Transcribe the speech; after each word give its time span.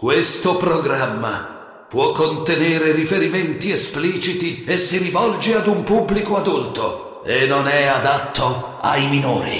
Questo 0.00 0.56
programma 0.58 1.84
può 1.88 2.12
contenere 2.12 2.92
riferimenti 2.92 3.72
espliciti 3.72 4.62
e 4.62 4.76
si 4.76 4.96
rivolge 5.02 5.54
ad 5.56 5.66
un 5.66 5.82
pubblico 5.82 6.36
adulto 6.36 7.24
e 7.24 7.48
non 7.48 7.66
è 7.66 7.86
adatto 7.88 8.78
ai 8.80 9.08
minori. 9.08 9.58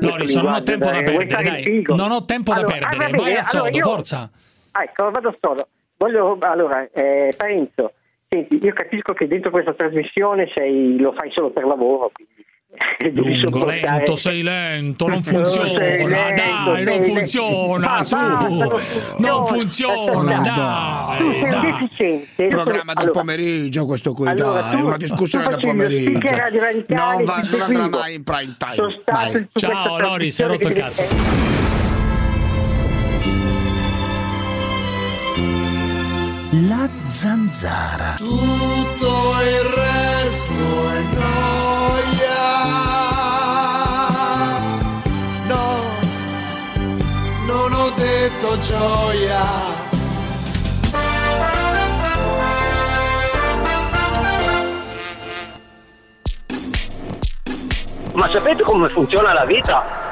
Loris, 0.00 0.34
non 0.34 0.52
ho 0.54 0.62
tempo 0.64 0.86
da 0.86 0.90
perdere, 1.02 1.26
dai. 1.26 1.82
Non 1.86 2.10
ho 2.10 2.24
tempo 2.24 2.52
da 2.52 2.58
Allora, 2.58 2.88
perdere. 2.88 3.04
ah, 3.16 3.22
Vai 3.22 3.34
al 3.36 3.44
sodo, 3.46 3.62
allora 3.62 3.76
io- 3.78 3.84
forza. 3.84 4.30
Ah, 4.72 4.82
ecco, 4.82 5.10
vado 5.12 5.36
solo. 5.40 5.68
Voglio, 5.98 6.36
allora, 6.40 6.88
eh, 6.92 7.32
Parenzo, 7.36 7.92
senti, 8.28 8.58
io 8.60 8.72
capisco 8.72 9.12
che 9.12 9.28
dentro 9.28 9.50
questa 9.50 9.72
trasmissione 9.72 10.50
sei, 10.52 10.98
lo 10.98 11.12
fai 11.12 11.30
solo 11.30 11.50
per 11.50 11.64
lavoro, 11.64 12.10
quindi 12.12 12.44
Lungo, 13.12 13.64
lento, 13.64 14.14
sei 14.16 14.42
lento, 14.42 15.06
non 15.06 15.16
No, 15.22 15.22
funziona, 15.22 15.68
sei 15.68 16.06
lento, 16.06 16.42
dai, 16.42 16.84
non 16.84 17.02
sei 17.02 17.14
funziona, 17.14 17.88
lento. 17.92 18.04
su, 18.04 18.16
non 18.16 19.30
non 19.30 19.46
funziona. 19.46 20.42
sei 21.16 21.40
dai, 21.40 21.50
dai. 21.50 21.72
deficiente. 21.72 22.46
Programma 22.48 22.92
del 22.92 23.02
Allora, 23.04 23.10
pomeriggio 23.20 23.86
questo 23.86 24.12
qui, 24.12 24.28
allora, 24.28 24.60
dai, 24.60 24.76
tu- 24.78 24.86
una 24.86 24.96
discussione 24.98 25.46
del 25.46 25.60
pomeriggio. 25.60 26.34
Non, 26.88 27.24
va- 27.24 27.40
non 27.50 27.60
andrà 27.62 27.88
mai 27.88 28.14
in 28.14 28.22
prime 28.24 28.56
time. 28.58 29.02
Mai. 29.06 29.48
Ciao, 29.54 29.98
Loris, 29.98 30.40
hai 30.40 30.46
rotto 30.46 30.68
il 30.68 30.74
cazzo. 30.74 31.02
La 36.68 36.88
zanzara. 37.08 38.14
Tutto 38.16 39.10
il 39.42 39.68
resto 39.74 40.90
è 40.90 41.06
gioia. 41.14 41.37
Gioia. 48.60 49.40
Ma 58.12 58.28
sapete 58.30 58.62
come 58.64 58.88
funziona 58.88 59.32
la 59.32 59.44
vita? 59.44 60.08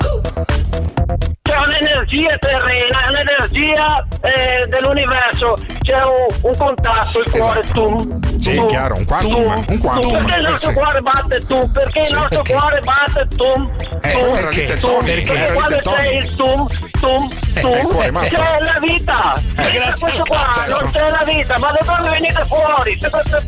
C'è 1.57 1.63
un'energia 1.65 2.37
terrena, 2.39 3.01
è 3.01 3.09
un'energia 3.09 4.07
eh, 4.21 4.67
dell'universo, 4.67 5.55
c'è 5.81 5.95
un, 6.05 6.27
un 6.43 6.55
contatto, 6.55 7.19
il 7.21 7.31
cuore 7.31 7.63
tum. 7.73 8.21
Sì, 8.39 8.57
tum, 8.57 8.67
chiaro, 8.67 8.95
un 8.97 9.05
quantum, 9.07 9.43
tum, 9.43 9.65
un 9.67 9.79
quantum, 9.79 10.03
tum. 10.03 10.13
Perché 10.13 10.37
il 10.37 10.45
eh, 10.45 10.51
nostro 10.51 10.71
sì. 10.71 10.77
cuore 10.77 11.01
batte 11.01 11.37
tum? 11.47 11.73
Perché 11.73 12.03
Sì, 12.03 12.13
il 12.13 12.19
nostro 12.19 12.43
perché? 12.43 12.53
cuore 12.53 12.81
batte 12.81 13.29
tum? 13.37 13.77
Eh, 14.03 14.13
tum, 14.13 14.35
erano 14.35 14.51
i 14.51 14.81
tum. 14.81 15.05
Perché 15.05 15.33
i 15.33 15.53
quando 15.55 15.79
c'è 15.79 16.09
il 16.09 16.37
tum, 16.37 16.67
tum, 17.01 17.29
Eh, 17.55 17.61
tum, 17.63 17.73
il 17.73 17.87
cuore 17.87 18.11
matto. 18.11 18.35
c'è 18.35 18.59
la 18.61 18.79
vita. 18.79 19.35
Eh, 19.57 19.71
grazie 19.73 20.09
questo 20.09 20.25
qua 20.25 20.37
cazzo. 20.53 20.77
non 20.79 20.91
c'è 20.91 21.09
la 21.09 21.25
vita. 21.25 21.59
Ma 21.59 21.71
da 21.73 21.97
dove 21.97 22.11
venite 22.11 22.45
fuori? 22.49 22.99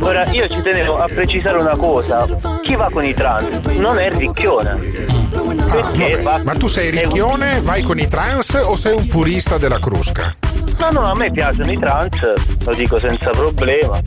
Ora 0.00 0.24
io 0.30 0.46
ci 0.48 0.62
tenevo 0.62 0.98
a 0.98 1.06
precisare 1.08 1.58
una 1.58 1.76
cosa, 1.76 2.24
chi 2.62 2.76
va 2.76 2.88
con 2.90 3.04
i 3.04 3.14
trans 3.14 3.66
non 3.66 3.98
è 3.98 4.10
ricchione. 4.10 4.70
Ah, 4.70 5.64
Perché 5.70 6.22
va- 6.22 6.40
Ma 6.44 6.54
tu 6.54 6.66
sei 6.68 6.90
ricchione, 6.90 7.60
vai 7.62 7.82
con 7.82 7.98
i 7.98 8.06
trans 8.06 8.62
o 8.64 8.74
sei 8.76 8.94
un 8.96 9.06
purista 9.08 9.58
della 9.58 9.78
crusca? 9.80 10.34
No, 10.78 10.90
no, 10.92 11.02
a 11.02 11.12
me 11.16 11.30
piacciono 11.32 11.72
i 11.72 11.78
trans, 11.78 12.64
lo 12.66 12.74
dico 12.74 12.98
senza 12.98 13.30
problema. 13.30 14.00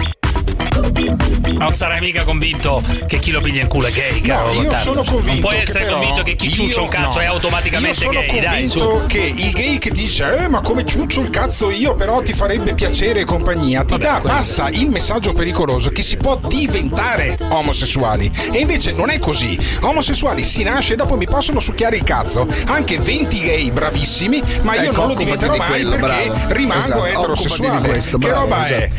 Non 0.81 1.73
sarai 1.75 1.99
mica 1.99 2.23
convinto 2.23 2.81
che 3.07 3.19
chi 3.19 3.31
lo 3.31 3.39
piglia 3.41 3.61
in 3.61 3.67
culo 3.67 3.87
è 3.87 3.91
gay, 3.91 4.21
caro 4.21 4.47
No, 4.47 4.53
io 4.53 4.61
Gottardo. 4.63 4.83
sono 4.83 5.03
convinto. 5.03 5.31
Non 5.31 5.39
puoi 5.41 5.55
che 5.55 5.61
essere 5.61 5.85
convinto 5.87 6.23
che 6.23 6.35
chi 6.35 6.53
ciuccia 6.53 6.81
un 6.81 6.87
cazzo 6.87 7.17
no. 7.19 7.23
è 7.23 7.25
automaticamente 7.27 8.03
io 8.03 8.11
sono 8.11 8.19
gay, 8.19 8.39
dai, 8.41 8.67
convinto 8.67 9.03
che 9.07 9.33
il 9.35 9.51
gay 9.51 9.77
che 9.77 9.91
dice 9.91 10.37
Eh, 10.37 10.47
ma 10.47 10.61
come 10.61 10.85
ciuccio 10.85 11.21
il 11.21 11.29
cazzo 11.29 11.69
io, 11.69 11.95
però 11.95 12.21
ti 12.21 12.33
farebbe 12.33 12.73
piacere 12.73 13.21
e 13.21 13.23
compagnia, 13.25 13.83
ti 13.83 13.97
Vabbè, 13.97 14.03
dà, 14.03 14.21
passa 14.21 14.69
il 14.69 14.89
messaggio 14.89 15.33
pericoloso 15.33 15.89
che 15.91 16.01
si 16.01 16.17
può 16.17 16.39
diventare 16.47 17.37
omosessuali. 17.49 18.29
E 18.51 18.59
invece 18.59 18.91
non 18.93 19.09
è 19.09 19.19
così. 19.19 19.57
Omosessuali 19.81 20.43
si 20.43 20.63
nasce 20.63 20.93
e 20.93 20.95
dopo 20.95 21.15
mi 21.15 21.27
possono 21.27 21.59
succhiare 21.59 21.95
il 21.97 22.03
cazzo. 22.03 22.47
Anche 22.67 22.97
20 22.99 23.39
gay 23.41 23.71
bravissimi, 23.71 24.41
ma 24.61 24.75
io 24.75 24.89
Ecco, 24.91 24.99
non 25.01 25.07
lo 25.09 25.13
diventerò 25.15 25.53
di 25.53 25.59
mai 25.59 25.69
quello, 25.69 25.89
perché 25.91 26.27
bravo. 26.27 26.53
rimango 26.53 26.83
Esatto, 26.83 27.05
eterosessuale. 27.05 27.89
questo, 27.89 28.17
che 28.17 28.27
bravo, 28.27 28.41
roba 28.41 28.65
è? 28.67 28.89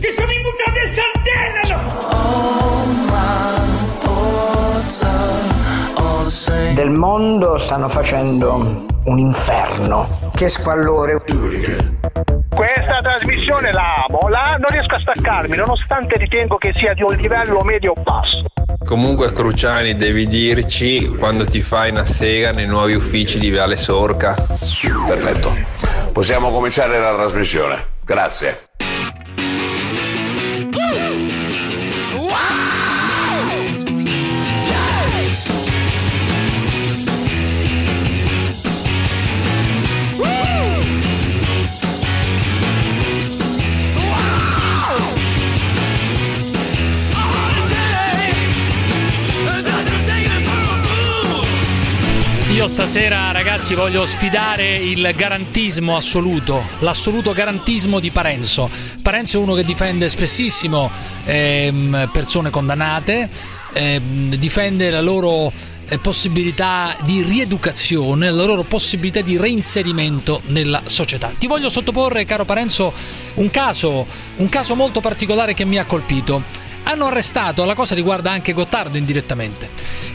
Che 0.00 0.10
sono 0.10 0.32
in 0.32 0.42
mutande 0.42 0.86
sardelle! 0.86 1.92
Del 6.74 6.90
mondo 6.90 7.56
stanno 7.58 7.88
facendo 7.88 8.84
un 9.04 9.18
inferno. 9.18 10.30
Che 10.34 10.48
squallore. 10.48 11.20
Questa 12.48 13.00
trasmissione 13.02 13.72
la 13.72 14.04
amo, 14.08 14.28
la, 14.28 14.56
non 14.58 14.66
riesco 14.68 14.94
a 14.94 15.00
staccarmi 15.00 15.56
nonostante 15.56 16.18
ritengo 16.18 16.56
che 16.56 16.72
sia 16.76 16.94
di 16.94 17.02
un 17.02 17.14
livello 17.14 17.62
medio-basso. 17.62 18.44
Comunque 18.84 19.32
Cruciani 19.32 19.96
devi 19.96 20.26
dirci 20.26 21.06
quando 21.06 21.44
ti 21.46 21.62
fai 21.62 21.90
una 21.90 22.04
sega 22.04 22.52
nei 22.52 22.66
nuovi 22.66 22.94
uffici 22.94 23.38
di 23.38 23.50
Viale 23.50 23.76
Sorca. 23.76 24.34
Perfetto. 25.06 25.56
Possiamo 26.12 26.50
cominciare 26.50 26.98
la 26.98 27.14
trasmissione. 27.14 27.84
Grazie. 28.04 28.72
Stasera, 52.86 53.32
ragazzi, 53.32 53.74
voglio 53.74 54.04
sfidare 54.04 54.76
il 54.76 55.10
garantismo 55.16 55.96
assoluto, 55.96 56.62
l'assoluto 56.80 57.32
garantismo 57.32 57.98
di 57.98 58.10
Parenzo. 58.10 58.68
Parenzo 59.00 59.38
è 59.38 59.40
uno 59.42 59.54
che 59.54 59.64
difende 59.64 60.10
spessissimo 60.10 60.90
ehm, 61.24 62.10
persone 62.12 62.50
condannate, 62.50 63.30
ehm, 63.72 64.34
difende 64.34 64.90
la 64.90 65.00
loro 65.00 65.50
eh, 65.88 65.96
possibilità 65.96 66.94
di 67.04 67.22
rieducazione, 67.22 68.30
la 68.30 68.44
loro 68.44 68.64
possibilità 68.64 69.22
di 69.22 69.38
reinserimento 69.38 70.42
nella 70.48 70.82
società. 70.84 71.32
Ti 71.38 71.46
voglio 71.46 71.70
sottoporre, 71.70 72.26
caro 72.26 72.44
Parenzo, 72.44 72.92
un 73.36 73.50
caso, 73.50 74.06
un 74.36 74.48
caso 74.50 74.74
molto 74.74 75.00
particolare 75.00 75.54
che 75.54 75.64
mi 75.64 75.78
ha 75.78 75.86
colpito. 75.86 76.63
Hanno 76.84 77.06
arrestato, 77.06 77.64
la 77.64 77.74
cosa 77.74 77.94
riguarda 77.94 78.30
anche 78.30 78.52
Gottardo 78.52 78.98
indirettamente. 78.98 79.68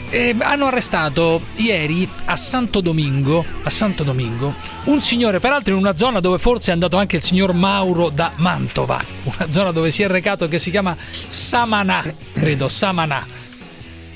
Eh, 0.08 0.34
hanno 0.38 0.66
arrestato 0.66 1.42
ieri 1.56 2.08
a 2.26 2.36
Santo 2.36 2.80
Domingo, 2.80 3.44
a 3.62 3.70
Santo 3.70 4.02
Domingo 4.02 4.54
un 4.84 5.00
signore, 5.00 5.40
peraltro 5.40 5.72
in 5.74 5.78
una 5.78 5.96
zona 5.96 6.20
dove 6.20 6.38
forse 6.38 6.70
è 6.70 6.72
andato 6.72 6.96
anche 6.96 7.16
il 7.16 7.22
signor 7.22 7.52
Mauro 7.52 8.08
da 8.08 8.32
Mantova, 8.36 9.02
una 9.24 9.50
zona 9.50 9.72
dove 9.72 9.90
si 9.90 10.02
è 10.02 10.08
recato 10.08 10.48
che 10.48 10.58
si 10.58 10.70
chiama 10.70 10.96
Samanà, 11.28 12.04
credo, 12.32 12.68
Samanà. 12.68 13.26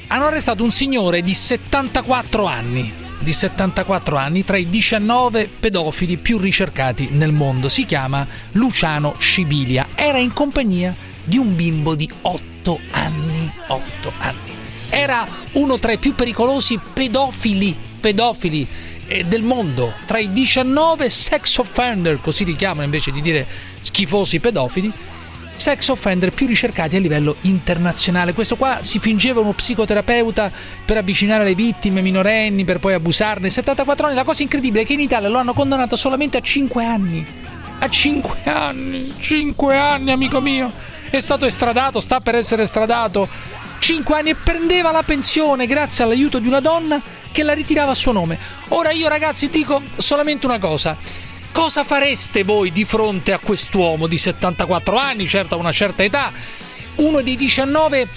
Hanno 0.06 0.26
arrestato 0.26 0.62
un 0.62 0.70
signore 0.70 1.22
di 1.22 1.34
74 1.34 2.44
anni, 2.44 2.92
di 3.18 3.32
74 3.32 4.16
anni, 4.16 4.44
tra 4.44 4.56
i 4.56 4.68
19 4.68 5.48
pedofili 5.60 6.18
più 6.18 6.38
ricercati 6.38 7.08
nel 7.10 7.32
mondo. 7.32 7.68
Si 7.68 7.84
chiama 7.84 8.26
Luciano 8.52 9.16
Scibilia. 9.18 9.88
Era 9.94 10.18
in 10.18 10.32
compagnia 10.32 10.94
di 11.24 11.38
un 11.38 11.54
bimbo 11.54 11.94
di 11.94 12.08
8 12.22 12.78
anni. 12.90 13.50
8 13.66 14.12
anni. 14.18 14.52
Era 14.90 15.26
uno 15.52 15.78
tra 15.78 15.92
i 15.92 15.98
più 15.98 16.14
pericolosi 16.14 16.78
pedofili, 16.92 17.76
pedofili 18.00 18.66
eh, 19.06 19.24
del 19.24 19.42
mondo, 19.42 19.92
tra 20.06 20.18
i 20.18 20.32
19 20.32 21.10
sex 21.10 21.58
offender, 21.58 22.20
così 22.20 22.44
li 22.44 22.54
chiamano 22.54 22.84
invece 22.84 23.10
di 23.10 23.20
dire 23.20 23.46
schifosi 23.80 24.40
pedofili, 24.40 24.92
sex 25.56 25.88
offender 25.88 26.32
più 26.32 26.46
ricercati 26.46 26.96
a 26.96 27.00
livello 27.00 27.36
internazionale. 27.42 28.32
Questo 28.32 28.56
qua 28.56 28.78
si 28.82 28.98
fingeva 28.98 29.40
uno 29.40 29.52
psicoterapeuta 29.52 30.50
per 30.84 30.96
avvicinare 30.96 31.44
le 31.44 31.54
vittime 31.54 32.00
minorenni, 32.00 32.64
per 32.64 32.78
poi 32.78 32.94
abusarne. 32.94 33.50
74 33.50 34.06
anni, 34.06 34.14
la 34.14 34.24
cosa 34.24 34.42
incredibile 34.42 34.82
è 34.82 34.86
che 34.86 34.94
in 34.94 35.00
Italia 35.00 35.28
lo 35.28 35.38
hanno 35.38 35.54
condannato 35.54 35.96
solamente 35.96 36.38
a 36.38 36.40
5 36.40 36.84
anni. 36.84 37.26
A 37.78 37.88
5 37.88 38.38
anni, 38.44 39.12
5 39.18 39.76
anni, 39.76 40.10
amico 40.10 40.40
mio. 40.40 40.72
È 41.14 41.20
stato 41.20 41.46
estradato, 41.46 42.00
sta 42.00 42.18
per 42.18 42.34
essere 42.34 42.62
estradato. 42.62 43.28
5 43.78 44.16
anni 44.16 44.30
e 44.30 44.34
prendeva 44.34 44.90
la 44.90 45.04
pensione 45.04 45.68
grazie 45.68 46.02
all'aiuto 46.02 46.40
di 46.40 46.48
una 46.48 46.58
donna 46.58 47.00
che 47.30 47.44
la 47.44 47.52
ritirava 47.52 47.92
a 47.92 47.94
suo 47.94 48.10
nome. 48.10 48.36
Ora 48.70 48.90
io 48.90 49.06
ragazzi 49.06 49.48
dico 49.48 49.80
solamente 49.96 50.44
una 50.44 50.58
cosa. 50.58 50.96
Cosa 51.52 51.84
fareste 51.84 52.42
voi 52.42 52.72
di 52.72 52.84
fronte 52.84 53.32
a 53.32 53.38
quest'uomo 53.38 54.08
di 54.08 54.18
74 54.18 54.96
anni, 54.96 55.28
certo 55.28 55.54
a 55.54 55.58
una 55.58 55.70
certa 55.70 56.02
età, 56.02 56.32
uno 56.96 57.22
dei 57.22 57.36
19 57.36 58.08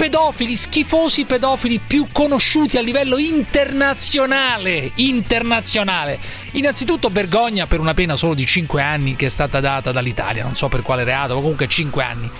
pedofili, 0.00 0.56
schifosi 0.56 1.26
pedofili 1.26 1.78
più 1.78 2.06
conosciuti 2.10 2.78
a 2.78 2.80
livello 2.80 3.18
internazionale. 3.18 4.92
Internazionale. 4.94 6.18
Innanzitutto 6.52 7.10
vergogna 7.10 7.66
per 7.66 7.80
una 7.80 7.92
pena 7.92 8.16
solo 8.16 8.32
di 8.32 8.46
5 8.46 8.80
anni 8.80 9.14
che 9.14 9.26
è 9.26 9.28
stata 9.28 9.60
data 9.60 9.92
dall'Italia, 9.92 10.42
non 10.42 10.54
so 10.54 10.68
per 10.68 10.80
quale 10.80 11.04
reato, 11.04 11.34
ma 11.34 11.40
comunque 11.42 11.68
5 11.68 12.02
anni. 12.02 12.30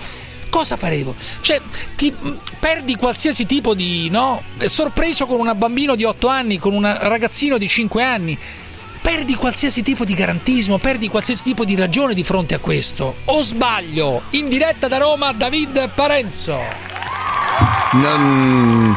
Cosa 0.49 0.75
farevo? 0.75 1.13
Cioè, 1.41 1.61
ti 1.95 2.11
perdi 2.57 2.95
qualsiasi 2.95 3.45
tipo 3.45 3.75
di. 3.75 4.09
no? 4.09 4.41
Sorpreso 4.57 5.27
con 5.27 5.39
un 5.39 5.53
bambino 5.55 5.93
di 5.93 6.03
8 6.03 6.27
anni, 6.29 6.57
con 6.57 6.73
un 6.73 6.97
ragazzino 6.99 7.59
di 7.59 7.67
5 7.67 8.03
anni 8.03 8.37
perdi 9.01 9.33
qualsiasi 9.35 9.83
tipo 9.83 10.03
di 10.03 10.13
garantismo, 10.15 10.77
perdi 10.77 11.09
qualsiasi 11.09 11.43
tipo 11.43 11.63
di 11.63 11.75
ragione 11.75 12.15
di 12.15 12.23
fronte 12.23 12.55
a 12.55 12.59
questo. 12.59 13.17
O 13.25 13.43
sbaglio? 13.43 14.23
In 14.31 14.49
diretta 14.49 14.87
da 14.87 14.97
Roma, 14.97 15.31
David 15.31 15.89
Parenzo. 15.93 17.20
Non, 17.93 18.95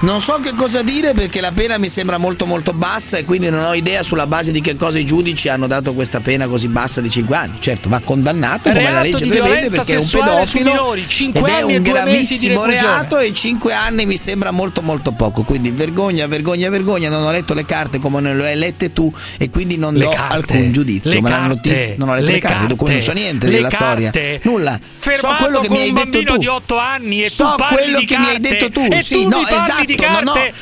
non 0.00 0.20
so 0.20 0.38
che 0.40 0.54
cosa 0.54 0.82
dire 0.82 1.12
perché 1.12 1.40
la 1.40 1.50
pena 1.50 1.76
mi 1.76 1.88
sembra 1.88 2.18
molto 2.18 2.46
molto 2.46 2.72
bassa 2.72 3.16
e 3.16 3.24
quindi 3.24 3.50
non 3.50 3.64
ho 3.64 3.74
idea 3.74 4.02
sulla 4.02 4.26
base 4.26 4.52
di 4.52 4.60
che 4.60 4.76
cosa 4.76 4.98
i 4.98 5.04
giudici 5.04 5.48
hanno 5.48 5.66
dato 5.66 5.92
questa 5.92 6.20
pena 6.20 6.46
così 6.46 6.68
bassa 6.68 7.00
di 7.00 7.10
5 7.10 7.36
anni. 7.36 7.56
Certo, 7.58 7.88
va 7.88 8.00
condannato 8.04 8.70
come 8.70 8.90
la 8.90 9.02
legge 9.02 9.26
prevede 9.26 9.68
perché 9.70 9.94
è 9.94 9.98
un 9.98 10.08
pedofilo 10.08 10.70
minori, 10.70 11.06
ed 11.18 11.44
è 11.44 11.62
un 11.62 11.82
gravissimo 11.82 12.64
reato 12.64 13.18
e 13.18 13.32
5 13.32 13.72
anni 13.72 14.06
mi 14.06 14.16
sembra 14.16 14.50
molto 14.50 14.82
molto 14.82 15.12
poco. 15.12 15.42
Quindi 15.42 15.70
vergogna, 15.70 16.26
vergogna, 16.26 16.68
vergogna. 16.68 17.08
Non 17.08 17.24
ho 17.24 17.32
letto 17.32 17.54
le 17.54 17.64
carte 17.64 17.98
come 17.98 18.20
non 18.20 18.36
le 18.36 18.50
hai 18.50 18.56
lette 18.56 18.92
tu 18.92 19.12
e 19.36 19.50
quindi 19.50 19.76
non 19.76 19.94
Le 19.94 20.04
do 20.04 20.10
carte, 20.10 20.34
alcun 20.34 20.72
giudizio. 20.72 21.20
Ma 21.20 21.28
la 21.28 21.36
carte, 21.36 21.54
notizia 21.54 21.94
non 21.96 22.08
ho 22.08 22.14
letto 22.14 22.26
le 22.26 22.32
le, 22.32 22.38
carte, 22.38 22.66
documenti, 22.66 22.92
non 22.92 23.00
so 23.00 23.12
carte, 23.12 23.20
niente 23.20 23.48
della 23.48 23.68
carte. 23.68 24.08
storia. 24.08 24.40
Nulla. 24.42 24.80
So 25.00 25.34
quello 25.38 25.60
che 25.60 25.70
mi 25.70 25.80
hai 25.80 25.92
detto 25.92 26.22
tu. 26.22 26.36
di 26.36 26.46
8 26.46 26.78
anni 26.78 27.22
e 27.22 27.28
so 27.28 27.54
quello 27.56 27.98
che 27.98 28.18
mi 28.18 28.28
hai 28.28 28.40
carte, 28.40 28.48
detto 28.48 28.70
tu. 28.70 29.00
sì, 29.00 29.26
no, 29.26 29.46
esatto, 29.46 29.87
di 29.96 30.04
no, 30.06 30.20
no. 30.20 30.32
carte. 30.32 30.54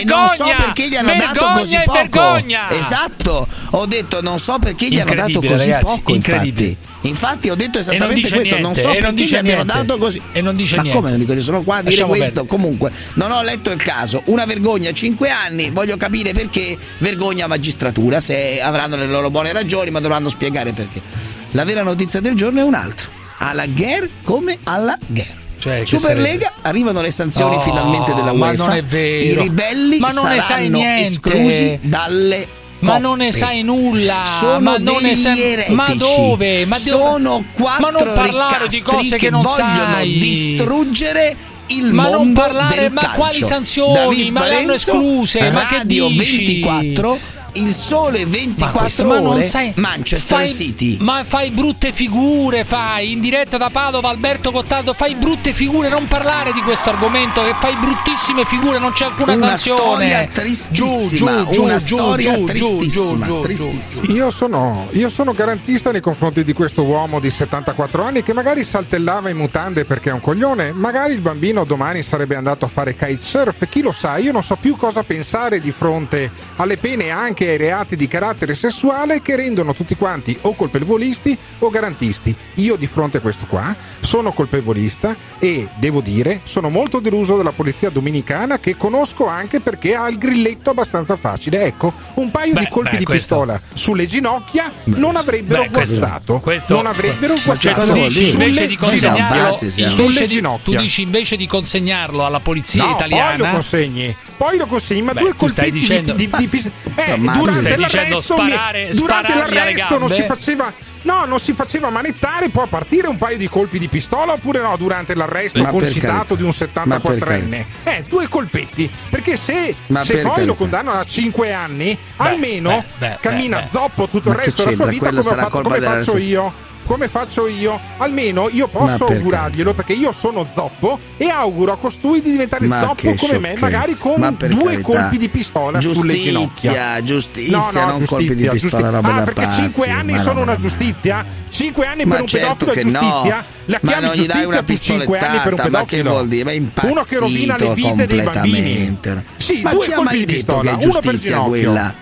E 0.00 0.04
non 0.04 0.26
so 0.28 0.44
Vergogna, 0.44 0.64
perché 0.64 0.88
gli 0.88 0.96
hanno 0.96 1.14
dato 1.14 1.22
vergogna 1.32 1.58
così 1.58 1.74
e 1.74 1.82
poco. 1.84 1.98
vergogna. 1.98 2.70
Esatto, 2.70 3.48
ho 3.70 3.86
detto 3.86 4.20
non 4.22 4.38
so 4.38 4.58
perché 4.58 4.88
gli 4.88 4.98
hanno 5.00 5.14
dato 5.14 5.40
così 5.40 5.70
ragazzi, 5.70 5.96
poco, 5.96 6.14
infatti. 6.14 6.76
Infatti 7.04 7.50
ho 7.50 7.54
detto 7.54 7.80
non 7.80 7.80
esattamente 7.80 8.30
questo, 8.30 8.54
non 8.54 8.70
niente, 8.72 8.80
so 8.80 8.88
e 8.88 9.00
non 9.00 9.14
perché 9.14 9.30
gli 9.30 9.36
abbiano 9.36 9.64
dato 9.64 9.98
così. 9.98 10.22
E 10.32 10.40
non 10.40 10.56
dice 10.56 10.76
Ma 10.76 10.82
niente. 10.82 10.98
come 10.98 11.10
non 11.10 11.18
dico, 11.18 11.34
io 11.34 11.42
sono 11.42 11.62
qua 11.62 11.76
a 11.76 11.78
dire 11.80 11.90
Lasciamo 11.90 12.12
questo. 12.12 12.32
perdere. 12.32 12.56
Comunque, 12.56 12.92
non 13.14 13.30
ho 13.30 13.42
letto 13.42 13.70
il 13.70 13.82
caso. 13.82 14.22
Una 14.26 14.46
vergogna, 14.46 14.90
5 14.90 15.28
anni, 15.28 15.68
voglio 15.68 15.98
capire 15.98 16.32
perché. 16.32 16.76
Vergogna 16.98 17.46
magistratura, 17.46 18.20
se 18.20 18.58
avranno 18.60 18.96
le 18.96 19.06
loro 19.06 19.28
buone 19.28 19.52
ragioni, 19.52 19.90
ma 19.90 20.00
dovranno 20.00 20.30
spiegare 20.30 20.72
perché. 20.72 21.02
La 21.50 21.64
vera 21.64 21.82
notizia 21.82 22.20
del 22.20 22.34
giorno 22.34 22.60
è 22.60 22.62
un'altra. 22.62 23.08
Alla 23.36 23.66
guerra 23.66 24.08
come 24.22 24.58
alla 24.64 24.96
guerra. 25.06 25.43
Cioè, 25.58 25.82
Superlega 25.84 26.52
arrivano 26.62 27.00
le 27.00 27.10
sanzioni 27.10 27.56
Oh, 27.56 27.60
finalmente 27.60 28.12
della 28.14 28.32
ma 28.34 28.48
UEFA. 28.50 28.64
non 28.66 28.72
è 28.72 28.82
vero. 28.82 29.40
I 29.40 29.42
ribelli 29.44 29.98
Ma 29.98 30.10
non 30.10 30.40
saranno 30.40 30.78
esclusi 30.82 31.78
dalle 31.82 32.46
Ma 32.80 32.98
non 32.98 33.18
ne 33.18 33.32
sai 33.32 33.62
nulla. 33.62 34.24
Sono 34.26 34.60
ma 34.60 34.76
non 34.78 35.02
ne 35.02 35.16
sai 35.16 35.40
eretici. 35.40 35.74
Ma 35.74 35.94
dove? 35.94 36.66
Ma 36.66 36.76
sono 36.76 37.44
quattro 37.52 37.80
Ma 37.82 37.90
non 37.90 38.12
parlare 38.14 38.68
di 38.68 38.82
cose 38.82 39.16
che 39.16 39.30
non 39.30 39.40
vogliono 39.42 39.92
sai. 39.94 40.18
distruggere 40.18 41.36
il 41.68 41.92
Ma 41.94 42.02
non 42.04 42.12
mondo 42.12 42.40
parlare- 42.42 42.80
del 42.82 42.92
ma 42.92 43.00
calcio. 43.00 43.16
quali 43.16 43.42
sanzioni? 43.42 43.92
David 43.94 44.32
Ma 44.32 44.40
le 44.40 44.46
hanno 44.56 44.64
Parenzo, 44.66 44.74
escluse, 44.90 45.50
ma 45.50 45.66
che 45.66 45.76
Radio 45.78 46.08
dici? 46.08 46.44
24 46.62 47.18
il 47.54 47.72
sole 47.72 48.26
24 48.26 48.74
Ma 48.74 48.80
questo- 48.80 49.04
ma 49.04 49.14
non 49.18 49.26
ore 49.26 49.42
sai- 49.44 49.72
Manchester 49.76 50.38
fai- 50.38 50.48
City 50.48 50.96
Ma 51.00 51.22
fai 51.24 51.50
brutte 51.50 51.92
figure, 51.92 52.64
fai 52.64 53.12
in 53.12 53.20
diretta 53.20 53.56
da 53.56 53.70
Padova 53.70 54.08
Alberto 54.08 54.50
Gottardo, 54.50 54.92
fai 54.94 55.14
brutte 55.14 55.52
figure, 55.52 55.88
non 55.88 56.06
parlare 56.06 56.52
di 56.52 56.60
questo 56.62 56.90
argomento 56.90 57.42
che 57.42 57.54
fai 57.60 57.76
bruttissime 57.76 58.44
figure, 58.44 58.78
non 58.78 58.92
c'è 58.92 59.04
alcuna 59.06 59.32
una 59.34 59.46
sanzione. 59.48 59.78
storia 59.80 60.28
tristissima 60.32 61.44
Giù, 61.44 61.52
giù, 61.52 61.62
una 61.62 61.76
giù, 61.76 61.96
storia 61.96 62.32
giù, 62.34 62.38
giù, 62.38 62.44
tristissima, 62.44 63.26
giù, 63.26 63.32
giù, 63.34 63.40
tristissima. 63.42 64.12
Io 64.12 64.30
sono, 64.30 64.88
io 64.92 65.10
sono 65.10 65.32
garantista 65.32 65.90
nei 65.90 66.00
confronti 66.00 66.44
di 66.44 66.52
questo 66.52 66.82
uomo 66.84 67.20
di 67.20 67.30
74 67.30 68.02
anni 68.04 68.22
che 68.22 68.32
magari 68.32 68.64
saltellava 68.64 69.30
in 69.30 69.36
mutande 69.36 69.84
perché 69.84 70.10
è 70.10 70.12
un 70.12 70.20
coglione, 70.20 70.72
magari 70.72 71.12
il 71.14 71.20
bambino 71.20 71.64
domani 71.64 72.02
sarebbe 72.02 72.36
andato 72.36 72.64
a 72.64 72.68
fare 72.68 72.94
kitesurf, 72.94 73.68
chi 73.68 73.80
lo 73.82 73.92
sa, 73.92 74.16
io 74.16 74.32
non 74.32 74.42
so 74.42 74.56
più 74.56 74.76
cosa 74.76 75.02
pensare 75.02 75.60
di 75.60 75.70
fronte 75.70 76.30
alle 76.56 76.76
pene 76.76 77.04
e 77.04 77.10
anche 77.44 77.50
ai 77.50 77.56
reati 77.58 77.96
di 77.96 78.08
carattere 78.08 78.54
sessuale 78.54 79.20
che 79.20 79.36
rendono 79.36 79.74
tutti 79.74 79.94
quanti 79.96 80.36
o 80.42 80.54
colpevolisti 80.54 81.36
o 81.58 81.68
garantisti. 81.68 82.34
Io 82.54 82.76
di 82.76 82.86
fronte 82.86 83.18
a 83.18 83.20
questo 83.20 83.44
qua 83.46 83.74
sono 84.00 84.32
colpevolista 84.32 85.14
e 85.38 85.68
devo 85.76 86.00
dire 86.00 86.40
sono 86.44 86.70
molto 86.70 87.00
deluso 87.00 87.36
della 87.36 87.52
polizia 87.52 87.90
dominicana 87.90 88.58
che 88.58 88.76
conosco 88.76 89.26
anche 89.26 89.60
perché 89.60 89.94
ha 89.94 90.08
il 90.08 90.16
grilletto 90.18 90.70
abbastanza 90.70 91.16
facile. 91.16 91.64
Ecco, 91.64 91.92
un 92.14 92.30
paio 92.30 92.54
Beh, 92.54 92.60
di 92.60 92.68
colpi 92.68 92.90
beh, 92.92 92.96
di 92.98 93.04
questo- 93.04 93.34
pistola 93.36 93.60
sulle 93.74 94.06
ginocchia 94.06 94.72
non 94.84 95.16
avrebbero 95.16 95.62
Beh, 95.62 95.68
guastato. 95.68 96.38
questo- 96.40 96.74
non 96.74 96.86
avrebbero 96.86 97.34
cioè, 97.36 97.44
guastato. 97.44 97.86
tu 97.92 97.92
dici 98.06 98.24
Sulle 98.24 98.44
invece 98.44 98.66
di 98.66 98.76
consegnarlo, 98.76 99.56
sulle 99.56 100.26
di- 100.26 100.34
ginocchia. 100.34 100.62
tu 100.78 100.82
dici 100.82 101.02
invece 101.02 101.36
di 101.36 101.46
consegnarlo 101.46 102.24
alla 102.24 102.40
polizia 102.40 102.84
No, 102.84 102.90
italiana. 102.92 103.36
poi 103.36 103.46
lo 103.46 103.52
consegni. 103.52 104.16
Poi 104.36 104.56
lo 104.58 104.66
consegni, 104.66 105.02
ma 105.02 105.12
Beh, 105.12 105.20
due 105.20 105.28
stai 105.30 105.38
colpetti 105.38 105.70
dicendo- 105.70 106.12
di, 106.12 106.28
di, 106.36 106.48
di- 106.48 106.70
eh, 106.96 107.10
No, 107.10 107.16
ma 107.18 107.32
durante 107.38 107.76
l'arresto, 107.76 108.36
mi- 108.36 108.50
sparare- 108.50 108.90
durante 108.92 109.34
l'arresto 109.34 109.98
non 109.98 110.08
si 110.10 110.22
faceva 110.22 110.72
No, 111.04 111.26
non 111.26 111.38
si 111.38 111.52
faceva 111.52 111.90
manettare, 111.90 112.48
può 112.48 112.64
partire 112.66 113.08
un 113.08 113.18
paio 113.18 113.36
di 113.36 113.46
colpi 113.46 113.78
di 113.78 113.88
pistola 113.88 114.32
oppure 114.32 114.62
no 114.62 114.74
durante 114.78 115.14
l'arresto 115.14 115.60
Ma 115.60 115.68
concitato 115.68 116.34
di 116.34 116.42
un 116.42 116.52
Ma 116.84 116.98
per 116.98 117.18
74enne? 117.18 117.64
Eh, 117.82 118.04
due 118.08 118.26
colpetti. 118.26 118.90
Perché 119.10 119.36
se, 119.36 119.52
se 119.64 119.74
per 119.86 120.02
poi 120.04 120.22
carità. 120.22 120.44
lo 120.44 120.54
condannano 120.54 120.98
a 120.98 121.04
5 121.04 121.52
anni, 121.52 121.96
almeno 122.16 122.82
beh, 122.96 123.06
beh, 123.08 123.18
cammina 123.20 123.60
beh. 123.60 123.68
zoppo 123.70 124.08
tutto 124.08 124.30
il 124.30 124.34
resto 124.34 124.64
della 124.64 124.76
sua 124.76 124.86
vita 124.86 125.10
come, 125.10 125.22
fatto- 125.22 125.60
come 125.60 125.80
faccio 125.80 126.16
io. 126.16 126.52
Come 126.86 127.08
faccio 127.08 127.46
io? 127.46 127.80
Almeno 127.96 128.48
io 128.50 128.68
posso 128.68 129.04
per 129.06 129.16
augurarglielo 129.16 129.72
perché 129.72 129.94
io 129.94 130.12
sono 130.12 130.46
zoppo 130.54 130.98
e 131.16 131.28
auguro 131.28 131.72
a 131.72 131.76
costui 131.76 132.20
di 132.20 132.30
diventare 132.30 132.66
Ma 132.66 132.80
zoppo 132.80 133.14
come 133.16 133.38
me, 133.38 133.54
magari 133.58 133.96
con 133.96 134.20
Ma 134.20 134.30
due 134.30 134.48
carità. 134.48 134.82
colpi 134.82 135.18
di 135.18 135.28
pistola 135.28 135.80
sulle 135.80 136.12
ginocchia. 136.14 137.00
Giustizia, 137.02 137.02
giustizia, 137.02 137.58
No, 137.58 137.70
no, 137.72 137.86
non 137.98 138.04
colpi 138.04 138.34
di 138.34 138.42
giustizia, 138.42 138.50
pistola, 138.50 138.82
giustizia. 138.82 138.90
roba 138.90 139.08
Ah, 139.08 139.18
da 139.18 139.24
perché 139.24 139.42
pazzi, 139.42 139.60
5 139.62 139.88
anni 139.88 140.18
sono 140.18 140.40
una 140.42 140.56
giustizia? 140.56 141.24
5 141.48 141.86
anni 141.86 142.04
Ma 142.04 142.12
per 142.14 142.20
un 142.22 142.26
certo 142.28 142.64
pedofilo 142.66 142.72
è 142.72 142.74
che 142.74 142.90
no. 142.90 143.00
giustizia? 143.00 143.44
La 143.66 143.78
Ma 143.80 143.98
non 144.00 144.12
gli 144.14 144.26
dai 144.26 144.44
una 144.44 144.64
giustizia 144.64 144.94
tu 144.94 145.00
5 145.00 145.18
anni 145.18 145.38
per 145.38 145.52
un 145.52 145.58
pistolettata, 145.60 145.68
ma 145.70 145.84
che 145.86 146.02
vuol 146.02 146.28
dire? 146.28 146.44
Ma 146.44 146.50
è 146.50 146.86
Uno 146.90 147.02
che 147.04 147.18
rovina 147.18 147.56
le 147.56 147.74
vite 147.74 148.06
dei 148.06 148.20
bambini. 148.22 148.98
Sì, 149.36 149.60
Ma 149.62 149.70
due 149.72 149.90
colpi 149.90 150.18
di 150.18 150.24
pistola, 150.26 150.70
è 150.70 150.74
uno 150.74 150.78
per 150.80 150.90
giustizia 150.90 151.18
ginocchio. 151.36 151.48
quella? 151.48 151.94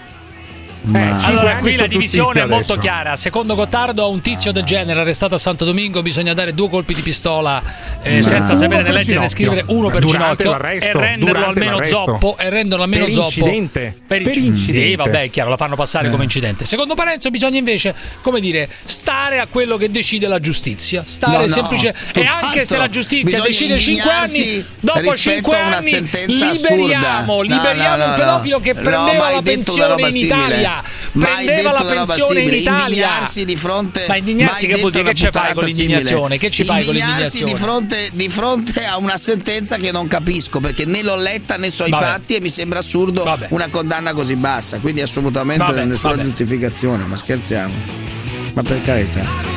Eh, 0.84 0.88
Ma- 0.88 1.16
cinque 1.18 1.26
Allora, 1.26 1.56
qui 1.58 1.76
la 1.76 1.86
divisione 1.86 2.40
è 2.42 2.46
molto 2.46 2.72
adesso. 2.72 2.78
chiara. 2.78 3.14
Secondo 3.16 3.54
Gottardo, 3.54 4.02
a 4.02 4.06
un 4.08 4.20
tizio 4.20 4.50
del 4.50 4.64
genere 4.64 5.00
arrestato 5.00 5.36
a 5.36 5.38
Santo 5.38 5.64
Domingo 5.64 6.02
bisogna 6.02 6.34
dare 6.34 6.54
due 6.54 6.68
colpi 6.68 6.92
di 6.94 7.02
pistola 7.02 7.62
eh, 8.02 8.16
Ma- 8.16 8.22
senza 8.22 8.56
sapere 8.56 8.82
né 8.82 8.90
leggere 8.90 9.20
né 9.20 9.28
scrivere, 9.28 9.62
uno 9.68 9.88
per 9.90 10.00
Durante 10.00 10.42
ginocchio 10.42 10.68
e 10.68 10.92
renderlo 10.92 11.46
almeno 11.46 11.76
l'arresto. 11.76 12.04
zoppo 12.04 12.36
e 12.36 12.50
renderlo 12.50 12.82
almeno 12.82 13.04
Per 13.04 13.14
zoppo 13.14 13.26
incidente. 13.28 13.96
per, 14.06 14.22
Per 14.22 14.36
inc- 14.36 14.44
incidente. 14.46 14.88
Sì, 14.88 14.96
vabbè, 14.96 15.22
è 15.22 15.30
chiaro, 15.30 15.50
la 15.50 15.56
fanno 15.56 15.76
passare 15.76 16.08
Eh. 16.08 16.10
come 16.10 16.24
incidente. 16.24 16.64
Secondo 16.64 16.94
Parenzo 16.94 17.30
bisogna 17.30 17.58
invece, 17.58 17.94
come 18.20 18.40
dire, 18.40 18.68
stare 18.84 19.38
a 19.38 19.46
quello 19.46 19.76
che 19.76 19.88
decide 19.88 20.26
la 20.26 20.40
giustizia, 20.40 21.04
stare 21.06 21.32
No, 21.34 21.40
no, 21.42 21.46
semplice 21.46 21.94
e 22.12 22.24
anche 22.26 22.64
se 22.64 22.76
la 22.76 22.88
giustizia 22.88 23.40
decide 23.40 23.78
5 23.78 24.10
anni, 24.10 24.64
dopo 24.80 24.98
rispetto 24.98 25.50
5 25.52 25.56
a 25.56 25.66
una 25.66 25.76
anni 25.76 25.90
liberiamo, 26.26 27.42
liberiamo 27.42 27.96
no, 27.96 28.04
no, 28.04 28.10
un 28.10 28.14
pedofilo 28.16 28.56
no. 28.56 28.62
che 28.62 28.74
prendeva 28.74 29.30
la 29.30 29.42
pensione 29.42 30.02
in 30.02 30.10
simile. 30.10 30.70
Italia. 30.80 30.82
Mai 31.12 31.44
Prendeva 31.44 31.70
detto 31.72 31.82
la 31.94 31.94
pensione 32.04 32.40
in 32.40 32.46
simile. 32.46 32.56
Italia. 32.62 32.84
Indignarsi 32.86 33.44
di 33.44 33.56
fronte 33.56 34.04
Ma 34.08 34.16
indignarsi 34.16 34.66
che 34.66 34.78
vuol 34.78 34.90
dire? 34.92 35.04
Che 35.04 35.14
ci 35.14 35.28
fai 35.30 35.54
con 35.54 35.64
l'indignazione? 35.64 36.20
simile. 36.22 36.38
Che 36.38 36.50
ci 36.50 36.64
fai 36.64 36.84
con 36.84 36.94
l'indignazione? 36.94 37.52
di 37.52 37.58
fronte, 37.58 38.10
di 38.12 38.28
fronte 38.28 38.84
a 38.84 38.96
una 38.98 39.16
sentenza 39.16 39.76
che 39.76 39.90
non 39.92 40.08
capisco 40.08 40.60
perché 40.60 40.84
né 40.84 41.02
l'ho 41.02 41.16
letta 41.16 41.56
né 41.56 41.70
so 41.70 41.84
i 41.84 41.90
Vabbè. 41.90 42.04
fatti 42.04 42.34
e 42.36 42.40
mi 42.40 42.48
sembra 42.48 42.78
assurdo 42.78 43.24
Vabbè. 43.24 43.48
una 43.50 43.68
condanna 43.68 44.12
così 44.14 44.36
bassa 44.36 44.78
quindi 44.78 45.00
assolutamente 45.02 45.64
Vabbè, 45.64 45.84
nessuna 45.84 46.18
giustificazione 46.18 47.04
ma 47.06 47.16
scherziamo 47.16 47.74
ma 48.54 48.62
per 48.62 48.80
carità 48.82 49.51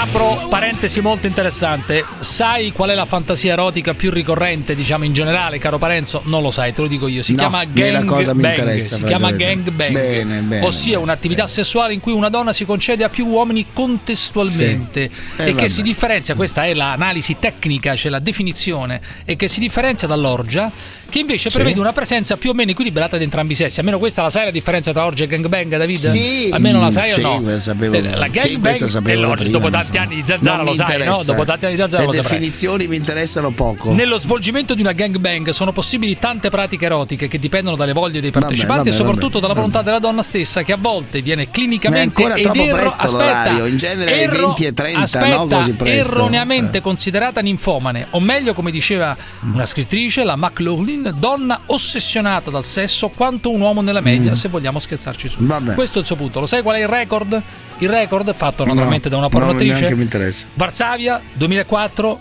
Apro 0.00 0.46
parentesi 0.48 1.00
molto 1.00 1.26
interessante. 1.26 2.04
Sai 2.20 2.70
qual 2.70 2.90
è 2.90 2.94
la 2.94 3.04
fantasia 3.04 3.54
erotica 3.54 3.94
più 3.94 4.12
ricorrente, 4.12 4.76
diciamo 4.76 5.02
in 5.02 5.12
generale, 5.12 5.58
caro 5.58 5.76
Parenzo? 5.78 6.22
Non 6.26 6.40
lo 6.40 6.52
sai, 6.52 6.72
te 6.72 6.82
lo 6.82 6.86
dico 6.86 7.08
io. 7.08 7.24
Si 7.24 7.32
No, 7.32 7.38
chiama 7.38 7.64
gang 7.64 8.04
cosa 8.04 8.32
mi 8.32 8.42
bang. 8.42 8.56
interessa, 8.58 8.96
Si 8.96 9.02
chiama 9.02 9.32
gang 9.32 9.68
bang. 9.70 9.92
Bene, 9.92 10.40
bene, 10.42 10.64
ossia 10.64 11.00
un'attività 11.00 11.48
sessuale 11.48 11.94
in 11.94 12.00
cui 12.00 12.12
una 12.12 12.28
donna 12.28 12.52
si 12.52 12.64
concede 12.64 13.02
a 13.02 13.08
più 13.08 13.26
uomini 13.26 13.66
contestualmente 13.72 15.10
Sì. 15.12 15.20
Eh, 15.42 15.42
e 15.42 15.46
che 15.46 15.52
vabbè. 15.52 15.68
si 15.68 15.82
differenzia, 15.82 16.34
questa 16.36 16.64
è 16.64 16.74
l'analisi 16.74 17.36
tecnica, 17.40 17.96
cioè 17.96 18.10
la 18.12 18.20
definizione, 18.20 19.00
e 19.24 19.34
che 19.34 19.48
si 19.48 19.58
differenzia 19.58 20.06
dall'orgia, 20.06 20.70
che 21.10 21.18
invece 21.18 21.50
Sì. 21.50 21.56
prevede 21.56 21.80
una 21.80 21.92
presenza 21.92 22.36
più 22.36 22.50
o 22.50 22.54
meno 22.54 22.70
equilibrata 22.70 23.16
di 23.16 23.24
entrambi 23.24 23.54
i 23.54 23.56
sessi. 23.56 23.80
Almeno 23.80 23.98
questa 23.98 24.22
la 24.22 24.30
sai 24.30 24.44
la 24.44 24.50
differenza 24.52 24.92
tra 24.92 25.04
orgia 25.06 25.24
e 25.24 25.26
gangbang, 25.26 25.76
David? 25.76 25.96
Sì. 25.96 26.50
Almeno 26.52 26.78
la 26.80 26.90
sai 26.90 27.12
Sì, 27.14 27.20
o 27.20 27.40
no? 27.40 27.50
Eh, 27.50 28.02
La 28.14 28.26
Sì, 28.32 28.58
gangbang 28.58 28.84
è 28.84 29.00
da 29.00 29.14
l'orgia, 29.14 29.48
dopo 29.50 29.68
ma 29.68 29.70
tanti 29.90 29.96
so. 29.96 30.02
anni 30.02 30.14
di 30.14 30.26
zanzara 30.26 30.62
lo 30.62 30.74
sai, 30.74 31.04
no? 31.04 31.22
Dopo 31.24 31.44
tanti 31.44 31.64
anni 31.66 31.74
di 31.74 31.80
zanzara 31.80 32.02
Le 32.02 32.06
lo 32.08 32.12
saprai. 32.14 32.30
definizioni 32.38 32.86
mi 32.86 32.96
interessano 32.96 33.50
poco. 33.50 33.92
Nello 33.92 34.18
svolgimento 34.18 34.74
di 34.74 34.80
una 34.80 34.92
gangbang 34.92 35.48
sono 35.50 35.72
possibili 35.72 36.18
tante 36.18 36.50
pratiche 36.50 36.84
erotiche 36.86 37.28
che 37.28 37.38
dipendono 37.38 37.76
dalle 37.76 37.92
voglie 37.92 38.20
dei 38.20 38.30
partecipanti 38.30 38.76
vabbè, 38.76 38.88
e 38.88 38.92
soprattutto 38.92 39.28
vabbè, 39.28 39.40
dalla 39.40 39.54
volontà 39.54 39.82
della 39.82 39.98
donna 39.98 40.22
stessa 40.22 40.62
che 40.62 40.72
a 40.72 40.76
volte 40.78 41.22
viene 41.22 41.50
clinicamente 41.50 42.22
Ma 42.22 42.28
è 42.28 42.30
ancora 42.32 42.34
ed 42.34 42.42
troppo 42.44 42.62
erro- 42.62 42.76
presto 42.76 43.00
aspetta, 43.00 43.24
l'orario, 43.24 43.66
in 43.66 43.76
genere 43.76 44.12
ai 44.12 44.28
20 44.28 44.64
e 44.64 44.74
30, 44.74 45.00
aspetta, 45.00 45.26
no? 45.36 45.46
Così 45.46 45.72
presto. 45.74 46.12
erroneamente 46.12 46.80
considerata 46.80 47.40
ninfomane 47.40 48.06
o 48.10 48.20
meglio 48.20 48.54
come 48.54 48.70
diceva 48.70 49.16
una 49.52 49.66
scrittrice 49.66 50.24
la 50.24 50.36
McLaughlin 50.36 51.14
donna 51.18 51.60
ossessionata 51.66 52.50
dal 52.50 52.64
sesso 52.64 53.08
quanto 53.08 53.50
un 53.50 53.60
uomo 53.60 53.80
nella 53.80 54.00
media 54.00 54.16
Mm. 54.30 54.34
se 54.34 54.48
vogliamo 54.48 54.78
scherzarci 54.78 55.28
su 55.28 55.38
Vabbè. 55.40 55.74
questo 55.74 55.98
è 55.98 56.00
il 56.00 56.06
suo 56.06 56.16
punto 56.16 56.40
lo 56.40 56.46
sai 56.46 56.62
qual 56.62 56.76
è 56.76 56.80
il 56.80 56.88
record? 56.88 57.40
il 57.80 57.88
record 57.88 58.34
fatto 58.34 58.64
naturalmente 58.64 59.08
No, 59.08 59.14
da 59.14 59.20
una 59.20 59.28
no, 59.30 59.38
pornoattrice 59.38 59.77
neanche 59.80 59.96
mi 59.96 60.02
interessa. 60.02 60.46
Varsavia 60.54 61.20
2004 61.34 62.20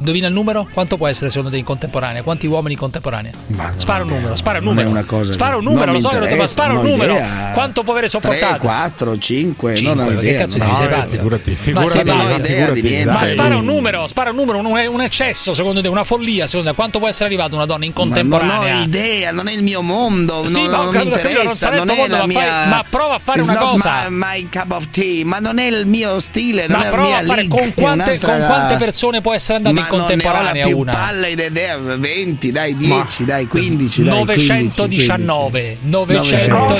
Indovina 0.00 0.28
il 0.28 0.32
numero? 0.32 0.66
Quanto 0.72 0.96
può 0.96 1.06
essere 1.08 1.28
secondo 1.28 1.50
te 1.50 1.58
in 1.58 1.64
contemporanea? 1.64 2.22
Quanti 2.22 2.46
uomini 2.46 2.72
in 2.72 2.78
contemporanea? 2.78 3.32
spara 3.76 4.02
un 4.02 4.08
numero, 4.08 4.34
spara 4.34 4.58
un 4.58 4.64
non 4.64 4.72
numero. 4.74 4.90
una 4.90 5.04
cosa- 5.04 5.32
spara 5.32 5.56
un 5.56 5.62
non 5.64 5.72
numero, 5.74 5.92
lo 5.92 6.00
so 6.00 6.08
che 6.08 6.18
lo 6.20 6.26
devo, 6.26 6.46
spara 6.46 6.72
un 6.72 6.80
non 6.82 6.90
numero. 6.90 7.12
idea. 7.12 7.50
Quanto 7.52 7.82
può 7.82 7.92
avere 7.92 8.08
3, 8.08 8.18
sopportato? 8.20 8.62
4, 8.62 9.18
5, 9.18 9.74
Cinque, 9.76 9.94
non 9.94 10.06
ho 10.06 10.18
che 10.18 10.26
idea. 10.26 10.40
cazzo 10.40 10.56
no. 10.58 10.64
dici, 10.64 10.76
sei 10.76 10.88
pazzo? 10.88 11.10
figurati, 11.10 11.50
Ma 11.50 11.56
figurati, 11.56 12.04
non 12.04 12.20
ho 12.20 12.24
pazzo? 12.24 12.38
idea 12.40 12.70
di 12.70 12.80
niente. 12.82 13.10
Ma 13.10 13.26
spara 13.26 13.56
un 13.56 13.64
numero, 13.66 14.06
spara 14.06 14.30
un 14.30 14.36
numero, 14.36 14.58
un, 14.58 14.66
un 14.66 15.00
eccesso 15.02 15.52
secondo 15.52 15.82
te, 15.82 15.88
una 15.88 16.04
follia 16.04 16.46
secondo 16.46 16.70
te. 16.70 16.76
Quanto 16.76 16.98
può 16.98 17.08
essere 17.08 17.26
arrivata 17.26 17.54
una 17.54 17.66
donna 17.66 17.84
in 17.84 17.92
Ma 17.94 18.02
non 18.02 18.12
contemporanea? 18.12 18.78
ho 18.78 18.82
idea, 18.82 19.32
non 19.32 19.48
è 19.48 19.52
il 19.52 19.62
mio 19.62 19.82
mondo, 19.82 20.46
Sì, 20.46 20.62
non, 20.62 20.70
ma 20.70 20.76
non 20.76 20.86
mi 20.86 20.92
non 20.94 21.06
interessa, 21.08 21.70
non 21.72 21.86
tuo 21.86 21.94
è 21.94 21.98
mondo, 21.98 22.14
la 22.14 22.20
ma 22.20 22.26
mia 22.26 22.64
ma 22.68 22.84
prova 22.88 23.14
a 23.16 23.20
fare 23.22 23.42
una 23.42 23.56
cosa. 23.58 24.06
My, 24.08 24.16
my 24.16 24.48
cup 24.50 24.72
of 24.72 24.88
tea, 24.90 25.26
ma 25.26 25.38
non 25.40 25.58
è 25.58 25.66
il 25.66 25.86
mio 25.86 26.18
stile, 26.20 26.66
non 26.68 26.78
Ma 26.78 26.84
è 26.84 26.86
la 26.86 26.92
prova 26.92 27.06
mia 27.08 27.18
a 27.18 27.24
fare 27.26 27.46
con 27.48 27.74
quante, 27.74 27.82
un'altra- 27.82 28.36
con 28.38 28.46
quante 28.46 28.76
persone 28.76 29.20
può 29.20 29.34
essere 29.34 29.58
andata 29.58 29.74
ma 29.74 29.80
in 29.80 29.86
non 29.86 29.89
contemporanea 29.96 30.52
la 30.62 30.66
più 30.66 30.78
una? 30.78 30.92
pallida 30.92 31.44
idea, 31.44 31.76
20, 31.78 32.52
dai 32.52 32.76
10, 32.76 33.24
dai 33.24 33.46
15, 33.46 34.02
dai 34.04 34.18
919 34.18 35.78
900. 35.82 36.56
900 36.56 36.74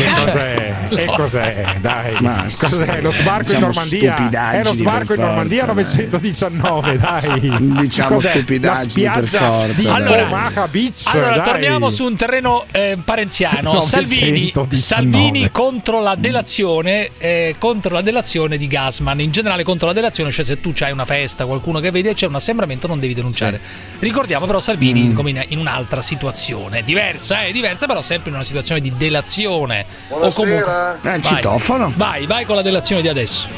Che 0.89 1.07
cos'è? 1.07 1.77
Dai, 1.81 2.15
Ma 2.21 2.47
cos'è? 2.59 3.01
Lo 3.01 3.11
sbarco 3.11 3.53
in 3.55 3.61
Normandia? 3.61 4.53
È 4.53 4.63
lo 4.63 4.73
sbarco 4.73 5.15
in 5.15 5.21
Normandia 5.21 5.65
forza, 5.67 5.83
919, 5.83 6.97
dai. 6.99 7.57
Diciamo 7.81 8.15
Cos'è? 8.17 8.31
stupidaggini 8.31 9.11
per 9.13 9.27
forza, 9.29 9.67
Di 9.67 9.83
dai. 9.85 10.23
Omaha 10.23 10.69
Beach, 10.69 11.03
Allora, 11.07 11.37
dai. 11.37 11.45
torniamo 11.45 11.91
su 11.91 12.05
un 12.05 12.17
terreno 12.17 12.65
eh, 12.71 12.99
parenziano. 13.03 13.73
919. 13.73 13.89
Salvini, 13.91 14.53
Salvini 14.77 15.51
contro 15.51 16.01
la 16.01 16.15
delazione, 16.15 17.11
eh, 17.19 17.55
contro 17.59 17.95
la 17.95 18.03
delazione 18.03 18.57
di 18.57 18.67
Gasman. 18.67 19.21
In 19.21 19.31
generale, 19.31 19.63
contro 19.63 19.89
la 19.89 19.93
delazione, 19.93 20.31
cioè 20.31 20.45
se 20.45 20.61
tu 20.61 20.73
hai 20.81 20.93
una 20.93 21.05
festa, 21.05 21.47
qualcuno 21.47 21.81
che 21.81 21.91
vede 21.91 22.15
c'è 22.15 22.27
un 22.27 22.35
assembramento, 22.35 22.87
non 22.87 22.99
devi 23.01 23.15
denunciare. 23.15 23.61
Ricordiamo 23.99 24.47
però 24.47 24.61
Salvini 24.61 25.09
Mm. 25.09 25.15
come 25.15 25.31
in, 25.31 25.45
in 25.49 25.59
un'altra 25.59 26.01
situazione, 26.03 26.83
diversa, 26.85 27.43
è 27.45 27.53
diversa, 27.53 27.87
però 27.87 28.01
sempre 28.03 28.29
in 28.31 28.37
una 28.37 28.45
situazione 28.45 28.81
di 28.81 28.93
delazione. 28.97 29.85
O 30.09 30.31
comunque. 30.33 30.99
Eh, 31.03 31.15
il 31.17 31.21
Vai. 31.21 31.23
citofono. 31.23 31.93
Vai, 31.97 32.27
vai 32.27 32.45
con 32.45 32.57
la 32.57 32.63
delazione 32.63 33.03
di 33.03 33.09
adesso. 33.09 33.49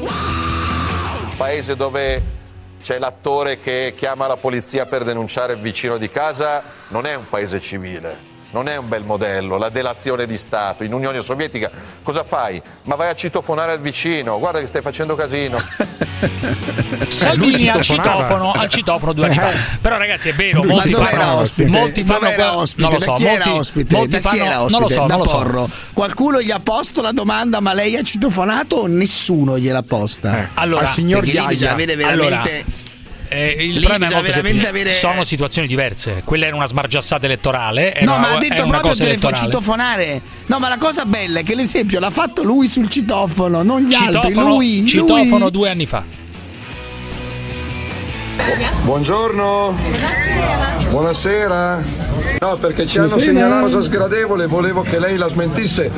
Un 0.00 1.36
paese 1.36 1.76
dove 1.76 2.22
c'è 2.82 2.98
l'attore 2.98 3.60
che 3.60 3.92
chiama 3.96 4.26
la 4.26 4.36
polizia 4.36 4.86
per 4.86 5.04
denunciare 5.04 5.52
il 5.52 5.60
vicino 5.60 5.98
di 5.98 6.10
casa 6.10 6.62
non 6.88 7.06
è 7.06 7.14
un 7.14 7.28
paese 7.28 7.60
civile. 7.60 8.28
Non 8.52 8.68
è 8.68 8.76
un 8.76 8.88
bel 8.88 9.04
modello, 9.04 9.58
la 9.58 9.68
delazione 9.68 10.26
di 10.26 10.36
Stato. 10.36 10.82
In 10.82 10.92
Unione 10.92 11.22
Sovietica 11.22 11.70
cosa 12.02 12.24
fai? 12.24 12.60
Ma 12.84 12.96
vai 12.96 13.08
a 13.08 13.14
citofonare 13.14 13.72
al 13.72 13.80
vicino, 13.80 14.38
guarda 14.40 14.58
che 14.58 14.66
stai 14.66 14.82
facendo 14.82 15.14
casino. 15.14 15.56
Salvini 17.08 17.68
al 17.68 17.80
citofono, 17.82 18.52
al 18.52 18.68
citofono 18.68 19.12
due 19.12 19.26
anni 19.26 19.36
fa. 19.36 19.52
Però 19.80 19.96
ragazzi 19.96 20.30
è 20.30 20.34
vero, 20.34 20.62
Ma 20.62 20.72
molti 20.74 20.90
dove 20.90 21.04
fanno, 21.04 21.22
era 21.22 21.34
ospite? 21.36 21.68
molti 21.68 22.04
fanno 22.04 22.18
Dove 22.18 22.32
era 22.32 22.56
ospite? 22.56 22.82
non 22.82 22.90
lo 22.92 22.98
da 22.98 23.04
so, 23.04 23.12
chi 23.12 23.22
molti, 23.22 23.40
era 23.40 23.54
ospite? 23.54 23.94
molti 23.94 24.10
da 24.10 24.18
chi 24.18 24.28
fanno, 24.36 24.44
era 24.44 24.62
ospite? 24.62 24.78
non 24.78 24.88
lo 24.88 24.94
so, 24.94 25.00
da 25.06 25.14
non 25.14 25.18
lo 25.18 25.28
so. 25.28 25.36
Porro. 25.36 25.70
Qualcuno 25.92 26.40
gli 26.42 26.50
ha 26.50 26.60
posto 26.60 27.02
la 27.02 27.12
domanda 27.12 27.60
ma 27.60 27.72
lei 27.72 27.96
ha 27.96 28.02
citofonato 28.02 28.76
o 28.76 28.86
nessuno 28.86 29.58
gliel'ha 29.58 29.82
posta? 29.82 30.50
Allora, 30.54 30.92
Perché 30.92 31.00
lì 31.40 31.46
bisogna 31.46 31.72
avere 31.72 31.94
veramente... 31.94 32.88
Eh, 33.32 33.54
il 33.60 33.74
Lì 33.78 33.84
problema 33.86 34.06
è 34.18 34.22
veramente 34.22 34.66
avere- 34.66 34.90
sono 34.92 35.22
situazioni 35.22 35.68
diverse. 35.68 36.22
Quella 36.24 36.46
era 36.46 36.56
una 36.56 36.66
smargiassata 36.66 37.26
elettorale. 37.26 37.94
Era 37.94 38.04
No, 38.12 38.18
ma 38.18 38.32
ha 38.32 38.38
detto 38.38 38.64
proprio 38.66 38.80
cosa 38.90 39.04
che 39.04 39.10
le 39.10 39.18
fa 39.18 39.28
elettorale. 39.28 39.50
citofonare. 39.52 40.20
No, 40.46 40.58
ma 40.58 40.68
la 40.68 40.78
cosa 40.78 41.04
bella 41.04 41.38
è 41.38 41.42
che 41.44 41.54
l'esempio 41.54 42.00
l'ha 42.00 42.10
fatto 42.10 42.42
lui 42.42 42.66
sul 42.66 42.90
citofono, 42.90 43.62
non 43.62 43.82
gli 43.82 43.94
altri. 43.94 44.30
Citofono, 44.32 44.48
Lui, 44.48 44.84
citofono 44.86 45.38
lui. 45.38 45.50
due 45.52 45.68
anni 45.70 45.86
fa. 45.86 46.02
Buongiorno. 48.82 49.76
Buonasera. 50.90 51.82
No, 52.40 52.56
perché 52.56 52.86
ci 52.86 52.98
hanno 52.98 53.18
segnalato 53.18 53.52
una 53.66 53.74
cosa 53.74 53.82
sgradevole, 53.82 54.46
volevo 54.46 54.82
che 54.82 54.98
lei 54.98 55.16
la 55.16 55.28
smentisse. 55.28 55.90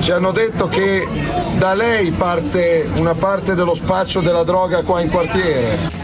Ci 0.00 0.10
hanno 0.12 0.30
detto 0.30 0.68
che 0.68 1.06
da 1.58 1.74
lei 1.74 2.10
parte 2.12 2.88
una 2.96 3.14
parte 3.14 3.54
dello 3.54 3.74
spaccio 3.74 4.20
della 4.20 4.44
droga 4.44 4.82
qua 4.82 5.00
in 5.00 5.10
quartiere. 5.10 5.96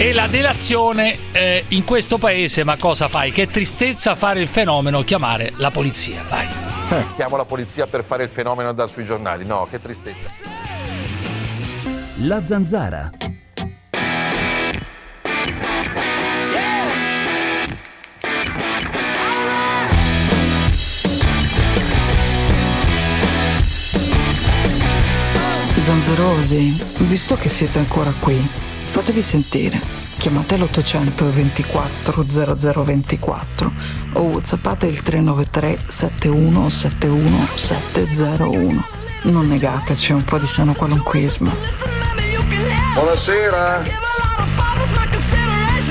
E 0.00 0.12
la 0.12 0.28
delazione 0.28 1.18
eh, 1.32 1.64
in 1.70 1.82
questo 1.82 2.18
paese, 2.18 2.62
ma 2.62 2.76
cosa 2.76 3.08
fai? 3.08 3.32
Che 3.32 3.48
tristezza 3.48 4.14
fare 4.14 4.40
il 4.40 4.46
fenomeno, 4.46 5.02
chiamare 5.02 5.52
la 5.56 5.72
polizia. 5.72 6.22
Vai. 6.28 6.46
Chiamo 7.16 7.36
la 7.36 7.44
polizia 7.44 7.88
per 7.88 8.04
fare 8.04 8.22
il 8.22 8.28
fenomeno 8.28 8.68
e 8.68 8.70
andare 8.70 8.88
sui 8.88 9.04
giornali. 9.04 9.44
No, 9.44 9.66
che 9.68 9.82
tristezza. 9.82 10.30
La 12.18 12.44
zanzara. 12.44 13.10
Zanzerosi, 25.82 26.86
visto 26.98 27.34
che 27.34 27.48
siete 27.48 27.78
ancora 27.78 28.12
qui, 28.20 28.66
fatevi 28.98 29.22
sentire. 29.22 29.80
Chiamate 30.18 30.56
l'800 30.56 31.30
24 31.30 32.24
0024 32.82 33.72
o 34.14 34.22
whatsappate 34.22 34.86
il 34.86 35.00
393 35.00 35.78
71 35.86 36.68
71 36.68 37.46
701. 37.54 38.84
Non 39.22 39.46
negateci 39.46 40.10
un 40.10 40.24
po' 40.24 40.38
di 40.38 40.48
sano 40.48 40.74
qualunquismo. 40.74 41.52
Buonasera. 42.94 43.84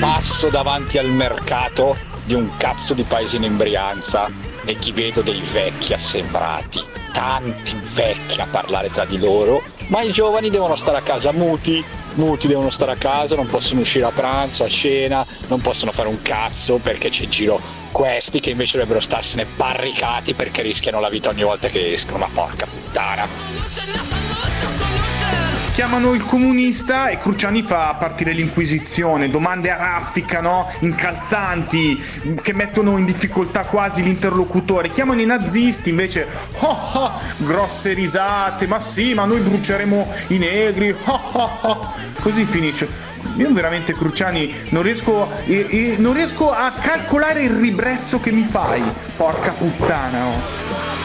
Passo 0.00 0.48
davanti 0.50 0.98
al 0.98 1.08
mercato 1.08 1.96
di 2.26 2.34
un 2.34 2.50
cazzo 2.58 2.92
di 2.92 3.04
paese 3.04 3.38
in 3.38 3.44
embrianza 3.44 4.28
e 4.68 4.74
gli 4.74 4.92
vedo 4.92 5.22
dei 5.22 5.40
vecchi 5.40 5.94
assembrati, 5.94 6.84
tanti 7.12 7.74
vecchi 7.94 8.38
a 8.42 8.46
parlare 8.50 8.90
tra 8.90 9.06
di 9.06 9.16
loro, 9.16 9.62
ma 9.86 10.02
i 10.02 10.12
giovani 10.12 10.50
devono 10.50 10.76
stare 10.76 10.98
a 10.98 11.00
casa 11.00 11.32
muti, 11.32 11.82
muti 12.16 12.48
devono 12.48 12.68
stare 12.68 12.92
a 12.92 12.96
casa, 12.96 13.34
non 13.34 13.46
possono 13.46 13.80
uscire 13.80 14.04
a 14.04 14.10
pranzo, 14.10 14.64
a 14.64 14.68
cena, 14.68 15.24
non 15.46 15.62
possono 15.62 15.90
fare 15.90 16.08
un 16.08 16.20
cazzo 16.20 16.76
perché 16.76 17.08
c'è 17.08 17.22
in 17.22 17.30
giro 17.30 17.58
questi 17.92 18.40
che 18.40 18.50
invece 18.50 18.72
dovrebbero 18.72 19.00
starsene 19.00 19.46
barricati 19.56 20.34
perché 20.34 20.60
rischiano 20.60 21.00
la 21.00 21.08
vita 21.08 21.30
ogni 21.30 21.44
volta 21.44 21.68
che 21.68 21.94
escono, 21.94 22.18
ma 22.18 22.28
porca 22.30 22.66
puttana. 22.66 23.26
Chiamano 25.78 26.12
il 26.12 26.24
comunista 26.24 27.06
e 27.06 27.18
Cruciani 27.18 27.62
fa 27.62 27.94
partire 27.96 28.32
l'Inquisizione, 28.32 29.30
domande 29.30 29.70
a 29.70 29.76
raffica, 29.76 30.40
no? 30.40 30.68
incalzanti, 30.80 32.02
che 32.42 32.52
mettono 32.52 32.98
in 32.98 33.04
difficoltà 33.04 33.62
quasi 33.62 34.02
l'interlocutore. 34.02 34.90
Chiamano 34.90 35.20
i 35.20 35.24
nazisti 35.24 35.90
invece, 35.90 36.26
oh, 36.62 36.76
oh, 36.94 37.12
grosse 37.36 37.92
risate, 37.92 38.66
ma 38.66 38.80
sì, 38.80 39.14
ma 39.14 39.24
noi 39.24 39.38
bruceremo 39.38 40.08
i 40.30 40.38
negri, 40.38 40.90
oh, 40.90 41.20
oh, 41.30 41.58
oh. 41.60 41.92
così 42.22 42.44
finisce. 42.44 42.88
Io 43.36 43.52
veramente 43.52 43.94
Cruciani 43.94 44.52
non 44.70 44.82
riesco, 44.82 45.30
eh, 45.44 45.64
eh, 45.70 45.94
non 45.98 46.12
riesco 46.12 46.50
a 46.50 46.72
calcolare 46.72 47.44
il 47.44 47.50
ribrezzo 47.50 48.18
che 48.18 48.32
mi 48.32 48.42
fai, 48.42 48.82
porca 49.16 49.52
puttana. 49.52 50.26
oh. 50.26 50.97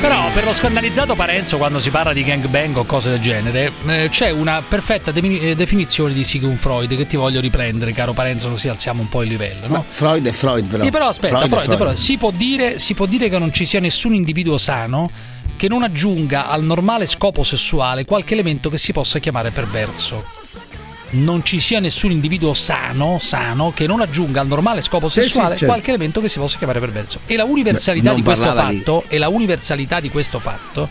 Però 0.00 0.30
per 0.32 0.44
lo 0.44 0.54
scandalizzato 0.54 1.14
Parenzo, 1.14 1.58
quando 1.58 1.78
si 1.78 1.90
parla 1.90 2.14
di 2.14 2.24
gangbang 2.24 2.74
o 2.78 2.84
cose 2.84 3.10
del 3.10 3.20
genere, 3.20 3.70
eh, 3.86 4.08
c'è 4.10 4.30
una 4.30 4.62
perfetta 4.66 5.10
de- 5.10 5.50
eh, 5.50 5.54
definizione 5.54 6.14
di 6.14 6.24
Sigmund 6.24 6.56
Freud 6.56 6.96
che 6.96 7.06
ti 7.06 7.16
voglio 7.16 7.38
riprendere, 7.38 7.92
caro 7.92 8.14
Parenzo, 8.14 8.48
così 8.48 8.68
alziamo 8.68 9.02
un 9.02 9.10
po' 9.10 9.22
il 9.22 9.28
livello. 9.28 9.66
No? 9.66 9.84
Freud 9.86 10.26
è 10.26 10.32
Freud, 10.32 10.68
però. 10.68 10.84
Sì, 10.84 10.90
però 10.90 11.06
aspetta, 11.06 11.36
Freud 11.36 11.50
Freud, 11.50 11.64
Freud. 11.64 11.78
però 11.78 11.94
si, 11.94 12.16
può 12.16 12.30
dire, 12.30 12.78
si 12.78 12.94
può 12.94 13.04
dire 13.04 13.28
che 13.28 13.38
non 13.38 13.52
ci 13.52 13.66
sia 13.66 13.78
nessun 13.78 14.14
individuo 14.14 14.56
sano 14.56 15.10
che 15.58 15.68
non 15.68 15.82
aggiunga 15.82 16.48
al 16.48 16.64
normale 16.64 17.04
scopo 17.04 17.42
sessuale 17.42 18.06
qualche 18.06 18.32
elemento 18.32 18.70
che 18.70 18.78
si 18.78 18.92
possa 18.92 19.18
chiamare 19.18 19.50
perverso. 19.50 20.39
Non 21.12 21.44
ci 21.44 21.58
sia 21.58 21.80
nessun 21.80 22.12
individuo 22.12 22.54
sano, 22.54 23.18
sano 23.20 23.72
che 23.74 23.86
non 23.88 24.00
aggiunga 24.00 24.40
al 24.40 24.46
normale 24.46 24.80
scopo 24.80 25.08
Sì, 25.08 25.20
sì, 25.20 25.26
sessuale 25.26 25.56
certo. 25.56 25.66
qualche 25.66 25.90
elemento 25.90 26.20
che 26.20 26.28
si 26.28 26.38
possa 26.38 26.56
chiamare 26.56 26.78
perverso. 26.78 27.20
E 27.26 27.34
la 27.36 27.44
universalità 27.44 28.10
Beh, 28.10 28.14
di 28.16 28.22
questo 28.22 28.44
parlava 28.44 28.68
di- 28.70 28.76
fatto 28.76 29.04
e 29.08 29.18
la 29.18 29.28
universalità 29.28 29.98
di 29.98 30.08
questo 30.08 30.38
fatto 30.38 30.88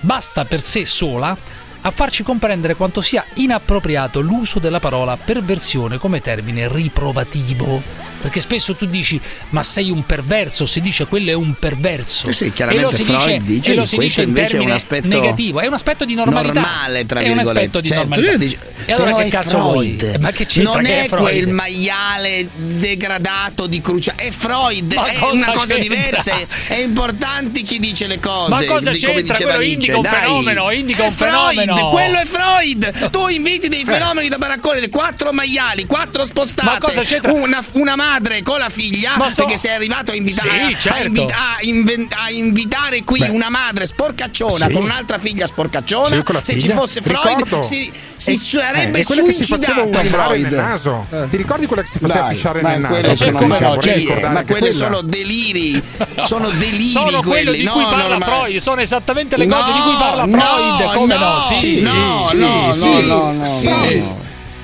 basta 0.00 0.44
per 0.44 0.60
sé 0.62 0.84
sola 0.84 1.36
a 1.82 1.90
farci 1.90 2.22
comprendere 2.22 2.74
quanto 2.74 3.00
sia 3.00 3.24
inappropriato 3.34 4.20
l'uso 4.20 4.58
della 4.58 4.80
parola 4.80 5.16
perversione 5.16 5.98
come 5.98 6.20
termine 6.20 6.68
riprovativo. 6.68 8.10
Perché 8.22 8.40
spesso 8.40 8.76
tu 8.76 8.86
dici, 8.86 9.20
ma 9.48 9.64
sei 9.64 9.90
un 9.90 10.06
perverso, 10.06 10.64
si 10.64 10.80
dice 10.80 11.06
quello 11.06 11.30
è 11.30 11.34
un 11.34 11.54
perverso. 11.58 12.26
Sì, 12.30 12.32
sì, 12.32 12.44
e 12.44 12.52
chiaramente 12.52 12.86
lo 12.88 12.96
si 12.96 13.02
Freud 13.04 13.24
dice, 13.42 13.42
dice 13.42 13.72
e 13.72 13.74
lo 13.74 13.84
si 13.84 13.98
dice 13.98 14.22
in 14.22 14.32
è 14.36 14.58
un 14.58 14.70
aspetto 14.70 15.08
negativo, 15.08 15.58
è 15.58 15.66
un 15.66 15.72
aspetto 15.72 16.04
di 16.04 16.14
normalità. 16.14 16.60
Normale, 16.60 17.04
tra 17.04 17.18
è 17.18 17.28
un 17.32 17.38
aspetto 17.40 17.80
di 17.80 17.88
Certo, 17.88 18.04
normalità. 18.06 18.36
dice- 18.36 18.58
e 18.86 18.92
allora 18.92 19.14
che 19.16 19.22
è 19.24 19.28
cazzo 19.28 19.58
vuoi? 19.58 19.96
Freud. 19.98 20.14
Eh, 20.14 20.18
Ma 20.20 20.30
che 20.30 20.46
c'entra 20.46 20.72
non 20.74 20.86
è 20.86 21.04
Freud? 21.08 21.20
quel 21.22 21.48
maiale 21.48 22.48
degradato 22.54 23.66
di 23.66 23.80
Crucia, 23.80 24.14
è 24.14 24.30
Freud, 24.30 24.92
Ma 24.94 25.06
è 25.06 25.18
una 25.20 25.46
cosa 25.52 25.74
c'entra? 25.74 25.78
diversa. 25.78 26.34
È 26.68 26.74
importante 26.76 27.62
chi 27.62 27.80
dice 27.80 28.06
le 28.06 28.20
cose. 28.20 28.50
Ma 28.50 28.64
cosa 28.72 28.90
di- 28.92 28.98
c'entra? 28.98 29.20
diceva 29.34 29.54
Quello 29.54 29.68
indica 29.72 29.96
un 29.96 30.02
dai. 30.02 30.12
fenomeno, 30.20 30.70
indica 30.70 31.02
È 31.02 31.06
un 31.06 31.12
Freud, 31.12 31.32
fenomeno. 31.32 31.71
Quello 31.90 32.18
è 32.18 32.24
Freud. 32.24 33.10
Tu 33.10 33.28
inviti 33.28 33.68
dei 33.68 33.84
fenomeni 33.84 34.28
da 34.28 34.38
baraccone, 34.38 34.88
quattro 34.88 35.32
maiali, 35.32 35.86
quattro 35.86 36.24
spostate. 36.24 36.70
Ma 36.70 36.78
cosa 36.78 37.02
c'entra? 37.02 37.32
Una, 37.32 37.62
una 37.72 37.96
madre 37.96 38.42
con 38.42 38.58
la 38.58 38.68
figlia, 38.68 39.16
Ma 39.16 39.28
so- 39.30 39.42
perché 39.42 39.56
sei 39.58 39.74
arrivato 39.74 40.12
a 40.12 40.14
invitare 40.14 40.48
Sì, 40.48 40.72
a- 40.72 40.76
certo. 40.78 40.98
a, 40.98 41.02
invita- 41.04 41.36
a 41.36 41.56
inven- 41.62 42.08
a 42.26 42.30
invitare 42.30 43.02
qui 43.04 43.18
Beh. 43.20 43.28
una 43.28 43.48
madre 43.50 43.86
sporcacciona 43.86 44.66
Sì. 44.66 44.72
con 44.72 44.82
un'altra 44.82 45.18
figlia 45.18 45.46
sporcacciona. 45.46 46.16
Sì, 46.16 46.22
Se 46.42 46.52
ci 46.54 46.60
figlia. 46.60 46.74
fosse 46.76 47.00
Freud, 47.02 47.60
si, 47.60 47.90
si 48.22 48.32
E- 48.32 48.36
sarebbe 48.36 49.00
eh, 49.00 49.02
suicidato 49.02 49.90
Freud. 50.04 50.42
nel 50.42 50.54
naso. 50.54 51.06
Ti 51.28 51.36
ricordi 51.36 51.66
quella 51.66 51.82
che 51.82 51.88
si 51.88 51.98
faceva 51.98 52.20
Dai, 52.26 52.34
pisciare 52.34 52.62
ma 52.62 52.68
nel 52.70 52.80
naso? 52.80 52.94
vorrei 52.94 53.48
Malattie, 53.48 53.94
ricordare 53.94 54.32
ma 54.34 54.44
quella. 54.44 54.70
sono 54.70 55.00
deliri, 55.02 55.82
sono 56.22 56.48
deliri 56.50 56.86
Sono 56.86 57.04
quello 57.20 57.20
quelli, 57.22 57.56
di 57.58 57.62
no, 57.64 57.72
cui 57.72 57.82
parla 57.82 58.16
norma- 58.16 58.24
Freud, 58.24 58.56
sono 58.58 58.80
esattamente 58.80 59.36
le 59.36 59.46
cose 59.48 59.70
No, 59.70 59.76
di 59.76 59.82
cui 59.82 59.94
parla 59.98 60.24
no, 60.24 60.38
Freud, 60.38 60.92
come 60.94 61.16
no? 61.18 61.34
no, 61.34 61.40
Sì, 61.40 61.80
no, 61.80 61.90
sì, 62.30 62.36
no, 62.38 62.64
sì, 62.64 63.06
no, 63.06 63.44
sì. 63.44 63.68
no, 63.68 63.74
no, 63.74 64.06
no. 64.06 64.21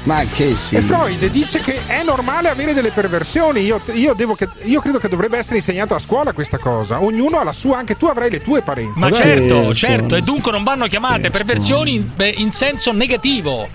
Ma 0.09 0.25
che 0.25 0.55
sì. 0.55 0.75
E 0.75 0.81
Freud 0.81 1.23
dice 1.27 1.61
che 1.61 1.81
è 1.87 2.03
normale 2.03 2.49
avere 2.49 2.73
delle 2.73 2.91
perversioni. 2.93 3.61
Io, 3.61 3.79
io 3.93 4.15
devo 4.15 4.35
che- 4.35 4.49
io 4.62 4.81
credo 4.81 4.99
che 4.99 5.07
dovrebbe 5.07 5.37
essere 5.37 5.57
insegnato 5.57 5.95
a 5.95 5.99
scuola 5.99 6.33
questa 6.33 6.57
cosa. 6.57 7.03
Ognuno 7.03 7.38
ha 7.38 7.45
la 7.45 7.53
sua, 7.53 7.77
anche 7.77 7.95
tu 7.99 8.07
avrai 8.07 8.31
le 8.31 8.41
tue 8.41 8.62
parenze. 8.62 8.99
Ma 8.99 9.11
dai. 9.11 9.21
certo, 9.21 9.75
certo, 9.75 10.17
e 10.17 10.23
dunque 10.23 10.50
non 10.50 10.65
vanno 10.65 10.87
chiamate 10.87 11.29
perversioni 11.29 11.97
in, 11.97 12.11
beh, 12.17 12.35
in 12.38 12.50
senso 12.53 12.91
negativo. 12.93 13.69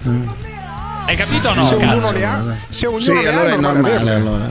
Hai 1.05 1.15
capito 1.15 1.49
o 1.49 1.53
no? 1.53 1.61
se 1.63 1.75
ognuno 1.75 1.93
cazzo? 1.99 2.13
le 2.13 2.25
ha, 2.25 2.43
se 2.69 2.87
ognuno 2.87 3.01
Sì, 3.01 3.11
le 3.13 3.27
allora 3.27 3.49
ha, 3.51 3.53
è 3.53 3.57
normale. 3.57 3.89
averle. 3.95 4.13
allora. 4.13 4.49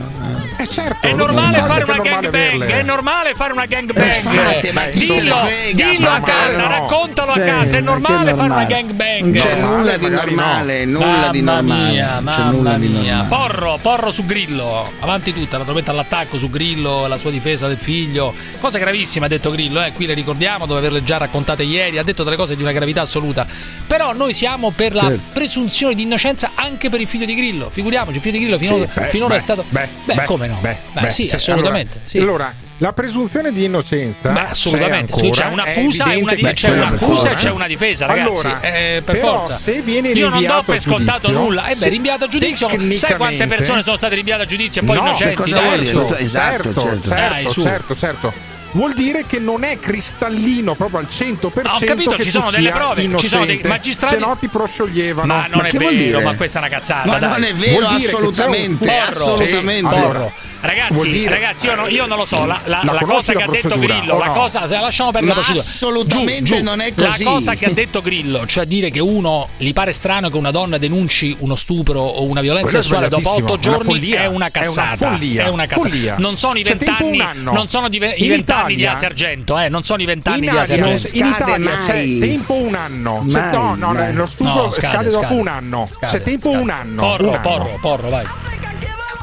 Eh 0.57 0.67
certo, 0.67 1.07
È 1.07 1.13
normale 1.13 1.57
fare 1.59 1.83
una 1.83 1.97
gangbang, 1.99 2.63
è 2.65 2.81
normale 2.83 3.33
fare 3.35 3.53
una 3.53 3.65
gangbang. 3.65 4.89
Dillo, 4.91 5.35
frega, 5.37 5.89
dillo 5.91 6.09
a 6.09 6.19
casa, 6.21 6.61
no. 6.61 6.67
raccontalo 6.67 7.31
a 7.31 7.33
Sì, 7.33 7.39
casa, 7.41 7.77
è 7.77 7.81
ma 7.81 7.91
normale 7.91 8.33
fare 8.33 8.49
una 8.53 8.63
gangbang. 8.65 9.19
Non 9.21 9.31
c'è 9.33 9.55
nulla 9.55 9.97
di 9.97 10.09
normale, 10.09 10.85
nulla 10.85 11.29
di 11.31 11.41
Mamma 11.41 11.75
normale. 11.75 11.95
c'è 11.95 12.19
mamma 12.21 12.51
nulla 12.51 12.77
di 12.77 12.87
mia. 12.87 13.15
normale. 13.17 13.27
Porro, 13.29 13.79
porro 13.81 14.11
su 14.11 14.25
Grillo, 14.25 14.91
avanti 14.99 15.33
tutta, 15.33 15.57
naturalmente 15.57 15.89
all'attacco 15.91 16.37
su 16.37 16.49
Grillo, 16.49 17.07
la 17.07 17.17
sua 17.17 17.31
difesa 17.31 17.67
del 17.67 17.77
figlio. 17.77 18.33
Cosa 18.59 18.77
gravissima 18.77 19.25
ha 19.25 19.29
detto 19.29 19.49
Grillo, 19.49 19.83
eh? 19.83 19.91
qui 19.93 20.05
le 20.05 20.13
ricordiamo, 20.13 20.65
dopo 20.65 20.77
averle 20.79 21.03
già 21.03 21.17
raccontate 21.17 21.63
ieri, 21.63 21.97
ha 21.97 22.03
detto 22.03 22.23
delle 22.23 22.35
cose 22.35 22.55
di 22.55 22.61
una 22.61 22.71
gravità 22.71 23.01
assoluta. 23.01 23.45
Però 23.87 24.13
noi 24.13 24.33
siamo 24.33 24.71
per 24.71 24.93
la 24.93 25.01
Certo. 25.03 25.23
presunzione 25.33 25.93
di 25.95 26.03
innocenza 26.03 26.51
anche 26.55 26.89
per 26.89 27.01
il 27.01 27.07
figlio 27.07 27.25
di 27.25 27.35
Grillo. 27.35 27.69
Figuriamoci, 27.69 28.15
il 28.17 28.21
figlio 28.21 28.37
di 28.37 28.43
Grillo 28.45 28.57
finora, 28.59 28.87
Beh, 28.93 29.07
finora 29.09 29.33
beh, 29.33 29.39
è 29.39 29.39
stato... 29.43 29.65
Beh, 29.67 29.87
Beh, 30.05 30.23
come 30.25 30.42
no? 30.47 30.57
Beh, 30.61 30.77
Beh, 30.93 31.01
beh, 31.01 31.09
sì, 31.09 31.25
se- 31.27 31.35
assolutamente. 31.35 31.93
Allora, 31.93 32.07
sì. 32.07 32.17
allora, 32.19 32.53
la 32.79 32.91
presunzione 32.91 33.51
di 33.51 33.63
innocenza 33.63 34.29
Beh, 34.31 34.47
assolutamente. 34.49 35.13
c'è, 35.13 35.29
c'è 35.29 35.45
un'accusa, 35.45 36.11
e 36.11 36.21
una, 36.21 36.33
che 36.33 36.53
c'è 36.53 36.69
un'accusa 36.69 37.29
e 37.29 37.35
c'è 37.35 37.49
una 37.51 37.67
difesa, 37.67 38.05
ragazzi. 38.07 38.29
Allora, 38.29 38.61
Eh, 38.61 39.01
per 39.05 39.15
però, 39.15 39.35
forza. 39.37 39.57
se 39.57 39.81
viene 39.81 40.09
Io 40.09 40.29
non 40.29 40.43
do 40.43 40.63
per 40.65 40.81
scontato 40.81 41.31
nulla. 41.31 41.67
Eh 41.67 41.75
beh, 41.75 41.87
rinviato 41.89 42.25
a 42.25 42.27
giudizio. 42.27 42.67
Sai 42.95 43.15
quante 43.15 43.47
persone 43.47 43.83
sono 43.83 43.95
state 43.95 44.15
rinviate 44.15 44.43
a 44.43 44.45
giudizio 44.45 44.81
e 44.81 44.85
poi 44.85 44.95
no, 44.97 45.03
innocenti? 45.03 45.35
cosa. 45.35 45.59
Questo- 45.61 46.15
esatto, 46.17 46.63
certo, 46.63 46.81
certo. 46.81 47.09
Dai, 47.09 47.19
certo, 47.29 47.51
su. 47.51 47.61
certo, 47.61 47.95
certo. 47.95 48.33
Vuol 48.73 48.93
dire 48.93 49.25
che 49.25 49.39
non 49.39 49.63
è 49.63 49.77
cristallino 49.79 50.75
proprio 50.75 50.99
al 50.99 51.07
100% 51.09 51.61
Ah, 51.63 51.75
ho 51.75 51.79
capito, 51.79 52.11
che 52.11 52.23
ci 52.23 52.31
sono 52.31 52.49
delle 52.49 52.71
prove, 52.71 53.01
ci 53.17 53.27
sono 53.27 53.45
dei 53.45 53.55
innocente, 53.55 53.67
magistrati- 53.67 54.15
Se 54.15 54.19
no 54.19 54.35
ti 54.39 54.47
proscioglievano. 54.47 55.27
Ma 55.27 55.47
non 55.47 55.61
Ma 55.61 55.67
è 55.67 55.77
vero, 55.77 56.21
ma 56.21 56.35
questa 56.35 56.59
è 56.59 56.61
una 56.61 56.71
cazzata. 56.71 57.07
Ma 57.07 57.19
dai. 57.19 57.29
non 57.29 57.43
è 57.43 57.53
vero, 57.53 57.85
assolutamente, 57.87 58.97
assolutamente. 58.97 59.95
Sì, 59.95 60.01
Porro. 60.01 60.31
Ragazzi, 60.65 61.09
dire- 61.09 61.29
ragazzi, 61.29 61.65
io, 61.65 61.75
no- 61.75 61.87
io 61.89 62.05
non 62.05 62.17
lo 62.17 62.23
so. 62.23 62.45
La, 62.45 62.57
la- 62.63 62.79
La 62.83 62.93
la 62.93 62.99
cosa 63.01 63.33
la 63.33 63.39
che 63.39 63.43
ha 63.45 63.47
detto 63.49 63.77
Grillo, 63.77 64.17
la 64.17 64.27
no? 64.27 64.31
cosa, 64.31 64.65
se 64.65 64.79
lasciamo 64.79 65.11
perdere 65.11 65.33
Ma 65.33 65.39
la 65.39 65.45
procedura. 65.45 65.69
assolutamente 65.69 66.43
Giù, 66.43 66.55
giù. 66.55 66.63
non 66.63 66.79
è 66.79 66.93
così. 66.93 67.23
La 67.25 67.29
cosa 67.31 67.53
che 67.55 67.65
ha 67.65 67.71
detto 67.71 68.01
Grillo, 68.01 68.45
cioè 68.45 68.63
dire 68.65 68.89
che 68.89 69.01
uno 69.01 69.49
gli 69.57 69.73
pare 69.73 69.91
strano 69.91 70.29
che 70.29 70.37
una 70.37 70.51
donna 70.51 70.77
denunci 70.77 71.35
uno 71.39 71.55
stupro 71.55 71.99
o 72.01 72.23
una 72.23 72.39
violenza 72.39 72.69
Quello 72.69 72.81
sessuale 72.81 73.09
dopo 73.09 73.29
otto 73.35 73.59
giorni 73.59 73.83
follia, 73.83 74.21
è 74.21 74.25
una 74.25 74.27
è 74.27 74.31
una 74.31 74.49
cazzata. 74.51 74.95
follia, 75.09 75.43
È 75.45 75.49
una 75.49 75.65
cazzata. 75.65 75.89
follia. 75.89 76.15
Non 76.17 76.37
sono 76.37 76.57
i 76.57 76.63
tempo 76.63 76.85
vent'anni, 77.09 77.43
non 77.43 77.67
sono 77.67 77.89
di 77.89 77.99
ve- 77.99 78.13
i 78.17 78.27
vent'anni 78.29 78.75
di 78.75 78.85
Argento, 78.85 79.59
eh, 79.59 79.67
non 79.67 79.83
sono 79.83 80.01
i 80.01 80.05
vent'anni 80.05 80.39
di 80.39 80.45
Italia, 80.47 80.75
in 80.77 81.25
Italia 81.27 81.77
c'è 81.85 81.93
mai. 82.05 82.19
tempo 82.19 82.53
un 82.53 82.75
anno. 82.75 83.21
Mai, 83.29 83.51
no, 83.51 83.75
no, 83.75 84.11
lo 84.13 84.25
stupro 84.25 84.53
No, 84.53 84.69
scade, 84.69 84.93
scade, 84.93 85.09
dopo 85.09 85.25
scade. 85.25 85.39
un 85.41 85.47
anno. 85.47 85.89
Scade, 85.91 86.11
c'è 86.17 86.23
tempo 86.23 86.49
scade. 86.51 86.63
un 86.63 86.69
anno. 86.69 87.01
Porro, 87.01 87.39
porro, 87.41 87.77
porro, 87.81 88.09
vai. 88.09 88.25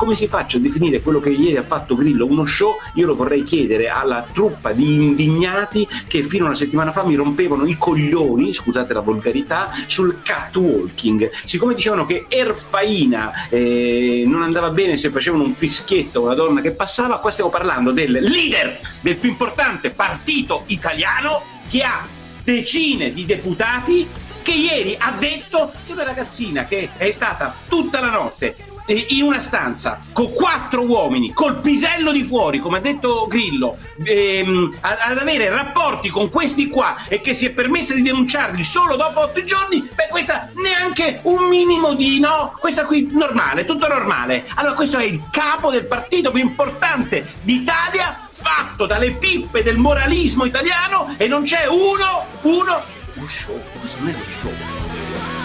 Come 0.01 0.17
si 0.17 0.29
faccia 0.29 0.57
a 0.57 0.61
definire 0.61 1.03
quello 1.03 1.21
che 1.21 1.29
ieri 1.29 1.59
ha 1.59 1.63
fatto 1.63 1.95
Grillo 1.95 2.25
uno 2.25 2.47
show? 2.47 2.79
Io 2.95 3.05
lo 3.05 3.15
vorrei 3.15 3.43
chiedere 3.43 3.91
alla 3.91 4.27
truppa 4.33 4.73
di 4.73 4.95
indignati 4.95 5.87
che 6.09 6.25
fino 6.25 6.45
a 6.45 6.47
una 6.47 6.57
settimana 6.57 6.91
fa 6.91 7.05
mi 7.05 7.15
rompevano 7.17 7.67
i 7.67 7.77
coglioni, 7.77 8.55
scusate 8.55 8.95
la 8.95 9.01
volgarità, 9.01 9.69
sul 9.85 10.23
catwalking. 10.23 11.29
Siccome 11.45 11.75
dicevano 11.75 12.07
che 12.07 12.25
Erfaina 12.31 13.51
eh, 13.51 14.25
non 14.27 14.41
andava 14.41 14.71
bene 14.71 14.97
se 14.97 15.11
facevano 15.11 15.43
un 15.43 15.53
fischietto 15.53 16.21
a 16.21 16.23
una 16.23 16.35
donna 16.35 16.61
che 16.63 16.71
passava, 16.71 17.19
qua 17.19 17.31
stiamo 17.31 17.51
parlando 17.51 17.93
del 17.93 18.13
leader 18.23 18.81
del 19.03 19.17
più 19.17 19.29
importante 19.29 19.91
partito 19.91 20.63
italiano 20.69 21.43
che 21.69 21.83
ha 21.83 22.09
decine 22.43 23.13
di 23.13 23.27
deputati 23.27 24.09
che 24.43 24.53
ieri 24.53 24.97
ha 24.99 25.13
detto 25.19 25.71
che 25.85 25.93
una 25.93 26.05
ragazzina 26.05 26.65
che 26.65 26.89
è 26.97 27.11
stata 27.11 27.55
tutta 27.69 28.01
la 28.01 28.09
notte 28.09 28.70
eh, 28.87 29.07
in 29.11 29.23
una 29.23 29.41
stanza 29.41 29.99
con 30.13 30.33
quattro 30.33 30.83
uomini 30.83 31.33
col 31.33 31.61
pisello 31.61 32.13
di 32.13 32.25
fuori 32.25 32.59
come 32.59 32.79
ha 32.79 32.81
detto 32.81 33.27
Grillo 33.29 33.77
ehm, 34.03 34.77
ad 34.81 35.19
avere 35.19 35.49
rapporti 35.49 36.09
con 36.11 36.29
questi 36.29 36.69
qua 36.69 36.97
e 37.09 37.21
che 37.21 37.35
si 37.35 37.47
è 37.47 37.51
permessa 37.51 37.95
di 37.95 38.03
denunciarli 38.03 38.63
solo 38.65 38.97
dopo 38.97 39.21
otto 39.21 39.43
giorni 39.45 39.89
beh 39.95 40.09
questa 40.11 40.51
neanche 40.55 41.21
un 41.23 41.49
minimo 41.49 41.95
di 41.95 42.21
no 42.21 42.55
questa 42.59 42.85
qui 42.85 43.09
normale 43.13 43.65
tutto 43.65 43.87
normale. 43.87 44.47
Allora 44.55 44.75
questo 44.75 44.99
è 44.99 45.05
il 45.05 45.23
capo 45.31 45.71
del 45.71 45.87
partito 45.87 46.31
più 46.31 46.41
importante 46.41 47.35
d'Italia 47.43 48.17
fatto 48.29 48.87
dalle 48.87 49.13
pippe 49.13 49.63
del 49.63 49.77
moralismo 49.77 50.45
italiano 50.45 51.15
e 51.17 51.27
non 51.29 51.43
c'è 51.43 51.67
uno 51.67 52.27
uno 52.43 52.83
lo 53.15 53.29
show. 53.29 53.61
Questo 53.81 53.99
non 53.99 54.09
è 54.09 54.13
lo 54.13 54.25
show 54.41 54.80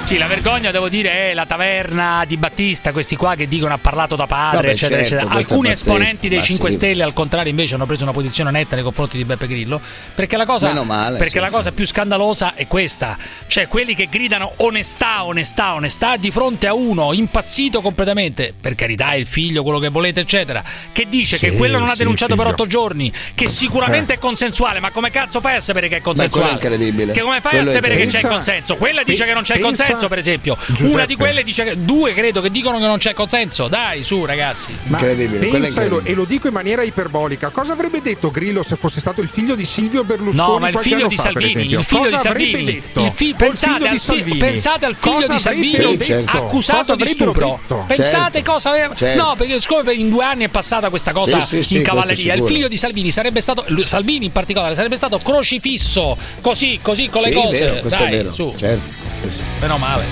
Sì, 0.06 0.18
la 0.20 0.28
vergogna, 0.28 0.70
devo 0.70 0.88
dire, 0.88 1.32
è 1.32 1.34
la 1.34 1.48
taverna 1.48 2.26
di 2.28 2.38
Battista, 2.38 2.92
questi 2.92 3.16
qua 3.16 3.34
che 3.34 3.48
dicono 3.48 3.74
ha 3.74 3.80
parlato 3.80 4.16
da 4.16 4.28
padre, 4.28 4.58
Vabbè, 4.58 4.70
eccetera, 4.70 5.00
certo, 5.00 5.16
eccetera. 5.16 5.34
è 5.34 5.38
Alcuni 5.42 5.70
pazzesco, 5.70 5.90
esponenti 5.90 6.30
dei 6.30 6.38
ma 6.38 6.44
5 6.44 6.70
sì. 6.70 6.76
Stelle, 6.76 7.02
al 7.04 7.14
contrario, 7.14 7.50
invece 7.50 7.74
hanno 7.74 7.88
preso 7.88 8.04
una 8.04 8.12
posizione 8.12 8.52
netta 8.52 8.76
nei 8.76 8.84
confronti 8.84 9.18
di 9.18 9.26
Beppe 9.26 9.48
Grillo. 9.48 9.82
Perché 10.14 10.38
la 10.38 10.46
cosa, 10.46 10.68
Meno 10.68 10.84
male, 10.84 11.18
perché 11.18 11.32
sì. 11.34 11.40
la 11.40 11.50
cosa 11.50 11.72
più 11.72 11.88
scandalosa 11.88 12.54
è 12.54 12.68
questa: 12.68 13.18
cioè 13.48 13.68
quelli 13.68 13.96
che 13.96 14.08
gridano 14.08 14.54
onestà, 14.58 15.24
onestà, 15.26 15.74
onestà 15.74 16.18
di 16.18 16.30
fronte 16.30 16.68
a 16.68 16.76
uno 16.76 17.12
impazzito 17.12 17.82
completamente, 17.82 18.54
per 18.62 18.76
carità, 18.76 19.10
è 19.10 19.16
il 19.16 19.26
figlio, 19.26 19.64
quello 19.64 19.80
che 19.80 19.90
volete, 19.90 20.20
eccetera, 20.20 20.64
che 20.92 21.08
dice 21.10 21.38
Sì, 21.38 21.50
che 21.50 21.56
quello 21.58 21.80
non 21.80 21.88
ha 21.90 21.94
sì, 21.94 21.98
denunciato 22.04 22.36
per 22.36 22.46
figlio. 22.46 22.62
otto 22.62 22.68
giorni, 22.70 23.12
che 23.34 23.48
sicuramente 23.50 24.14
Eh. 24.14 24.16
è 24.18 24.20
consensuale, 24.20 24.80
ma 24.80 24.92
come 24.92 25.10
cazzo 25.10 25.42
fai 25.42 25.56
a 25.56 25.62
sapere 25.62 25.88
che 25.88 25.96
è 25.98 26.02
quello 26.02 26.22
è 26.22 26.30
consensuale? 26.30 26.52
incredibile. 26.54 27.12
Che 27.12 27.22
come 27.22 27.42
fai 27.42 27.54
Quello 27.54 27.66
a 27.70 27.72
è 27.72 27.74
sapere 27.74 27.96
che 27.98 28.06
c'è 28.06 28.20
il 28.20 28.28
consenso? 28.28 28.76
Quella 28.76 29.02
dice 29.02 29.24
Pe- 29.24 29.30
che 29.30 29.34
non 29.34 29.42
c'è 29.42 29.56
il 29.56 29.62
pensa- 29.62 29.94
consenso, 29.96 30.08
per 30.08 30.18
esempio. 30.18 30.58
Giuseppe. 30.68 30.92
Una 30.94 31.06
di 31.06 31.16
quelle 31.16 31.44
dice 31.44 31.64
che 31.64 31.84
due 31.84 32.14
credo 32.14 32.42
che 32.42 32.52
dicono 32.52 32.80
che 32.80 32.86
non 32.86 32.98
c'è 32.98 33.14
consenso. 33.14 33.68
Dai, 33.68 34.04
su, 34.04 34.26
ragazzi. 34.26 34.76
Ma 34.84 34.98
pensa 34.98 35.82
e 35.84 35.88
lo, 35.88 36.02
e 36.04 36.14
lo 36.14 36.26
dico 36.26 36.48
in 36.48 36.54
maniera 36.54 36.84
iperbolica. 36.84 37.50
Cosa 37.50 37.74
avrebbe 37.74 38.02
detto 38.02 38.32
Grillo 38.32 38.64
se 38.64 38.76
fosse 38.76 39.00
stato 39.00 39.22
il 39.22 39.28
figlio 39.28 39.56
di 39.56 39.66
Silvio 39.66 40.04
Berlusconi? 40.04 40.48
No, 40.52 40.60
ma 40.60 40.70
il 40.70 40.78
figlio 40.78 41.08
di 41.08 41.16
fa, 41.16 41.24
Salvini, 41.24 41.62
il 41.74 41.84
figlio 41.84 42.04
Cosa 42.04 42.16
di 42.16 42.18
Salvini. 42.22 42.64
detto? 42.66 43.02
Il 43.02 43.12
fi- 43.14 43.34
pensate, 43.34 43.74
figlio 43.74 43.88
al 43.90 44.00
fi- 44.00 44.38
pensate 44.38 44.86
al 44.86 44.96
figlio 44.96 45.16
Cosa 45.16 45.34
di 45.34 45.40
Salvini 45.40 45.98
detto? 45.98 46.38
accusato 46.38 46.94
Cosa 46.94 46.96
di 46.96 47.08
stupro. 47.10 47.60
detto? 47.62 47.84
Pensate 47.88 48.34
Certo. 48.34 48.52
cosa 48.52 48.70
aveva. 48.70 48.94
Certo. 48.96 49.22
No, 49.22 49.36
perché 49.36 49.60
siccome 49.62 49.94
in 49.94 50.10
due 50.10 50.24
anni 50.24 50.44
è 50.46 50.50
passata 50.50 50.90
questa 50.90 51.12
cosa 51.12 51.40
Sì, 51.40 51.58
sì, 51.58 51.64
sì, 51.64 51.76
in 51.78 51.84
cavalleria, 51.84 52.34
il 52.34 52.44
figlio 52.44 52.68
di 52.68 52.78
Salvini 52.78 53.12
sarebbe 53.12 53.42
stato. 53.42 53.66
Salvini 53.84 54.26
in 54.26 54.32
particolare 54.32 54.76
sarebbe 54.76 54.96
stato 54.96 55.18
crocifisso 55.18 56.18
così, 56.42 56.80
così 56.82 57.08
con 57.10 57.22
le 57.22 57.32
Sì, 57.32 57.34
cose. 57.36 57.60
vero, 57.66 57.80
questo 57.82 58.00
Dai, 58.04 58.08
è 58.08 58.18
vero. 58.18 58.32
su. 58.32 58.54
Certo. 58.58 59.04
Sì, 59.22 59.30
sì. 59.30 59.44
Meno 59.62 59.78
male. 59.78 60.04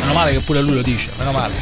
Meno 0.00 0.12
male 0.12 0.32
che 0.32 0.40
pure 0.40 0.60
lui 0.60 0.74
lo 0.74 0.82
dice. 0.82 1.10
Meno 1.18 1.32
male. 1.32 1.52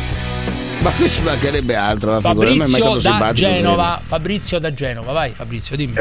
Ma 0.82 0.90
qui 0.90 1.08
ci 1.08 1.22
mancherebbe 1.22 1.74
altro, 1.76 2.10
la 2.10 2.20
figura. 2.20 2.48
A 2.48 2.50
me 2.50 2.64
è 2.64 2.68
mai 2.68 2.68
Fabrizio 2.68 3.00
stato 3.00 3.24
da. 3.24 3.32
Genova. 3.32 4.00
Fabrizio 4.02 4.58
da 4.58 4.74
Genova. 4.74 5.12
Vai, 5.12 5.30
Fabrizio, 5.30 5.76
dimmi. 5.76 5.94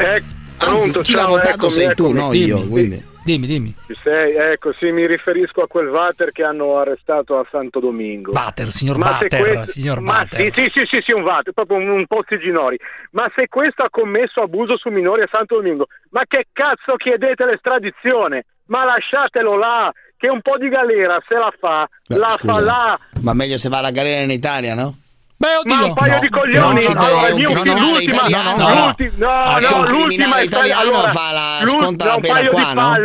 Anzi, 0.57 0.99
chi 1.01 1.13
l'ha 1.13 1.25
votato 1.25 1.69
sei 1.69 1.93
tu, 1.95 2.11
no 2.11 2.33
io. 2.33 2.57
Dimmi, 2.57 2.69
Quindi. 2.69 3.09
Dimmi, 3.23 3.45
dimmi. 3.45 3.75
Ci 3.85 3.95
sei? 4.01 4.33
Ecco, 4.33 4.73
sì, 4.79 4.89
mi 4.89 5.05
riferisco 5.05 5.61
a 5.61 5.67
quel 5.67 5.89
Vater 5.89 6.31
che 6.31 6.43
hanno 6.43 6.79
arrestato 6.79 7.37
a 7.37 7.45
Santo 7.51 7.79
Domingo. 7.79 8.31
Vater, 8.31 8.71
signor 8.71 8.97
Ma 8.97 9.11
Vater, 9.11 9.39
questo- 9.39 9.71
signor 9.73 9.99
ma 9.99 10.13
Vater. 10.13 10.41
Sì, 10.41 10.51
sì, 10.55 10.71
sì, 10.73 10.85
sì, 10.89 11.01
sì, 11.05 11.11
un 11.11 11.21
Vater, 11.21 11.53
proprio 11.53 11.77
un, 11.77 11.87
un 11.89 12.07
Pozzi 12.07 12.39
Ginori. 12.39 12.79
Ma 13.11 13.31
se 13.35 13.47
questo 13.47 13.83
ha 13.83 13.89
commesso 13.91 14.41
abuso 14.41 14.75
su 14.77 14.89
minori 14.89 15.21
a 15.21 15.27
Santo 15.29 15.55
Domingo, 15.57 15.85
ma 16.09 16.23
che 16.27 16.47
cazzo 16.51 16.95
chiedete 16.95 17.45
l'estradizione? 17.45 18.45
Ma 18.65 18.85
lasciatelo 18.85 19.55
là, 19.55 19.91
che 20.21 20.29
un 20.29 20.39
po' 20.41 20.55
di 20.57 20.69
galera 20.69 21.19
se 21.27 21.33
la 21.35 21.51
fa, 21.59 21.89
Beh, 22.07 22.15
la 22.15 22.29
scusa, 22.29 22.53
fa 22.53 22.59
là. 22.59 22.99
Ma 23.21 23.33
meglio 23.33 23.57
se 23.57 23.69
va 23.69 23.79
alla 23.79 23.89
galera 23.89 24.21
in 24.21 24.29
Italia, 24.29 24.75
no? 24.75 24.93
Beh, 25.35 25.55
oddio. 25.55 25.75
Ma 25.75 25.83
un 25.85 25.93
paio 25.95 26.13
No, 26.13 26.19
di 26.19 26.29
no, 26.29 26.39
coglioni. 26.39 26.85
no, 26.85 26.93
no, 26.93 26.99
allora, 27.01 27.33
un 27.33 27.43
criminale 27.43 27.79
l'ultima, 27.81 28.15
italiano. 28.27 28.57
no, 28.57 28.85
l'ultima, 28.85 29.11
no, 29.17 29.31
Ah, 29.43 29.57
che 29.57 29.69
no, 29.71 29.75
un 29.77 29.85
l'ultima 29.87 30.39
italiano 30.41 30.81
allora, 30.81 31.09
fa 31.09 31.31
la- 31.31 31.65
sconta 31.65 32.05
la 32.05 32.13
no, 32.13 32.19
pena 32.19 32.45
qua, 32.45 32.73
no? 32.73 32.95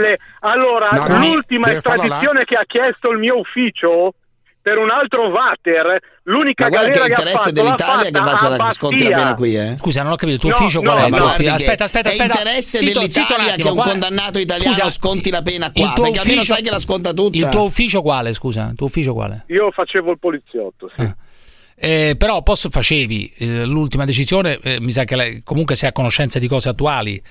Allora, 0.41 0.89
No, 0.91 1.07
no, 1.07 1.19
l'ultima 1.19 1.73
estradizione 1.73 2.45
che 2.45 2.55
ha 2.57 2.65
chiesto 2.67 3.11
il 3.11 3.19
mio 3.19 3.39
ufficio 3.39 4.13
per 4.67 4.79
un 4.79 4.91
altro 4.91 5.31
Vater, 5.31 6.01
l'unica 6.25 6.65
Ma 6.65 6.71
guarda 6.71 6.91
che 6.91 6.99
è 6.99 7.03
che 7.03 7.09
interesse 7.09 7.45
l'ha 7.47 7.53
dell'Italia 7.53 8.11
che 8.11 8.19
faccia 8.19 8.47
a 8.47 8.57
la 8.57 8.71
sconti 8.73 8.97
la 9.05 9.11
Bastia. 9.11 9.23
pena 9.23 9.35
qui, 9.37 9.55
eh? 9.57 9.77
Scusa, 9.79 10.03
non 10.03 10.11
ho 10.11 10.17
capito, 10.17 10.35
il 10.35 10.41
tuo 10.41 10.51
No, 10.51 10.57
ufficio 10.57 10.81
no, 10.83 10.91
qual 10.91 11.03
è? 11.05 11.07
Il 11.07 11.15
tuo 11.15 11.25
ufficio- 11.27 11.43
che 11.45 11.51
Aspetta, 11.51 11.85
aspetta, 11.85 12.09
è 12.09 12.13
aspetta. 12.13 12.33
interesse 12.41 12.79
un 12.79 12.85
dell'Italia 12.85 13.53
attimo, 13.53 13.55
che 13.57 13.79
un 13.79 13.85
condannato 13.85 14.39
italiano 14.41 14.75
Scusa, 14.75 14.89
sconti 14.91 15.31
la 15.31 15.43
pena 15.43 15.67
il 15.67 15.73
qua, 15.73 15.93
tuo 15.95 16.03
perché 16.03 16.19
almeno 16.19 16.39
ufficio- 16.41 16.55
sai 16.55 16.63
che 16.65 16.71
la 16.71 16.79
sconta 16.81 17.13
tutta. 17.13 17.37
Il 17.39 17.49
tuo 17.49 17.63
ufficio 17.63 18.03
quale, 18.03 18.33
scusa? 18.35 18.69
Il 18.71 18.75
tuo 18.75 18.87
ufficio 18.87 19.13
quale? 19.15 19.45
Io 19.47 19.71
facevo 19.71 20.11
il 20.11 20.19
poliziotto, 20.19 20.91
sì. 20.97 21.09
Eh, 21.79 22.17
però 22.19 22.43
posso 22.43 22.69
facevi 22.69 23.33
eh, 23.39 23.65
l'ultima 23.67 24.05
decisione, 24.05 24.59
eh, 24.65 24.81
mi 24.81 24.91
sa 24.91 25.05
che 25.05 25.15
lei 25.15 25.43
comunque 25.45 25.77
sei 25.77 25.91
a 25.91 25.93
conoscenza 25.93 26.41
di 26.41 26.49
cose 26.49 26.71
attuali. 26.71 27.23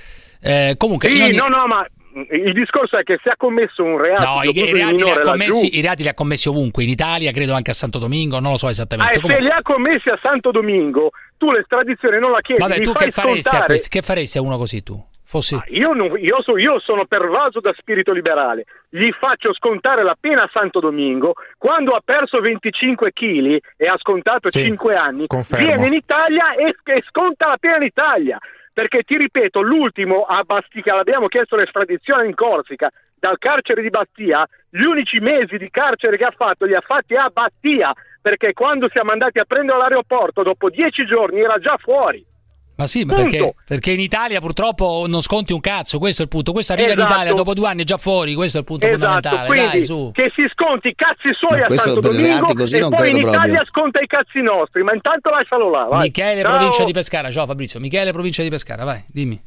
Eh, 0.41 0.75
comunque 0.77 1.09
Sì, 1.11 1.19
ogni- 1.19 1.35
no, 1.35 1.49
no, 1.49 1.67
ma 1.67 1.85
il 2.31 2.53
discorso 2.53 2.97
è 2.97 3.03
che 3.03 3.19
se 3.21 3.29
ha 3.29 3.35
commesso 3.37 3.83
un 3.83 3.97
reato 3.97 4.23
No, 4.23 4.43
i, 4.43 4.57
i 4.57 4.71
reati 4.71 4.95
li 4.95 5.01
ha 5.01 5.13
laggiù, 5.15 5.29
commessi, 5.29 5.77
i 5.77 5.81
reati 5.81 6.03
li 6.03 6.07
ha 6.09 6.13
commessi 6.13 6.47
ovunque, 6.47 6.83
in 6.83 6.89
Italia, 6.89 7.31
credo 7.31 7.53
anche 7.53 7.71
a 7.71 7.73
Santo 7.73 7.99
Domingo, 7.99 8.39
non 8.39 8.51
lo 8.51 8.57
so 8.57 8.67
ah, 8.67 8.69
esattamente. 8.69 9.15
se 9.15 9.21
Comunque- 9.21 9.45
li 9.45 9.51
ha 9.51 9.61
commessi 9.61 10.09
a 10.09 10.17
Santo 10.21 10.51
Domingo, 10.51 11.11
tu 11.37 11.51
l'estradizione 11.51 12.19
non 12.19 12.31
la 12.31 12.39
chiedi, 12.41 12.61
Vabbè, 12.61 12.79
tu 12.79 12.93
fai 12.93 13.05
che 13.05 13.11
faresti, 13.11 13.57
questo? 13.65 13.87
che 13.91 14.01
faresti 14.01 14.37
a 14.37 14.41
uno 14.41 14.57
così 14.57 14.81
tu? 14.81 15.03
Fossi... 15.27 15.59
Io, 15.69 15.91
non- 15.91 16.17
io 16.19 16.41
so- 16.43 16.55
io 16.57 16.79
sono 16.79 17.05
pervaso 17.05 17.59
da 17.59 17.73
spirito 17.77 18.13
liberale, 18.13 18.63
gli 18.89 19.09
faccio 19.19 19.53
scontare 19.53 20.03
la 20.03 20.15
pena 20.17 20.43
a 20.43 20.49
Santo 20.53 20.79
Domingo, 20.79 21.33
quando 21.57 21.91
ha 21.91 22.01
perso 22.05 22.39
25 22.39 23.11
kg 23.11 23.57
e 23.75 23.87
ha 23.87 23.97
scontato 23.97 24.49
Sì, 24.51 24.61
5 24.61 24.95
anni, 24.95 25.27
confermo. 25.27 25.65
viene 25.65 25.87
in 25.87 25.93
Italia 25.93 26.53
e, 26.55 26.75
e 26.83 27.03
sconta 27.09 27.47
la 27.49 27.57
pena 27.59 27.77
in 27.77 27.83
Italia. 27.83 28.39
Perché 28.75 29.03
ti 29.03 29.15
ripeto, 29.15 29.61
l'ultimo 29.61 30.23
a 30.23 30.43
Bastica, 30.43 30.95
l'abbiamo 30.95 31.29
chiesto 31.29 31.55
l'estradizione 31.55 32.25
in 32.25 32.35
Corsica 32.35 32.89
dal 33.17 33.37
carcere 33.37 33.81
di 33.81 33.89
Bastia, 33.89 34.45
gli 34.69 34.83
unici 34.83 35.19
mesi 35.19 35.55
di 35.55 35.69
carcere 35.69 36.17
che 36.17 36.25
ha 36.25 36.33
fatto 36.35 36.65
li 36.65 36.75
ha 36.75 36.81
fatti 36.81 37.15
a 37.15 37.29
Bastia, 37.29 37.93
perché 38.21 38.51
quando 38.51 38.89
siamo 38.89 39.11
andati 39.11 39.39
a 39.39 39.45
prendere 39.45 39.77
all'aeroporto, 39.77 40.43
dopo 40.43 40.69
10 40.69 41.05
giorni 41.05 41.39
era 41.39 41.57
già 41.57 41.77
fuori. 41.77 42.21
Ma 42.77 42.87
sì, 42.87 43.05
ma 43.05 43.13
perché, 43.13 43.53
perché 43.65 43.91
in 43.91 44.01
Italia 44.01 44.41
purtroppo 44.41 45.05
non 45.07 45.21
sconti 45.21 45.53
un 45.53 45.61
cazzo, 45.61 45.97
questo 45.97 46.21
è 46.21 46.25
il 46.25 46.29
punto. 46.31 46.51
Questo 46.51 46.73
arriva 46.73 46.91
in 46.91 46.97
Esatto. 46.99 47.13
Italia 47.13 47.33
dopo 47.33 47.53
due 47.53 47.67
anni 47.67 47.81
è 47.83 47.85
già 47.85 47.97
fuori, 47.97 48.33
questo 48.33 48.57
è 48.57 48.59
il 48.59 48.65
punto 48.65 48.85
Esatto, 48.85 48.99
fondamentale. 48.99 49.47
quindi 49.47 49.67
Dai, 49.77 49.83
su. 49.85 50.11
che 50.13 50.29
si 50.33 50.45
sconti 50.51 50.87
i 50.89 50.95
cazzi 50.95 51.33
suoi 51.33 51.59
Ma 51.59 51.65
a 51.65 51.77
Santo 51.77 51.99
Domingo 52.01 52.53
così 52.53 52.75
e 52.75 52.79
non 52.79 52.89
poi 52.89 53.07
in 53.07 53.13
credo 53.13 53.29
Italia 53.29 53.53
proprio. 53.61 53.65
sconta 53.71 53.99
i 54.01 54.07
cazzi 54.07 54.41
nostri, 54.41 54.83
ma 54.83 54.93
intanto 54.93 55.29
lascialo 55.29 55.69
là. 55.69 55.83
vai. 55.85 56.01
Michele, 56.01 56.41
Ciao. 56.41 56.51
provincia 56.55 56.83
di 56.83 56.91
Pescara. 56.91 57.31
Ciao 57.31 57.45
Fabrizio. 57.45 57.79
Michele, 57.79 58.11
provincia 58.11 58.43
di 58.43 58.49
Pescara, 58.49 58.83
vai, 58.83 59.03
dimmi. 59.07 59.41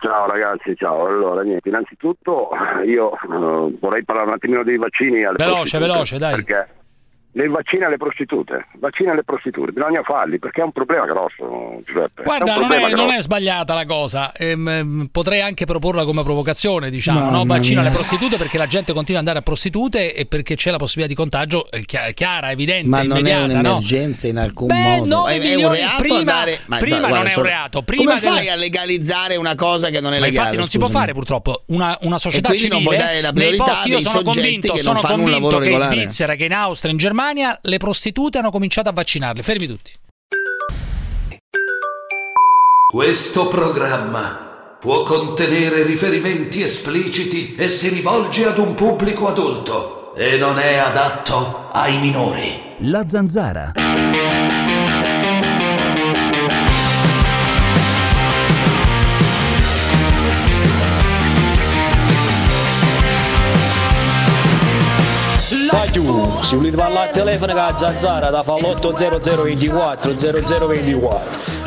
Ciao 0.00 0.26
ragazzi, 0.26 0.74
ciao. 0.76 1.06
Allora, 1.06 1.42
niente, 1.42 1.68
innanzitutto 1.70 2.50
io 2.86 3.12
eh, 3.14 3.76
vorrei 3.80 4.04
parlare 4.04 4.28
un 4.28 4.34
attimino 4.34 4.62
dei 4.62 4.76
vaccini 4.76 5.24
alle 5.24 5.36
Veloce, 5.38 5.78
veloce, 5.78 6.18
dai. 6.18 6.34
Perché 6.34 6.68
le 7.32 7.46
vaccine 7.48 7.84
alle 7.84 7.98
prostitute, 7.98 8.66
vaccini 8.80 9.10
alle 9.10 9.22
prostitute, 9.22 9.70
bisogna 9.70 10.02
farli 10.02 10.38
perché 10.38 10.60
è 10.60 10.64
un 10.64 10.72
problema 10.72 11.04
grosso, 11.06 11.80
Giuseppe. 11.84 12.22
Guarda, 12.24 12.54
è 12.54 12.58
non 12.58 12.72
è, 12.72 12.80
non 12.80 12.90
grosso. 12.90 13.12
è 13.12 13.20
sbagliata 13.22 13.74
la 13.74 13.84
cosa. 13.86 14.32
Ehm, 14.34 14.66
ehm, 14.68 15.08
potrei 15.12 15.40
anche 15.40 15.64
proporla 15.64 16.04
come 16.04 16.22
provocazione, 16.24 16.90
diciamo, 16.90 17.30
no? 17.30 17.44
Vaccino 17.44 17.80
alle 17.80 17.90
mia. 17.90 17.98
prostitute 17.98 18.36
perché 18.38 18.58
la 18.58 18.66
gente 18.66 18.92
continua 18.92 19.20
ad 19.20 19.26
andare 19.28 19.38
a 19.38 19.42
prostitute 19.42 20.14
e 20.14 20.26
perché 20.26 20.56
c'è 20.56 20.70
la 20.70 20.78
possibilità 20.78 21.14
di 21.14 21.20
contagio 21.20 21.70
eh, 21.70 21.84
chi- 21.84 21.98
chiara, 22.14 22.50
evidente, 22.50 22.88
Ma 22.88 23.02
non 23.02 23.16
è 23.18 23.20
immediata, 23.20 23.46
no? 23.46 23.52
un'emergenza 23.58 24.26
in 24.26 24.38
alcun 24.38 24.66
Beh, 24.68 24.74
modo. 24.98 25.26
è, 25.26 25.38
è 25.38 25.54
un 25.54 25.70
reato 25.72 25.96
prima- 26.02 26.18
andare. 26.18 26.58
Ma 26.66 26.76
prima 26.78 26.98
guarda, 26.98 27.16
non 27.18 27.26
è 27.26 27.36
un 27.36 27.42
reato, 27.42 27.82
prima 27.82 28.04
Come 28.04 28.18
fai 28.18 28.44
del- 28.44 28.52
a 28.52 28.56
legalizzare 28.56 29.36
una 29.36 29.54
cosa 29.54 29.90
che 29.90 30.00
non 30.00 30.12
è 30.14 30.18
Ma 30.18 30.24
legale? 30.24 30.36
infatti 30.38 30.56
non 30.56 30.66
si 30.66 30.78
può 30.78 30.86
scusami? 30.86 31.04
fare 31.04 31.14
purtroppo 31.16 31.62
una, 31.66 31.96
una 32.00 32.18
società 32.18 32.48
E 32.48 32.52
quindi 32.56 32.68
non 32.68 32.78
civile 32.80 32.96
puoi 32.96 33.06
dare 33.06 33.20
la 33.20 33.32
priorità 33.32 33.64
posti, 33.64 33.88
io 33.90 33.94
dei 33.96 34.04
sono 34.04 34.16
soggetti 34.24 34.40
convinto, 34.40 34.66
che 34.72 34.72
non 34.72 34.82
sono 34.82 34.98
fanno 34.98 35.14
un 35.14 35.20
convinto 35.20 35.40
lavoro 35.40 35.58
che 35.58 35.64
in 35.66 35.70
regolare. 35.72 36.00
Svizzera, 36.00 36.34
che 36.34 36.44
in 36.46 36.52
Austria, 36.52 36.90
in 36.90 36.96
Germania 36.98 37.16
le 37.62 37.78
prostitute 37.78 38.38
hanno 38.38 38.50
cominciato 38.50 38.88
a 38.88 38.92
vaccinarle. 38.92 39.42
Fermi 39.42 39.66
tutti. 39.66 39.90
Questo 42.86 43.48
programma 43.48 44.76
può 44.80 45.02
contenere 45.02 45.82
riferimenti 45.82 46.62
espliciti 46.62 47.56
e 47.56 47.68
si 47.68 47.88
rivolge 47.88 48.46
ad 48.46 48.58
un 48.58 48.74
pubblico 48.74 49.26
adulto 49.26 50.14
e 50.14 50.36
non 50.36 50.60
è 50.60 50.76
adatto 50.76 51.70
ai 51.72 51.98
minori. 51.98 52.76
La 52.82 53.08
zanzara. 53.08 53.72
Tagliu, 65.68 66.40
se 66.42 66.56
volete 66.56 66.76
parlare 66.76 67.10
telefono 67.12 67.52
con 67.52 67.60
la 67.62 67.76
zanzara 67.76 68.30
da 68.30 68.42
fa 68.42 68.54
l'80024 68.54 70.16
0024 70.16 71.20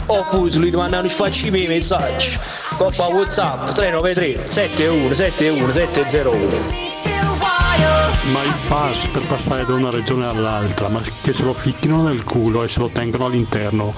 oppure 0.07 0.49
se 0.49 0.57
volete 0.57 0.77
mandare 0.77 1.03
un 1.03 1.09
sfacci 1.09 1.51
miei 1.51 1.67
messaggi 1.67 2.37
coppa 2.77 3.05
whatsapp 3.07 3.71
393 3.71 4.49
71 4.49 5.13
71 5.13 5.71
701 5.71 6.90
Ma 8.29 8.43
il 8.43 8.53
pass 8.67 9.07
per 9.07 9.25
passare 9.25 9.65
da 9.65 9.73
una 9.73 9.89
regione 9.89 10.27
all'altra, 10.27 10.89
ma 10.89 11.01
che 11.21 11.33
se 11.33 11.41
lo 11.41 11.53
ficchino 11.53 12.03
nel 12.03 12.23
culo 12.23 12.63
e 12.63 12.67
se 12.67 12.79
lo 12.79 12.87
tengano 12.87 13.25
all'interno, 13.25 13.95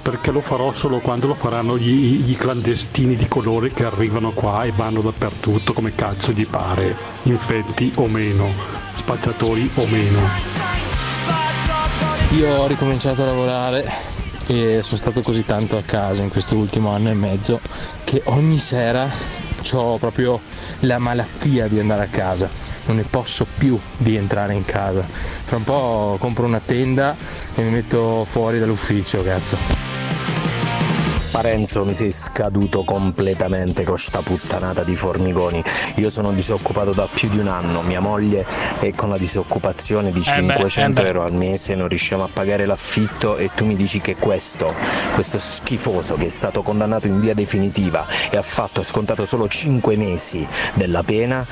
perché 0.00 0.30
lo 0.30 0.40
farò 0.40 0.72
solo 0.72 1.00
quando 1.00 1.26
lo 1.26 1.34
faranno 1.34 1.76
gli 1.76 2.34
clandestini 2.36 3.16
di 3.16 3.26
colore 3.26 3.72
che 3.72 3.84
arrivano 3.84 4.30
qua 4.30 4.62
e 4.62 4.70
vanno 4.70 5.00
dappertutto 5.00 5.72
come 5.72 5.96
cazzo 5.96 6.30
gli 6.30 6.46
pare, 6.46 6.96
infetti 7.24 7.92
o 7.96 8.06
meno, 8.06 8.52
spacciatori 8.94 9.68
o 9.74 9.86
meno. 9.86 10.20
Io 12.30 12.56
ho 12.56 12.66
ricominciato 12.68 13.24
a 13.24 13.26
lavorare 13.26 13.84
e 14.46 14.80
sono 14.82 15.00
stato 15.00 15.22
così 15.22 15.44
tanto 15.44 15.76
a 15.76 15.82
casa 15.82 16.22
in 16.22 16.30
questo 16.30 16.54
ultimo 16.54 16.90
anno 16.90 17.10
e 17.10 17.14
mezzo 17.14 17.60
che 18.04 18.22
ogni 18.26 18.58
sera 18.58 19.10
ho 19.72 19.98
proprio 19.98 20.40
la 20.80 20.98
malattia 20.98 21.66
di 21.66 21.80
andare 21.80 22.04
a 22.04 22.08
casa. 22.08 22.65
Non 22.86 22.96
ne 22.96 23.02
posso 23.02 23.46
più 23.58 23.78
di 23.96 24.16
entrare 24.16 24.54
in 24.54 24.64
casa. 24.64 25.02
Fra 25.02 25.56
un 25.56 25.64
po' 25.64 26.16
compro 26.18 26.46
una 26.46 26.60
tenda 26.64 27.16
e 27.54 27.62
mi 27.62 27.70
metto 27.70 28.24
fuori 28.24 28.58
dall'ufficio, 28.58 29.22
cazzo. 29.22 30.15
Parenzo 31.30 31.84
mi 31.84 31.92
sei 31.94 32.10
scaduto 32.12 32.82
completamente 32.84 33.84
con 33.84 33.98
sta 33.98 34.20
puttanata 34.20 34.84
di 34.84 34.96
formigoni. 34.96 35.62
Io 35.96 36.08
sono 36.08 36.32
disoccupato 36.32 36.92
da 36.92 37.06
più 37.12 37.28
di 37.28 37.38
un 37.38 37.48
anno, 37.48 37.82
mia 37.82 38.00
moglie 38.00 38.46
è 38.78 38.92
con 38.94 39.10
la 39.10 39.18
disoccupazione 39.18 40.12
di 40.12 40.20
Eh 40.20 40.42
beh, 40.42 40.54
500 40.54 41.00
eh 41.00 41.02
beh. 41.02 41.08
euro 41.08 41.22
al 41.24 41.32
mese, 41.34 41.74
non 41.74 41.88
riusciamo 41.88 42.24
a 42.24 42.28
pagare 42.32 42.64
l'affitto 42.64 43.36
e 43.36 43.50
tu 43.54 43.66
mi 43.66 43.76
dici 43.76 44.00
che 44.00 44.16
questo, 44.16 44.72
questo 45.14 45.38
schifoso 45.38 46.14
che 46.16 46.26
è 46.26 46.30
stato 46.30 46.62
condannato 46.62 47.06
in 47.06 47.20
via 47.20 47.34
definitiva 47.34 48.06
e 48.30 48.36
ha 48.36 48.42
fatto, 48.42 48.80
ha 48.80 48.84
scontato 48.84 49.24
solo 49.26 49.46
5 49.48 49.96
mesi 49.96 50.46
della 50.74 51.02
pena, 51.02 51.46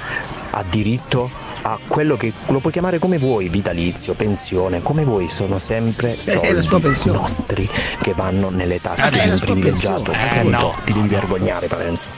ha 0.51 0.65
diritto 0.69 1.29
a 1.67 1.79
quello 1.87 2.17
che 2.17 2.31
lo 2.49 2.61
puoi 2.61 2.73
chiamare 2.73 2.99
come 2.99 3.17
vuoi, 3.19 3.49
vitalizio, 3.49 4.13
pensione, 4.15 4.83
come 4.83 5.05
vuoi, 5.05 5.29
sono 5.31 5.59
sempre 5.59 6.21
soldi 6.21 6.47
Eh, 6.49 6.63
sua 6.63 6.79
pensione. 6.79 7.17
nostri 7.19 7.69
che 8.03 8.13
vanno 8.15 8.51
nelle 8.51 8.81
tasche 8.81 9.09
Eh, 9.09 9.11
di 9.11 9.17
pensione. 9.65 10.41
Eh, 10.41 10.43
no. 10.43 10.75
Ti 10.85 10.93
devi 10.93 11.09
vergognare, 11.09 11.67
Parenzo. 11.67 12.09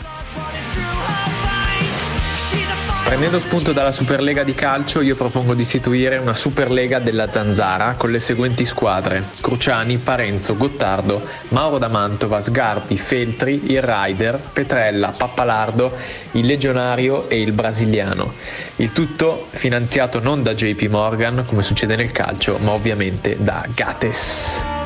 Prendendo 3.05 3.39
spunto 3.39 3.73
dalla 3.73 3.93
Superlega 3.93 4.43
di 4.43 4.53
calcio, 4.53 5.01
io 5.01 5.15
propongo 5.15 5.55
di 5.55 5.63
istituire 5.63 6.17
una 6.17 6.35
Superlega 6.35 6.99
della 6.99 7.31
Zanzara 7.31 7.95
con 7.97 8.11
le 8.11 8.19
seguenti 8.19 8.65
squadre: 8.65 9.23
Cruciani, 9.41 9.99
Parenzo, 9.99 10.57
Gottardo, 10.57 11.25
Mauro 11.51 11.79
da 11.79 11.87
Mantova, 11.87 12.43
Sgarbi, 12.43 12.99
Feltri, 12.99 13.71
il 13.71 13.81
Rider, 13.81 14.41
Petrella, 14.53 15.15
Pappalardo, 15.17 15.97
il 16.33 16.47
Legionario 16.47 17.29
e 17.31 17.41
il 17.41 17.53
Brasiliano. 17.53 18.35
Il 18.77 18.91
tutto 18.91 19.47
finanziato 19.51 20.21
non 20.21 20.43
da 20.43 20.55
JP 20.55 20.89
Morgan, 20.89 21.45
come 21.47 21.63
succede 21.63 21.95
nel 21.95 22.11
calcio, 22.11 22.59
ma 22.59 22.73
ovviamente 22.73 23.37
da 23.39 23.69
Gates. 23.73 24.86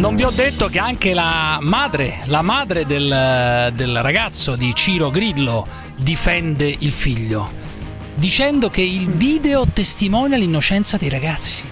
Non 0.00 0.16
vi 0.16 0.22
ho 0.24 0.30
detto 0.30 0.68
che 0.68 0.78
anche 0.78 1.12
la 1.12 1.58
madre, 1.60 2.20
la 2.24 2.40
madre 2.40 2.86
del, 2.86 3.70
del 3.74 4.00
ragazzo 4.02 4.56
di 4.56 4.74
Ciro 4.74 5.10
Grillo 5.10 5.66
difende 5.94 6.74
il 6.78 6.90
figlio, 6.90 7.52
dicendo 8.14 8.70
che 8.70 8.80
il 8.80 9.10
video 9.10 9.66
testimonia 9.70 10.38
l'innocenza 10.38 10.96
dei 10.96 11.10
ragazzi. 11.10 11.64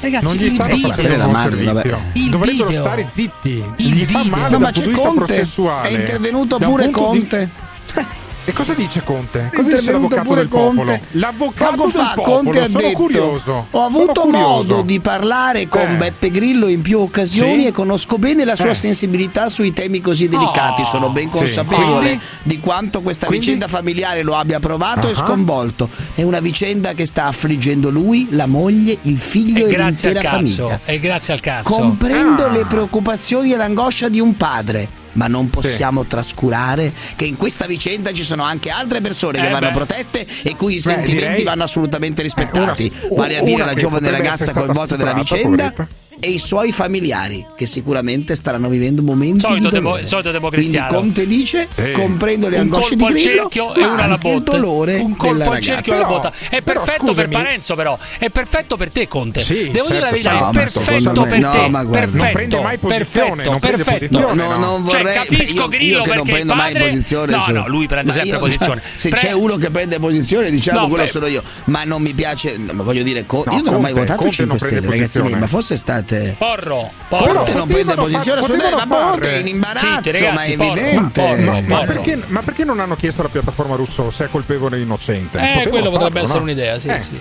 Ragazzi, 0.00 0.24
non 0.24 0.34
gli 0.34 0.44
il 0.44 0.62
video, 0.62 1.16
buon 1.16 1.30
madre, 1.30 1.62
vabbè. 1.62 1.96
Il 2.14 2.30
Dovrebbero 2.30 2.68
video. 2.68 2.84
stare 2.86 3.08
zitti. 3.12 3.62
Il 3.76 3.88
Gli 3.94 4.04
fa 4.06 4.18
video. 4.22 4.36
male 4.36 4.48
No, 4.50 4.58
ma 4.60 4.70
c'è 4.70 4.90
Conte, 4.90 5.14
processuale. 5.24 5.88
è 5.88 5.92
intervenuto 5.92 6.56
pure 6.58 6.88
punto 6.88 7.12
di- 7.12 7.18
Conte. 7.18 7.50
E 8.46 8.52
cosa 8.52 8.74
dice 8.74 9.02
Conte? 9.02 9.48
È 9.50 9.56
Cosa 9.56 9.76
dice 9.78 9.90
l'avvocato 9.92 10.22
pure 10.22 10.40
del 10.40 10.48
popolo? 10.48 10.74
Conte. 10.82 11.00
L'avvocato 11.12 11.76
Poco 11.76 11.82
del 11.90 11.92
fa 11.92 12.12
popolo. 12.14 12.36
Conte 12.36 12.58
ha 12.58 12.64
sono 12.66 12.78
detto: 12.78 12.92
curioso. 12.98 13.66
Ho 13.70 13.84
avuto 13.84 14.26
modo 14.26 14.82
di 14.82 15.00
parlare 15.00 15.66
con 15.66 15.80
Eh. 15.92 15.96
Beppe 15.96 16.30
Grillo 16.30 16.68
in 16.68 16.82
più 16.82 16.98
occasioni 17.00 17.62
Sì? 17.62 17.66
e 17.68 17.72
conosco 17.72 18.18
bene 18.18 18.44
la 18.44 18.54
sua 18.54 18.70
Eh. 18.70 18.74
sensibilità 18.74 19.48
sui 19.48 19.72
temi 19.72 20.02
così 20.02 20.28
delicati. 20.28 20.82
Oh. 20.82 20.84
Sono 20.84 21.10
ben 21.10 21.30
Sì. 21.30 21.38
consapevole 21.38 22.00
Quindi? 22.06 22.20
di 22.42 22.60
quanto 22.60 23.00
questa 23.00 23.26
Quindi? 23.26 23.46
vicenda 23.46 23.66
familiare 23.66 24.22
lo 24.22 24.36
abbia 24.36 24.60
provato 24.60 25.08
e 25.08 25.12
Ah. 25.12 25.14
sconvolto. 25.14 25.88
È 26.14 26.22
una 26.22 26.40
vicenda 26.40 26.92
che 26.92 27.06
sta 27.06 27.24
affliggendo 27.24 27.88
lui, 27.88 28.26
la 28.32 28.46
moglie, 28.46 28.98
il 29.02 29.18
figlio 29.18 29.64
E 29.66 29.72
e, 29.72 29.76
l'intera 29.78 30.20
famiglia. 30.20 30.80
E 30.84 30.98
grazie 31.00 31.32
al 31.32 31.40
cazzo. 31.40 31.72
Comprendo 31.72 32.44
Ah. 32.44 32.50
le 32.50 32.66
preoccupazioni 32.66 33.52
e 33.52 33.56
l'angoscia 33.56 34.10
di 34.10 34.20
un 34.20 34.36
padre. 34.36 35.02
Ma 35.14 35.26
non 35.26 35.50
possiamo 35.50 36.04
trascurare 36.04 36.92
che 37.16 37.24
in 37.24 37.36
questa 37.36 37.66
vicenda 37.66 38.12
ci 38.12 38.24
sono 38.24 38.42
anche 38.42 38.70
altre 38.70 39.00
persone 39.00 39.38
che 39.40 39.46
Eh 39.46 39.50
vanno 39.50 39.66
beh. 39.68 39.72
protette 39.72 40.26
e 40.42 40.54
cui 40.56 40.74
i 40.74 40.78
sentimenti 40.80 41.12
direi- 41.16 41.42
vanno 41.44 41.64
assolutamente 41.64 42.22
rispettati. 42.22 42.86
Eh, 42.86 43.06
una- 43.08 43.22
vale 43.22 43.38
a 43.38 43.42
dire 43.42 43.64
la 43.64 43.72
che 43.72 43.80
giovane 43.80 44.10
ragazza 44.10 44.52
coinvolta 44.52 44.96
nella 44.96 45.12
vicenda 45.14 45.48
poveretta. 45.72 45.88
E 46.20 46.30
i 46.30 46.38
suoi 46.38 46.72
familiari 46.72 47.44
che 47.56 47.66
sicuramente 47.66 48.34
staranno 48.34 48.68
vivendo 48.68 49.02
momenti 49.02 49.40
Solito 49.40 49.68
di 49.68 49.74
demo- 49.74 49.88
dolore. 49.90 50.06
solito 50.06 50.28
Quindi 50.30 50.48
democristiano. 50.50 50.88
Conte 50.88 51.26
dice, 51.26 51.68
Sì. 51.74 51.92
comprendo 51.92 52.48
le 52.48 52.56
un 52.56 52.62
angosce 52.62 52.96
di 52.96 53.04
Grillo, 53.04 53.18
cerchio 53.18 53.74
e 53.74 53.84
una 53.84 54.02
alla 54.04 54.18
dolore 54.42 54.96
Un 54.96 55.16
colpo 55.16 55.34
al 55.34 55.48
ragazza. 55.48 55.60
cerchio 55.74 56.00
e 56.00 56.04
botta. 56.04 56.32
È 56.48 56.62
però 56.62 56.82
perfetto 56.82 57.12
per. 57.14 57.28
Parenzo, 57.28 57.74
però. 57.74 57.98
È 58.18 58.30
perfetto 58.30 58.76
per 58.76 58.90
te, 58.90 59.08
Conte. 59.08 59.40
Sì, 59.40 59.70
Devo 59.70 59.86
dire 59.88 60.00
la 60.00 60.08
certo, 60.08 60.10
verità, 60.10 60.30
è 60.30 60.34
No, 60.34 60.40
ma 60.44 60.50
perfetto 60.52 61.22
per 61.22 61.30
te. 61.32 61.38
no, 61.38 61.68
ma 61.68 61.84
guarda, 61.84 62.06
perfetto, 62.06 62.22
non 62.24 62.32
prende 62.32 62.60
mai 62.60 62.78
posizione, 62.78 62.96
perfetto, 62.98 63.50
non 63.50 63.58
prende 63.60 63.84
perfetto. 63.84 64.18
posizione, 64.18 64.34
No, 64.42 64.48
no. 64.48 64.56
non 64.78 64.88
Cioè, 64.88 64.98
vorrei 65.02 65.14
capisco 65.16 65.54
io, 65.54 65.68
Grillo 65.68 65.96
io 65.96 66.02
che 66.02 66.14
non 66.14 66.24
prendo 66.24 66.52
il 66.52 66.58
mai 66.58 66.72
padre- 66.72 66.88
posizione 66.88 67.32
No, 67.32 67.38
su- 67.40 67.52
no, 67.52 67.64
lui 67.68 67.86
prende 67.86 68.08
Ma 68.10 68.12
sempre 68.16 68.32
io- 68.34 68.38
posizione. 68.38 68.82
se 68.96 69.08
Pre- 69.08 69.20
c'è 69.20 69.32
uno 69.32 69.56
che 69.56 69.70
prende 69.70 69.98
posizione 69.98 70.50
diciamo 70.50 70.80
No, 70.80 70.88
quello 70.88 71.04
beh. 71.04 71.10
sono 71.10 71.26
io 71.26 71.42
ma 71.64 71.84
non 71.84 72.02
mi 72.02 72.14
piace 72.14 72.58
voglio 72.74 73.02
dire 73.02 73.24
io 73.28 73.44
non 73.62 73.74
ho 73.74 73.78
mai 73.80 73.92
votato 73.92 74.18
Conte 74.20 74.34
5 74.34 74.46
non 74.46 74.56
prende 74.58 74.78
Stelle 74.80 74.90
ragazzi 74.96 75.18
ma 75.40 75.46
fosse 75.46 75.76
state 76.04 76.34
Porro, 76.38 76.90
Conte 77.08 77.24
porro. 77.24 77.32
non 77.32 77.44
potevano 77.44 77.66
prende 77.66 77.84
far- 77.84 77.96
posizione 78.04 78.40
potevano 78.40 78.76
assolutamente 78.76 78.86
ma 78.86 79.10
Conte 79.10 79.30
è 79.34 79.38
in 79.38 79.46
imbarazzo 79.48 79.86
Zitti, 79.94 80.10
ragazzi, 80.12 80.34
ma 80.34 80.42
è 80.42 80.56
porro, 80.56 80.80
evidente 80.80 81.20
porro, 81.20 81.40
Ma, 81.42 81.60
ma 81.60 81.76
porro. 81.78 81.86
perché, 81.86 82.22
ma 82.26 82.42
perché 82.42 82.64
non 82.64 82.80
hanno 82.80 82.96
chiesto 82.96 83.20
alla 83.20 83.30
piattaforma 83.30 83.76
Rousseau 83.76 84.10
se 84.10 84.24
è 84.24 84.28
colpevole 84.28 84.76
o 84.76 84.78
innocente? 84.80 85.38
Eh, 85.38 85.40
Potevano 85.40 85.70
quello 85.70 85.90
potrebbe 85.90 86.20
farlo, 86.20 86.24
essere 86.24 86.38
no? 86.38 86.44
un'idea, 86.44 86.78
sì, 86.78 86.88
Eh. 86.88 87.00
sì. 87.00 87.20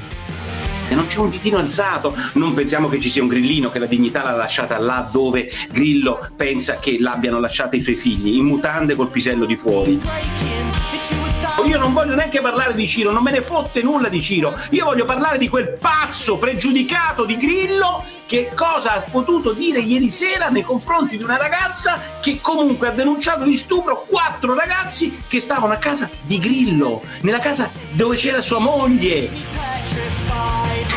Non 0.90 1.08
c'è 1.08 1.18
un 1.18 1.30
ditino 1.30 1.58
alzato, 1.58 2.16
non 2.34 2.54
pensiamo 2.54 2.90
che 2.90 3.00
ci 3.00 3.10
sia 3.10 3.22
un 3.22 3.28
grillino 3.28 3.70
che 3.70 3.80
la 3.80 3.86
dignità 3.86 4.24
l'ha 4.24 4.36
lasciata 4.36 4.78
là 4.78 5.08
dove 5.12 5.50
Grillo 5.72 6.30
pensa 6.36 6.76
che 6.76 6.98
l'abbiano 7.00 7.40
lasciata 7.40 7.76
i 7.76 7.82
suoi 7.82 7.96
figli, 7.96 8.36
in 8.36 8.46
mutande 8.46 8.96
col 8.96 9.10
pisello 9.10 9.46
di 9.46 9.56
fuori. 9.56 10.02
Io 11.66 11.80
non 11.80 11.94
voglio 11.94 12.16
neanche 12.16 12.42
parlare 12.42 12.74
di 12.74 12.88
Ciro, 12.88 13.12
non 13.12 13.24
me 13.24 13.32
ne 13.32 13.42
fotte 13.42 13.82
nulla 13.82 14.10
di 14.10 14.22
Ciro. 14.22 14.58
Io 14.72 14.86
voglio 14.86 15.06
parlare 15.06 15.38
di 15.38 15.48
quel 15.48 15.78
pazzo 15.80 16.38
pregiudicato 16.38 17.26
di 17.26 17.38
Grillo 17.38 18.04
che 18.26 18.52
cosa 18.56 18.94
ha 18.94 19.00
potuto 19.00 19.54
dire 19.54 19.80
ieri 19.80 20.10
sera 20.10 20.50
nei 20.50 20.64
confronti 20.64 21.18
di 21.18 21.24
una 21.24 21.38
ragazza 21.38 22.00
che 22.22 22.40
comunque 22.42 22.88
ha 22.88 22.92
denunciato 22.92 23.44
di 23.44 23.56
stupro 23.56 24.06
quattro 24.08 24.54
ragazzi 24.54 25.24
che 25.28 25.40
stavano 25.40 25.74
a 25.74 25.78
casa 25.78 26.10
di 26.22 26.40
Grillo, 26.40 27.02
nella 27.22 27.40
casa 27.40 27.70
dove 27.92 28.16
c'era 28.16 28.42
sua 28.42 28.60
moglie 28.60 29.30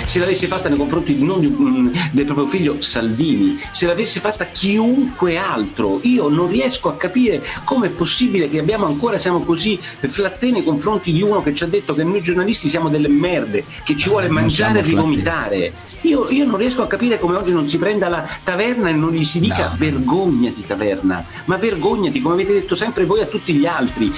se 0.06 0.18
l'avesse 0.18 0.46
fatta 0.46 0.68
nei 0.68 0.78
confronti 0.78 1.16
non 1.22 1.40
di- 1.40 1.48
mm, 1.48 1.88
del 2.12 2.24
proprio 2.24 2.46
figlio 2.46 2.80
Salvini, 2.80 3.58
se 3.72 3.86
l'avesse 3.86 4.20
fatta 4.20 4.46
chiunque 4.46 5.36
altro, 5.36 6.00
io 6.02 6.28
non 6.28 6.48
riesco 6.48 6.88
a 6.88 6.96
capire 6.96 7.44
come 7.64 7.88
è 7.88 7.90
possibile 7.90 8.48
che 8.48 8.58
abbiamo 8.58 8.86
ancora 8.86 9.18
siamo 9.18 9.40
così 9.40 9.78
flatteni 9.80 10.52
nei 10.52 10.64
confronti 10.64 11.12
di 11.12 11.22
uno 11.22 11.42
che 11.42 11.54
ci 11.54 11.64
ha 11.64 11.66
detto 11.66 11.94
che 11.94 12.04
noi 12.04 12.22
giornalisti 12.22 12.68
siamo 12.68 12.88
delle 12.88 13.08
merde, 13.08 13.64
che 13.84 13.96
ci 13.96 14.08
vuole 14.08 14.26
Non 14.26 14.34
mangiare 14.34 14.78
e 14.78 14.82
rivomitare. 14.82 15.72
Io, 16.02 16.30
io 16.30 16.44
non 16.44 16.56
riesco 16.56 16.82
a 16.82 16.86
capire 16.86 17.18
come 17.18 17.36
oggi 17.36 17.52
non 17.52 17.66
si 17.68 17.78
prenda 17.78 18.08
la 18.08 18.26
taverna 18.44 18.88
e 18.88 18.92
non 18.92 19.12
gli 19.12 19.24
si 19.24 19.40
dica 19.40 19.74
vergognati 19.76 20.64
taverna, 20.66 21.24
ma 21.46 21.56
vergognati 21.56 22.20
come 22.20 22.34
avete 22.34 22.52
detto 22.52 22.74
sempre 22.74 23.04
voi 23.04 23.20
a 23.20 23.26
tutti 23.26 23.52
gli 23.54 23.66
altri. 23.66 24.12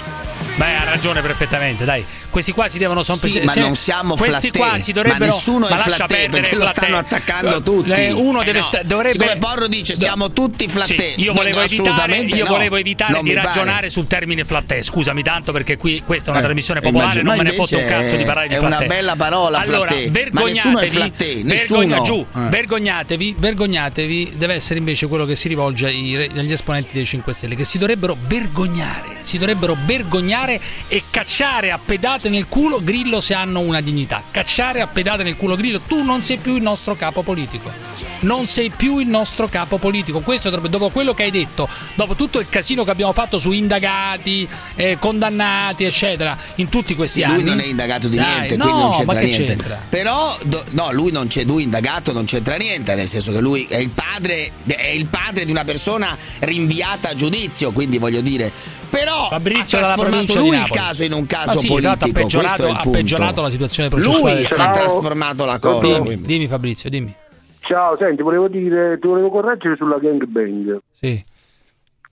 Beh, 0.58 0.74
ha 0.74 0.84
ragione 0.84 1.20
perfettamente, 1.22 1.84
dai. 1.84 2.04
Questi 2.30 2.52
qua 2.52 2.68
si 2.68 2.78
devono 2.78 3.02
sempre 3.02 3.30
Sì, 3.30 3.40
ma 3.42 3.52
non 3.54 3.74
siamo 3.74 4.14
Questi 4.16 4.50
flattè. 4.50 4.58
qua 4.70 4.78
si 4.80 4.92
dovrebbero 4.92 5.24
Ma 5.26 5.32
nessuno 5.32 5.66
è 5.66 5.70
lascia 5.70 5.90
flattè, 5.90 6.06
perdere 6.14 6.42
perché 6.42 6.56
lo 6.56 6.66
stanno 6.66 6.98
attaccando 6.98 7.62
tutti. 7.62 7.90
Eh, 7.92 8.10
uno 8.12 8.42
Eh 8.42 8.44
deve 8.44 8.58
no. 8.58 8.64
sta- 8.64 8.82
dovrebbe 8.82 9.12
Siccome 9.12 9.36
Porro 9.38 9.66
dice 9.68 9.96
siamo 9.96 10.30
tutti 10.32 10.68
flattè, 10.68 11.14
Sì, 11.16 11.22
io 11.22 11.32
volevo 11.32 11.58
no, 11.58 11.62
evitare, 11.64 12.16
io 12.16 12.44
no. 12.44 12.50
volevo 12.50 12.76
evitare 12.76 13.12
Non 13.12 13.22
di 13.22 13.28
mi 13.30 13.34
pare. 13.36 13.46
ragionare 13.46 13.88
sul 13.88 14.06
termine 14.06 14.44
flattè. 14.44 14.82
Scusami 14.82 15.22
tanto 15.22 15.52
perché 15.52 15.76
qui 15.78 16.02
questa 16.04 16.28
è 16.28 16.30
una 16.30 16.40
Eh, 16.40 16.44
trasmissione 16.44 16.80
eh, 16.80 16.82
popolare, 16.82 17.22
non 17.22 17.36
me 17.36 17.42
ne 17.44 17.48
ma 17.50 17.54
fotte 17.54 17.76
un 17.76 17.86
cazzo 17.88 18.16
di 18.16 18.24
parlare 18.24 18.48
di 18.48 18.54
è 18.54 18.58
flattè. 18.58 18.76
una 18.76 18.86
bella 18.86 19.16
parola, 19.16 19.58
allora, 19.60 19.90
flattè. 19.90 20.28
Ma 20.32 20.42
nessuno 20.42 20.78
è 20.80 20.86
flattè, 20.88 21.34
nessuno. 21.44 22.02
giù, 22.02 22.26
Eh. 22.34 22.40
vergognatevi, 22.48 23.36
vergognatevi, 23.38 24.32
deve 24.36 24.54
essere 24.54 24.78
invece 24.80 25.06
quello 25.06 25.24
che 25.24 25.36
si 25.36 25.48
rivolge 25.48 25.86
agli 25.86 26.52
esponenti 26.52 26.94
dei 26.94 27.04
5 27.06 27.32
Stelle, 27.32 27.54
che 27.54 27.64
si 27.64 27.78
dovrebbero 27.78 28.16
vergognare, 28.26 29.16
si 29.20 29.38
dovrebbero 29.38 29.76
vergognare 29.86 30.47
e 30.88 31.02
cacciare 31.10 31.70
a 31.70 31.78
pedate 31.84 32.28
nel 32.28 32.46
culo 32.46 32.80
Grillo 32.82 33.20
se 33.20 33.34
hanno 33.34 33.60
una 33.60 33.80
dignità. 33.80 34.22
Cacciare 34.30 34.80
a 34.80 34.86
pedate 34.86 35.22
nel 35.22 35.36
culo 35.36 35.56
Grillo, 35.56 35.80
tu 35.80 36.02
non 36.02 36.22
sei 36.22 36.38
più 36.38 36.56
il 36.56 36.62
nostro 36.62 36.96
capo 36.96 37.22
politico. 37.22 37.70
Non 38.20 38.46
sei 38.48 38.70
più 38.70 38.98
il 38.98 39.06
nostro 39.06 39.48
capo 39.48 39.78
politico. 39.78 40.20
Questo 40.20 40.50
dopo 40.50 40.90
quello 40.90 41.14
che 41.14 41.22
hai 41.24 41.30
detto, 41.30 41.68
dopo 41.94 42.14
tutto 42.16 42.40
il 42.40 42.48
casino 42.48 42.82
che 42.82 42.90
abbiamo 42.90 43.12
fatto 43.12 43.38
su 43.38 43.52
indagati, 43.52 44.48
eh, 44.74 44.96
condannati, 44.98 45.84
eccetera, 45.84 46.36
in 46.56 46.68
tutti 46.68 46.94
questi 46.96 47.20
Sì, 47.20 47.24
anni. 47.24 47.34
lui 47.36 47.44
non 47.44 47.60
è 47.60 47.64
indagato 47.66 48.08
di 48.08 48.16
Dai, 48.16 48.26
niente, 48.38 48.56
no, 48.56 48.64
quindi 48.64 48.82
non 48.82 48.90
c'entra 48.92 49.20
niente. 49.20 49.44
c'entra? 49.44 49.82
Però, 49.88 50.36
do- 50.44 50.64
no, 50.70 50.92
lui 50.92 51.12
non 51.12 51.28
c'è, 51.28 51.44
lui 51.44 51.62
indagato 51.62 52.12
non 52.12 52.24
c'entra 52.24 52.56
niente, 52.56 52.94
nel 52.96 53.06
senso 53.08 53.30
che 53.30 53.38
lui 53.40 53.66
è 53.68 53.76
il 53.76 53.90
padre, 53.90 54.50
è 54.66 54.88
il 54.88 55.06
padre 55.06 55.44
di 55.44 55.50
una 55.52 55.64
persona 55.64 56.16
rinviata 56.40 57.10
a 57.10 57.14
giudizio, 57.14 57.70
quindi 57.70 57.98
voglio 57.98 58.20
dire. 58.20 58.50
Però 58.90 59.28
Fabrizio 59.28 59.78
ha 59.78 59.82
trasformato 59.82 60.38
lui 60.38 60.56
il 60.56 60.70
caso 60.70 61.04
in 61.04 61.12
un 61.12 61.26
caso 61.26 61.58
sì, 61.58 61.66
politico. 61.68 61.92
ha 61.92 62.12
peggiorato- 62.12 62.38
questo 62.38 62.66
è 62.66 62.70
il 62.70 62.76
ha 62.76 62.90
peggiorato 62.90 63.42
la 63.42 63.50
situazione 63.50 63.88
processuale 63.88 64.34
Lui 64.34 64.44
ha 64.44 64.70
trasformato 64.70 65.44
la 65.44 65.58
cosa. 65.58 66.00
Quindi. 66.00 66.26
Dimmi 66.26 66.48
Fabrizio, 66.48 66.90
dimmi. 66.90 67.14
Ciao, 67.60 67.96
senti, 67.98 68.22
volevo 68.22 68.48
dire, 68.48 68.98
ti 68.98 69.06
volevo 69.06 69.28
correggere 69.30 69.76
sulla 69.76 69.98
gangbang. 69.98 70.78
Sì. 70.92 71.22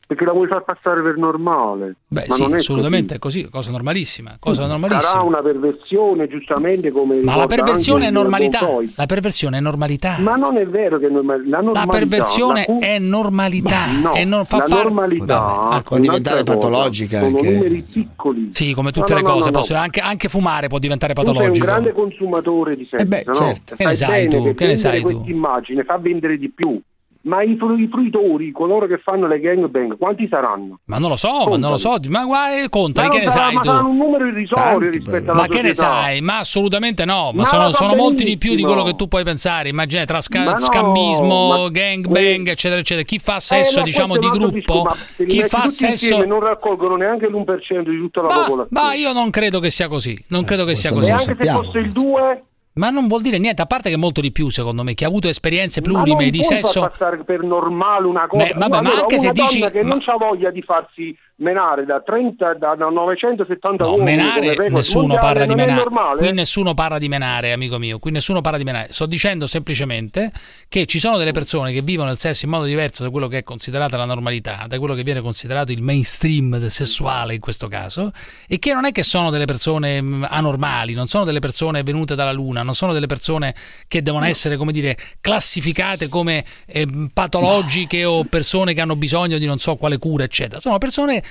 Perché 0.06 0.24
la 0.24 0.30
vuoi 0.32 0.46
far 0.46 0.62
passare 0.62 1.02
per 1.02 1.16
normale. 1.16 1.96
Beh, 2.06 2.26
sì, 2.28 2.44
è 2.44 2.54
assolutamente 2.54 3.16
è 3.16 3.18
così, 3.18 3.48
cosa 3.48 3.72
normalissima, 3.72 4.36
cosa 4.38 4.64
normalissima. 4.68 5.10
Sarà 5.10 5.24
una 5.24 5.42
perversione, 5.42 6.28
giustamente 6.28 6.92
come 6.92 7.16
Ma 7.22 7.34
la 7.34 7.48
perversione 7.48 8.06
è 8.06 8.10
normalità. 8.12 8.68
La 8.94 9.06
perversione 9.06 9.58
è 9.58 9.60
normalità. 9.60 10.16
Ma 10.20 10.36
non 10.36 10.58
è 10.58 10.66
vero 10.66 10.98
che 11.00 11.06
è 11.06 11.10
norma- 11.10 11.34
la 11.36 11.42
La 11.56 11.60
normalità. 11.60 11.98
perversione 11.98 12.60
la 12.68 12.72
cu- 12.72 12.82
è 12.82 12.98
normalità. 13.00 13.86
No, 14.00 14.12
e 14.14 14.24
non 14.24 14.44
fa 14.44 14.58
la 14.58 14.66
normalità 14.68 15.38
Vabbè, 15.40 15.82
può 15.82 15.96
è 15.96 16.00
diventare 16.00 16.44
cosa. 16.44 16.52
patologica 16.56 17.18
Sono 17.18 17.36
anche. 17.36 17.50
numeri 17.50 17.82
piccoli. 17.92 18.48
Sì, 18.52 18.72
come 18.74 18.92
tutte 18.92 19.12
No, 19.12 19.16
le 19.18 19.22
no, 19.24 19.28
no, 19.28 19.34
cose, 19.34 19.50
no, 19.50 19.58
posso- 19.58 19.72
no. 19.74 19.80
Anche, 19.80 19.98
anche 20.00 20.28
fumare 20.28 20.68
può 20.68 20.78
diventare 20.78 21.14
Tu 21.14 21.20
sei 21.22 21.28
un 21.30 21.34
patologico. 21.36 21.66
grande 21.66 21.92
consumatore 21.92 22.76
di 22.76 22.86
sesso, 22.88 23.02
Eh 23.02 23.06
beh, 23.06 23.22
no? 23.26 23.34
certo. 23.34 23.74
Che 23.74 23.84
ne 23.84 23.94
sai 23.96 24.28
tu? 24.28 24.54
che 24.54 24.66
ne 24.66 24.76
sai 24.76 25.00
tu? 25.00 25.06
questa 25.06 25.30
immagine 25.32 25.82
fa 25.82 25.98
vendere 25.98 26.38
di 26.38 26.48
più. 26.48 26.80
Ma 27.26 27.42
i, 27.42 27.56
fru- 27.56 27.76
i 27.78 27.88
fruitori, 27.90 28.52
coloro 28.52 28.86
che 28.86 28.98
fanno 28.98 29.26
le 29.26 29.40
gangbang, 29.40 29.96
quanti 29.98 30.28
saranno? 30.28 30.78
Ma 30.84 30.98
non 30.98 31.08
lo 31.10 31.16
so, 31.16 31.46
ma 31.48 31.56
non 31.56 31.70
lo 31.72 31.76
so, 31.76 31.96
ma 32.08 32.24
guarda, 32.24 32.68
contali, 32.68 33.08
Ma 33.08 33.12
che 33.12 33.18
non 33.18 33.26
ne 33.26 33.32
sarà- 33.32 33.44
sai 33.46 33.54
ma 33.54 33.60
tu? 33.62 33.86
un 33.88 33.96
numero 33.96 34.26
irrisorio 34.26 34.90
rispetto 34.90 35.32
alla 35.32 35.40
Ma 35.40 35.46
che 35.48 35.60
ne 35.62 35.74
società. 35.74 36.02
sai? 36.02 36.20
Ma 36.20 36.38
assolutamente 36.38 37.04
no, 37.04 37.32
ma, 37.32 37.42
Ma 37.42 37.44
sono, 37.44 37.62
lo 37.64 37.68
so 37.70 37.76
sono 37.78 37.94
molti 37.96 38.22
di 38.22 38.38
più 38.38 38.54
di 38.54 38.62
quello 38.62 38.84
che 38.84 38.94
tu 38.94 39.08
puoi 39.08 39.24
pensare. 39.24 39.68
Immagina 39.70 40.04
tra 40.04 40.20
sca- 40.20 40.44
Ma 40.44 40.50
no, 40.52 40.56
scambismo, 40.56 41.48
ma- 41.64 41.68
gangbang, 41.68 42.48
eccetera, 42.48 42.80
eccetera. 42.80 43.04
Chi 43.04 43.18
fa 43.18 43.36
Eh, 43.36 43.40
sesso, 43.40 43.78
no, 43.80 43.84
diciamo, 43.84 44.16
di 44.18 44.28
gruppo, 44.30 44.82
ma 44.82 44.94
chi 45.26 45.42
fa 45.42 45.62
tutti 45.62 45.70
sesso. 45.70 45.86
insieme 45.90 46.26
non 46.26 46.38
raccolgono 46.40 46.94
neanche 46.96 47.26
l'1% 47.28 47.90
di 47.90 47.98
tutta 47.98 48.20
la 48.22 48.28
popolazione. 48.28 48.68
Ma 48.70 48.94
io 48.94 49.12
non 49.12 49.30
credo 49.30 49.58
che 49.58 49.70
sia 49.70 49.88
così. 49.88 50.16
Non 50.28 50.44
credo 50.44 50.64
che 50.64 50.76
sia 50.76 50.92
così. 50.92 51.10
e 51.10 51.12
anche 51.12 51.36
se 51.40 51.50
fosse 51.50 51.78
il 51.78 51.90
2 51.90 52.40
Ma 52.76 52.90
non 52.90 53.06
vuol 53.08 53.22
dire 53.22 53.38
niente, 53.38 53.62
a 53.62 53.66
parte 53.66 53.88
che 53.88 53.96
molto 53.96 54.20
di 54.20 54.32
più, 54.32 54.50
secondo 54.50 54.82
me, 54.82 54.92
chi 54.92 55.04
ha 55.04 55.06
avuto 55.08 55.28
esperienze 55.28 55.80
ma 55.80 55.90
non 55.90 56.02
plurime 56.02 56.30
di 56.30 56.38
puoi 56.38 56.60
sesso. 56.62 56.80
passare 56.80 57.24
per 57.24 57.40
normale 57.42 58.06
una 58.06 58.26
cosa 58.26 58.44
Beh, 58.44 58.52
vabbè, 58.54 58.68
ma 58.68 58.78
Allora, 58.78 59.00
anche 59.00 59.14
una 59.16 59.24
se 59.24 59.32
dici- 59.32 59.60
che 59.70 59.82
ma- 59.82 59.88
non 59.88 60.02
ha 60.04 60.16
voglia 60.18 60.50
di 60.50 60.60
farsi 60.62 61.16
menare 61.38 61.84
da 61.84 62.00
30 62.00 62.54
da, 62.54 62.74
da 62.74 62.88
970 62.88 63.84
No, 63.84 63.90
uomini 63.90 64.16
menare 64.16 64.68
nessuno 64.70 65.06
mondiale, 65.06 65.20
parla 65.20 65.46
di 65.46 65.54
menare. 65.54 66.16
Qui 66.16 66.32
nessuno 66.32 66.74
parla 66.74 66.98
di 66.98 67.08
menare, 67.08 67.52
amico 67.52 67.78
mio. 67.78 67.98
Qui 67.98 68.10
nessuno 68.10 68.40
parla 68.40 68.58
di 68.58 68.64
menare. 68.64 68.88
Sto 68.90 69.06
dicendo 69.06 69.46
semplicemente 69.46 70.30
che 70.68 70.86
ci 70.86 70.98
sono 70.98 71.18
delle 71.18 71.32
persone 71.32 71.72
che 71.72 71.82
vivono 71.82 72.10
il 72.10 72.18
sesso 72.18 72.46
in 72.46 72.52
modo 72.52 72.64
diverso 72.64 73.02
da 73.02 73.10
quello 73.10 73.28
che 73.28 73.38
è 73.38 73.42
considerata 73.42 73.96
la 73.96 74.06
normalità, 74.06 74.64
da 74.66 74.78
quello 74.78 74.94
che 74.94 75.02
viene 75.02 75.20
considerato 75.20 75.72
il 75.72 75.82
mainstream 75.82 76.58
del 76.58 76.70
sessuale 76.70 77.34
in 77.34 77.40
questo 77.40 77.68
caso, 77.68 78.12
e 78.48 78.58
che 78.58 78.72
non 78.72 78.86
è 78.86 78.92
che 78.92 79.02
sono 79.02 79.30
delle 79.30 79.44
persone 79.44 80.00
mh, 80.00 80.26
anormali, 80.30 80.94
non 80.94 81.06
sono 81.06 81.24
delle 81.24 81.40
persone 81.40 81.82
venute 81.82 82.14
dalla 82.14 82.32
luna, 82.32 82.62
non 82.62 82.74
sono 82.74 82.92
delle 82.92 83.06
persone 83.06 83.54
che 83.88 84.02
devono 84.02 84.24
essere, 84.24 84.56
come 84.56 84.72
dire, 84.72 84.96
classificate 85.20 86.08
come 86.08 86.44
eh, 86.66 86.86
patologiche 87.12 88.04
o 88.04 88.24
persone 88.24 88.72
che 88.72 88.80
hanno 88.80 88.96
bisogno 88.96 89.36
di 89.36 89.44
non 89.44 89.58
so 89.58 89.76
quale 89.76 89.98
cura, 89.98 90.24
eccetera. 90.24 90.60
Sono 90.60 90.78
persone 90.78 91.22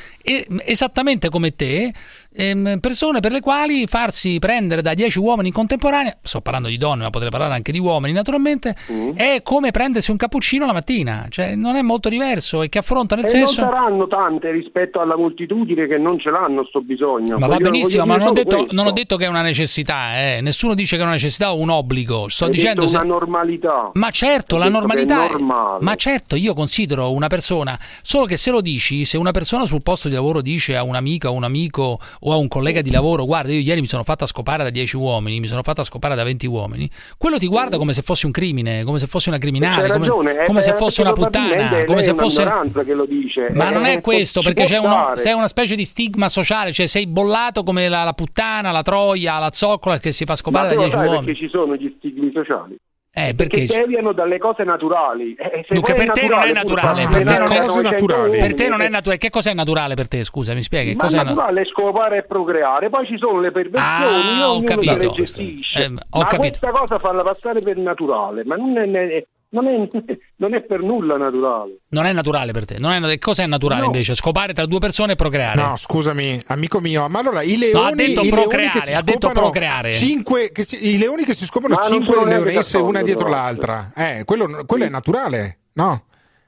esattamente 0.65 1.29
come 1.29 1.55
te, 1.55 1.93
ehm, 2.35 2.79
persone 2.79 3.19
per 3.19 3.31
le 3.31 3.39
quali 3.39 3.87
farsi 3.87 4.37
prendere 4.39 4.81
da 4.81 4.93
10 4.93 5.19
uomini 5.19 5.47
in 5.49 5.53
contemporanea, 5.53 6.17
sto 6.21 6.41
parlando 6.41 6.67
di 6.67 6.77
donne, 6.77 7.03
ma 7.03 7.09
potrei 7.09 7.29
parlare 7.31 7.53
anche 7.53 7.71
di 7.71 7.79
uomini 7.79 8.13
naturalmente, 8.13 8.75
è 9.15 9.41
come 9.43 9.71
prendersi 9.71 10.11
un 10.11 10.17
cappuccino 10.17 10.65
la 10.65 10.73
mattina, 10.73 11.25
cioè 11.29 11.55
non 11.55 11.75
è 11.75 11.81
molto 11.81 12.09
diverso 12.09 12.61
e 12.61 12.69
che 12.69 12.79
affrontano 12.79 13.21
il 13.21 13.27
e 13.27 13.37
non 13.37 13.47
saranno 13.47 14.07
tante 14.07 14.51
rispetto 14.51 14.99
alla 14.99 15.15
moltitudine 15.17 15.87
che 15.87 15.97
non 15.97 16.19
ce 16.19 16.29
l'hanno 16.29 16.65
sto 16.65 16.81
bisogno 16.81 17.37
Ma 17.37 17.47
va 17.47 17.55
Voglio- 17.55 17.69
benissimo, 17.71 18.03
voglio 18.05 18.17
ma 18.17 18.23
non 18.23 18.27
ho, 18.27 18.31
detto, 18.33 18.65
non 18.71 18.85
ho 18.87 18.91
detto 18.91 19.15
che 19.17 19.25
è 19.25 19.27
una 19.27 19.41
necessità, 19.41 20.17
eh. 20.19 20.41
nessuno 20.41 20.73
dice 20.73 20.95
che 20.95 21.01
è 21.01 21.05
una 21.05 21.13
necessità 21.13 21.53
o 21.53 21.59
un 21.59 21.69
obbligo. 21.69 22.27
Sto 22.27 22.45
Hai 22.45 22.51
dicendo 22.51 22.81
detto 22.81 22.91
se- 22.91 22.97
una 22.97 23.05
normalità 23.05 23.91
Ma 23.93 24.09
certo, 24.09 24.55
Hai 24.55 24.61
la 24.61 24.67
è 24.67 24.69
normalità. 24.69 25.27
normale. 25.27 25.77
Ma 25.83 25.95
certo, 25.95 26.35
io 26.35 26.53
considero 26.53 27.11
una 27.11 27.27
persona. 27.27 27.77
Solo 28.01 28.25
che 28.25 28.37
se 28.37 28.51
lo 28.51 28.61
dici, 28.61 29.05
se 29.05 29.17
una 29.17 29.31
persona 29.31 29.65
sul 29.65 29.81
posto 29.83 30.07
di 30.09 30.15
lavoro 30.15 30.41
dice 30.41 30.75
a 30.75 30.83
un'amica, 30.83 31.27
a 31.27 31.31
un 31.31 31.43
amico 31.43 31.99
o 32.27 32.31
a 32.33 32.37
un 32.37 32.47
collega 32.47 32.81
di 32.81 32.91
lavoro: 32.91 33.25
Guarda, 33.25 33.51
io 33.51 33.59
ieri 33.59 33.81
mi 33.81 33.87
sono 33.87 34.03
fatta 34.03 34.25
scopare 34.25 34.63
da 34.63 34.69
10 34.69 34.97
uomini, 34.97 35.39
mi 35.39 35.47
sono 35.47 35.63
fatta 35.63 35.83
scopare 35.83 36.15
da 36.15 36.23
20 36.23 36.47
uomini. 36.47 36.89
Quello 37.17 37.37
ti 37.37 37.47
guarda 37.47 37.77
come 37.77 37.93
se 37.93 38.01
fossi 38.01 38.25
un 38.25 38.31
crimine, 38.31 38.83
come 38.83 38.99
se 38.99 39.07
fossi 39.07 39.29
una 39.29 39.37
criminale, 39.37 39.91
come, 39.91 40.07
come 40.45 40.59
eh, 40.59 40.63
se 40.63 40.71
eh, 40.71 40.75
fosse 40.75 41.01
una 41.01 41.13
puttana, 41.13 41.83
come 41.85 42.03
se 42.03 42.13
fosse. 42.13 42.43
che 42.85 42.93
lo 42.93 43.05
dice 43.05 43.49
Ma 43.53 43.69
non 43.69 43.85
Eh, 43.85 43.93
è 43.93 44.01
questo, 44.01 44.41
perché 44.41 44.65
c'è, 44.65 44.77
uno, 44.77 45.13
una 45.35 45.47
specie 45.47 45.75
di 45.75 45.83
stigma 45.83 46.29
sociale, 46.29 46.71
cioè 46.71 46.87
sei 46.87 47.07
bollato 47.07 47.63
come 47.63 47.87
la, 47.89 48.03
la 48.03 48.13
puttana, 48.13 48.71
la 48.71 48.81
troia, 48.81 49.39
la 49.39 49.51
zoccola 49.51 49.99
che 49.99 50.11
si 50.11 50.25
fa 50.25 50.35
scopare 50.35 50.69
Ma 50.69 50.73
da 50.73 50.75
tu 50.75 50.81
lo 50.81 50.87
10 50.87 50.95
sai 50.97 51.07
uomini. 51.07 51.25
perché 51.25 51.39
ci 51.39 51.49
sono 51.49 51.75
gli 51.75 51.93
stigmi 51.97 52.31
sociali 52.33 52.77
Eh, 53.17 53.33
perché 53.33 53.59
perché? 53.65 53.77
deviano 53.79 54.11
dalle 54.11 54.37
cose 54.39 54.65
naturali 54.65 55.35
Eh, 55.35 55.65
Dunque, 55.69 55.93
poi 55.93 56.05
per 56.05 56.13
te 56.15 56.27
non 56.27 56.41
è 56.41 56.51
naturale. 56.51 57.07
Per 57.07 57.23
te, 57.23 57.37
non 57.37 57.51
è- 57.51 57.59
900 57.65 58.13
uomini, 58.15 58.37
per 58.39 58.53
te 58.55 58.67
non 58.67 58.81
è 58.81 58.85
eh, 58.85 58.89
naturale. 58.89 59.17
Che 59.19 59.29
cos'è 59.29 59.53
naturale 59.53 59.95
per 59.95 60.07
te? 60.09 60.23
Scusa, 60.25 60.53
mi 60.53 60.61
spieghi? 60.61 60.95
Ma 60.95 61.03
Cos'è 61.03 61.17
na- 61.17 61.23
naturale 61.23 61.61
è 61.61 61.65
scopare 61.65 62.17
e 62.17 62.23
procreare, 62.23 62.89
poi 62.89 63.05
ci 63.07 63.17
sono 63.17 63.39
le 63.39 63.51
perversioni, 63.51 64.41
Ah, 64.41 64.49
ho 64.49 64.51
ognuno 64.55 64.65
capito. 64.65 64.91
se 64.93 64.99
le 64.99 65.11
gestisce. 65.13 65.83
Eh, 65.83 65.85
ho 65.85 66.19
ma 66.19 66.25
capito. 66.25 66.37
questa 66.59 66.71
cosa 66.71 66.99
farla 66.99 67.23
passare 67.23 67.61
per 67.61 67.77
naturale, 67.77 68.43
ma 68.43 68.55
non 68.57 68.77
è, 68.77 69.25
non 69.61 69.67
è- 69.67 69.89
non 70.37 70.53
è 70.53 70.61
per 70.61 70.81
nulla 70.81 71.17
naturale. 71.17 71.79
Non 71.89 72.05
è 72.05 72.13
naturale 72.13 72.51
per 72.51 72.65
te. 72.65 72.77
Non 72.79 72.91
è, 72.91 73.17
cos'è 73.17 73.45
naturale 73.47 73.81
No. 73.81 73.87
invece? 73.87 74.13
Scopare 74.15 74.53
tra 74.53 74.65
due 74.65 74.79
persone 74.79 75.13
e 75.13 75.15
procreare. 75.15 75.61
No, 75.61 75.75
scusami, 75.77 76.41
amico 76.47 76.79
mio, 76.79 77.07
ma 77.09 77.19
allora 77.19 77.41
i 77.41 77.57
leoni, 77.57 77.73
No, 77.79 77.87
ha 77.87 77.91
detto 77.95 78.21
i 78.21 78.23
leoni 78.25 78.29
procreare, 78.29 78.69
che 78.79 78.85
si 78.85 78.93
ha 78.93 79.01
detto 79.01 79.27
scopano 79.27 79.39
procreare. 79.39 79.91
cinque- 79.91 80.51
che 80.51 80.65
si- 80.65 80.93
i 80.93 80.97
leoni 80.97 81.23
che 81.23 81.33
si 81.33 81.45
scopano 81.45 81.75
Ma 81.75 81.81
non 81.81 81.91
5 81.91 82.13
sono 82.13 82.25
neanche 82.25 82.45
leonesse 82.45 82.77
una 82.77 83.01
dietro 83.01 83.27
l'altra, 83.29 83.91
eh, 83.95 84.23
quello, 84.25 84.63
quello 84.65 84.83
è 84.85 84.89
naturale, 84.89 85.59
no? 85.73 86.03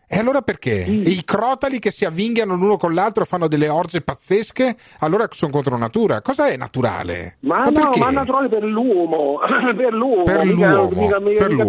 E 0.10 0.18
allora 0.20 0.42
perché? 0.42 0.72
I 0.88 1.22
crotali 1.26 1.80
che 1.80 1.92
si 1.92 2.06
avvinghiano 2.06 2.56
l'uno 2.56 2.78
con 2.78 2.94
l'altro 2.94 3.24
e 3.24 3.26
fanno 3.26 3.50
delle 3.50 3.68
orge 3.68 4.02
pazzesche, 4.02 4.76
allora 5.00 5.28
sono 5.32 5.52
contro 5.52 5.76
natura. 5.78 6.22
Cosa 6.22 6.48
è 6.48 6.56
naturale? 6.56 7.38
Ma, 7.42 7.64
no, 7.66 7.72
perché? 7.72 8.00
ma 8.00 8.08
è 8.08 8.12
naturale 8.14 8.48
per 8.48 8.64
l'uomo, 8.64 9.40
per 9.76 9.92
l'uomo, 9.94 10.24
Per 10.24 10.46
mica, 10.46 10.70
l'uomo, 10.72 10.90
mica, 11.02 11.20
mica, 11.20 11.44
per 11.46 11.54
mica 11.54 11.64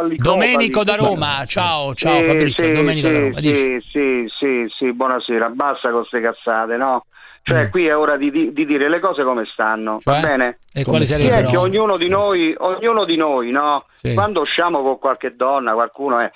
l'uomo. 0.00 0.14
Domenico 0.16 0.84
da. 0.84 0.94
Roma. 0.96 1.44
Ciao, 1.46 1.94
ciao 1.94 2.16
Sì, 2.20 2.24
Fabrizio. 2.24 2.64
sì, 2.66 2.72
Domenico 2.72 3.08
sì, 3.08 3.12
da 3.12 3.18
Roma. 3.20 3.40
Dici. 3.40 3.54
Sì, 3.54 3.78
sì, 3.90 4.24
sì, 4.38 4.66
sì, 4.78 4.92
buonasera, 4.94 5.48
basta 5.50 5.90
con 5.90 6.06
queste 6.06 6.20
cazzate, 6.22 6.76
no? 6.76 7.04
Cioè, 7.42 7.66
Mm. 7.66 7.70
qui 7.70 7.86
è 7.86 7.96
ora 7.96 8.16
di, 8.16 8.30
di- 8.30 8.52
di 8.52 8.66
dire 8.66 8.88
le 8.88 8.98
cose 8.98 9.22
come 9.22 9.44
stanno, 9.44 9.98
Cioè? 10.00 10.14
va 10.14 10.20
bene? 10.26 10.58
E 10.72 10.82
quali 10.82 11.04
Sì, 11.06 11.14
è 11.14 11.18
sarebbero? 11.18 11.50
che 11.50 11.56
ognuno 11.58 11.96
di 11.96 12.08
noi, 12.08 12.54
ognuno 12.58 13.04
di 13.04 13.16
noi, 13.16 13.50
no? 13.52 13.84
Sì. 13.96 14.14
Quando 14.14 14.40
usciamo 14.40 14.82
con 14.82 14.98
qualche 14.98 15.36
donna, 15.36 15.72
qualcuno 15.74 16.18
è 16.18 16.30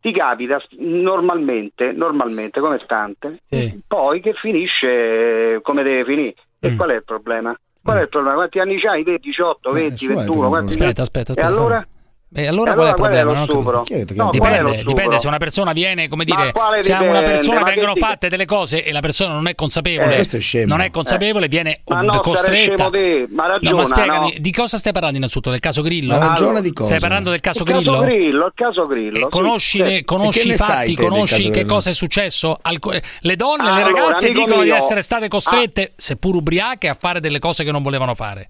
ti 0.00 0.12
capita 0.12 0.60
normalmente, 0.78 1.92
normalmente 1.92 2.60
come 2.60 2.78
tante, 2.86 3.40
Sì. 3.48 3.80
poi 3.86 4.20
che 4.20 4.32
finisce 4.34 5.54
eh, 5.54 5.60
come 5.62 5.82
deve 5.82 6.04
finire. 6.04 6.34
E 6.60 6.70
Mm. 6.70 6.76
qual 6.76 6.90
è 6.90 6.94
il 6.94 7.04
problema? 7.04 7.56
Qual 7.82 7.98
è 7.98 8.02
il 8.02 8.08
problema? 8.08 8.34
Quanti 8.36 8.58
anni 8.58 8.78
c'hai? 8.80 9.02
Te? 9.04 9.18
18, 9.18 9.70
20, 9.70 9.90
nessuno 9.90 10.10
è 10.10 10.12
il 10.12 10.18
21? 10.18 10.40
problema. 10.40 10.48
quanti 10.64 10.74
Aspetta, 10.78 11.02
aspetta, 11.02 11.32
E 11.32 11.40
aspetta, 11.40 11.46
allora? 11.46 11.86
E 12.30 12.46
allora 12.46 12.72
E 12.72 12.74
qual 12.74 12.86
è 12.88 12.90
il 12.90 12.90
allora 12.90 12.90
è 12.90 12.94
problema? 12.94 13.24
lo 13.24 13.32
Non 13.32 13.84
No, 14.16 14.28
è 14.28 14.30
dipende, 14.32 14.82
dipende 14.84 15.18
se 15.18 15.26
una 15.28 15.38
persona 15.38 15.72
viene, 15.72 16.08
come 16.08 16.24
dire, 16.24 16.52
se 16.80 16.92
a 16.92 17.00
una 17.02 17.22
persona 17.22 17.60
Ma 17.60 17.64
che 17.66 17.70
vengono 17.72 17.94
ti- 17.94 18.00
fatte 18.00 18.28
delle 18.28 18.44
cose 18.44 18.84
e 18.84 18.92
la 18.92 19.00
persona 19.00 19.32
non 19.32 19.48
è 19.48 19.54
consapevole, 19.54 20.12
Eh, 20.12 20.14
questo 20.16 20.36
è 20.36 20.40
scemo. 20.40 20.66
non 20.66 20.82
è 20.82 20.90
consapevole, 20.90 21.48
viene 21.48 21.80
Ma 21.86 22.00
no, 22.02 22.20
costretta. 22.20 22.44
sarei 22.44 22.62
scemo 22.76 22.90
te, 22.90 23.26
ma 23.30 23.46
No, 23.46 23.52
ragiona, 23.52 23.76
ma 23.76 23.84
spiegami, 23.86 24.18
no? 24.26 24.32
di 24.40 24.52
cosa 24.52 24.76
stai 24.76 24.92
parlando 24.92 25.16
innanzitutto? 25.16 25.50
Del 25.50 25.60
caso 25.60 25.80
Grillo? 25.80 26.18
Ma 26.18 26.28
ragiona 26.28 26.60
di 26.60 26.72
cosa? 26.74 26.88
Stai 26.88 27.00
parlando 27.00 27.30
del 27.30 27.40
caso 27.40 27.62
il 27.62 27.68
caso 27.70 27.80
Grillo? 27.80 28.00
Grillo, 28.04 28.46
il 28.46 28.52
caso 28.54 28.86
Grillo. 28.86 29.26
E 29.26 29.30
conosci, 29.30 29.78
sì. 29.78 29.88
le- 29.88 30.04
conosci 30.04 30.48
i 30.50 30.56
fatti, 30.56 30.94
conosci 30.96 31.50
che 31.50 31.64
cosa 31.64 31.88
è 31.88 31.94
successo? 31.94 32.58
Alco- 32.60 32.92
le 32.92 33.36
donne, 33.36 33.64
le 33.64 33.70
Allora, 33.82 33.84
ragazze 34.02 34.26
amico 34.26 34.44
dicono 34.44 34.62
di 34.64 34.70
essere 34.70 35.00
state 35.00 35.28
costrette, 35.28 35.92
seppur 35.96 36.34
ubriache, 36.34 36.88
a 36.88 36.94
fare 36.94 37.20
delle 37.20 37.38
cose 37.38 37.64
che 37.64 37.72
non 37.72 37.82
volevano 37.82 38.14
fare. 38.14 38.48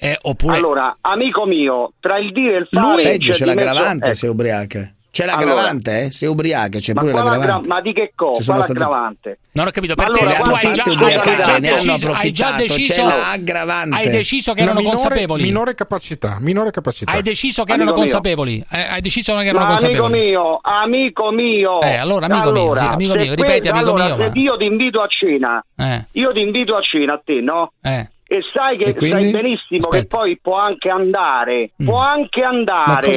Eh, 0.00 0.18
oppure 0.22 0.56
Allora, 0.56 0.96
amico 1.00 1.44
mio, 1.46 1.92
tra 2.00 2.18
il 2.18 2.32
dire 2.32 2.54
e 2.54 2.58
il 2.58 2.68
fare 2.70 3.02
Peggio 3.02 3.32
c'è 3.32 3.44
mezzo- 3.44 3.64
l'aggravante 3.64 4.06
ecco. 4.06 4.14
se 4.16 4.26
ubriaca. 4.28 4.92
C'è 5.10 5.24
Allora. 5.24 5.38
l'aggravante, 5.46 6.02
eh? 6.04 6.10
Se 6.12 6.26
ubriaca, 6.26 6.78
c'è 6.78 6.92
Ma, 6.92 7.00
pure 7.00 7.12
l'aggravante. 7.12 7.50
aggra- 7.50 7.74
ma 7.74 7.80
di 7.80 7.92
che 7.92 8.12
cosa? 8.14 8.40
sono 8.42 8.58
Quale 8.58 8.72
state- 8.74 8.82
aggravante? 8.90 9.38
Non 9.52 9.66
ho 9.66 9.70
capito, 9.70 9.94
Ma 9.96 10.04
per 10.04 10.12
te 10.12 10.20
allora, 10.24 10.38
tu 10.38 10.50
hai 10.50 10.72
già, 10.74 10.82
hai 10.84 10.96
ne 10.96 11.14
hanno 11.14 11.60
deciso, 11.60 12.12
hai 12.12 12.30
già 12.32 12.46
approfittato, 12.50 12.56
deciso, 12.62 12.92
c'è 12.92 13.02
l'aggravante. 13.04 13.96
hai 13.96 14.10
deciso 14.10 14.52
che 14.52 14.60
erano 14.60 14.78
minore- 14.78 14.96
consapevoli. 14.96 15.42
Minore 15.42 15.74
capacità, 15.74 16.36
minore 16.40 16.70
capacità. 16.70 17.10
Hai 17.10 17.22
deciso 17.22 17.64
che 17.64 17.72
Amico 17.72 17.88
erano 17.88 17.96
mio. 17.96 18.06
consapevoli. 18.12 18.64
Eh, 18.70 18.80
hai 18.80 19.00
deciso 19.00 19.32
che 19.34 19.42
erano 19.42 19.58
Ma 19.58 19.64
amico 19.70 19.80
consapevoli. 19.80 20.20
mio, 20.28 20.58
amico 20.62 21.30
mio. 21.32 21.80
Eh, 21.80 21.96
allora, 21.96 22.26
amico 22.26 22.52
mio, 22.52 22.76
sì, 22.76 22.84
amico 22.84 23.14
mio, 23.14 23.34
ripeti, 23.34 23.68
amico 23.68 23.88
allora, 23.88 24.04
mio, 24.04 24.16
Se 24.16 24.30
ma- 24.34 24.40
io 24.40 24.56
ti 24.56 24.64
invito 24.66 25.00
a 25.02 25.06
cena, 25.08 25.64
Eh, 25.76 26.06
io 26.12 26.32
ti 26.32 26.40
invito 26.40 26.76
a 26.76 26.80
cena 26.82 27.14
a 27.14 27.20
te, 27.24 27.40
no? 27.40 27.72
eh. 27.82 28.08
E 28.30 28.40
sai 28.52 28.76
che 28.76 28.90
E 28.90 29.08
sai 29.08 29.30
benissimo 29.30 29.78
Aspetta. 29.88 29.96
che 29.96 30.06
poi 30.06 30.38
può 30.38 30.58
anche 30.58 30.90
andare, 30.90 31.70
Mm. 31.82 31.86
può 31.86 31.96
anche 31.98 32.42
andare. 32.42 33.10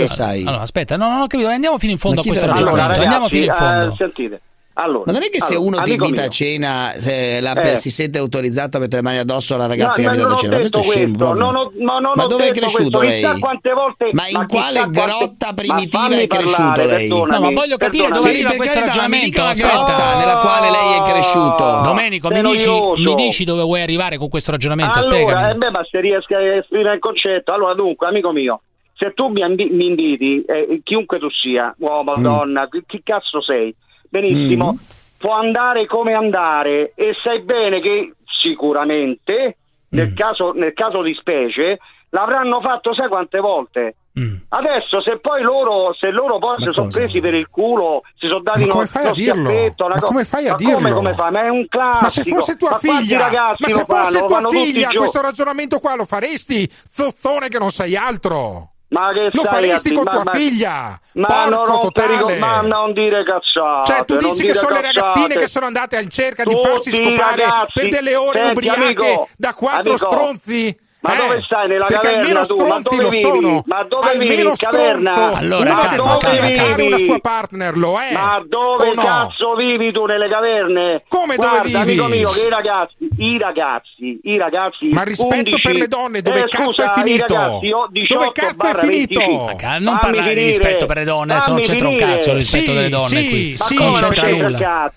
Allora, 0.45 0.61
aspetta, 0.61 0.95
no, 0.95 1.09
non 1.09 1.19
ho 1.21 1.27
capito. 1.27 1.49
Andiamo 1.49 1.77
fino 1.77 1.91
in 1.91 1.97
fondo 1.97 2.21
Ma 2.21 2.21
a 2.21 2.25
questo 2.29 2.45
te 2.45 2.51
l'ha 2.51 2.53
detto? 2.57 2.65
ragionamento. 2.69 3.03
Andiamo 3.03 3.27
fino 3.27 3.43
in 3.43 3.49
Allora, 3.51 3.79
fondo. 3.81 3.93
eh, 3.93 3.97
sentite. 3.97 4.41
Allora, 4.73 5.03
Ma 5.07 5.11
non 5.11 5.23
è 5.23 5.29
che 5.29 5.41
se 5.41 5.55
allora, 5.55 5.67
uno 5.75 5.81
ti 5.83 5.91
invita 5.91 6.21
mio, 6.21 6.23
a 6.23 6.27
cena 6.29 6.91
se 6.95 7.41
la- 7.41 7.53
Eh. 7.53 7.75
si 7.75 7.89
sente 7.89 8.17
autorizzato 8.19 8.77
a 8.77 8.79
mettere 8.79 9.01
le 9.01 9.07
mani 9.07 9.17
addosso 9.19 9.55
alla 9.55 9.67
ragazza 9.67 10.01
No, 10.01 10.09
che 10.09 10.17
non 10.17 10.31
a 10.31 10.35
cena? 10.35 10.57
Questo 10.59 10.79
è 10.79 10.81
scemo 10.83 11.17
questo, 11.17 11.33
non 11.33 11.55
ho- 11.57 11.71
ma 11.79 11.99
non 11.99 12.13
Ma 12.15 12.23
ho 12.23 12.27
dove 12.27 12.47
è 12.47 12.51
cresciuto 12.51 12.97
questo, 12.99 13.27
lei? 13.31 13.39
quante 13.39 13.73
volte- 13.73 14.09
Ma 14.13 14.27
in 14.29 14.37
ma 14.37 14.45
quale 14.45 14.79
quante- 14.79 15.01
grotta 15.01 15.47
ma 15.47 15.53
primitiva 15.53 16.07
è 16.17 16.27
cresciuto 16.27 16.85
lei? 16.85 17.07
No, 17.09 17.25
ma 17.25 17.39
voglio 17.51 17.75
capire 17.75 18.07
perdonami. 18.07 18.11
dove 18.13 18.29
arriva 18.29 18.47
per 18.49 18.57
questo 18.57 18.79
carità, 18.79 18.79
mi 18.79 18.85
ragionamento. 18.87 19.25
dica 19.25 19.43
la 19.43 19.53
grotta 19.83 20.15
nella 20.17 20.37
quale 20.37 20.69
lei 20.71 20.97
è 20.97 21.01
cresciuto. 21.11 21.81
Domenico, 21.83 22.27
mi 22.29 22.41
dici, 22.41 22.69
mi 22.69 23.15
dici 23.15 23.43
dove 23.43 23.61
vuoi 23.63 23.81
arrivare 23.81 24.17
con 24.17 24.29
questo 24.29 24.51
ragionamento? 24.51 24.99
Allora, 24.99 25.11
Spiegami. 25.17 25.51
eh 25.51 25.55
beh, 25.55 25.69
ma 25.71 25.83
se 25.89 25.99
riesco 25.99 26.33
a 26.35 26.41
esprimere 26.55 26.93
il 26.95 26.99
concetto, 27.01 27.51
allora 27.51 27.73
dunque, 27.73 28.07
amico 28.07 28.31
mio, 28.31 28.61
se 28.95 29.11
tu 29.13 29.27
mi, 29.27 29.41
mi 29.47 29.85
inviti, 29.85 30.43
eh, 30.47 30.79
chiunque 30.83 31.19
tu 31.19 31.29
sia, 31.29 31.75
uomo, 31.79 32.15
Mm. 32.17 32.21
donna, 32.23 32.69
chi 32.87 33.01
cazzo 33.03 33.41
sei, 33.41 33.75
benissimo, 34.11 34.73
mm. 34.73 34.77
può 35.17 35.33
andare 35.33 35.85
come 35.87 36.13
andare 36.13 36.91
e 36.95 37.15
sai 37.23 37.41
bene 37.41 37.79
che 37.79 38.13
sicuramente 38.25 39.45
mm. 39.55 39.97
nel, 39.97 40.13
caso, 40.13 40.51
nel 40.51 40.73
caso 40.73 41.01
di 41.01 41.13
specie 41.13 41.79
l'avranno 42.09 42.59
fatto 42.61 42.93
sai 42.93 43.07
quante 43.07 43.39
volte? 43.39 43.95
Mm. 44.19 44.35
Adesso, 44.49 45.01
se 45.01 45.19
poi 45.19 45.41
loro, 45.41 45.93
se 45.97 46.09
loro 46.11 46.37
poi 46.37 46.61
si 46.61 46.67
sono 46.73 46.89
presi 46.89 47.21
per 47.21 47.33
il 47.33 47.47
culo, 47.49 48.01
si 48.17 48.27
sono 48.27 48.41
dati 48.41 48.63
uno 48.63 48.85
schiaffetto, 48.85 49.85
una 49.85 49.93
ma 49.93 50.01
co- 50.01 50.07
come 50.07 50.25
fai 50.25 50.47
a 50.47 50.51
ma 50.51 50.57
dirlo? 50.57 50.75
Come, 50.75 50.91
come 50.91 51.13
fai? 51.13 51.31
Ma 51.31 51.41
è 51.43 51.47
un 51.47 51.65
classico. 51.69 52.01
Ma 52.01 52.09
se 52.09 52.23
fosse 52.23 52.57
tua 52.57 52.69
ma 52.71 52.77
figlia, 52.77 53.29
ma 53.31 53.67
se 53.69 53.85
fosse 53.85 54.25
tua 54.25 54.49
figlia, 54.49 54.89
questo 54.89 55.21
ragionamento 55.21 55.79
qua 55.79 55.95
lo 55.95 56.03
faresti? 56.03 56.69
Zozzone 56.69 57.47
che 57.47 57.57
non 57.57 57.71
sei 57.71 57.95
altro. 57.95 58.70
Ma 58.91 59.13
che 59.13 59.29
lo 59.31 59.43
faresti 59.43 59.93
con 59.93 60.03
ma, 60.03 60.11
tua 60.11 60.23
ma, 60.23 60.31
figlia? 60.31 60.99
Ma 61.13 61.47
non, 61.47 61.63
rigo- 61.93 62.35
ma 62.39 62.59
non, 62.61 62.91
dire 62.91 63.23
cazzate. 63.23 63.93
Cioè, 63.93 64.05
tu 64.05 64.17
dici 64.17 64.43
che 64.43 64.53
sono 64.53 64.75
cazzate. 64.75 64.93
le 64.93 65.01
ragazzine 65.01 65.35
che 65.35 65.47
sono 65.47 65.65
andate 65.65 65.99
in 66.01 66.09
cerca 66.09 66.43
Tutti 66.43 66.55
di 66.55 66.61
farsi 66.61 66.91
scopare 66.91 67.43
ragazzi, 67.43 67.71
per 67.73 67.87
delle 67.87 68.15
ore 68.17 68.39
senti, 68.39 68.51
ubriache 68.51 68.83
amico, 68.83 69.29
da 69.37 69.53
quattro 69.53 69.93
amico, 69.93 70.09
stronzi? 70.09 70.77
Ma 71.01 71.13
eh, 71.15 71.17
dove 71.17 71.41
stai 71.41 71.67
nella 71.67 71.87
caverna 71.87 72.45
tu? 72.45 72.57
Ma 72.63 72.79
dove 72.79 73.09
vivi? 73.09 73.19
Sono. 73.21 73.63
Ma 73.65 73.83
dove 73.83 74.17
vivi 74.19 74.51
caverna? 74.55 75.33
Allora, 75.33 75.73
ma 75.73 75.95
dove 75.95 76.41
vivi? 76.41 76.85
una 76.85 76.97
sua 76.99 77.19
partner 77.19 77.75
lo 77.75 77.99
è. 77.99 78.13
Ma 78.13 78.43
dove 78.47 78.93
no? 78.93 79.01
cazzo 79.01 79.55
vivi 79.55 79.91
tu 79.91 80.05
nelle 80.05 80.29
caverne? 80.29 81.03
Come 81.07 81.37
Guarda, 81.37 81.57
dove 81.57 81.69
vivi? 81.69 81.99
amico 81.99 82.07
mio, 82.07 82.29
che 82.29 82.41
i 82.41 82.49
ragazzi, 82.49 83.07
i 83.17 83.37
ragazzi, 83.39 84.19
i 84.23 84.37
ragazzi 84.37 84.89
Ma 84.89 85.01
rispetto 85.01 85.33
11, 85.33 85.61
per 85.61 85.75
le 85.75 85.87
donne, 85.87 86.21
dove 86.21 86.39
eh, 86.39 86.47
cazzo 86.47 86.63
scusa, 86.65 86.93
è 86.93 86.99
finito? 86.99 87.33
Ragazzi, 87.33 87.69
dove 88.07 88.31
cazzo 88.31 88.67
è 88.67 88.79
finito? 88.81 89.53
Ca- 89.57 89.79
non 89.79 89.97
parlare 89.99 90.33
di 90.35 90.43
rispetto 90.43 90.85
per 90.85 90.97
le 90.97 91.03
donne, 91.03 91.39
se 91.39 91.49
non 91.49 91.61
c'entra 91.61 91.87
un 91.87 91.97
cazzo 91.97 92.33
rispetto 92.33 92.65
sì, 92.65 92.73
delle 92.73 92.89
donne 92.89 93.07
sì, 93.07 93.29
qui. 93.29 93.57
Sì, 93.57 93.75
non 93.75 93.93
c'entra 93.93 94.29
nulla. 94.29 94.91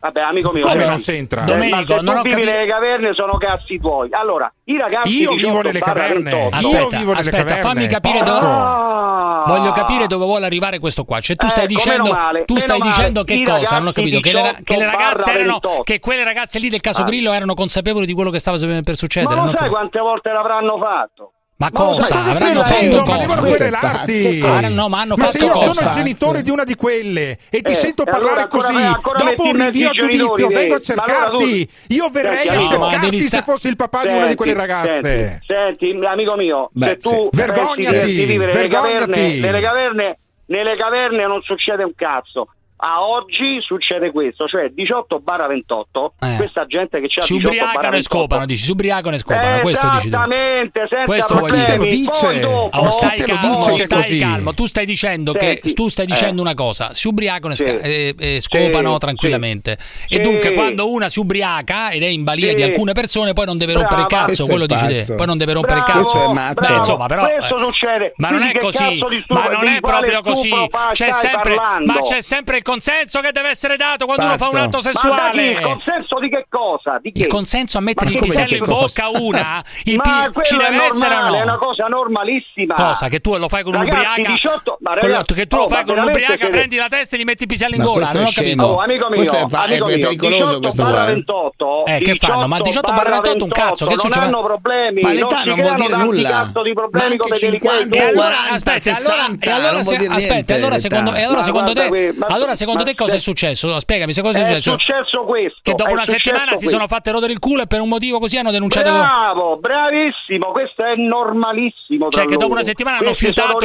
Vabbè, 0.00 0.20
amico 0.20 0.52
mio, 0.52 0.62
come 0.62 0.84
non 0.84 1.00
c'entra? 1.00 1.42
Domenico, 1.42 1.98
eh, 1.98 2.02
non 2.02 2.18
ho 2.18 2.22
capito. 2.22 2.36
nelle 2.36 2.66
caverne 2.66 3.14
sono 3.14 3.36
cazzi 3.36 3.80
tuoi. 3.80 4.08
Allora, 4.12 4.52
i 4.64 4.76
ragazzi 4.76 5.20
Io 5.20 5.34
vivo 5.34 5.60
nelle 5.60 5.80
caverne. 5.80 6.48
Aspetta, 6.50 6.60
Io 6.60 6.88
vivo 6.88 7.10
nelle 7.10 7.18
aspetta, 7.18 7.36
caverne. 7.38 7.62
fammi 7.62 7.86
capire 7.88 8.22
dove 8.22 8.46
ah. 8.46 9.44
Voglio 9.48 9.72
capire 9.72 10.06
dove 10.06 10.24
vuole 10.24 10.46
arrivare 10.46 10.78
questo 10.78 11.04
qua. 11.04 11.18
Cioè, 11.18 11.34
tu 11.34 11.46
eh, 11.46 11.48
stai 11.48 11.64
ecco, 11.64 11.74
dicendo 11.74 12.16
tu 12.44 12.58
stai 12.58 12.78
male. 12.78 12.90
dicendo 12.90 13.24
che 13.24 13.34
I 13.34 13.44
cosa? 13.44 13.78
Non 13.78 13.88
ho 13.88 13.92
capito 13.92 14.20
che 14.20 14.32
le, 14.32 14.58
che 14.62 14.76
le 14.76 14.84
ragazze 14.84 15.32
erano 15.32 15.58
28. 15.60 15.82
che 15.82 15.98
quelle 15.98 16.22
ragazze 16.22 16.60
lì 16.60 16.68
del 16.68 16.80
caso 16.80 17.02
ah. 17.02 17.04
Grillo 17.04 17.32
erano 17.32 17.54
consapevoli 17.54 18.06
di 18.06 18.12
quello 18.14 18.30
che 18.30 18.38
stava 18.38 18.56
per 18.56 18.94
succedere. 18.94 19.34
Ma 19.34 19.44
non, 19.46 19.54
sai 19.56 19.68
quante 19.68 19.98
volte 19.98 20.30
l'avranno 20.30 20.78
fatto? 20.78 21.32
Ma 21.58 21.72
cosa? 21.72 22.14
Ma 22.14 22.22
cosa 22.22 22.30
avranno 22.30 22.62
fatto 22.62 23.04
Ma 23.04 23.16
devono 23.16 23.40
querelarti. 23.42 24.40
Ah, 24.44 24.68
no, 24.68 24.88
ma 24.88 25.00
hanno 25.00 25.16
ma 25.16 25.24
fatto 25.24 25.38
se 25.38 25.44
io 25.44 25.52
cosa? 25.52 25.72
sono 25.72 25.88
il 25.88 25.94
genitore 25.96 26.42
di 26.42 26.50
una 26.50 26.62
di 26.62 26.76
quelle 26.76 27.36
e 27.50 27.62
ti 27.62 27.72
eh, 27.72 27.74
sento 27.74 28.04
parlare 28.04 28.42
allora 28.42 28.46
così, 28.46 28.74
ancora 28.74 29.24
dopo 29.24 29.42
un 29.42 29.56
rinvio 29.56 29.88
a 29.88 29.92
giudizio 29.92 30.36
dei... 30.36 30.54
vengo 30.54 30.74
a 30.76 30.80
cercarti. 30.80 31.68
io 31.88 32.08
verrei 32.10 32.46
senti, 32.46 32.62
a 32.62 32.66
cercarti 32.68 33.20
se 33.20 33.26
sta... 33.26 33.42
fossi 33.42 33.66
il 33.66 33.74
papà 33.74 33.98
senti, 33.98 34.12
di 34.12 34.18
una 34.18 34.28
di 34.28 34.34
quelle 34.36 34.54
ragazze. 34.54 35.40
Senti, 35.44 35.90
senti 35.90 36.06
amico 36.06 36.36
mio, 36.36 36.70
Beh, 36.72 36.86
se 36.86 36.96
tu 36.98 37.28
vergognati, 37.32 38.36
vergognati. 38.36 38.36
Nelle 38.36 38.68
caverne, 38.68 39.36
nelle 39.40 39.60
caverne 39.60 40.18
nelle 40.48 40.76
caverne 40.76 41.26
non 41.26 41.42
succede 41.42 41.82
un 41.82 41.92
cazzo 41.94 42.48
a 42.80 43.02
oggi 43.02 43.60
succede 43.60 44.12
questo, 44.12 44.46
cioè 44.46 44.68
18 44.68 45.22
28, 45.24 46.14
eh. 46.20 46.36
questa 46.36 46.64
gente 46.66 47.00
che 47.00 47.08
c'è 47.08 47.22
si 47.22 47.34
18 47.38 47.48
ubriacano 47.48 47.96
e 47.96 48.02
scopano, 48.02 48.46
dici, 48.46 48.62
si 48.62 48.70
ubriacano 48.70 49.14
e 49.16 49.18
scopano, 49.18 49.56
eh, 49.56 49.60
questo 49.60 49.88
dici 49.88 50.02
tu. 50.02 50.08
Esattamente, 50.08 50.86
senza 50.88 51.04
questo 51.04 51.34
problemi. 51.36 51.64
te 51.64 51.76
lo 51.76 51.86
dice? 51.86 52.40
Dopo, 52.40 52.78
oh, 52.78 52.90
stai, 52.90 53.18
cal- 53.20 53.38
dice 53.38 53.70
oh, 53.70 53.76
stai 53.76 54.18
calmo, 54.18 54.54
tu 54.54 54.66
stai 54.66 54.86
dicendo 54.86 55.32
Senti, 55.36 55.60
che 55.60 55.72
tu 55.72 55.88
stai 55.88 56.06
dicendo 56.06 56.38
eh. 56.38 56.44
una 56.44 56.54
cosa, 56.54 56.94
si 56.94 57.08
ubriacano 57.08 57.54
sì. 57.56 57.64
e, 57.64 58.14
e, 58.16 58.40
scopano 58.40 58.92
sì, 58.92 58.98
tranquillamente. 58.98 59.76
Sì. 59.80 60.14
E 60.14 60.20
dunque 60.20 60.52
quando 60.52 60.88
una 60.90 61.08
si 61.08 61.18
ubriaca 61.18 61.90
ed 61.90 62.04
è 62.04 62.06
in 62.06 62.22
balia 62.22 62.54
di 62.54 62.62
alcune 62.62 62.92
persone, 62.92 63.32
poi 63.32 63.46
non 63.46 63.58
deve 63.58 63.72
Brava. 63.72 63.88
rompere 63.88 64.02
il 64.02 64.26
cazzo, 64.26 64.46
quello 64.46 64.66
dici 64.66 64.86
te. 64.86 65.14
Poi 65.16 65.26
non 65.26 65.36
deve 65.36 65.52
rompere 65.52 65.80
Bravo, 65.80 65.98
il 65.98 66.04
cazzo. 66.04 66.10
Questo 66.12 66.30
è 66.30 66.32
matto. 66.32 66.60
Beh, 66.60 66.76
insomma, 66.76 67.06
però, 67.06 67.28
questo 67.28 67.56
eh, 67.56 67.64
succede. 67.64 68.12
Ma 68.16 68.30
non 68.30 68.42
è 68.42 68.56
così, 68.56 69.02
ma 69.28 69.48
non 69.48 69.66
è 69.66 69.80
proprio 69.80 70.22
così. 70.22 70.50
C'è 70.92 71.10
sempre 71.10 71.56
ma 71.56 72.00
c'è 72.02 72.20
sempre 72.20 72.58
il 72.58 72.62
consenso 72.68 73.20
che 73.20 73.32
deve 73.32 73.48
essere 73.48 73.76
dato 73.76 74.04
quando 74.04 74.24
Pazzo. 74.24 74.36
uno 74.36 74.50
fa 74.50 74.58
un 74.58 74.64
atto 74.64 74.80
sessuale. 74.80 75.52
Ma 75.52 75.58
il 75.58 75.64
consenso 75.64 76.18
di 76.18 76.28
che 76.28 76.46
cosa? 76.50 76.98
Di 77.00 77.12
che? 77.12 77.20
Il 77.22 77.26
consenso 77.26 77.78
a 77.78 77.80
mettere 77.80 78.10
il 78.10 78.20
pisello 78.20 78.54
in 78.56 78.64
bocca 78.66 79.04
a 79.04 79.10
una, 79.10 79.64
il 79.84 79.96
ma 79.96 80.30
pi- 80.30 80.44
ci 80.44 80.56
deve 80.56 80.76
normale, 80.76 80.86
essere 80.86 81.14
o 81.14 81.28
no? 81.28 81.34
È 81.34 81.42
una 81.42 81.56
cosa 81.56 81.86
normalissima. 81.86 82.74
Cosa 82.74 83.08
che 83.08 83.20
tu 83.20 83.36
lo 83.36 83.48
fai 83.48 83.62
con 83.62 83.72
ragazzi, 83.72 83.96
un'ubriaca? 83.96 84.32
18... 84.32 84.78
Ma 84.80 84.94
ragazzi, 84.94 85.34
che 85.34 85.46
tu 85.46 85.56
oh, 85.56 85.60
lo 85.60 85.68
fai 85.68 85.84
con 85.84 85.98
un'ubriaca, 85.98 86.46
prendi 86.46 86.76
la 86.76 86.88
testa 86.88 87.16
e 87.16 87.18
gli 87.20 87.24
metti 87.24 87.42
il 87.44 87.48
pisello 87.48 87.74
in 87.74 87.82
gola, 87.82 88.10
non 88.12 88.24
ho 88.24 88.30
capito. 88.34 88.62
Oh, 88.62 88.78
amico 88.78 89.08
mio, 89.08 89.16
questo 89.16 89.36
è, 89.36 89.46
amico 89.50 89.86
è 89.86 89.98
pericoloso 89.98 90.58
questo 90.58 90.82
qua. 90.84 91.08
Eh? 91.08 91.14
28, 91.14 91.86
eh, 91.86 91.98
che 92.00 92.14
fanno? 92.16 92.48
Ma 92.48 92.58
18 92.60 92.92
28 92.92 93.44
un 93.44 93.50
cazzo, 93.50 93.86
che 93.86 93.94
succede? 93.94 94.26
Non 94.26 94.34
hanno 94.34 94.44
problemi, 94.44 95.00
ma 95.00 95.12
l'età 95.12 95.42
non, 95.44 95.56
non 95.56 95.60
vuol 95.60 95.74
dire 95.74 95.96
nulla. 95.96 96.50
Ma 96.90 97.04
anche 97.04 97.34
50, 97.34 98.12
40, 98.12 98.78
60 98.78 99.54
allora, 99.54 99.78
aspetta, 99.78 100.54
allora 100.54 100.78
secondo 100.78 101.72
te 101.72 102.14
allora 102.28 102.54
secondo 102.58 102.82
te 102.82 102.94
cosa 102.94 103.12
se... 103.12 103.16
è 103.16 103.20
successo? 103.20 103.78
Spiegami, 103.78 104.12
se 104.12 104.20
cosa 104.20 104.40
è, 104.40 104.44
successo? 104.44 104.74
È 104.74 104.78
successo 104.78 105.24
questo. 105.24 105.58
Che 105.62 105.74
dopo 105.74 105.92
una 105.92 106.04
settimana 106.04 106.46
questo. 106.48 106.66
si 106.66 106.68
sono 106.68 106.86
fatte 106.86 107.10
rodere 107.10 107.32
il 107.32 107.38
culo 107.38 107.62
e 107.62 107.66
per 107.66 107.80
un 107.80 107.88
motivo 107.88 108.18
così 108.18 108.36
hanno 108.36 108.50
denunciato. 108.50 108.90
Bravo, 108.90 109.56
bravissimo, 109.56 110.50
questo 110.50 110.82
è 110.84 110.96
normalissimo. 110.96 112.08
Cioè, 112.08 112.26
che 112.26 112.36
dopo 112.36 112.52
una 112.52 112.64
settimana 112.64 112.98
hanno 112.98 113.14
fiutato, 113.14 113.56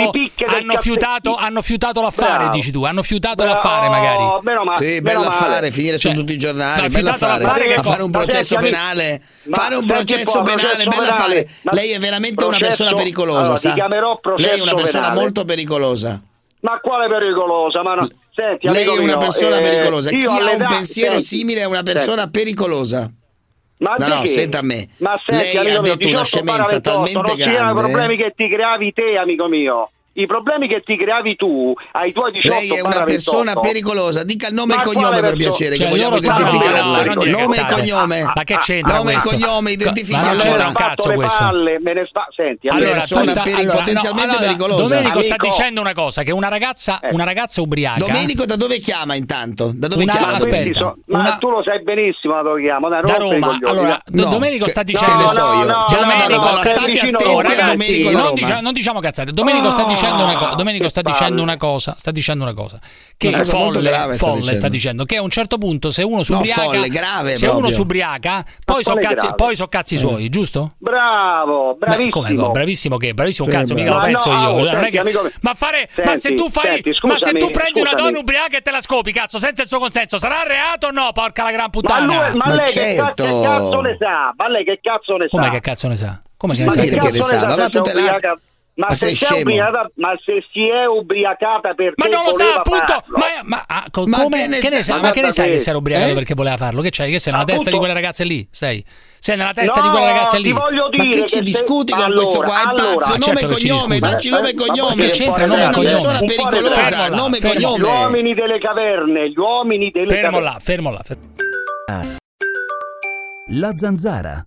hanno 0.47 0.77
fiutato, 0.79 1.35
hanno 1.35 1.61
fiutato 1.61 2.01
l'affare, 2.01 2.37
Bravo. 2.37 2.51
dici 2.51 2.71
tu, 2.71 2.83
hanno 2.83 3.03
fiutato 3.03 3.43
Bravo. 3.43 3.53
l'affare 3.53 3.89
magari. 3.89 4.23
Oh, 4.23 4.39
meno 4.43 4.63
ma, 4.63 4.75
sì, 4.75 5.01
bello 5.01 5.21
affare, 5.21 5.71
finire 5.71 5.97
cioè, 5.97 6.11
su 6.11 6.17
tutti 6.19 6.33
i 6.33 6.37
giornali, 6.37 6.89
bello 6.89 7.09
affare, 7.09 7.43
fare 7.81 8.03
un 8.03 8.11
processo 8.11 8.55
penale, 8.57 9.21
fare 9.49 9.75
un 9.75 9.85
processo 9.85 10.41
penale, 10.43 10.85
bello 10.85 11.09
affare. 11.09 11.49
Lei 11.71 11.91
è 11.91 11.99
veramente 11.99 12.45
una 12.45 12.59
persona 12.59 12.93
pericolosa, 12.93 13.55
sa? 13.55 13.73
Lei 14.35 14.59
è 14.59 14.61
una 14.61 14.73
persona 14.73 15.13
molto 15.13 15.43
pericolosa. 15.43 16.21
Ma 16.61 16.79
quale 16.79 17.09
pericolosa? 17.09 17.81
Ma 17.83 17.95
no. 17.95 18.07
Senti, 18.35 18.67
Lei 18.67 18.85
è 18.85 18.97
una 18.97 19.17
persona 19.17 19.57
eh, 19.57 19.61
pericolosa. 19.61 20.09
Chi 20.09 20.25
ha 20.25 20.55
un 20.55 20.65
pensiero 20.67 21.19
senti, 21.19 21.25
simile 21.25 21.61
è 21.61 21.65
una 21.65 21.83
persona 21.83 22.23
senti. 22.23 22.39
pericolosa. 22.39 23.11
Ma 23.77 23.95
no, 23.95 24.07
no, 24.07 24.25
senta 24.25 24.59
a 24.59 24.61
me. 24.63 24.87
Ma 24.97 25.19
senti, 25.23 25.53
Lei 25.53 25.69
ha 25.69 25.79
detto 25.79 26.07
una 26.07 26.23
scemenza 26.23 26.79
28, 26.79 26.81
talmente 26.81 27.27
non 27.27 27.35
grande. 27.35 27.73
Non 27.73 27.75
problemi 27.75 28.17
che 28.17 28.33
ti 28.35 28.47
creavi 28.47 28.93
te, 28.93 29.17
amico 29.17 29.47
mio 29.47 29.89
i 30.13 30.27
problemi 30.27 30.67
che 30.67 30.81
ti 30.85 30.95
creavi 30.95 31.35
tu 31.35 31.73
ai 31.93 32.13
tuoi 32.13 32.31
18 32.31 32.53
Lei 32.53 32.69
è 32.69 32.81
una 32.81 33.03
persona 33.03 33.53
28. 33.53 33.59
pericolosa, 33.61 34.23
dica 34.23 34.47
il 34.47 34.53
nome 34.53 34.75
Ma 34.75 34.81
e 34.81 34.85
il 34.85 34.93
cognome 34.93 35.19
per 35.21 35.35
piacere, 35.35 35.75
cioè, 35.75 35.85
che 35.85 35.91
vogliamo 35.91 36.17
identificarla. 36.17 37.03
Nome 37.13 37.55
e 37.55 37.65
cognome. 37.65 38.31
Ma 38.35 38.43
che 38.43 38.57
c'entra? 38.57 38.97
Nome 38.97 39.13
e 39.13 39.17
cognome, 39.17 39.71
identificarla. 39.71 40.43
Ma 40.43 40.63
non 40.63 40.73
cazzo 40.73 41.09
le 41.09 41.25
palle, 41.25 41.79
me 41.81 41.93
ne 41.93 42.05
spa- 42.05 42.27
Senti, 42.35 42.67
persona 42.67 43.33
potenzialmente 43.33 44.35
no, 44.35 44.37
pericolosa. 44.39 44.95
Domenico 44.95 45.21
sta 45.23 45.35
dicendo 45.37 45.81
una 45.81 45.93
cosa, 45.93 46.21
che 46.21 46.31
una 46.31 46.47
ragazza, 46.47 46.99
eh. 46.99 47.09
una 47.11 47.23
ragazza 47.23 47.61
ubriaca. 47.61 47.97
Domenico 48.05 48.45
da 48.45 48.55
dove 48.55 48.77
chiama 48.77 49.15
intanto? 49.15 49.71
Da 49.73 49.87
dove 49.87 50.03
una, 50.03 50.11
chiama? 50.11 50.33
Aspetta. 50.33 50.79
So, 50.79 50.97
ma 51.07 51.19
una... 51.19 51.37
tu 51.37 51.49
lo 51.49 51.63
sai 51.63 51.81
benissimo 51.81 52.35
da 52.35 52.41
dove 52.43 52.61
chiama, 52.61 52.89
da, 52.89 53.01
da 53.01 53.15
Roma. 53.15 53.57
Allora, 53.63 53.99
no, 54.05 54.25
Domenico 54.25 54.67
sta 54.67 54.83
dicendo 54.83 55.17
che 55.17 55.23
ne 55.23 55.27
so 55.27 55.53
io. 55.53 55.85
Domenico, 55.89 56.55
state 56.55 56.69
attenti 56.69 56.99
a 56.99 57.65
Domenico 57.65 58.61
Non 58.61 58.73
diciamo 58.73 58.99
cazzate. 58.99 59.31
Domenico 59.31 59.71
sta 59.71 59.85
dicendo 59.85 60.02
dicendo 60.03 60.23
una 60.23 60.37
cosa. 60.37 60.55
Domenico 60.55 60.89
sta 60.89 61.01
dicendo 61.01 61.41
una 61.41 61.57
cosa. 61.57 61.95
Sta 61.97 62.11
dicendo 62.11 62.43
una 62.43 62.53
cosa. 62.53 62.79
Che 63.17 63.27
una 63.27 63.37
cosa 63.37 63.51
folle, 63.51 63.81
grave, 63.81 64.17
folle 64.17 64.17
sta, 64.17 64.39
dicendo. 64.39 64.55
sta, 64.55 64.69
dicendo. 64.69 65.05
Che 65.05 65.15
a 65.17 65.21
un 65.21 65.29
certo 65.29 65.57
punto, 65.57 65.91
se 65.91 66.03
uno 66.03 66.23
subriaca, 66.23 66.63
no, 66.63 66.71
folle, 66.71 66.89
grave, 66.89 67.35
se 67.35 67.45
proprio. 67.45 67.65
uno 67.65 67.73
subriaca, 67.73 68.45
poi 68.65 68.83
sono 68.83 68.99
cazzi, 68.99 69.29
poi 69.35 69.55
so 69.55 69.67
cazzi 69.67 69.95
eh. 69.95 69.97
suoi, 69.97 70.29
giusto? 70.29 70.73
Bravo, 70.77 71.75
bravissimo. 71.77 72.47
Beh, 72.47 72.51
bravissimo 72.51 72.97
che 72.97 73.13
bravissimo 73.13 73.47
sì, 73.47 73.53
cazzo, 73.53 73.73
mica 73.73 73.93
lo 73.93 74.01
penso 74.01 74.31
no, 74.31 74.41
io. 74.41 74.71
Oh, 74.71 74.89
che... 74.89 75.31
Ma 75.41 75.53
fare. 75.53 75.89
Senti, 75.91 76.09
ma 76.09 76.15
se 76.15 76.33
tu 76.33 76.49
fai. 76.49 76.73
Senti, 76.73 76.93
scusami, 76.93 77.19
ma 77.19 77.19
se 77.19 77.31
tu 77.37 77.51
prendi 77.51 77.79
scusami. 77.79 77.93
una 77.93 78.01
donna 78.01 78.19
ubriaca 78.19 78.57
e 78.57 78.61
te 78.61 78.71
la 78.71 78.81
scopi, 78.81 79.11
cazzo, 79.11 79.39
senza 79.39 79.61
il 79.61 79.67
suo 79.67 79.79
consenso, 79.79 80.17
sarà 80.17 80.43
reato 80.43 80.87
o 80.87 80.91
no? 80.91 81.11
Porca 81.13 81.43
la 81.43 81.51
gran 81.51 81.69
puttana. 81.69 82.05
Ma, 82.05 82.29
lui, 82.29 82.37
ma, 82.37 82.55
lei 82.55 82.65
certo. 82.67 83.23
che 83.23 83.41
cazzo 83.41 83.81
ne 83.81 83.97
sa? 83.99 84.33
Ma 84.35 84.49
lei 84.49 84.63
che 84.63 84.79
cazzo 84.81 85.17
ne 85.17 85.27
sa? 85.29 85.37
Come 85.37 85.49
che 85.49 85.59
cazzo 85.59 85.87
ne 85.87 85.95
sa? 85.95 86.21
Come 86.37 86.53
che, 86.55 86.65
che 86.65 87.11
ne 87.11 87.21
sa? 87.21 87.39
Cioè, 87.39 87.47
ma 87.47 87.55
va 87.55 87.69
tutte 87.69 87.93
le 87.93 88.09
altre. 88.09 88.37
Ma, 88.75 88.87
Ma 88.89 88.95
se 88.97 89.13
ubriacata, 89.39 89.91
ma 89.97 90.13
se 90.25 90.43
si 90.51 90.67
è 90.67 90.85
ubriacata 90.87 91.75
perché 91.75 91.93
Ma 91.95 92.05
non 92.07 92.23
lo 92.25 92.31
sa, 92.33 92.43
voleva 92.43 92.55
appunto. 92.55 92.85
farlo. 92.85 93.17
Ma, 93.17 93.25
ma, 93.43 93.63
ah, 93.67 93.85
co- 93.91 94.05
Ma 94.07 94.17
come, 94.17 94.37
che 94.41 94.47
ne 94.47 94.57
che 94.57 94.69
ne 94.69 94.75
sa- 94.81 94.93
sa? 94.95 94.99
ma 94.99 95.11
che 95.11 95.21
ne 95.21 95.31
sai 95.31 95.49
che 95.51 95.59
si 95.59 95.69
era 95.69 95.77
ubriacato 95.77 96.09
eh? 96.09 96.13
perché 96.15 96.33
voleva 96.33 96.57
farlo? 96.57 96.81
Che 96.81 96.89
c'hai? 96.89 97.11
Che 97.11 97.19
sei 97.19 97.33
nella 97.33 97.45
testa 97.45 97.61
di 97.61 97.67
Appunto. 97.69 97.85
quelle 97.85 97.93
ragazze 97.93 98.23
lì? 98.23 98.47
Sei? 98.49 98.83
Sei 99.19 99.37
nella 99.37 99.53
testa 99.53 99.75
No, 99.79 99.81
di 99.83 99.89
quelle 99.89 100.05
ragazze 100.07 100.37
lì? 100.39 100.43
ti 100.45 100.51
voglio 100.53 100.89
Ma 100.91 101.03
dire 101.03 101.09
che 101.21 101.27
ci 101.27 101.35
se- 101.37 101.41
discuti 101.43 101.93
con 101.93 102.01
allora, 102.01 102.25
questo 102.25 102.43
qua? 102.43 102.57
È 102.57 102.63
allora, 102.65 102.95
pazzo, 102.95 103.17
nome 103.17 103.23
certo 103.39 103.45
e 103.45 103.59
cognome, 103.59 103.99
dacci 103.99 104.29
nome 104.29 104.49
e 104.49 104.53
ma 104.55 104.65
cognome. 104.65 105.09
c'entra 105.11 105.45
Sei 105.45 105.59
una 105.61 105.69
cognome? 105.71 105.89
persona 105.91 106.19
pericolosa, 106.19 106.97
là, 107.09 107.15
nome 107.15 107.37
e 107.37 107.41
là. 107.41 107.49
Gli 107.53 107.61
cognome. 107.63 107.87
uomini 107.87 108.33
delle 108.33 108.57
caverne, 108.59 109.29
gli 109.29 109.37
uomini 109.37 109.91
delle 109.91 110.07
Fermo 110.07 110.23
caverne. 110.39 110.45
là, 110.49 110.57
fermo 110.59 110.91
là. 110.91 111.01
fermo- 111.03 111.31
La 113.49 113.71
zanzara. 113.75 114.41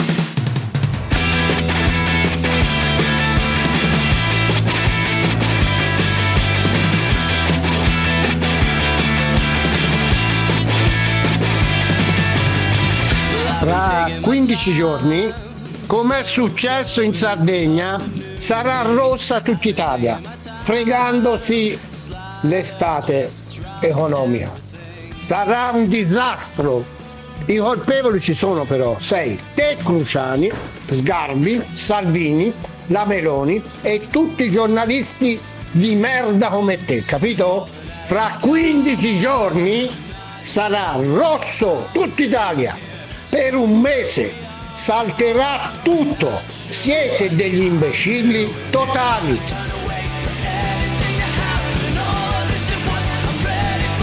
Fra 13.58 14.06
15 14.20 14.74
giorni, 14.74 15.32
come 15.86 16.18
è 16.18 16.22
successo 16.22 17.00
in 17.00 17.14
Sardegna, 17.14 17.98
sarà 18.36 18.82
rossa 18.82 19.40
tutta 19.40 19.66
Italia, 19.68 20.20
fregandosi 20.60 21.76
l'estate 22.42 23.30
economica. 23.80 24.52
Sarà 25.18 25.70
un 25.72 25.88
disastro. 25.88 26.84
I 27.46 27.56
colpevoli 27.56 28.20
ci 28.20 28.34
sono 28.34 28.64
però, 28.64 28.98
sei, 28.98 29.38
te 29.54 29.78
Cruciani, 29.82 30.50
Sgarbi, 30.88 31.64
Salvini, 31.72 32.52
la 32.88 33.06
Meloni 33.06 33.62
e 33.80 34.08
tutti 34.10 34.44
i 34.44 34.50
giornalisti 34.50 35.40
di 35.70 35.94
merda 35.94 36.48
come 36.48 36.84
te, 36.84 37.02
capito? 37.04 37.66
Fra 38.04 38.36
15 38.38 39.18
giorni 39.18 39.90
sarà 40.42 40.92
rosso 41.00 41.88
tutta 41.92 42.22
Italia 42.22 42.94
per 43.28 43.54
un 43.54 43.80
mese 43.80 44.32
salterà 44.74 45.72
tutto 45.82 46.42
siete 46.68 47.34
degli 47.34 47.62
imbecilli 47.62 48.52
totali 48.70 49.40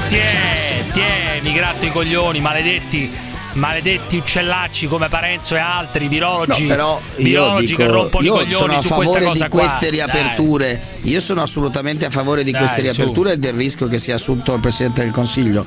Tiè, 0.10 0.84
tiè, 0.92 1.40
mi 1.42 1.54
gratto 1.54 1.86
i 1.86 1.92
coglioni, 1.92 2.40
maledetti. 2.40 3.12
Maledetti 3.54 4.18
uccellacci 4.18 4.88
come 4.88 5.10
Parenzo 5.10 5.56
e 5.56 5.60
altri 5.60 6.08
virologi, 6.08 6.64
No, 6.64 6.68
però 6.68 7.02
io 7.18 7.24
virologi 7.24 7.66
dico, 7.68 7.82
che 7.84 7.88
rompono 7.88 8.24
i 8.24 8.26
io 8.26 8.34
coglioni 8.34 8.54
sono 8.54 8.74
a 8.74 8.82
su 8.82 8.88
questa 8.90 9.14
favore 9.14 9.26
cosa 9.26 9.44
di 9.44 9.50
queste 9.50 9.78
qua. 9.80 9.90
riaperture. 9.90 10.82
Io 11.04 11.20
sono 11.20 11.42
assolutamente 11.42 12.06
a 12.06 12.10
favore 12.10 12.44
di 12.44 12.52
Dai, 12.52 12.62
queste 12.62 12.78
su. 12.78 12.82
riaperture 12.84 13.34
e 13.34 13.38
del 13.38 13.54
rischio 13.54 13.88
che 13.88 13.98
sia 13.98 14.16
assunto 14.16 14.54
il 14.54 14.62
Presidente 14.62 15.02
del 15.02 15.12
Consiglio. 15.12 15.66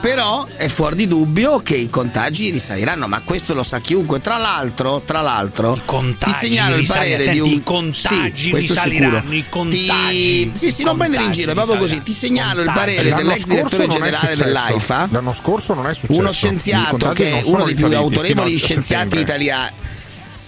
Però 0.00 0.46
è 0.56 0.68
fuori 0.68 0.94
di 0.94 1.08
dubbio 1.08 1.58
che 1.58 1.74
i 1.74 1.88
contagi 1.88 2.50
risaliranno, 2.50 3.08
ma 3.08 3.22
questo 3.22 3.54
lo 3.54 3.64
sa 3.64 3.80
chiunque. 3.80 4.20
Tra 4.20 4.36
l'altro, 4.36 5.02
tra 5.04 5.20
l'altro 5.20 5.80
ti 6.18 6.32
segnalo 6.32 6.76
il 6.76 6.86
parere 6.86 7.28
di 7.28 7.40
un 7.40 7.50
i 7.50 7.62
contagi 7.64 8.44
sì, 8.44 8.50
questo 8.50 8.74
risaliranno, 8.74 9.16
sicuro. 9.16 9.34
i 9.34 9.44
contagi, 9.48 10.50
Ti... 10.52 10.52
Sì, 10.54 10.70
sì, 10.70 10.84
non 10.84 10.96
prendere 10.96 11.24
in 11.24 11.32
giro, 11.32 11.50
è 11.50 11.54
proprio 11.54 11.78
così. 11.78 12.02
Ti 12.02 12.12
segnalo 12.12 12.60
il 12.62 12.70
parere 12.72 13.08
L'anno 13.08 13.22
dell'ex 13.22 13.46
direttore 13.46 13.86
generale 13.88 14.36
dell'AIFA. 14.36 15.08
L'anno 15.10 15.32
scorso 15.32 15.74
non 15.74 15.88
è 15.88 15.94
successo. 15.94 16.20
Uno 16.20 16.30
scienziato 16.30 16.90
contagi 16.90 17.22
che 17.22 17.40
è 17.40 17.42
uno 17.44 17.64
dei 17.64 17.74
più 17.74 17.86
autorevoli 17.86 18.56
scienziati 18.56 19.18
italiani. 19.18 19.94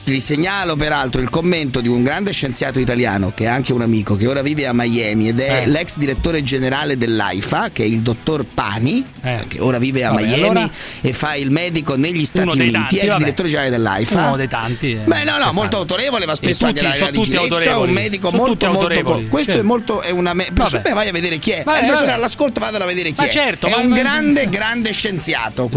Vi 0.09 0.21
segnalo 0.21 0.75
peraltro 0.75 1.21
il 1.21 1.29
commento 1.29 1.83
di 1.83 1.89
un 1.89 2.03
grande 2.03 2.33
scienziato 2.33 2.79
italiano 2.81 3.33
che 3.35 3.45
è 3.45 3.47
anche 3.47 3.75
un 3.75 3.83
amico 3.83 4.17
che 4.17 4.27
ora 4.27 4.41
vive 4.41 4.67
a 4.67 4.73
Miami 4.73 5.29
ed 5.29 5.39
è 5.39 5.65
Eh. 5.65 5.67
l'ex 5.67 5.99
direttore 5.99 6.43
generale 6.43 6.97
dell'AIFA 6.97 7.69
che 7.75 7.83
è 7.83 7.87
il 7.87 8.01
dottor 8.01 8.47
Pani 8.47 9.05
che 9.49 9.61
ora 9.61 9.77
vive 9.79 10.05
a 10.07 10.11
Vabbè, 10.13 10.23
Miami 10.25 10.43
allora- 10.45 10.71
e 11.03 11.13
fa 11.13 11.35
il 11.35 11.51
medico 11.51 11.95
negli 11.97 12.25
Stati 12.25 12.49
Uniti, 12.49 12.71
tanti, 12.71 12.97
ex 12.97 13.07
vabbè. 13.09 13.19
direttore 13.19 13.49
generale 13.49 13.71
dell'AIFA. 13.71 14.27
Uno 14.29 14.37
dei 14.37 14.49
tanti. 14.49 14.93
eh. 14.93 14.97
Beh, 15.05 15.25
no, 15.25 15.37
no, 15.37 15.53
molto 15.53 15.77
autorevole, 15.77 16.25
va 16.25 16.35
spesso 16.35 16.67
tutti- 16.67 16.87
anche 16.87 16.99
alla 17.03 17.11
di 17.11 17.21
Ginezza, 17.21 17.71
è 17.71 17.77
un 17.77 17.91
medico 17.91 18.31
Sono 18.31 18.43
molto 18.47 18.73
molto 18.73 19.27
questo 19.29 19.53
certo. 19.53 19.61
è 19.61 19.63
molto 19.63 20.01
è 20.01 20.11
una 20.11 20.33
me- 20.33 20.49
beh, 20.51 20.93
vai 20.95 21.09
a 21.09 21.13
vedere 21.13 21.37
chi 21.39 21.51
è. 21.51 21.63
Vai, 21.65 21.81
persone 21.81 22.07
vabbè. 22.07 22.13
all'ascolto 22.13 22.61
vadano 22.61 22.85
a 22.85 22.87
vedere 22.87 23.11
chi 23.11 23.17
Ma 23.21 23.27
è. 23.27 23.31
certo, 23.31 23.67
è 23.67 23.71
ma- 23.73 23.77
un 23.77 23.91
grande 23.93 24.49
grande 24.49 24.91
scienziato, 24.95 25.69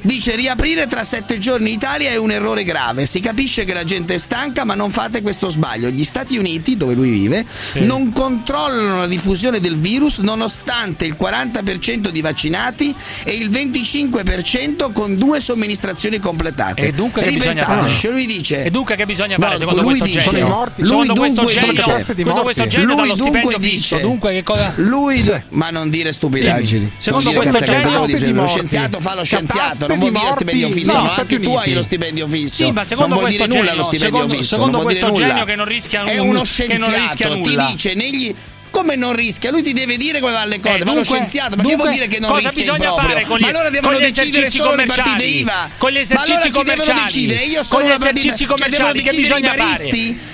dice 0.00 0.34
riaprire 0.34 0.88
tra 0.88 1.04
sette 1.04 1.38
giorni 1.38 1.68
in 1.68 1.74
Italia 1.76 2.10
è 2.10 2.16
un 2.16 2.32
errore 2.32 2.64
grave. 2.64 3.06
Si 3.06 3.20
capisce 3.20 3.50
che 3.52 3.72
la 3.74 3.84
gente 3.84 4.14
è 4.14 4.18
stanca, 4.18 4.64
ma 4.64 4.74
non 4.74 4.90
fate 4.90 5.20
questo 5.22 5.48
sbaglio. 5.50 5.90
Gli 5.90 6.04
Stati 6.04 6.36
Uniti, 6.38 6.76
dove 6.76 6.94
lui 6.94 7.10
vive, 7.10 7.44
non 7.80 8.12
controllano 8.12 9.00
la 9.00 9.06
diffusione 9.06 9.60
del 9.60 9.76
virus 9.76 10.18
nonostante 10.18 11.04
il 11.04 11.16
40% 11.20 12.08
di 12.08 12.20
vaccinati 12.22 12.94
e 13.24 13.32
il 13.32 13.50
25% 13.50 14.92
con 14.92 15.16
due 15.16 15.40
somministrazioni 15.40 16.18
completate. 16.18 16.88
E 16.88 16.92
dunque 16.92 17.22
che 17.22 17.30
bisogna 17.32 17.50
Ripensateci, 17.52 17.86
fare? 17.88 17.98
cioè 18.00 18.10
lui 18.10 18.26
dice 18.26 18.64
E 18.64 18.70
dunque 18.70 18.96
che 18.96 19.04
bisogna 19.06 19.36
No, 19.36 19.44
fare 19.46 19.58
secondo 19.58 19.82
lui 19.82 19.98
questo 19.98 20.04
dice- 20.18 20.30
genio? 20.30 20.40
Sono 20.46 20.54
morti. 20.56 20.82
Lui 20.82 20.90
questo 21.06 21.12
dunque 21.12 21.52
genio, 21.54 21.70
dice- 21.72 22.04
secondo 22.14 22.42
questo 22.42 22.66
genio 22.66 22.86
Lui 22.94 23.12
dunque 23.14 23.56
dice- 23.58 24.00
Dunque 24.00 24.32
che 24.32 24.42
cosa 24.42 24.72
Lui, 24.76 25.24
ma 25.50 25.70
non 25.70 25.90
dire 25.90 26.12
stupidaggini. 26.12 26.92
Secondo 26.96 27.30
Non 27.30 27.40
dire 27.42 27.50
questo 27.50 27.72
genio- 27.72 28.40
lo 28.42 28.46
scienziato 28.46 29.00
fa 29.00 29.14
lo 29.14 29.24
scienziato, 29.24 29.86
non 29.86 29.98
vuol 29.98 30.12
di 30.12 30.18
dire 30.18 30.32
stipendio 30.32 30.68
fisso, 30.70 30.92
No, 30.92 31.02
no, 31.02 31.12
anche 31.14 31.40
tu 31.40 31.54
hai 31.54 31.72
lo 31.72 31.82
stipendio 31.82 32.26
fisso. 32.26 32.54
Sì, 32.64 32.70
ma 32.70 32.84
secondo 32.84 33.10
non 33.14 33.18
vuol 33.18 33.30
questo 33.44 33.56
nulla 33.58 33.70
genio, 33.70 33.82
lo 33.82 33.92
stipendio 33.92 34.20
secondo- 34.20 34.42
secondo 34.42 34.78
questo 34.80 35.04
dire 35.06 35.12
nulla. 35.12 35.26
genio 35.28 35.44
che 35.44 35.56
non 35.56 35.64
rischia 35.66 36.04
È 36.04 36.18
un- 36.18 36.28
uno 36.28 36.44
scienziato, 36.44 37.40
ti 37.40 37.50
nulla. 37.50 37.66
dice 37.70 37.94
negli 37.94 38.34
come 38.72 38.96
non 38.96 39.12
rischia? 39.14 39.50
Lui 39.52 39.62
ti 39.62 39.72
deve 39.72 39.96
dire 39.96 40.18
come 40.18 40.32
vanno 40.32 40.48
le 40.48 40.58
cose, 40.60 40.74
Eh, 40.74 40.84
ma 40.84 40.92
lo 40.94 41.00
dunque- 41.02 41.16
scienziato, 41.16 41.54
ma 41.56 41.62
che 41.62 41.76
vuol 41.76 41.90
dire 41.90 42.06
che 42.08 42.18
non 42.18 42.30
cosa 42.30 42.48
rischia 42.48 42.64
in 42.64 42.72
bisogna 42.72 42.90
proprio? 42.92 43.08
fare 43.14 43.26
con 43.26 43.38
gli- 43.38 43.42
ma 43.42 43.48
allora 43.48 43.70
devono 43.70 43.92
con 43.96 44.02
gli 44.02 44.10
decidere 44.10 44.50
solo 44.50 44.74
le 44.74 44.86
partite 44.86 45.02
commerciali? 45.10 45.38
IVA. 45.38 45.70
Con 45.78 45.90
gli 45.90 45.94
Ma 45.94 46.00
esercizi 46.00 46.32
allora 46.32 46.42
chi 46.42 46.50
devono 46.50 46.72
commerciali? 46.82 47.00
decidere? 47.06 47.44
Io 47.44 47.54
Con 47.54 47.64
sono 47.64 47.80
gli 47.80 47.84
una 47.84 47.92
partita- 47.98 48.18
esercizi 48.18 48.36
cioè, 48.38 48.46
commerciali 48.48 48.92
devono 48.98 49.10
che 49.10 49.16
bisogna 49.22 49.48
fare? 49.54 49.60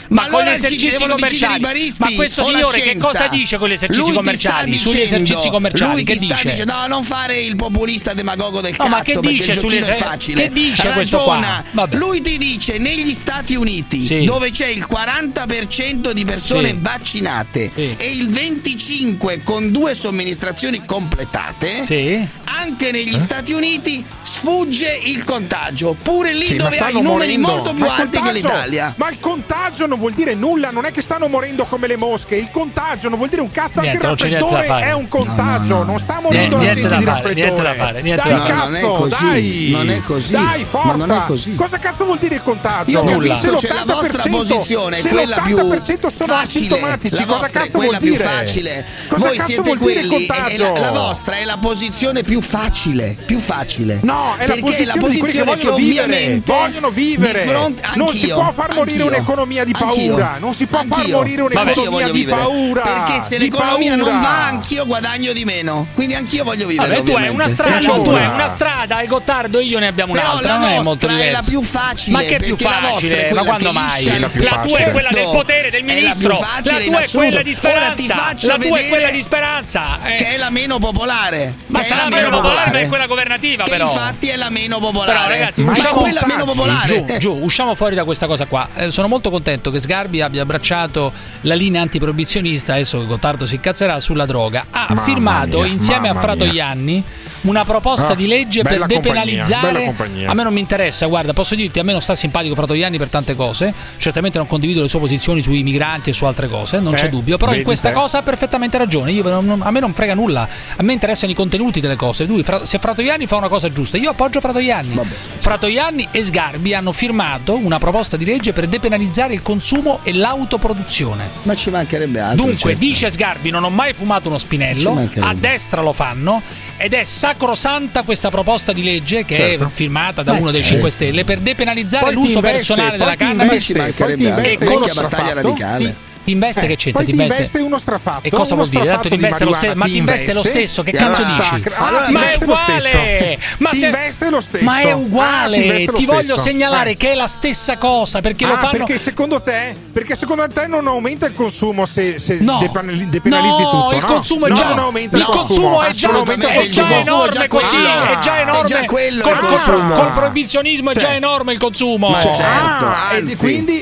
Ma 0.09 0.22
con 0.22 0.28
gli 0.30 0.32
allora 0.32 0.45
chi 0.45 0.57
esercizi 0.57 1.07
commerciali? 1.07 1.61
baristi 1.61 2.03
Ma 2.03 2.11
questo 2.12 2.43
signore 2.45 2.80
che 2.80 2.97
cosa 2.97 3.26
dice 3.28 3.59
con 3.59 3.68
gli 3.68 3.72
esercizi 3.72 4.12
commerciali? 4.12 4.78
Sugli 4.78 4.97
dicendo- 5.01 5.16
esercizi 5.24 5.49
commerciali, 5.51 5.93
lui 5.93 6.05
che 6.05 6.14
dice? 6.14 6.36
dicendo, 6.51 6.72
no, 6.72 6.86
non 6.86 7.03
fare 7.05 7.39
il 7.41 7.57
populista 7.57 8.14
demagogo 8.14 8.61
del 8.61 8.70
No, 8.72 8.76
cazzo 8.78 8.89
ma 8.89 9.03
che 9.03 9.18
dice 9.20 9.55
sugli 9.55 9.78
giochino 9.80 9.86
è 9.86 9.99
facile. 9.99 10.43
che 10.45 10.51
dice 10.53 10.89
questo 10.91 11.22
qua? 11.22 11.64
Lui 11.91 12.20
ti 12.22 12.39
dice 12.39 12.78
negli 12.78 13.12
Stati 13.12 13.55
Uniti 13.57 14.24
dove 14.24 14.51
c'è 14.51 14.66
il 14.66 14.86
40% 14.86 16.12
di 16.12 16.24
persone 16.24 16.76
vaccinate 16.78 17.70
e 17.74 17.97
il 18.11 18.27
25 18.28 19.42
con 19.42 19.72
due 19.72 19.94
somministrazioni 19.94 20.84
completate, 20.84 22.28
anche 22.44 22.90
negli 22.92 23.14
Eh? 23.14 23.18
Stati 23.18 23.52
Uniti 23.52 24.04
sfugge 24.39 24.99
il 25.03 25.24
contagio, 25.24 25.97
pure 26.01 26.32
lì 26.32 26.45
Sì, 26.45 26.57
dove 26.57 26.78
hai 26.78 26.93
numeri 26.93 27.36
morendo. 27.36 27.49
molto 27.49 27.70
più 27.74 27.80
Ma 27.84 27.95
il 27.95 28.01
alti 28.01 28.11
che 28.11 28.16
contagio- 28.18 28.32
l'Italia. 28.36 28.95
Ma 28.97 29.09
il 29.11 29.18
contagio 29.20 29.86
non 29.86 29.99
vuol 29.99 30.12
dire 30.12 30.34
nulla, 30.34 30.70
non 30.70 30.84
è 30.84 30.93
che 30.93 31.03
stanno 31.03 31.26
morendo 31.26 31.64
come 31.66 31.86
le 31.89 31.97
mosche. 31.97 32.36
Il 32.36 32.51
contagio 32.53 33.09
non 33.09 33.18
vuol 33.18 33.30
dire 33.30 33.43
un 33.43 33.51
cazzo, 33.51 33.80
Niente, 33.80 34.07
anche 34.07 34.22
il 34.26 34.30
c'è 34.30 34.39
raffreddore 34.39 34.66
fare. 34.66 34.86
è 34.86 34.93
un 34.93 35.09
contagio, 35.09 35.72
No, 35.74 35.78
no, 35.78 35.78
no. 35.78 35.84
non 35.84 35.99
sta 35.99 36.20
morendo 36.22 36.57
la 36.57 36.62
Niente 36.62 36.80
gente 36.80 36.95
da 36.95 36.99
di 36.99 37.05
fare, 37.05 37.16
raffreddore. 37.16 37.51
niente 37.51 37.62
da 37.62 37.74
fare, 37.84 38.03
niente 38.03 38.22
dai 38.22 38.32
da 38.32 38.39
fare. 38.39 38.53
cazzo, 38.53 38.66
Non 38.68 38.76
è 38.76 38.80
così, 38.99 39.24
dai. 39.26 39.68
non 39.72 39.91
è 39.91 40.01
così. 40.03 40.32
Dai, 40.32 40.64
forza. 40.64 40.86
Ma 40.86 41.05
non 41.05 41.11
è 41.16 41.20
così. 41.26 41.55
Cosa 41.57 41.78
cazzo 41.78 42.05
vuol 42.05 42.18
dire 42.18 42.34
il 42.36 42.43
contagio? 42.43 42.91
Io 42.91 43.09
Se 43.09 43.14
capisco, 43.14 43.57
cioè 43.59 43.72
la 43.74 43.84
vostra 43.84 44.22
80% 44.22 44.30
posizione 44.30 44.97
è 44.97 45.01
se 45.01 45.09
quella 45.09 45.41
più 45.41 45.57
l'80% 45.57 46.07
sono 46.07 46.32
facile. 46.32 46.41
asintomatici, 46.43 47.18
La 47.18 47.26
cosa 47.26 47.51
cazzo 47.51 47.78
vuol 47.80 47.97
dire? 47.99 48.16
facile. 48.24 48.86
Cosa 49.09 49.26
Voi 49.26 49.41
siete 49.41 49.76
quelli 49.76 50.07
e 50.22 50.26
contagio? 50.28 50.72
la, 50.74 50.80
la 50.80 50.91
vostra 50.93 51.36
è 51.36 51.45
la 51.45 51.57
posizione 51.59 52.22
più 52.22 52.41
facile, 52.41 53.16
più 53.26 53.39
facile. 53.41 53.99
No, 54.03 54.27
è 54.36 54.46
la 54.46 54.54
Perché 54.54 54.60
posizione, 54.60 54.92
di 54.92 55.18
quelli 55.18 55.32
che 55.32 55.44
posizione 55.44 55.44
vogliono 55.44 55.76
vivere, 55.76 56.04
ovviamente 56.04 56.52
vogliono 56.52 56.90
vivere. 56.90 57.40
fronte 57.40 57.82
non 57.94 58.08
si 58.08 58.28
può 58.28 58.52
far 58.52 58.74
morire 58.74 59.02
anch'io, 59.02 59.16
un'economia 59.16 59.64
di 59.64 59.72
paura, 59.72 60.36
non 60.38 60.54
si 60.54 60.66
può 60.66 60.82
far 60.86 61.08
morire 61.08 61.42
un'economia 61.42 62.10
di 62.10 62.24
paura. 62.24 62.82
Perché 62.82 63.20
se 63.20 63.38
l'economia 63.38 63.96
non 63.96 64.20
va, 64.20 64.46
anch'io 64.46 64.86
guadagno 64.86 65.32
di 65.32 65.44
meno. 65.44 65.88
Quindi 65.94 66.14
anch'io 66.14 66.44
voglio 66.44 66.66
vivere. 66.66 66.96
Vabbè, 66.96 67.10
tu 67.10 67.16
hai 67.16 67.28
una 67.28 67.48
strada, 67.48 67.78
tu 67.78 68.10
hai 68.10 68.26
una 68.26 68.48
strada, 68.48 69.00
e 69.00 69.06
Gottardo 69.06 69.58
e 69.58 69.64
io 69.64 69.78
ne 69.78 69.86
abbiamo 69.86 70.12
Però 70.12 70.30
un'altra, 70.30 70.52
la 70.52 70.58
non 70.58 70.68
è 70.68 70.80
molto 70.82 71.08
nostra 71.08 71.18
è 71.18 71.30
la 71.30 71.42
più 71.46 71.62
facile, 71.62 72.16
Ma 72.16 72.22
che 72.22 72.36
più 72.36 72.56
la 72.60 72.68
è 72.68 72.92
facile? 72.92 73.26
quella 73.26 73.42
Ma 73.42 73.46
quando 73.46 73.72
mai? 73.72 74.18
La, 74.18 74.28
più 74.28 74.40
tua 74.40 74.50
è 74.50 74.60
facile. 74.60 74.90
quella 74.90 75.08
del 75.10 75.24
potere 75.24 75.70
del 75.70 75.84
la 75.84 75.86
più 75.86 75.94
ministro. 75.94 76.34
facile 76.34 76.78
La 76.78 76.84
tua 76.84 76.98
è 77.00 77.08
quella 77.10 77.42
di 77.42 77.52
Speranza. 77.52 78.34
La 78.40 78.58
tua 78.58 78.78
è 78.78 78.88
quella 78.88 79.10
di 79.10 79.22
Speranza. 79.22 79.98
Che 80.02 80.28
è 80.28 80.36
la 80.36 80.50
meno 80.50 80.78
popolare. 80.78 81.54
Ma 81.66 81.82
sarà 81.82 82.04
la 82.04 82.08
meno 82.08 82.30
popolare, 82.30 82.70
ma 82.70 82.78
è 82.80 82.88
quella 82.88 83.06
governativa, 83.06 83.64
però. 83.64 83.92
Infatti 84.18 84.28
è 84.28 84.36
la 84.36 84.50
meno 84.50 84.78
popolare. 84.78 85.12
Però 85.12 85.28
ragazzi, 85.28 85.62
ma 85.62 85.72
usciamo 85.72 86.00
quella 86.00 86.22
meno 86.26 86.44
popolare. 86.44 86.86
Giù, 86.86 87.18
giù, 87.18 87.38
usciamo 87.42 87.74
fuori 87.74 87.94
da 87.94 88.04
questa 88.04 88.26
cosa 88.26 88.46
qua. 88.46 88.68
Eh, 88.74 88.90
sono 88.90 89.08
molto 89.08 89.30
contento 89.30 89.70
che 89.70 89.80
Sgarbi 89.80 90.20
abbia 90.20 90.42
abbracciato 90.42 91.12
la 91.42 91.54
linea 91.54 91.82
antiproibizionista, 91.82 92.74
adesso 92.74 93.06
Gottardo 93.06 93.46
si 93.46 93.54
incazzerà 93.54 94.00
sulla 94.00 94.26
droga. 94.26 94.66
Ha 94.70 94.86
Mamma 94.88 95.02
firmato 95.02 95.60
mia, 95.60 95.66
insieme 95.68 96.08
a 96.08 96.14
mamma 96.14 96.20
Fratoianni 96.20 97.04
una 97.43 97.64
proposta 97.64 98.12
Ah, 98.12 98.14
di 98.14 98.26
legge 98.26 98.62
per 98.62 98.86
depenalizzare. 98.86 99.84
compagnia. 99.84 100.30
A 100.30 100.34
me 100.34 100.43
non 100.43 100.53
mi 100.53 100.61
interessa, 100.61 101.07
guarda, 101.07 101.32
posso 101.32 101.55
dirti, 101.55 101.78
a 101.78 101.84
me 101.84 101.93
non 101.93 102.01
sta 102.01 102.14
simpatico 102.14 102.55
Fratoianni 102.55 102.99
per 102.99 103.09
tante 103.09 103.34
cose. 103.34 103.72
Certamente 103.97 104.39
non 104.39 104.47
condivido 104.47 104.82
le 104.82 104.89
sue 104.89 104.99
posizioni 105.01 105.43
sui 105.43 105.62
migranti 105.62 106.11
e 106.11 106.12
su 106.12 106.24
altre 106.24 106.49
cose, 106.49 106.80
non 106.80 106.95
Eh, 106.95 106.97
c'è 106.97 107.09
dubbio. 107.09 107.36
Però 107.36 107.53
in 107.55 107.62
questa 107.62 107.89
te. 107.91 107.95
cosa 107.95 108.18
ha 108.18 108.22
perfettamente 108.22 108.78
ragione. 108.78 109.12
Io 109.12 109.22
non- 109.41 109.61
a 109.62 109.70
me 109.70 109.80
non 109.80 109.93
frega 109.95 110.14
nulla. 110.14 110.49
A 110.76 110.82
me 110.82 110.93
interessano 110.93 111.32
i 111.32 111.34
contenuti 111.34 111.80
delle 111.80 111.97
cose. 111.97 112.24
Lui, 112.24 112.43
Fra- 112.43 112.64
se 112.64 112.78
Fratoianni 112.78 113.26
fa 113.26 113.36
una 113.36 113.49
cosa 113.49 113.70
giusta, 113.72 113.97
io 113.97 114.11
appoggio 114.11 114.41
Fratoianni. 114.41 114.99
Fratoianni 115.39 116.09
e 116.11 116.22
Sgarbi 116.22 116.74
hanno 116.74 116.93
firmato 116.93 117.57
una 117.57 117.78
proposta 117.78 118.16
di 118.16 118.24
legge 118.24 118.53
per 118.53 118.66
depenalizzare 118.66 119.34
il 119.34 119.43
consumo 119.43 120.01
e 120.03 120.12
l'autoproduzione. 120.12 121.30
Ma 121.43 121.55
ci 121.55 121.70
mancherebbe 121.70 122.20
altro. 122.20 122.47
Dunque, 122.47 122.70
certo. 122.72 122.78
dice 122.78 123.11
Sgarbi: 123.11 123.51
Non 123.51 123.64
ho 123.64 123.70
mai 123.70 123.93
fumato 123.95 124.28
uno 124.28 124.39
spinello. 124.39 125.09
A 125.20 125.34
destra 125.34 125.80
lo 125.82 125.93
fanno. 125.93 126.43
Ed 126.76 126.93
è 126.95 127.05
sacrosanta 127.28 128.02
questa 128.02 128.30
proposta 128.30 128.72
di 128.72 128.82
legge 128.82 129.24
che 129.24 129.34
Certo. 129.34 129.64
è 129.64 129.68
firmata 129.68 130.22
da 130.22 130.32
Beh, 130.32 130.40
uno 130.40 130.50
dei 130.50 130.60
certo. 130.60 130.74
5 130.74 130.90
Stelle 130.90 131.24
per 131.24 131.38
depenalizzare 131.40 132.04
Poi 132.06 132.14
l'uso 132.14 132.36
investe, 132.36 132.56
personale 132.56 132.88
poi 132.90 132.98
della 132.98 133.16
cannabis. 133.16 133.72
Vecchia 133.72 134.70
uno 134.70 134.86
battaglia 134.94 135.34
radicale. 135.34 136.07
Investe 136.30 136.64
eh, 136.64 136.68
che 136.68 136.76
c'entra? 136.76 137.04
Ti 137.04 137.10
investe? 137.10 137.34
investe 137.34 137.58
uno 137.60 137.78
strafatto. 137.78 138.26
E 138.26 138.30
cosa 138.30 138.54
vuol 138.54 138.68
dire? 138.68 138.84
Tanto 138.84 139.08
investe, 139.08 139.44
lo, 139.44 139.52
ste- 139.52 139.74
ma 139.74 139.84
ti 139.86 139.96
investe 139.96 140.32
lo 140.32 140.42
stesso, 140.42 140.82
che 140.82 140.92
cazzo 140.92 141.22
dici? 141.22 141.70
Ah, 141.74 142.10
ma 142.10 142.28
è 142.28 142.36
uguale! 142.40 143.38
Ma 143.58 143.70
ti 143.70 143.84
investe 143.84 144.30
lo 144.30 144.40
stesso. 144.40 144.64
Ma 144.64 144.80
è 144.80 144.92
uguale! 144.92 145.84
Ah, 145.84 145.92
ti 145.92 146.06
voglio 146.06 146.36
segnalare 146.36 146.90
eh. 146.90 146.96
che 146.96 147.12
è 147.12 147.14
la 147.14 147.26
stessa 147.26 147.76
cosa, 147.78 148.20
perché 148.20 148.46
lo 148.46 148.54
ah, 148.54 148.58
fanno 148.58 148.84
Perché 148.84 148.98
secondo 148.98 149.40
te? 149.40 149.74
Perché 149.92 150.16
secondo 150.16 150.46
te 150.48 150.66
non 150.66 150.86
aumenta 150.86 151.26
il 151.26 151.34
consumo 151.34 151.86
se, 151.86 152.18
se 152.18 152.38
no. 152.40 152.58
depenalizzi 152.60 153.62
tutto? 153.62 153.94
Il 153.94 154.04
consumo 154.04 154.46
è 154.46 154.52
già 154.52 154.66
il 154.68 155.24
consumo 155.24 155.82
è 155.82 155.90
già 155.90 156.10
enorme 156.10 157.48
così, 157.48 157.76
è 157.76 158.18
già 158.20 158.40
enorme 158.40 158.84
col 158.86 159.38
consumo. 159.38 159.94
Col 159.94 160.12
proibizionismo 160.12 160.90
è 160.90 160.94
già 160.94 161.06
cioè, 161.06 161.16
enorme 161.16 161.52
il 161.52 161.58
consumo. 161.58 162.10
Ma 162.10 162.20
cioè, 162.20 162.34
certo, 162.34 162.86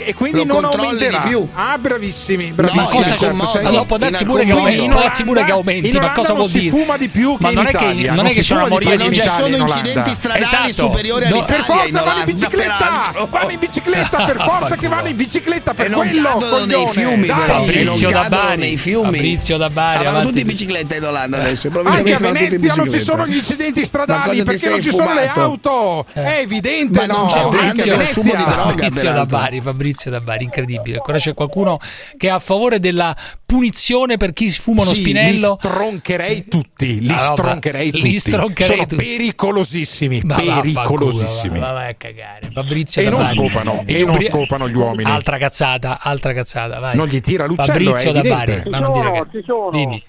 e 0.04 0.14
quindi 0.14 0.44
non 0.44 0.64
aumenterà. 0.64 1.24
Ah, 1.54 1.78
bravissimo 1.78 2.35
bravissimi, 2.36 2.52
bravissimi. 2.52 2.82
No, 2.82 2.88
cosa 2.88 3.16
certo, 3.16 3.48
certo. 3.48 3.84
può 3.84 3.96
darsi 3.96 4.24
pure 4.24 4.44
che 4.44 4.54
può 4.54 5.00
darsi 5.00 5.24
pure 5.24 5.44
che 5.44 5.50
aumenti, 5.50 5.98
ma 5.98 6.12
cosa 6.12 6.34
vuol 6.34 6.50
dire? 6.50 6.70
fuma 6.70 6.96
di 6.96 7.08
più 7.08 7.36
che 7.38 7.50
in 7.50 7.58
Italia. 7.58 8.12
Non 8.12 8.26
è 8.26 8.32
che 8.32 8.40
c'è 8.40 8.54
una 8.54 8.68
moria 8.68 8.96
di 8.96 9.02
Non 9.02 9.12
ci 9.12 9.28
sono 9.28 9.56
incidenti 9.56 10.14
stradali 10.14 10.72
superiori 10.72 11.24
all'Italia. 11.26 11.44
Per 11.56 11.64
forza 11.64 12.02
vanno 12.02 12.18
in 12.18 12.24
bicicletta, 12.24 13.12
vanno 13.28 13.50
in 13.50 13.58
bicicletta, 13.58 14.24
per 14.24 14.36
forza 14.36 14.76
che 14.76 14.88
vanno 14.88 15.08
in 15.08 15.16
bicicletta, 15.16 15.74
per 15.74 15.90
quello 15.90 16.64
dei 16.66 16.86
Fiumi, 16.90 17.26
Fabrizio 17.26 18.08
da 18.08 18.28
Bari, 18.28 18.76
Fabrizio 18.76 19.56
da 19.56 19.70
Bari, 19.70 20.04
vanno 20.04 20.20
tutti 20.22 20.40
in 20.40 20.46
bicicletta 20.46 20.96
in 20.96 21.04
Olanda 21.04 21.38
adesso. 21.38 21.70
Anche 21.84 22.14
a 22.14 22.18
Venezia 22.18 22.74
non 22.74 22.90
ci 22.90 23.00
sono 23.00 23.26
gli 23.26 23.36
incidenti 23.36 23.84
stradali 23.84 24.42
perché 24.42 24.68
non 24.68 24.82
ci 24.82 24.90
sono 24.90 25.14
le 25.14 25.28
auto. 25.28 26.04
Eh. 26.12 26.22
È 26.22 26.38
evidente, 26.40 27.06
no? 27.06 27.28
Fabrizio 27.28 29.12
da 29.12 29.26
Bari, 29.26 29.60
Fabrizio 29.60 30.10
da 30.10 30.20
Bari, 30.20 30.44
incredibile. 30.44 30.96
Ancora 30.96 31.18
c'è 31.18 31.34
qualcuno 31.34 31.78
che 32.16 32.28
è 32.28 32.30
a 32.30 32.38
favore 32.38 32.80
della 32.80 33.14
punizione 33.44 34.16
per 34.16 34.32
chi 34.32 34.50
sfuma 34.50 34.82
uno 34.82 34.92
sì, 34.92 35.00
spinello. 35.00 35.58
Li 35.60 35.68
stroncherei 35.68 36.48
tutti, 36.48 37.00
li 37.00 37.14
stroncherei 37.16 37.90
tutti. 37.90 38.02
Li 38.02 38.18
stroncherei 38.18 38.76
Sono 38.76 38.88
tutti. 38.88 39.04
pericolosissimi, 39.04 40.20
ma 40.24 40.34
pericolosissimi. 40.36 41.58
Ma 41.58 41.72
vai 41.72 41.90
a 41.90 41.94
cagare. 41.94 42.50
Fabrizio 42.52 43.02
e 43.02 43.04
Davani. 43.04 43.36
non 43.36 43.48
scopano, 43.48 43.82
e, 43.86 44.04
non 44.04 44.20
scopano 44.20 44.68
gli 44.68 44.76
uomini. 44.76 45.10
Altra 45.10 45.38
cazzata, 45.38 46.00
altra 46.00 46.32
cazzata, 46.32 46.78
vai. 46.78 46.96
Non 46.96 47.06
gli 47.06 47.20
tira 47.20 47.46
l'uccello, 47.46 47.90
Fabrizio 47.90 48.12
da 48.12 48.22
Bari, 48.22 48.62
ma 48.68 48.78
non 48.78 48.92
dire 48.92 49.12
che... 49.12 49.38
Ci 49.38 49.44
sono. 49.44 49.70
Dimmi. 49.70 50.02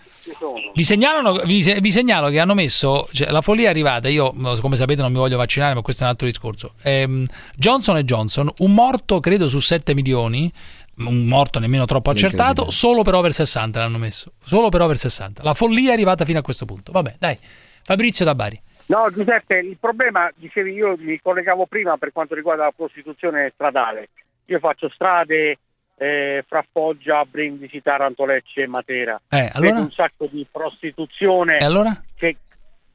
Vi, 0.73 0.83
segnalano, 0.83 1.41
vi, 1.45 1.61
vi, 1.79 1.91
segnalo 1.91 2.29
che 2.29 2.39
hanno 2.39 2.53
messo 2.53 3.07
cioè, 3.13 3.29
la 3.29 3.41
follia 3.41 3.67
è 3.67 3.69
arrivata. 3.69 4.09
Io, 4.09 4.33
come 4.59 4.75
sapete, 4.75 5.01
non 5.01 5.11
mi 5.11 5.17
voglio 5.17 5.37
vaccinare, 5.37 5.73
ma 5.73 5.81
questo 5.81 6.01
è 6.01 6.05
un 6.05 6.11
altro 6.11 6.27
discorso. 6.27 6.73
Ehm, 6.81 7.25
Johnson 7.55 7.97
Johnson, 8.01 8.51
un 8.57 8.73
morto 8.73 9.19
credo 9.19 9.47
su 9.47 9.59
7 9.59 9.93
milioni, 9.93 10.51
un 10.97 11.25
morto 11.25 11.59
nemmeno 11.59 11.85
troppo 11.85 12.09
accertato, 12.09 12.71
solo 12.71 13.03
per 13.03 13.13
over 13.13 13.31
60 13.31 13.79
l'hanno 13.79 13.97
messo, 13.97 14.33
solo 14.39 14.69
per 14.69 14.81
over 14.81 14.97
60. 14.97 15.43
La 15.43 15.53
follia 15.53 15.91
è 15.91 15.93
arrivata 15.93 16.25
fino 16.25 16.39
a 16.39 16.41
questo 16.41 16.65
punto. 16.65 16.91
Vabbè, 16.91 17.15
dai. 17.19 17.37
Fabrizio 17.83 18.25
da 18.25 18.35
Bari. 18.35 18.61
No, 18.87 19.09
Giuseppe, 19.11 19.57
il 19.57 19.77
problema, 19.79 20.31
dicevi 20.35 20.71
io 20.71 20.95
mi 20.97 21.19
collegavo 21.21 21.65
prima 21.65 21.97
per 21.97 22.11
quanto 22.11 22.35
riguarda 22.35 22.63
la 22.63 22.73
prostituzione 22.75 23.51
stradale. 23.53 24.09
Io 24.45 24.59
faccio 24.59 24.89
strade 24.89 25.57
eh, 25.97 26.43
fra 26.47 26.65
Foggia, 26.71 27.25
Brindisi, 27.25 27.81
Taranto, 27.81 28.25
Lecce 28.25 28.61
e 28.61 28.67
Matera. 28.67 29.19
Eh, 29.29 29.49
allora? 29.53 29.71
Vedo 29.71 29.81
un 29.81 29.91
sacco 29.91 30.27
di 30.31 30.45
prostituzione. 30.49 31.57
E 31.57 31.65
allora? 31.65 32.01
Che... 32.15 32.37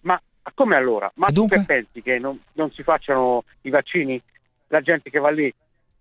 Ma 0.01 0.21
come 0.55 0.77
allora? 0.77 1.11
Ma 1.17 1.29
tu 1.29 1.47
pensi 1.47 2.01
che 2.03 2.19
non, 2.19 2.41
non 2.55 2.71
si 2.73 2.83
facciano 2.83 3.45
i 3.63 3.71
vaccini? 3.71 4.21
La 4.69 4.81
gente 4.81 5.11
che 5.11 5.19
va 5.19 5.31
lì 5.31 5.53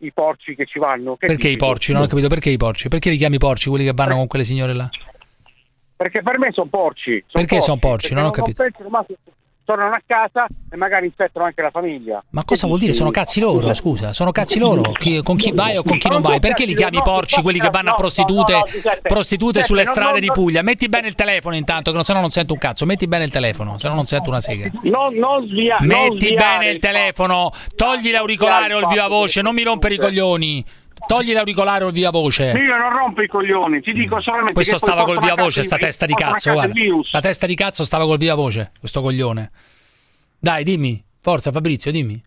i 0.01 0.11
porci 0.11 0.55
che 0.55 0.65
ci 0.65 0.79
vanno. 0.79 1.15
Che 1.15 1.27
perché 1.27 1.43
dici? 1.43 1.53
i 1.53 1.57
porci? 1.57 1.93
Non 1.93 2.03
ho 2.03 2.07
capito 2.07 2.27
perché 2.27 2.49
i 2.49 2.57
porci? 2.57 2.87
Perché 2.87 3.09
li 3.09 3.17
chiami 3.17 3.37
porci 3.37 3.69
quelli 3.69 3.85
che 3.85 3.91
vanno 3.91 4.09
perché 4.09 4.19
con 4.19 4.27
quelle 4.27 4.45
signore 4.45 4.73
là? 4.73 4.89
Perché 5.95 6.21
per 6.21 6.39
me 6.39 6.51
sono 6.51 6.69
porci. 6.69 7.23
Son 7.27 7.41
perché 7.41 7.61
sono 7.61 7.77
porci? 7.77 8.13
Non 8.13 8.25
ho 8.25 8.31
capito. 8.31 8.63
Non 8.63 9.05
tornano 9.71 9.95
a 9.95 10.01
casa 10.05 10.47
e 10.69 10.75
magari 10.75 11.05
infettano 11.05 11.45
anche 11.45 11.61
la 11.61 11.69
famiglia. 11.69 12.21
Ma 12.31 12.43
cosa 12.43 12.67
vuol 12.67 12.79
dire? 12.79 12.91
Sono 12.91 13.09
cazzi 13.09 13.39
loro, 13.39 13.73
scusa, 13.73 14.11
sono 14.11 14.31
cazzi 14.31 14.59
loro. 14.59 14.91
Chi, 14.91 15.21
con 15.23 15.37
chi 15.37 15.53
vai 15.53 15.77
o 15.77 15.83
con 15.83 15.97
chi 15.97 16.09
non 16.09 16.21
vai? 16.21 16.39
Perché 16.39 16.65
li 16.65 16.75
chiami 16.75 17.01
porci 17.01 17.41
quelli 17.41 17.59
che 17.59 17.69
vanno 17.69 17.91
a 17.91 17.93
prostitute, 17.93 18.61
prostitute 19.01 19.63
sulle 19.63 19.85
strade 19.85 20.19
di 20.19 20.27
Puglia? 20.27 20.61
Metti 20.61 20.89
bene 20.89 21.07
il 21.07 21.15
telefono 21.15 21.55
intanto, 21.55 21.91
che 21.93 22.03
se 22.03 22.13
no 22.13 22.19
non 22.19 22.29
sento 22.31 22.53
un 22.53 22.59
cazzo. 22.59 22.85
Metti 22.85 23.07
bene 23.07 23.23
il 23.23 23.31
telefono, 23.31 23.77
se 23.77 23.87
no 23.87 23.95
non 23.95 24.05
sento 24.05 24.29
una 24.29 24.41
sega. 24.41 24.69
Non, 24.83 25.13
non 25.15 25.47
sviare. 25.47 25.85
Metti 25.85 26.33
bene 26.33 26.69
il 26.69 26.79
telefono, 26.79 27.49
togli 27.75 28.11
l'auricolare 28.11 28.73
o 28.73 28.79
il 28.79 28.87
viva 28.87 29.07
voce, 29.07 29.41
non 29.41 29.53
mi 29.53 29.63
rompere 29.63 29.93
i 29.93 29.97
coglioni. 29.97 30.65
Togli 31.07 31.33
l'auricolare 31.33 31.83
o 31.83 31.87
il 31.87 31.93
via 31.93 32.09
voce. 32.09 32.51
Io 32.51 32.77
non 32.77 32.91
rompo 32.91 33.21
i 33.21 33.27
coglioni, 33.27 33.81
ti 33.81 33.93
dico 33.93 34.21
solamente 34.21 34.53
Questo 34.53 34.77
stava 34.77 35.03
col 35.03 35.19
via 35.19 35.35
voce, 35.35 35.63
sta 35.63 35.77
testa 35.77 36.05
di 36.05 36.13
cazzo, 36.13 36.53
guarda. 36.53 36.73
Sta 37.01 37.19
testa 37.19 37.47
di 37.47 37.55
cazzo 37.55 37.83
stava 37.83 38.05
col 38.05 38.17
via 38.17 38.35
voce, 38.35 38.71
questo 38.79 39.01
coglione. 39.01 39.51
Dai, 40.39 40.63
dimmi, 40.63 41.03
forza 41.21 41.51
Fabrizio, 41.51 41.91
dimmi. 41.91 42.21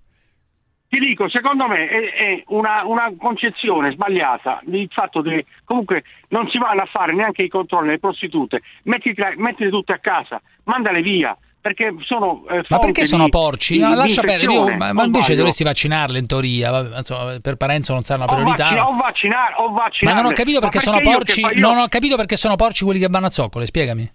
Ti 0.95 1.01
dico, 1.01 1.29
secondo 1.29 1.66
me 1.66 1.89
è, 1.89 2.12
è 2.12 2.43
una, 2.49 2.85
una, 2.85 3.12
concezione 3.18 3.91
sbagliata 3.91 4.61
il 4.66 4.89
fatto 4.93 5.22
che 5.22 5.45
comunque 5.64 6.05
non 6.29 6.49
si 6.51 6.59
vanno 6.59 6.83
a 6.83 6.87
fare 6.87 7.12
neanche 7.12 7.43
i 7.43 7.49
controlli 7.49 7.89
alle 7.89 7.99
prostitute, 7.99 8.62
mettile, 8.85 9.35
mettile 9.37 9.70
tutte 9.70 9.93
a 9.93 9.99
casa, 9.99 10.41
mandale 10.62 11.03
via, 11.03 11.37
perché 11.64 11.94
sono 12.04 12.44
eh, 12.50 12.62
Ma 12.68 12.78
perché 12.78 13.06
sono 13.06 13.24
di, 13.24 13.30
porci? 13.30 13.78
No, 13.78 13.94
lascia 13.94 14.20
perdere, 14.20 14.76
ma, 14.76 14.92
ma 14.92 15.04
invece 15.04 15.34
dovresti 15.34 15.64
vaccinarle 15.64 16.18
in 16.18 16.26
teoria, 16.26 16.98
insomma, 16.98 17.38
per 17.40 17.56
Parenzo 17.56 17.94
non 17.94 18.02
sarà 18.02 18.24
una 18.24 18.34
priorità. 18.34 18.68
Ho, 18.68 18.74
vac- 18.74 18.88
ho 18.88 18.96
vaccinare, 18.96 19.54
ho 19.56 19.72
vaccinare. 19.72 20.14
Ma 20.14 20.22
non 20.22 20.30
ho 20.30 20.34
capito 20.34 20.60
perché, 20.60 20.80
perché 20.80 20.90
sono 20.90 21.00
porci, 21.00 21.40
fa... 21.40 21.52
non 21.54 21.78
ho 21.78 21.88
capito 21.88 22.16
perché 22.16 22.36
sono 22.36 22.56
porci 22.56 22.84
quelli 22.84 23.00
che 23.00 23.08
vanno 23.08 23.26
a 23.26 23.30
zoccole, 23.30 23.64
spiegami. 23.64 24.12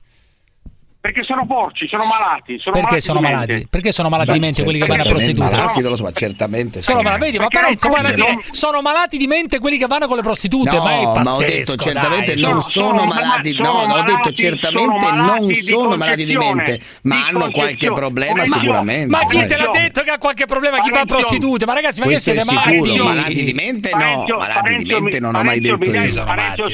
Perché 1.01 1.23
sono 1.23 1.45
porci, 1.45 1.87
sono 1.87 2.03
malati. 2.03 2.59
Sono 2.59 2.75
perché, 2.75 2.81
malati 2.81 3.01
sono 3.01 3.21
malati? 3.21 3.67
perché 3.69 3.91
sono 3.93 4.09
malati? 4.09 4.27
Beh, 4.27 4.33
di 4.33 4.39
mente 4.41 4.63
quelli 4.63 4.79
che 4.79 4.85
cioè, 4.85 4.97
vanno 4.97 5.07
a 5.07 5.11
prostitute? 5.11 5.45
Sono 5.45 5.57
Malati 5.61 5.79
non 5.79 5.89
lo 5.91 5.95
so, 5.95 6.03
ma 6.03 6.11
certamente. 6.11 6.81
Sono, 6.81 6.97
sì. 6.97 7.03
malati, 7.05 7.21
vedi, 7.21 7.37
ma 7.37 7.47
Parenzo, 7.47 7.87
guarda, 7.87 8.15
sono 8.51 8.81
malati 8.81 9.17
di 9.17 9.27
mente 9.27 9.59
quelli 9.59 9.77
che 9.77 9.87
vanno 9.87 10.07
con 10.07 10.17
le 10.17 10.23
prostitute. 10.23 10.75
No, 10.75 10.83
ma 10.83 10.99
è 10.99 11.03
pazzesco, 11.03 11.23
ma 11.23 11.33
ho 11.33 11.39
detto 11.39 11.75
certamente 11.77 12.33
dai, 12.33 12.43
non 12.43 12.59
sono, 12.59 12.97
sono 12.97 13.05
malati. 13.05 13.51
Sono 13.51 13.63
no, 13.63 13.73
malati, 13.87 14.11
ho 14.11 14.13
detto 14.13 14.31
certamente 14.33 15.11
non 15.11 15.53
sono 15.53 15.95
malati 15.95 16.25
di 16.25 16.35
mente, 16.35 16.81
ma 17.03 17.15
di 17.15 17.21
hanno 17.29 17.49
qualche 17.51 17.93
problema 17.93 18.33
ma, 18.33 18.43
sicuramente. 18.43 19.07
Ma 19.07 19.19
chi 19.19 19.45
te 19.45 19.55
l'ha 19.55 19.69
detto 19.71 20.01
che 20.01 20.11
ha 20.11 20.17
qualche 20.17 20.47
problema? 20.47 20.81
Chi 20.81 20.89
fa 20.89 21.05
prostitute? 21.05 21.65
Ma 21.65 21.73
ragazzi, 21.75 22.01
ma 22.01 22.07
che 22.07 22.19
siete 22.19 22.43
malati? 22.43 22.97
Malati 22.97 23.43
di 23.45 23.53
mente 23.53 23.91
no, 23.93 24.25
malati 24.37 24.75
di 24.75 24.83
mente 24.83 25.19
non 25.21 25.33
ho 25.33 25.43
mai 25.43 25.61
detto. 25.61 25.89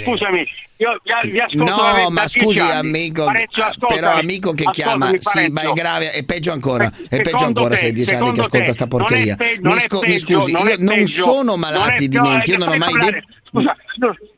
Scusami, 0.04 0.48
No, 1.54 2.10
ma 2.10 2.28
scusi, 2.28 2.60
amico, 2.60 3.26
ah, 3.26 3.88
però 3.88 4.16
amico 4.16 4.52
che 4.52 4.66
chiama, 4.72 5.10
sì, 5.20 5.50
ma 5.50 5.62
è 5.62 5.72
grave, 5.72 6.12
è 6.12 6.24
peggio 6.24 6.52
ancora. 6.52 6.92
È 7.08 7.22
peggio 7.22 7.46
ancora 7.46 7.76
se 7.76 7.86
hai 7.86 7.94
dieci 7.94 8.14
anni 8.14 8.32
che 8.34 8.42
ascolta 8.42 8.74
sta 8.74 8.88
porcheria. 8.88 9.38
Mi, 9.40 9.72
mi, 10.06 10.18
scusi, 10.20 10.52
non, 10.52 10.68
io 10.68 10.76
non 10.80 11.08
sono 11.08 11.56
malati 11.56 12.08
di 12.08 12.20
menti, 12.20 12.52
io 12.52 12.58
non 12.58 12.70
ho 12.70 12.78
mai 12.78 12.94
detto. 12.94 13.34
Scusa, 13.48 13.76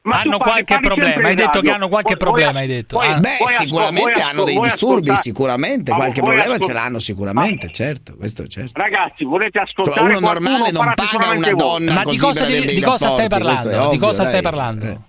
ma 0.04 0.22
hanno 0.22 0.38
qualche 0.38 0.76
parli, 0.76 0.88
parli 0.88 1.02
problema. 1.02 1.28
Hai 1.28 1.36
detto 1.36 1.60
che 1.62 1.72
hanno 1.72 1.90
qualche 1.90 2.16
voi, 2.16 2.18
problema. 2.18 2.60
Hai 2.60 2.68
detto. 2.68 2.98
Voi. 2.98 3.08
Ah. 3.08 3.20
Beh, 3.20 3.38
voi 3.40 3.54
sicuramente 3.54 4.12
ascol- 4.12 4.30
hanno 4.30 4.44
dei 4.44 4.60
disturbi. 4.60 5.16
Sicuramente 5.16 5.92
qualche 5.92 6.22
problema 6.22 6.54
ascol- 6.54 6.68
ce 6.68 6.74
l'hanno. 6.74 7.00
Sicuramente, 7.00 7.66
ma, 7.66 7.74
certo. 7.74 8.16
Questo 8.16 8.44
è 8.44 8.48
certo. 8.48 8.80
Ragazzi, 8.80 9.24
volete 9.24 9.52
cioè, 9.54 9.64
ascoltare? 9.64 10.00
Cioè, 10.00 10.10
uno 10.10 10.20
normale 10.20 10.72
non 10.72 10.94
paga 10.96 11.32
una 11.32 11.52
donna. 11.52 11.94
Ma 11.94 12.04
di 12.04 12.18
cosa, 12.18 12.46
di, 12.46 12.66
di 12.66 12.82
cosa 12.82 13.10
stai 13.10 13.28
parlando? 13.28 13.70
Ovvio, 13.70 13.90
di 13.90 13.98
cosa 13.98 14.24
stai 14.26 14.42
parlando? 14.42 15.02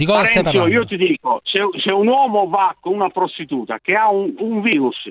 Di 0.00 0.06
cosa 0.06 0.18
Parenzo, 0.18 0.40
stai 0.40 0.52
parlando? 0.52 0.74
Io 0.74 0.86
ti 0.86 0.96
dico, 0.96 1.40
se, 1.44 1.60
se, 1.84 1.92
un 1.92 2.06
uomo 2.06 2.48
va 2.48 2.74
con 2.80 2.94
una 2.94 3.10
prostituta 3.10 3.78
che 3.82 3.94
ha 3.94 4.10
un, 4.10 4.34
un 4.38 4.62
virus 4.62 5.10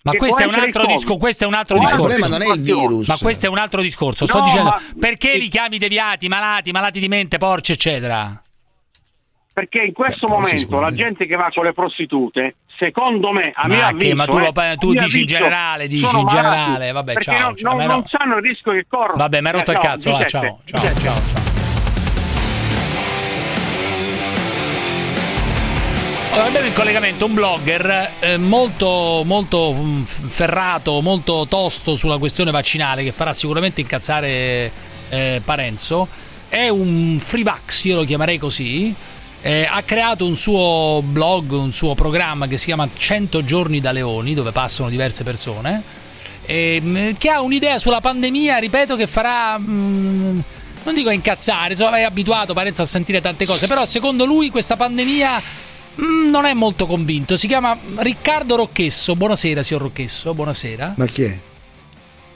ma 0.00 0.12
questo 0.12 0.42
è, 0.42 0.86
disco, 0.86 1.16
questo 1.16 1.44
è 1.44 1.46
un 1.46 1.54
altro 1.54 1.78
discorso. 1.78 2.06
Ma 2.06 2.14
il 2.14 2.18
problema 2.20 2.38
non 2.38 2.50
è 2.50 2.54
il 2.54 2.62
virus. 2.62 3.08
Ma 3.08 3.16
questo 3.20 3.46
è 3.46 3.48
un 3.48 3.58
altro 3.58 3.82
discorso. 3.82 4.26
Sto 4.26 4.40
dicendo 4.40 4.72
perché 4.98 5.36
li 5.36 5.48
chiami 5.48 5.76
deviati, 5.76 6.28
malati, 6.28 6.70
malati 6.70 7.00
di 7.00 7.08
mente, 7.08 7.36
porci, 7.36 7.72
eccetera. 7.72 8.40
Perché 9.52 9.82
in 9.82 9.92
questo 9.92 10.26
Beh, 10.26 10.32
momento 10.32 10.80
la 10.80 10.92
gente 10.92 11.26
che 11.26 11.34
va 11.34 11.50
con 11.52 11.64
le 11.64 11.72
prostitute, 11.72 12.54
secondo 12.78 13.32
me, 13.32 13.52
a 13.54 13.66
ma 13.66 13.74
mio 13.74 13.84
avviso, 13.86 14.14
ma 14.14 14.26
tu, 14.26 14.38
lo, 14.38 14.52
eh, 14.54 14.76
tu 14.78 14.92
dici 14.92 14.98
avviso, 15.02 15.18
in 15.18 15.26
generale, 15.26 15.88
dici 15.88 16.16
in 16.16 16.26
generale, 16.28 16.92
vabbè, 16.92 17.14
ciao, 17.16 17.40
non, 17.40 17.56
ciao, 17.56 17.76
non, 17.76 17.86
non 17.86 18.04
sanno 18.06 18.36
il 18.36 18.42
rischio 18.42 18.70
che 18.72 18.86
corrono. 18.88 19.16
Vabbè, 19.16 19.40
mi 19.40 19.46
hai 19.48 19.52
rotto 19.52 19.72
eh, 19.72 19.74
il 19.74 19.80
cazzo, 19.80 20.10
no, 20.10 20.16
ciao, 20.24 20.26
ciao, 20.28 20.60
ciao, 20.64 20.94
ciao. 20.94 21.47
abbiamo 26.46 26.66
in 26.66 26.72
collegamento 26.72 27.26
un 27.26 27.34
blogger 27.34 28.10
eh, 28.20 28.36
molto, 28.36 29.22
molto 29.24 29.72
mm, 29.72 30.02
ferrato, 30.02 31.00
molto 31.00 31.46
tosto 31.48 31.96
sulla 31.96 32.18
questione 32.18 32.50
vaccinale 32.50 33.02
che 33.02 33.12
farà 33.12 33.34
sicuramente 33.34 33.80
incazzare 33.80 34.70
eh, 35.08 35.42
Parenzo. 35.44 36.06
È 36.48 36.68
un 36.68 37.18
freevax, 37.18 37.84
io 37.84 37.96
lo 37.96 38.04
chiamerei 38.04 38.38
così. 38.38 38.94
Eh, 39.40 39.68
ha 39.70 39.82
creato 39.82 40.26
un 40.26 40.36
suo 40.36 41.02
blog, 41.04 41.50
un 41.52 41.72
suo 41.72 41.94
programma 41.94 42.46
che 42.46 42.56
si 42.56 42.66
chiama 42.66 42.88
100 42.92 43.44
giorni 43.44 43.80
da 43.80 43.90
leoni, 43.90 44.34
dove 44.34 44.52
passano 44.52 44.88
diverse 44.88 45.24
persone, 45.24 45.82
ehm, 46.46 47.16
che 47.18 47.30
ha 47.30 47.40
un'idea 47.40 47.78
sulla 47.78 48.00
pandemia, 48.00 48.58
ripeto, 48.58 48.96
che 48.96 49.06
farà... 49.06 49.58
Mm, 49.58 50.38
non 50.84 50.94
dico 50.94 51.10
incazzare, 51.10 51.72
insomma, 51.72 51.98
è 51.98 52.02
abituato 52.02 52.54
Parenzo 52.54 52.82
a 52.82 52.86
sentire 52.86 53.20
tante 53.20 53.44
cose, 53.44 53.66
però 53.66 53.84
secondo 53.84 54.24
lui 54.24 54.48
questa 54.48 54.76
pandemia 54.76 55.66
Mm, 56.00 56.28
non 56.30 56.44
è 56.44 56.54
molto 56.54 56.86
convinto. 56.86 57.36
Si 57.36 57.46
chiama 57.46 57.76
Riccardo 57.96 58.56
Rocchesso. 58.56 59.16
Buonasera, 59.16 59.62
signor 59.62 59.82
Rocchesso. 59.82 60.32
Buonasera. 60.34 60.94
Ma 60.96 61.06
chi 61.06 61.22
è? 61.24 61.38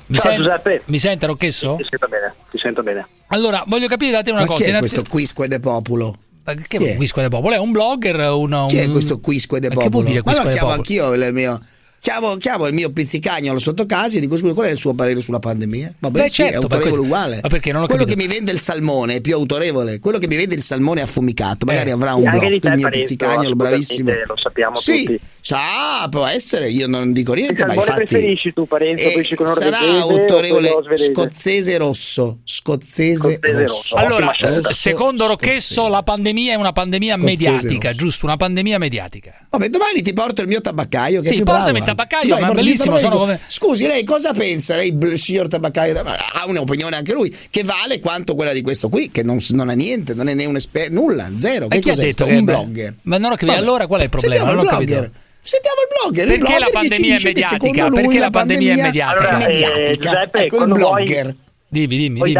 Mi, 0.06 0.18
Ciao, 0.18 0.32
sen- 0.32 0.80
mi 0.86 0.98
sente 0.98 1.26
Rocchesso? 1.26 1.76
Ti 1.78 1.86
sento 1.88 2.06
bene, 2.08 2.34
ti 2.50 2.58
sento 2.58 2.82
bene. 2.82 3.06
Allora, 3.28 3.62
voglio 3.66 3.86
capire 3.86 4.10
da 4.10 4.22
te 4.22 4.30
una 4.30 4.40
Ma 4.40 4.46
cosa. 4.46 4.58
Chi 4.58 4.64
è 4.64 4.68
Innanzi- 4.70 4.94
questo 4.94 5.10
Quisque 5.10 5.48
de 5.48 5.60
Populo? 5.60 6.16
Ma 6.44 6.54
Che 6.54 6.64
Chi 6.66 6.84
è? 6.84 6.96
Quisque 6.96 7.22
de 7.22 7.28
Popolo? 7.28 7.54
È 7.54 7.58
un 7.58 7.70
blogger? 7.70 8.16
Uno, 8.32 8.66
Chi 8.66 8.78
è 8.78 8.90
questo 8.90 9.20
Quisque 9.20 9.60
de 9.60 9.68
Ma 9.72 9.80
Che 9.82 9.88
vuol 9.88 10.04
dire 10.04 10.22
Ma 10.24 10.42
lo 10.42 10.48
chiamo 10.50 10.70
anch'io 10.70 11.12
il 11.14 11.32
mio 11.32 11.64
chiamo, 12.02 12.36
chiamo 12.36 12.66
il 12.66 12.74
mio 12.74 12.90
pizzicagnolo 12.90 13.60
sotto 13.60 13.86
casa 13.86 14.16
e 14.16 14.20
dico 14.20 14.36
scusa 14.36 14.54
qual 14.54 14.66
è 14.66 14.70
il 14.70 14.76
suo 14.76 14.92
parere 14.92 15.20
sulla 15.20 15.38
pandemia? 15.38 15.94
Vabbè, 16.00 16.22
Beh, 16.22 16.28
sì, 16.28 16.34
certo, 16.34 16.54
è 16.54 16.58
un 16.58 16.66
parere 16.66 16.98
uguale. 16.98 17.40
quello 17.40 17.86
capito. 17.86 18.04
che 18.04 18.16
mi 18.16 18.26
vende 18.26 18.50
il 18.50 18.58
salmone 18.58 19.14
è 19.14 19.20
più 19.20 19.34
autorevole, 19.34 20.00
quello 20.00 20.18
che 20.18 20.26
mi 20.26 20.34
vende 20.34 20.56
il 20.56 20.62
salmone 20.62 21.00
affumicato, 21.00 21.64
magari 21.64 21.90
eh. 21.90 21.92
avrà 21.92 22.14
un 22.14 22.28
blocco, 22.28 22.44
il 22.44 22.72
mio 22.74 22.90
pizzicagnolo, 22.90 23.54
bravissimo. 23.54 24.10
Lo 24.26 24.36
sappiamo 24.36 24.76
sì. 24.76 25.04
tutti. 25.04 25.20
Sa, 25.44 26.06
può 26.08 26.26
essere, 26.26 26.70
io 26.70 26.86
non 26.86 27.12
dico 27.12 27.34
niente, 27.34 27.64
ma 27.66 27.74
infatti 27.74 28.04
preferisci 28.04 28.52
tu, 28.52 28.64
Parenzo, 28.66 29.08
eh, 29.08 29.46
sarà 29.46 29.78
autorevole 30.00 30.70
scozzese 30.94 31.76
rosso, 31.78 32.38
scozzese, 32.44 33.38
scozzese 33.38 33.60
rosso. 33.60 33.74
rosso. 33.74 33.96
Allora, 33.96 34.34
rosso, 34.38 34.72
secondo 34.72 35.26
Rocchesso 35.26 35.88
la 35.88 36.02
pandemia 36.02 36.52
è 36.52 36.54
una 36.56 36.72
pandemia 36.72 37.16
mediatica, 37.16 37.92
giusto, 37.92 38.26
una 38.26 38.36
pandemia 38.36 38.78
mediatica. 38.78 39.34
Vabbè, 39.50 39.68
domani 39.68 40.00
ti 40.00 40.12
porto 40.12 40.42
il 40.42 40.48
mio 40.48 40.60
tabaccaio 40.60 41.20
che 41.20 41.28
sì, 41.28 41.34
è 41.34 41.36
più 41.36 41.44
bravo 41.44 41.64
tabaccaio, 41.94 42.38
ma 42.38 42.52
bellissimo. 42.52 42.98
Come... 42.98 43.40
Scusi, 43.46 43.86
lei 43.86 44.04
cosa 44.04 44.32
pensa? 44.32 44.76
Lei, 44.76 44.96
il 45.00 45.18
signor 45.18 45.48
tabaccaio, 45.48 45.98
ha 46.00 46.44
un'opinione 46.46 46.96
anche 46.96 47.12
lui, 47.12 47.34
che 47.50 47.62
vale 47.64 48.00
quanto 48.00 48.34
quella 48.34 48.52
di 48.52 48.62
questo 48.62 48.88
qui, 48.88 49.10
che 49.10 49.22
non, 49.22 49.38
non 49.50 49.68
ha 49.68 49.74
niente, 49.74 50.14
non 50.14 50.28
è 50.28 50.34
né 50.34 50.44
un 50.44 50.56
esperto, 50.56 50.92
nulla, 50.92 51.30
zero. 51.38 51.66
E 51.66 51.68
che 51.68 51.80
chi 51.80 51.90
ha 51.90 51.94
detto? 51.94 52.26
Un 52.26 52.44
blogger. 52.44 52.94
Ma 53.02 53.18
non 53.18 53.32
ho 53.32 53.36
capito, 53.36 53.58
allora 53.58 53.86
qual 53.86 54.00
è 54.00 54.04
il 54.04 54.10
problema? 54.10 54.44
Sentiamo 54.44 54.62
non 54.62 54.72
ho 54.72 54.76
blogger. 54.76 55.10
Sentiamo 55.44 55.76
il 55.80 55.88
blogger. 55.98 56.26
Perché 56.26 56.34
il 56.34 56.40
blogger 56.40 56.60
la 56.60 56.80
pandemia 56.80 57.16
è 57.16 57.22
mediatica? 57.22 57.90
Perché 57.90 58.18
la 58.18 58.30
pandemia 58.30 58.74
è 58.74 58.78
eh, 58.78 58.82
mediatica? 58.82 59.28
Allora, 59.28 59.46
mediatica. 59.46 59.82
Eh, 59.82 59.96
Giuseppe, 59.96 60.40
ecco 60.42 60.64
il 60.64 60.72
blogger. 60.72 61.22
Vuoi... 61.22 61.36
Dimmi, 61.68 61.96
dimmi, 61.96 62.20
dimmi. 62.20 62.36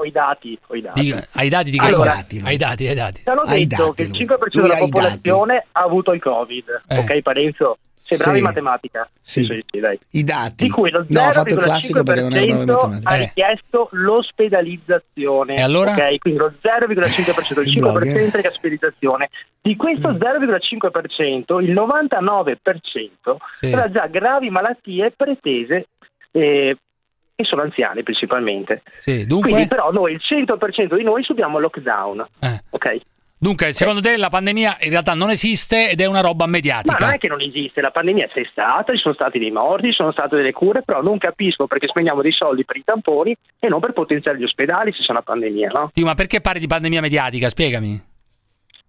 Ho 0.00 0.04
i 0.04 0.10
dati, 0.10 0.58
ho 0.66 0.74
i 0.74 0.80
dati. 0.80 1.00
Dico, 1.02 1.18
ai 1.32 1.48
dati 1.50 1.70
di 1.70 1.76
che 1.76 1.84
allora, 1.84 2.14
dati, 2.14 2.40
ai 2.42 2.56
dati, 2.56 2.86
ai 2.86 2.94
dati. 2.94 3.20
Ci 3.22 3.28
hanno 3.28 3.44
detto 3.44 3.92
che 3.92 4.02
il 4.04 4.10
5% 4.10 4.36
lui. 4.52 4.62
della 4.62 4.76
popolazione 4.78 5.66
ha 5.72 5.82
avuto 5.82 6.12
il 6.12 6.22
Covid. 6.22 6.82
Eh. 6.88 6.98
Ok, 6.98 7.20
Parenzo? 7.20 7.78
Sei 8.14 8.18
bravo 8.18 8.32
sì. 8.32 8.38
in 8.38 8.44
matematica? 8.44 9.08
Sì. 9.20 9.44
sì, 9.44 9.64
sì 9.70 9.88
I 10.10 10.24
dati. 10.24 10.64
Di 10.64 10.70
cui 10.70 10.90
lo 10.90 11.04
0, 11.08 11.20
no, 11.20 11.28
ho 11.28 11.32
fatto 11.32 11.54
il 11.54 11.60
classico 11.60 12.02
perché 12.02 12.20
non 12.22 12.32
ero 12.34 12.64
bravo 12.64 12.92
in 12.92 13.00
Ha 13.02 13.16
eh. 13.16 13.18
richiesto 13.18 13.88
l'ospedalizzazione. 13.92 15.56
E 15.56 15.62
allora? 15.62 15.92
Ok, 15.92 16.18
quindi 16.18 16.40
lo 16.40 16.52
0,5%, 16.60 16.90
il, 16.90 17.68
il 17.68 17.74
5% 17.74 17.76
blogger. 17.78 19.22
è. 19.22 19.28
Di 19.62 19.76
questo 19.76 20.12
mm. 20.12 20.16
0,5%, 20.16 21.62
il 21.62 21.72
99% 21.72 23.36
sì. 23.52 23.70
era 23.70 23.90
già 23.90 24.06
gravi 24.06 24.50
malattie 24.50 25.12
pretese 25.16 25.88
eh, 26.32 26.76
che 27.34 27.44
sono 27.44 27.62
anziani 27.62 28.02
principalmente. 28.02 28.82
Sì, 28.98 29.26
dunque... 29.26 29.50
Quindi 29.50 29.68
però 29.68 29.90
noi, 29.92 30.12
il 30.12 30.20
100% 30.22 30.96
di 30.96 31.02
noi 31.02 31.22
subiamo 31.22 31.58
lockdown. 31.58 32.26
Eh. 32.40 32.62
Ok? 32.70 33.00
Dunque, 33.42 33.68
eh. 33.68 33.72
secondo 33.72 34.02
te 34.02 34.18
la 34.18 34.28
pandemia 34.28 34.76
in 34.82 34.90
realtà 34.90 35.14
non 35.14 35.30
esiste 35.30 35.88
ed 35.88 35.98
è 36.02 36.04
una 36.04 36.20
roba 36.20 36.44
mediatica? 36.44 36.94
Ma 36.98 37.06
non 37.06 37.14
è 37.14 37.18
che 37.18 37.26
non 37.26 37.40
esiste, 37.40 37.80
la 37.80 37.90
pandemia 37.90 38.28
c'è 38.28 38.46
stata, 38.50 38.92
ci 38.92 38.98
sono 38.98 39.14
stati 39.14 39.38
dei 39.38 39.50
morti, 39.50 39.86
ci 39.86 39.94
sono 39.94 40.12
state 40.12 40.36
delle 40.36 40.52
cure, 40.52 40.82
però 40.82 41.00
non 41.00 41.16
capisco 41.16 41.66
perché 41.66 41.88
spendiamo 41.88 42.20
dei 42.20 42.32
soldi 42.32 42.66
per 42.66 42.76
i 42.76 42.84
tamponi 42.84 43.34
e 43.58 43.68
non 43.68 43.80
per 43.80 43.94
potenziare 43.94 44.36
gli 44.36 44.44
ospedali 44.44 44.92
se 44.92 45.02
c'è 45.02 45.12
una 45.12 45.22
pandemia, 45.22 45.70
no? 45.70 45.90
Sì, 45.94 46.04
ma 46.04 46.12
perché 46.12 46.42
parli 46.42 46.60
di 46.60 46.66
pandemia 46.66 47.00
mediatica? 47.00 47.48
Spiegami 47.48 48.08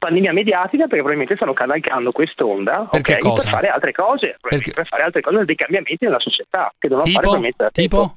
pandemia 0.02 0.34
mediatica 0.34 0.88
perché 0.88 0.96
probabilmente 0.96 1.36
stanno 1.36 1.54
cavalcando 1.54 2.12
quest'onda 2.12 2.88
okay, 2.92 3.20
per 3.20 3.48
fare 3.48 3.68
altre 3.68 3.92
cose, 3.92 4.36
perché... 4.42 4.72
per 4.72 4.88
fare 4.88 5.04
altre 5.04 5.22
cose, 5.22 5.46
dei 5.46 5.56
cambiamenti 5.56 5.98
nella 6.00 6.20
società 6.20 6.74
che 6.78 6.88
devono 6.88 7.04
tipo? 7.04 7.22
fare 7.22 7.28
probabilmente 7.28 7.64
da 7.64 7.70
tipo? 7.70 7.98
Tempo. 7.98 8.16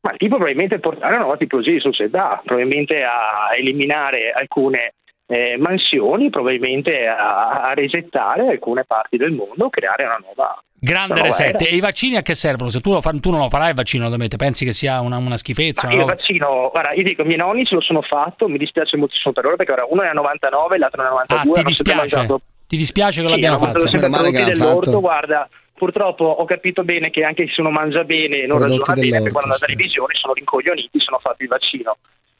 Ma 0.00 0.12
tipo 0.16 0.36
probabilmente 0.36 0.78
portare 0.78 1.12
una 1.12 1.22
nuova 1.22 1.36
tipologia 1.36 1.72
di 1.72 1.80
società, 1.80 2.40
probabilmente 2.42 3.02
a 3.02 3.54
eliminare 3.54 4.32
alcune 4.32 4.94
eh, 5.26 5.56
mansioni 5.58 6.30
probabilmente 6.30 7.06
a, 7.06 7.62
a 7.62 7.74
resettare 7.74 8.48
alcune 8.48 8.84
parti 8.84 9.16
del 9.16 9.32
mondo, 9.32 9.68
creare 9.68 10.04
una 10.04 10.20
nuova 10.22 10.60
Grande 10.78 11.22
reset. 11.22 11.60
E 11.62 11.74
i 11.74 11.80
vaccini 11.80 12.16
a 12.16 12.22
che 12.22 12.34
servono? 12.34 12.68
Se 12.68 12.80
tu, 12.80 12.92
lo 12.92 13.00
fa, 13.00 13.10
tu 13.18 13.30
non 13.30 13.40
lo 13.40 13.48
farai 13.48 13.70
il 13.70 13.74
vaccino, 13.74 14.04
ovviamente, 14.04 14.36
pensi 14.36 14.64
che 14.64 14.72
sia 14.72 15.00
una, 15.00 15.16
una 15.16 15.36
schifezza? 15.36 15.86
Una 15.86 15.96
io 15.96 16.02
il 16.02 16.06
vaccino, 16.06 16.68
guarda, 16.70 16.94
io 16.94 17.02
dico, 17.02 17.22
i 17.22 17.24
miei 17.24 17.38
nonni 17.38 17.64
se 17.66 17.74
lo 17.74 17.80
sono 17.80 18.02
fatto, 18.02 18.46
mi 18.48 18.58
dispiace 18.58 18.96
moltissimo 18.96 19.32
per 19.32 19.44
loro 19.44 19.56
perché 19.56 19.72
ora 19.72 19.86
uno 19.88 20.02
è 20.02 20.08
a 20.08 20.12
99 20.12 20.78
l'altro 20.78 21.02
è 21.02 21.06
a 21.06 21.08
92. 21.08 21.50
Ah, 21.50 21.54
ti 21.54 21.62
dispiace? 21.62 22.16
Mangiato... 22.16 22.40
Ti 22.66 22.76
dispiace 22.76 23.20
che 23.20 23.26
sì, 23.26 23.32
l'abbiano 23.32 23.58
fatto? 23.58 23.80
Sì, 23.80 23.88
sempre 23.88 24.10
prodotti 24.10 24.44
dell'orto, 24.44 24.84
fatto. 24.90 25.00
guarda, 25.00 25.48
purtroppo 25.74 26.24
ho 26.24 26.44
capito 26.44 26.84
bene 26.84 27.10
che 27.10 27.24
anche 27.24 27.48
se 27.48 27.60
uno 27.60 27.70
mangia 27.70 28.04
bene 28.04 28.42
e 28.42 28.46
non 28.46 28.60
ragiona 28.60 28.92
bene, 28.92 29.10
perché 29.10 29.32
quando 29.32 29.54
sì. 29.54 29.60
la 29.60 29.66
televisione 29.66 30.14
sono 30.14 30.34
rincoglioniti, 30.34 31.00
sono 31.00 31.18
fatti 31.18 31.42
il 31.42 31.48
vaccino 31.48 31.96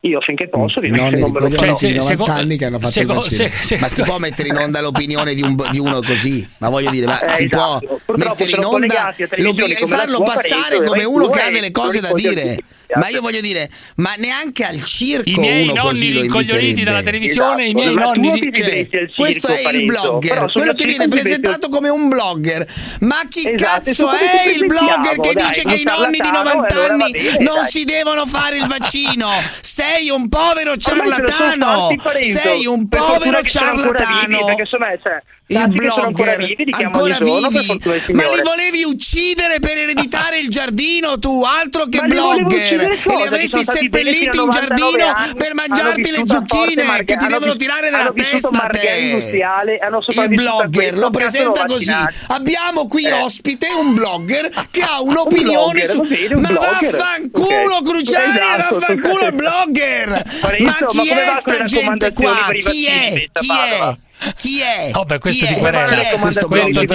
io 0.07 0.21
finché 0.21 0.49
posso 0.49 0.79
mm. 0.79 0.83
vi 0.83 0.91
metto 0.91 1.39
non 1.39 1.51
me 1.51 1.57
cioè, 1.57 1.75
se, 1.75 1.93
90 1.93 2.33
anni 2.33 2.57
che 2.57 2.65
hanno 2.65 2.79
fatto 2.79 2.91
secondo, 2.91 3.23
se, 3.23 3.51
se, 3.51 3.79
ma 3.79 3.89
si 3.89 4.03
può 4.03 4.19
mettere 4.19 4.49
in 4.49 4.57
onda 4.57 4.81
l'opinione 4.81 5.35
di, 5.35 5.43
un, 5.43 5.57
di 5.71 5.79
uno 5.79 6.01
così? 6.01 6.49
Ma 6.59 6.69
voglio 6.69 6.91
dire 6.91 7.07
ma 7.07 7.21
eh, 7.21 7.31
si 7.31 7.45
esatto. 7.45 7.79
può 7.79 7.99
Purtroppo 8.05 8.45
mettere 8.45 8.51
in 8.57 8.65
onda 8.65 9.15
e 9.17 9.87
farlo 9.87 10.23
passare 10.23 10.83
come 10.83 11.05
uno 11.05 11.29
che 11.29 11.41
ha 11.41 11.51
delle 11.51 11.71
cose 11.71 12.01
da 12.01 12.13
dire. 12.13 12.57
Ma 12.95 13.09
io 13.09 13.21
voglio 13.21 13.41
dire, 13.41 13.69
ma 13.97 14.15
neanche 14.17 14.65
al 14.65 14.83
circo 14.85 15.29
I 15.29 15.39
miei 15.39 15.73
nonni 15.73 16.11
rincoglioniti 16.11 16.85
dalla 16.85 17.03
televisione, 17.03 17.65
esatto. 17.65 17.71
i 17.71 17.75
miei 17.75 17.95
nonni 17.95 18.53
cioè, 18.53 18.89
Questo 19.15 19.49
è 19.49 19.69
il 19.71 19.85
blogger, 19.85 20.53
quello 20.53 20.73
che 20.73 20.85
viene 20.85 21.09
presentato 21.09 21.69
come 21.69 21.89
un 21.89 22.09
blogger. 22.09 22.67
Ma 23.01 23.23
chi 23.29 23.49
esatto, 23.49 23.83
cazzo 23.85 24.11
è 24.11 24.49
il 24.49 24.67
blogger 24.67 25.19
che 25.21 25.33
dai, 25.33 25.49
dice 25.49 25.63
che 25.65 25.75
i 25.75 25.83
nonni 25.83 26.19
di 26.19 26.31
90 26.31 26.75
allora 26.75 26.95
anni 26.95 27.11
bene, 27.11 27.45
non 27.45 27.61
dai. 27.63 27.71
si 27.71 27.85
devono 27.85 28.27
fare 28.27 28.57
il 28.57 28.67
vaccino? 28.67 29.31
Sei 29.61 30.09
un 30.11 30.29
povero 30.29 30.77
ciarlatano. 30.77 31.95
Sei 32.21 32.67
un 32.67 32.89
povero 32.89 33.43
ciarlatano. 33.43 34.45
Perché 34.45 34.63
insomma, 34.63 34.87
cioè 35.03 35.23
i 35.49 35.65
blogger. 35.69 36.67
ancora 36.73 37.19
vivi, 37.19 37.81
ma 38.13 38.31
li 38.33 38.43
volevi 38.43 38.83
uccidere 38.83 39.61
per 39.61 39.79
ereditare 39.79 40.41
il 40.41 40.49
giardino 40.49 41.19
tu? 41.21 41.43
Altro 41.45 41.87
che 41.87 42.01
ma 42.01 42.07
blogger. 42.07 42.81
li 42.81 42.97
e 42.97 43.17
li 43.17 43.23
avresti 43.23 43.63
seppelliti 43.63 44.39
in 44.39 44.51
giardino 44.51 45.07
anni, 45.15 45.35
per 45.35 45.55
mangiarti 45.55 46.11
le 46.11 46.23
zucchine 46.27 46.83
Marghe, 46.83 47.05
che 47.05 47.17
ti 47.17 47.27
devono 47.29 47.55
tirare 47.55 47.91
dalla 47.91 48.13
testa 48.13 48.49
a 48.49 48.67
te. 48.67 49.33
il 49.33 50.29
blogger 50.29 50.99
lo 50.99 51.11
presenta 51.11 51.65
così. 51.65 51.95
Abbiamo 52.29 52.89
qui 52.89 53.05
eh. 53.05 53.13
ospite 53.13 53.69
un 53.69 53.95
blogger 53.95 54.51
che 54.71 54.83
ha 54.83 55.01
un'opinione 55.01 55.83
un 55.83 55.89
su 55.89 56.01
un 56.35 56.41
ma 56.41 56.51
vaffanculo 56.51 57.77
okay. 57.77 57.83
Cruciani 57.83 58.37
esatto, 58.37 58.79
vaffanculo 58.79 59.31
blogger! 59.33 60.23
Ma 60.59 60.77
chi 60.87 61.09
è 61.09 61.33
sta 61.37 61.63
gente 61.63 62.13
qua? 62.13 62.49
chi 62.51 62.87
è? 62.87 63.29
chi 63.33 63.49
è? 63.49 63.97
Chi 64.35 64.61
è? 64.61 64.91
Oh, 64.95 65.05
beh, 65.05 65.19
questo, 65.19 65.47
Chi 65.47 65.53
ti, 65.53 65.59
è? 65.59 65.61
Querela. 65.61 65.85
È? 65.85 66.19
Questo, 66.19 66.47
questo, 66.47 66.81
ti, 66.81 66.87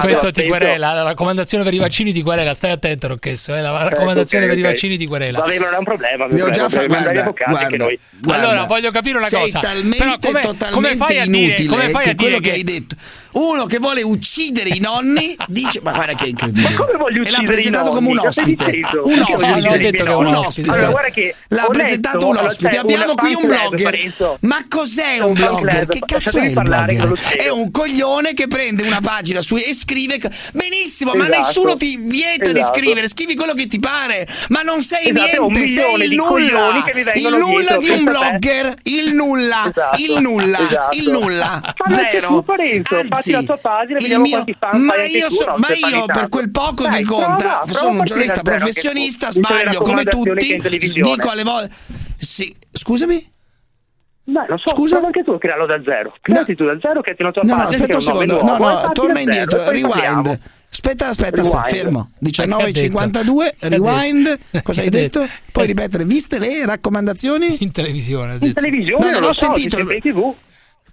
questo 0.00 0.30
ti 0.30 0.46
querela. 0.46 0.92
La 0.92 1.02
raccomandazione 1.02 1.64
per 1.64 1.72
i 1.74 1.78
vaccini 1.78 2.12
di 2.12 2.22
querela. 2.22 2.54
Stai 2.54 2.72
attento, 2.72 3.08
Rocchesso. 3.08 3.54
Eh? 3.54 3.60
La 3.60 3.80
eh, 3.80 3.88
raccomandazione 3.90 4.44
okay, 4.44 4.56
per 4.56 4.64
okay. 4.64 4.70
i 4.70 4.74
vaccini 4.74 4.96
di 4.96 5.06
querela. 5.06 5.38
Vabbè, 5.40 5.58
non 5.58 5.74
è 5.74 5.78
un 5.78 5.84
problema. 5.84 6.26
Ne 6.26 6.42
ho 6.42 6.50
già 6.50 6.68
fatto. 6.68 6.86
Guarda, 6.86 7.32
guarda, 7.46 7.76
noi... 7.76 7.98
guarda, 8.18 8.48
allora, 8.48 8.64
voglio 8.64 8.90
capire 8.90 9.18
una 9.18 9.26
sei 9.26 9.40
cosa. 9.42 9.60
Sei 9.60 9.70
talmente, 9.70 9.96
Però, 9.96 10.18
come, 10.20 10.40
totalmente 10.40 10.70
come 10.70 10.96
fai 10.96 11.18
a 11.18 11.26
dire, 11.26 11.64
come 11.66 11.88
fai 11.90 12.08
a 12.08 12.12
dire 12.12 12.16
quello 12.16 12.38
che 12.40 12.52
hai 12.52 12.64
detto 12.64 12.96
uno 13.36 13.66
che 13.66 13.78
vuole 13.78 14.02
uccidere 14.02 14.70
i 14.70 14.78
nonni 14.78 15.34
dice 15.48 15.80
ma 15.82 15.92
guarda 15.92 16.14
che 16.14 16.26
incredibile. 16.26 16.68
Ma 16.70 16.76
come 16.76 16.96
voglio 16.96 17.20
uccidere? 17.20 17.28
E 17.28 17.30
l'ha 17.30 17.42
presentato 17.42 17.90
come 17.90 18.08
un 18.08 18.18
ospite. 18.18 18.80
Un 19.04 19.20
ospite. 19.20 19.68
Ho 19.68 19.76
detto 19.76 20.04
che 20.04 20.10
è 20.10 20.14
un 20.14 20.34
ospite. 20.34 21.34
L'ha 21.48 21.66
presentato 21.70 22.28
un 22.28 22.36
ospite. 22.36 22.78
Abbiamo 22.78 23.14
qui 23.14 23.34
un 23.34 23.46
blogger. 23.46 24.38
Ma 24.40 24.64
cos'è 24.68 25.18
un 25.18 25.34
blogger? 25.34 25.86
Che 25.86 26.00
cazzo 26.04 26.38
è 26.38 26.52
un 26.54 26.62
blogger? 26.62 27.12
È 27.36 27.48
un 27.48 27.70
coglione 27.70 28.34
che 28.34 28.46
prende 28.46 28.82
una 28.82 29.00
pagina 29.00 29.40
su 29.42 29.56
e 29.56 29.74
scrive 29.74 30.18
benissimo, 30.52 31.12
ma 31.14 31.26
nessuno 31.26 31.76
ti 31.76 31.98
vieta 32.00 32.52
di 32.52 32.62
scrivere, 32.62 33.08
scrivi 33.08 33.34
quello 33.34 33.54
che 33.54 33.66
ti 33.66 33.78
pare, 33.78 34.26
ma 34.48 34.62
non 34.62 34.80
sei 34.80 35.12
niente, 35.12 35.66
sei 35.66 36.02
il 36.02 36.14
nulla. 36.14 36.82
Il 37.14 37.28
nulla 37.28 37.76
di 37.76 37.90
un 37.90 38.04
blogger, 38.04 38.74
il 38.84 39.12
nulla, 39.12 39.70
il 39.96 40.20
nulla, 40.20 40.88
il 40.92 41.10
nulla. 41.10 41.74
Zero. 42.10 42.44
Anzi, 43.25 43.25
sì. 43.26 43.32
la 43.32 43.42
tua 43.42 43.56
pagina, 43.56 43.98
il 43.98 44.18
mio... 44.18 44.44
ma 44.72 45.04
io, 45.04 45.30
so, 45.30 45.54
ma 45.56 45.68
io 45.74 46.06
per 46.06 46.28
quel 46.28 46.50
poco 46.50 46.84
Dai, 46.84 47.02
che 47.02 47.04
conta, 47.04 47.36
prova, 47.36 47.54
prova, 47.58 47.72
sono 47.72 47.98
un 47.98 48.04
giornalista 48.04 48.42
professionista, 48.42 49.30
sbaglio 49.30 49.80
come 49.80 50.04
tutti, 50.04 50.60
dico 50.92 51.28
alle 51.28 51.42
volte... 51.42 51.74
Sì, 52.18 52.54
scusami? 52.70 53.34
No, 54.26 54.44
lo 54.48 54.58
so, 54.58 54.74
Scusa? 54.74 55.00
anche 55.04 55.22
tu 55.22 55.38
crearlo 55.38 55.66
da 55.66 55.80
zero. 55.84 56.14
Creati 56.20 56.50
no. 56.52 56.56
tu 56.56 56.64
da 56.64 56.78
zero, 56.80 57.00
creati 57.00 57.22
una 57.22 57.30
tua 57.30 57.42
no, 57.42 57.48
pagina. 57.48 57.62
No, 57.62 57.68
aspetta 57.68 57.94
un 57.94 58.02
secondo, 58.02 58.42
no, 58.42 58.56
no, 58.58 58.90
torna 58.92 59.20
indietro, 59.20 59.58
zero, 59.60 59.70
rewind. 59.70 60.40
Aspetta, 60.68 61.08
aspetta, 61.08 61.42
rewind. 61.42 61.54
aspetta, 61.54 61.76
fermo. 61.76 62.10
19.52, 62.24 63.54
rewind. 63.60 64.38
Cosa 64.62 64.80
hai 64.80 64.88
detto? 64.88 65.24
Puoi 65.52 65.66
ripetere, 65.66 66.04
viste 66.04 66.40
le 66.40 66.66
raccomandazioni? 66.66 67.58
In 67.60 67.70
televisione. 67.70 68.38
In 68.40 68.52
televisione, 68.52 69.04
no, 69.04 69.10
non 69.12 69.20
l'ho 69.20 69.32
so, 69.32 69.52
sentito. 69.52 69.78
In 69.78 70.00
TV 70.00 70.34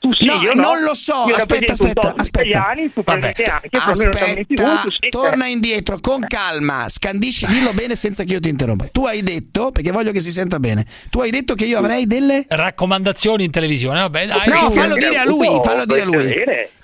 tu 0.04 0.12
sì, 0.12 0.26
no, 0.26 0.42
io 0.42 0.54
no. 0.54 0.64
non 0.64 0.82
lo 0.82 0.94
so. 0.94 1.24
Io 1.30 1.36
aspetta, 1.36 1.72
aspetta, 1.72 2.14
aspetta. 2.18 2.48
Italiani, 2.50 2.92
anche, 3.06 3.46
aspetta, 3.72 4.44
tu, 4.48 4.90
sì, 4.90 5.08
torna 5.08 5.48
indietro 5.48 5.98
con 6.02 6.26
calma, 6.28 6.90
scandisci, 6.90 7.46
dillo 7.48 7.72
bene 7.72 7.96
senza 7.96 8.26
che 8.26 8.34
io 8.34 8.42
ti 8.42 8.50
interrompa. 8.50 8.88
Tu 8.92 9.06
hai 9.06 9.24
detto, 9.24 9.72
perché 9.72 9.92
voglio 9.92 10.12
che 10.12 10.20
si 10.20 10.32
senta 10.32 10.60
bene, 10.60 10.86
tu 11.10 11.22
hai 11.22 11.32
detto 11.32 11.56
che 11.56 11.64
io 11.64 11.78
avrei 11.78 12.06
delle 12.06 12.46
raccomandazioni 12.50 13.46
in 13.46 13.52
televisione. 13.52 14.02
Vabbè, 14.02 14.28
dai, 14.28 14.50
no, 14.50 14.72
fallo 14.72 14.96
dire 14.96 15.18
a 15.18 15.26
lui, 15.26 15.48
fallo 15.64 15.86
dire 15.86 16.02
a 16.02 16.06
lui. 16.06 16.36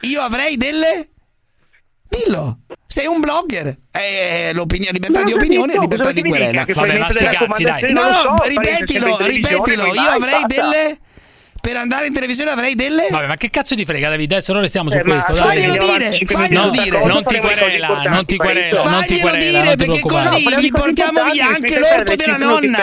Io 0.03 0.21
avrei 0.21 0.55
delle 0.55 1.09
Dillo, 2.09 2.61
sei 2.87 3.05
un 3.05 3.19
blogger. 3.19 3.67
Eh, 3.91 4.49
eh 4.49 4.53
libertà 4.53 5.19
no, 5.19 5.25
di 5.25 5.33
opinione 5.33 5.73
e 5.73 5.79
libertà 5.79 6.11
di 6.11 6.23
querela. 6.23 6.65
Vabbè, 6.67 6.97
ma 6.97 7.09
sti 7.09 7.25
cazzi, 7.25 7.63
dai. 7.63 7.91
No, 7.91 8.01
no, 8.01 8.35
so, 8.35 8.47
ripetilo, 8.47 9.17
ripetilo. 9.19 9.93
Io 9.93 10.09
avrei 10.09 10.41
delle 10.47 10.97
per 11.61 11.75
andare 11.75 12.07
in 12.07 12.13
televisione 12.13 12.51
avrei 12.51 12.75
delle. 12.75 13.07
Vabbè, 13.09 13.27
ma 13.27 13.35
che 13.35 13.49
cazzo 13.49 13.75
ti 13.75 13.85
frega, 13.85 14.09
David? 14.09 14.31
Adesso 14.31 14.53
non 14.53 14.61
restiamo 14.61 14.89
su 14.89 14.97
eh, 14.97 15.01
questo. 15.01 15.33
Faglielo 15.33 15.77
dire, 15.77 16.25
faglielo 16.25 16.63
no, 16.63 16.69
dire. 16.69 17.05
Non 17.05 17.23
ti 17.23 17.37
querela, 17.37 18.01
non 18.03 18.25
ti 18.25 18.37
querela. 18.37 18.81
Faglielo 18.81 19.35
dire, 19.35 19.75
perché 19.75 19.99
così 19.99 20.43
no, 20.43 20.59
gli 20.59 20.71
portiamo 20.71 21.23
via 21.31 21.47
anche 21.47 21.79
l'orto 21.79 22.15
della 22.15 22.37
nonna. 22.37 22.79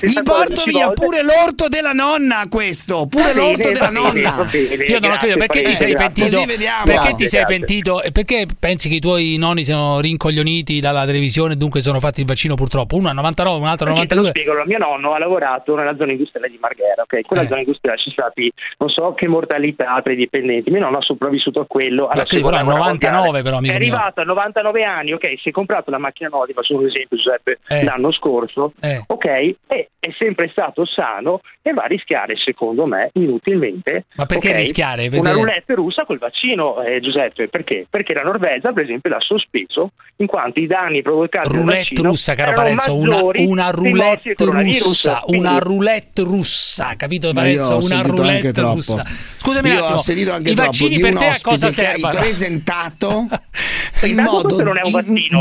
Gli 0.00 0.22
porto 0.22 0.64
via 0.64 0.90
pure 0.90 1.22
l'orto 1.22 1.68
della 1.68 1.92
nonna, 1.92 2.44
questo. 2.48 3.06
Pure 3.06 3.30
ah, 3.30 3.34
l'orto 3.34 3.70
della 3.70 3.90
nonna. 3.90 4.48
Io 4.86 4.98
non 5.00 5.12
ho 5.12 5.16
capito 5.16 5.36
perché 5.38 5.62
ti 5.62 5.76
sei 5.76 5.94
pentito. 5.94 6.44
Perché 6.84 7.14
ti 7.16 7.28
sei 7.28 7.44
pentito? 7.44 8.02
E 8.02 8.12
perché 8.12 8.46
pensi 8.58 8.88
che 8.88 8.96
i 8.96 9.00
tuoi 9.00 9.36
nonni 9.38 9.64
siano 9.64 10.00
rincoglioniti 10.00 10.80
dalla 10.80 11.04
televisione 11.04 11.54
e 11.54 11.56
dunque 11.56 11.80
sono 11.80 12.00
fatti 12.00 12.20
il 12.20 12.26
vaccino 12.26 12.54
purtroppo? 12.54 12.96
Uno 12.96 13.08
a 13.08 13.12
99, 13.12 13.60
un 13.60 13.66
altro 13.66 13.86
a 13.86 13.90
92. 13.90 14.26
Io 14.26 14.30
spiego, 14.30 14.62
mio 14.64 14.78
nonno 14.78 15.14
ha 15.14 15.18
lavorato 15.18 15.74
nella 15.76 15.94
zona 15.96 16.12
industriale 16.12 16.50
di 16.50 16.58
Marghera, 16.60 17.02
ok? 17.02 17.20
Quella 17.22 17.42
eh. 17.42 17.46
zona 17.46 17.60
industriale 17.60 17.98
ci 17.98 18.10
stati 18.18 18.52
non 18.78 18.88
so 18.88 19.14
che 19.14 19.28
mortalità 19.28 20.00
tra 20.02 20.12
i 20.12 20.16
dipendenti. 20.16 20.70
Mio 20.70 20.80
nonno 20.80 20.98
ha 20.98 21.02
sopravvissuto 21.02 21.60
a 21.60 21.66
quello. 21.66 22.08
Alla 22.08 22.26
sì, 22.26 22.40
però 22.40 22.62
99 22.62 23.42
però, 23.42 23.60
È 23.60 23.74
arrivato 23.74 24.20
a 24.20 24.24
99 24.24 24.84
anni, 24.84 25.12
ok, 25.12 25.38
si 25.40 25.50
è 25.50 25.52
comprato 25.52 25.90
la 25.90 25.98
macchina 25.98 26.28
nuova, 26.28 26.46
faccio 26.52 26.76
un 26.76 26.86
esempio 26.86 27.16
Giuseppe, 27.16 27.58
eh. 27.68 27.84
l'anno 27.84 28.12
scorso, 28.12 28.72
eh. 28.80 29.02
ok, 29.06 29.24
e 29.24 29.88
è 30.00 30.14
sempre 30.16 30.48
stato 30.48 30.84
sano 30.86 31.40
e 31.62 31.72
va 31.72 31.82
a 31.82 31.86
rischiare 31.86 32.36
secondo 32.36 32.86
me 32.86 33.10
inutilmente. 33.14 34.06
Ma 34.16 34.26
perché 34.26 34.48
okay, 34.48 34.60
rischiare? 34.60 35.02
Vedere. 35.08 35.20
Una 35.20 35.32
roulette 35.32 35.74
russa 35.74 36.04
col 36.04 36.18
vaccino 36.18 36.82
eh, 36.82 37.00
Giuseppe, 37.00 37.48
perché? 37.48 37.86
Perché 37.88 38.14
la 38.14 38.22
Norvegia 38.22 38.72
per 38.72 38.84
esempio 38.84 39.10
l'ha 39.10 39.20
sospeso 39.20 39.90
in 40.16 40.26
quanto 40.26 40.60
i 40.60 40.66
danni 40.66 41.02
provocati 41.02 41.48
roulette 41.48 41.64
dal 41.64 41.76
vaccino 41.76 42.08
russa, 42.08 42.34
caro 42.34 42.52
Parenzo, 42.52 42.94
una, 42.94 43.20
una 43.22 43.70
roulette 43.70 44.34
russa, 44.36 45.20
una 45.26 45.58
roulette 45.58 46.22
russa, 46.22 46.94
capito 46.96 47.32
Parenzo? 47.32 47.78
Una 47.82 48.02
sentito 48.16 48.22
anche 48.22 48.52
troppo. 48.52 49.00
Scusami, 49.36 49.70
io 49.70 49.84
ho 49.84 49.98
sentito 49.98 50.32
anche 50.32 50.54
troppo. 50.54 50.88
di 50.88 51.02
un 51.02 51.16
ospite 51.16 51.70
che 51.70 51.86
hai 51.86 52.00
presentato 52.00 53.26
in 54.04 54.16
modo 54.16 54.56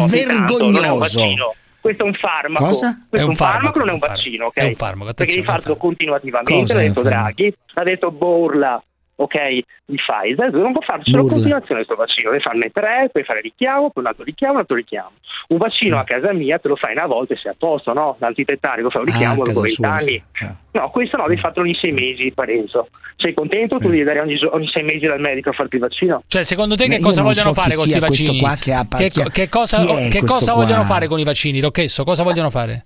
vergognoso. 0.08 1.22
questo 1.80 2.04
è 2.04 2.06
un 2.06 2.14
farmaco. 2.14 2.66
Cosa? 2.66 3.06
Questo 3.10 3.28
è 3.28 3.30
un, 3.30 3.36
farmaco, 3.36 3.62
farmaco, 3.64 3.80
non 3.80 3.90
è 3.90 3.92
un 3.92 4.00
vaccino, 4.00 4.46
ok? 4.48 4.58
È 4.58 4.66
un 4.66 4.74
farmaco, 4.76 5.14
Perché 5.14 5.34
devi 5.34 5.46
farlo 5.46 5.76
continuativamente, 5.78 6.74
Ha 6.74 6.78
detto 6.78 7.02
Draghi, 7.02 7.54
ha 7.74 7.84
detto 7.84 8.12
Borla 8.12 8.82
okay, 9.18 9.64
di 9.86 9.96
Pfizer, 9.96 10.52
devono 10.52 10.80
farselo 10.80 11.22
in 11.22 11.28
continuazione 11.28 11.84
questo 11.84 11.96
vaccino, 11.96 12.30
devi 12.30 12.42
farne 12.42 12.72
tre, 12.72 13.10
puoi 13.12 13.24
fare 13.24 13.42
richiamo, 13.42 13.90
poi 13.90 14.04
un 14.04 14.08
altro 14.08 14.24
richiamo, 14.24 14.54
un 14.54 14.60
altro 14.60 14.76
richiamo. 14.76 15.12
Un 15.50 15.58
vaccino 15.58 15.98
a 15.98 16.04
casa 16.04 16.34
mia 16.34 16.60
te 16.60 16.68
lo 16.68 16.76
fai 16.76 16.94
una 16.94 17.06
volta 17.06 17.34
e 17.34 17.38
sei 17.38 17.52
a 17.52 17.56
posto, 17.58 17.94
no? 17.94 18.16
L'antitettanico 18.20 18.90
fa 18.90 19.00
un 19.00 19.06
richiamo 19.06 19.42
ah, 19.42 19.46
dopo 19.46 19.62
20 19.62 19.70
sua, 19.70 19.90
anni. 19.90 20.24
Sì. 20.32 20.44
Ah. 20.44 20.56
No, 20.72 20.90
questo 20.90 21.18
no, 21.18 21.26
devi 21.28 21.40
farlo 21.40 21.64
ogni 21.64 21.76
sei 21.76 21.92
mesi, 21.92 22.32
Parenzo. 22.32 22.90
Sei 23.16 23.34
contento? 23.34 23.78
Sì. 23.78 23.82
Tu 23.82 23.88
devi 23.90 24.02
andare 24.02 24.20
ogni, 24.20 24.38
ogni, 24.52 24.68
sei 24.68 24.84
mesi 24.84 25.08
dal 25.08 25.20
medico 25.20 25.50
a 25.50 25.54
farti 25.54 25.76
il 25.76 25.82
vaccino. 25.82 26.24
Cioè, 26.28 26.44
secondo 26.44 26.76
te 26.76 26.88
Ma 26.88 26.96
che 26.96 27.02
cosa 27.02 27.22
vogliono 27.22 27.54
so 27.54 27.62
fare 27.62 27.76
con 27.76 27.84
questi 27.84 28.00
vaccini? 28.00 28.40
Che, 28.60 28.74
ha, 28.74 28.88
che, 28.88 29.10
chi, 29.10 29.24
che, 29.32 29.50
cosa, 29.50 29.84
che 30.10 30.22
cosa 30.24 30.54
vogliono 30.54 30.84
fare 30.84 31.08
con 31.08 31.18
i 31.20 31.24
vaccini? 31.24 31.60
Rocchesso, 31.60 32.04
cosa 32.04 32.24
vogliono 32.24 32.50
fare? 32.52 32.86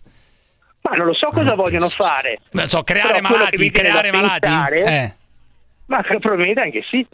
Ma 0.82 0.96
non 0.96 1.08
lo 1.08 1.14
so 1.14 1.28
cosa 1.32 1.56
vogliono 1.56 1.90
fare. 1.90 2.40
Non 2.52 2.68
so, 2.68 2.82
creare 2.84 3.20
Però 3.22 3.30
malati, 3.30 3.72
creare 3.72 4.12
malati. 4.12 4.48
Eh. 4.86 5.14
Ma 5.92 6.02
probabilmente 6.04 6.62
anche 6.62 6.84
sì. 6.90 7.06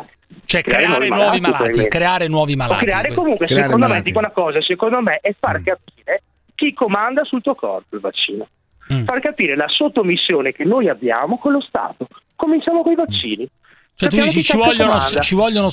Cioè 0.45 0.61
creare, 0.61 0.85
creare 0.85 1.07
nuovi, 1.07 1.39
malati, 1.39 1.61
malati 1.61 1.87
creare 1.87 2.27
nuovi 2.27 2.55
malati. 2.55 2.83
O 2.83 2.85
creare 2.85 3.13
comunque, 3.13 3.45
creare 3.47 3.63
secondo 3.63 3.87
malati. 3.87 4.03
me, 4.03 4.05
dico 4.05 4.19
una 4.19 4.31
cosa, 4.31 4.61
secondo 4.61 5.01
me 5.01 5.19
è 5.19 5.35
far 5.39 5.59
mm. 5.59 5.63
capire 5.63 6.23
chi 6.53 6.73
comanda 6.73 7.23
sul 7.23 7.41
tuo 7.41 7.55
corpo 7.55 7.95
il 7.95 8.01
vaccino. 8.01 8.47
Mm. 8.93 9.05
Far 9.05 9.19
capire 9.19 9.55
la 9.55 9.67
sottomissione 9.67 10.51
che 10.51 10.63
noi 10.63 10.89
abbiamo 10.89 11.39
con 11.39 11.53
lo 11.53 11.61
Stato. 11.61 12.07
Cominciamo 12.35 12.83
con 12.83 12.91
i 12.91 12.95
mm. 12.95 12.99
vaccini. 12.99 13.49
Cioè 13.95 14.09
Sappiamo 14.11 14.27
tu 14.27 14.33
dici 14.35 14.51
ci 14.51 14.57
vogliono, 14.57 14.99
ci 14.99 15.35
vogliono, 15.35 15.69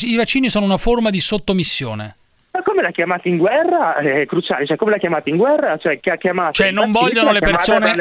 i 0.00 0.16
vaccini 0.16 0.50
sono 0.50 0.64
una 0.64 0.78
forma 0.78 1.10
di 1.10 1.20
sottomissione. 1.20 2.16
Ma 2.54 2.62
come 2.62 2.82
l'ha 2.82 2.90
chiamata 2.90 3.28
in 3.28 3.38
guerra? 3.38 3.96
Eh, 3.96 4.22
è 4.22 4.26
cruciale, 4.26 4.66
cioè 4.66 4.76
come 4.76 4.90
l'ha 4.90 4.98
chiamata 4.98 5.30
in 5.30 5.38
guerra? 5.38 5.78
Cioè, 5.78 6.00
che 6.00 6.10
ha 6.10 6.16
chiamato 6.16 6.52
cioè 6.52 6.70
non 6.70 6.90
vogliono 6.90 7.32
le 7.32 7.40
persone 7.40 7.94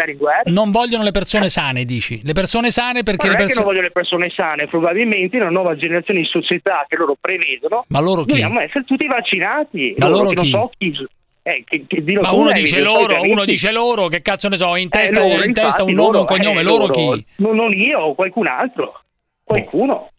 non 0.45 0.71
vogliono 0.71 1.03
le 1.03 1.11
persone 1.11 1.47
sane, 1.47 1.85
dici. 1.85 2.19
Le 2.21 2.33
persone 2.33 2.69
sane 2.69 3.03
perché 3.03 3.27
ma 3.27 3.31
non 3.31 3.39
le 3.39 3.45
perso- 3.45 3.59
non 3.59 3.69
vogliono 3.69 3.87
le 3.87 3.93
persone 3.93 4.29
sane, 4.29 4.67
probabilmente 4.67 5.37
una 5.37 5.49
nuova 5.49 5.75
generazione 5.77 6.19
di 6.19 6.25
società 6.25 6.85
che 6.87 6.97
loro 6.97 7.15
prevedono. 7.19 7.85
Ma 7.87 8.01
loro 8.01 8.23
chi? 8.23 8.33
Dobbiamo 8.33 8.59
essere 8.59 8.83
tutti 8.83 9.07
vaccinati. 9.07 9.95
Ma 9.97 10.07
loro, 10.07 10.23
loro 10.23 10.41
chi? 10.41 10.51
Non 10.51 10.61
so 10.61 10.71
chi 10.77 11.07
eh, 11.43 11.63
che, 11.65 11.85
che 11.87 12.03
ma 12.19 12.31
uno 12.31 12.51
dice, 12.51 12.81
loro, 12.81 13.23
uno 13.23 13.45
dice 13.45 13.71
loro, 13.71 14.07
che 14.09 14.21
cazzo 14.21 14.47
ne 14.47 14.57
so, 14.57 14.75
in 14.75 14.87
eh, 14.87 14.89
testa, 14.89 15.21
eh, 15.21 15.23
loro, 15.23 15.43
in 15.43 15.49
infatti, 15.49 15.53
testa 15.53 15.83
un 15.83 15.93
nome, 15.93 16.17
un 16.19 16.25
cognome, 16.25 16.59
eh, 16.59 16.63
loro, 16.63 16.87
chi? 16.87 17.25
Non, 17.37 17.55
non 17.55 17.73
io, 17.73 18.13
qualcun 18.13 18.45
altro, 18.47 19.01
qualcuno. 19.43 20.11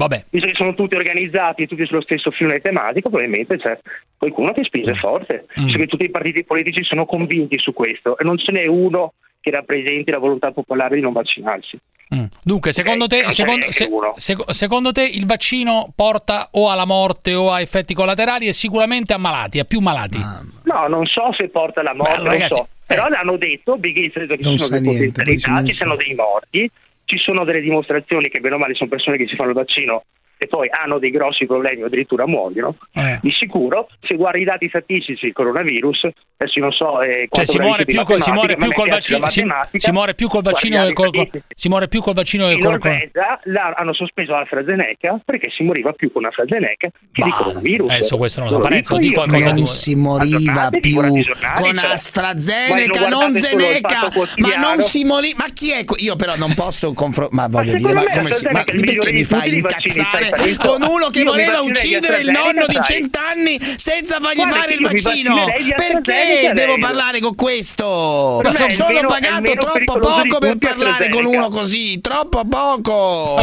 Vabbè. 0.00 0.24
Visto 0.30 0.48
sono 0.54 0.74
tutti 0.74 0.94
organizzati 0.94 1.62
e 1.62 1.66
tutti 1.66 1.84
sullo 1.84 2.00
stesso 2.00 2.30
filone 2.30 2.60
tematico, 2.60 3.10
probabilmente 3.10 3.58
c'è 3.58 3.78
qualcuno 4.16 4.52
che 4.52 4.64
spinge 4.64 4.92
mm. 4.92 4.98
forte. 4.98 5.44
Mm. 5.60 5.64
Visto 5.66 5.86
tutti 5.86 6.04
i 6.04 6.10
partiti 6.10 6.42
politici 6.44 6.82
sono 6.84 7.04
convinti 7.04 7.58
su 7.58 7.74
questo 7.74 8.16
e 8.16 8.24
non 8.24 8.38
ce 8.38 8.50
n'è 8.50 8.66
uno 8.66 9.12
che 9.40 9.50
rappresenti 9.50 10.10
la 10.10 10.18
volontà 10.18 10.52
popolare 10.52 10.94
di 10.94 11.02
non 11.02 11.12
vaccinarsi. 11.12 11.78
Mm. 12.14 12.24
Dunque, 12.42 12.72
secondo, 12.72 13.04
eh, 13.04 13.08
te, 13.08 13.30
secondo, 13.30 13.66
se, 13.68 14.36
secondo 14.46 14.90
te, 14.90 15.04
il 15.04 15.26
vaccino 15.26 15.92
porta 15.94 16.48
o 16.52 16.70
alla 16.70 16.86
morte 16.86 17.34
o 17.34 17.52
a 17.52 17.60
effetti 17.60 17.92
collaterali 17.92 18.46
e 18.46 18.54
sicuramente 18.54 19.12
a 19.12 19.18
malati, 19.18 19.58
a 19.58 19.64
più 19.64 19.80
malati? 19.80 20.18
No, 20.62 20.86
non 20.88 21.04
so 21.04 21.30
se 21.36 21.48
porta 21.48 21.80
alla 21.80 21.94
morte, 21.94 22.22
Ma, 22.22 22.30
ragazzi, 22.30 22.54
so. 22.54 22.62
eh. 22.62 22.94
Però 22.94 23.06
l'hanno 23.06 23.36
detto, 23.36 23.76
Big 23.76 23.94
che 24.10 24.38
ci 24.40 24.58
sono 24.58 24.80
dei 24.80 25.10
potenzialità, 25.10 25.62
ci 25.62 25.72
sono 25.72 25.94
dei 25.94 26.14
morti, 26.14 26.70
ci 27.10 27.18
sono 27.18 27.42
delle 27.42 27.60
dimostrazioni 27.60 28.28
che 28.28 28.38
bene 28.38 28.54
o 28.54 28.58
male 28.58 28.74
sono 28.74 28.88
persone 28.88 29.16
che 29.16 29.26
si 29.26 29.34
fanno 29.34 29.48
il 29.48 29.56
vaccino 29.56 30.04
e 30.42 30.46
poi 30.46 30.68
hanno 30.70 30.98
dei 30.98 31.10
grossi 31.10 31.44
problemi 31.44 31.82
o 31.82 31.86
addirittura 31.86 32.26
muoiono, 32.26 32.74
eh. 32.94 33.18
di 33.20 33.30
sicuro 33.30 33.88
se 34.00 34.16
guardi 34.16 34.40
i 34.40 34.44
dati 34.44 34.68
statistici 34.68 35.26
del 35.26 35.34
coronavirus, 35.34 36.08
adesso 36.38 36.60
non 36.60 36.72
so 36.72 37.02
eh, 37.02 37.28
cioè, 37.30 37.44
si 37.44 37.58
muore, 37.58 37.84
più 37.84 38.02
col, 38.04 38.22
si 38.22 38.32
muore 38.32 38.56
più 38.56 38.72
col 38.72 38.88
vaccino 38.88 39.28
si, 39.28 39.44
si, 39.72 39.92
muore 39.92 40.14
più 40.14 40.28
col 40.28 40.40
vaccino 40.40 40.82
del 40.82 40.94
col, 40.94 41.10
si 41.54 41.68
muore 41.68 41.88
più 41.88 42.00
col 42.00 42.14
vaccino 42.14 42.46
del 42.46 42.58
col, 42.58 42.70
Norvegia 42.70 43.38
la, 43.44 43.74
hanno 43.76 43.92
sospeso 43.92 44.34
AstraZeneca 44.34 45.20
perché 45.24 45.50
si 45.50 45.62
moriva 45.62 45.92
più 45.92 46.10
con 46.10 46.24
AstraZeneca 46.24 46.88
che 46.88 46.92
bah, 47.12 47.24
di 47.26 47.30
coronavirus. 47.30 47.90
Adesso 47.90 48.16
questo 48.16 48.40
non 48.40 48.48
lo 48.48 48.54
so, 48.56 48.60
Parenzo, 48.62 48.96
di 48.96 49.12
qualcosa 49.12 49.52
non 49.52 49.66
si 49.66 49.94
moriva 49.94 50.70
più 50.80 50.94
con 50.94 51.76
cioè, 51.76 51.92
AstraZeneca, 51.92 53.08
non 53.08 53.36
Zeneca, 53.36 54.08
ma 54.38 54.56
non 54.56 54.80
si 54.80 55.04
moriva. 55.04 55.44
Ma 55.44 55.50
chi 55.52 55.72
è? 55.72 55.84
Io 55.98 56.16
però 56.16 56.34
non 56.36 56.54
posso 56.54 56.94
confrontare, 56.94 57.36
ma 57.36 57.48
voglio 57.48 57.74
dire, 57.74 57.92
ma 57.92 58.04
come 58.10 58.32
si 58.32 58.48
ma 58.50 58.64
perché 58.64 59.12
mi 59.12 59.24
fai 59.24 59.54
incazzare? 59.56 60.29
Beh, 60.30 60.56
con 60.56 60.82
uno 60.82 61.08
che 61.08 61.22
voleva 61.22 61.60
uccidere 61.60 62.20
il 62.20 62.30
nonno 62.30 62.66
di 62.66 62.78
cent'anni 62.82 63.58
senza 63.76 64.18
fargli 64.20 64.36
Guarda, 64.36 64.56
fare 64.56 64.72
il 64.74 64.80
vaccino. 64.80 65.44
Perché 65.76 66.50
devo 66.54 66.78
parlare 66.78 67.20
con 67.20 67.34
questo? 67.34 68.42
Sono 68.68 69.00
pagato 69.06 69.52
troppo 69.52 69.98
poco 69.98 70.38
per 70.38 70.56
parlare 70.56 71.08
con 71.08 71.24
uno 71.24 71.48
così, 71.48 72.00
troppo 72.00 72.44
poco. 72.44 73.36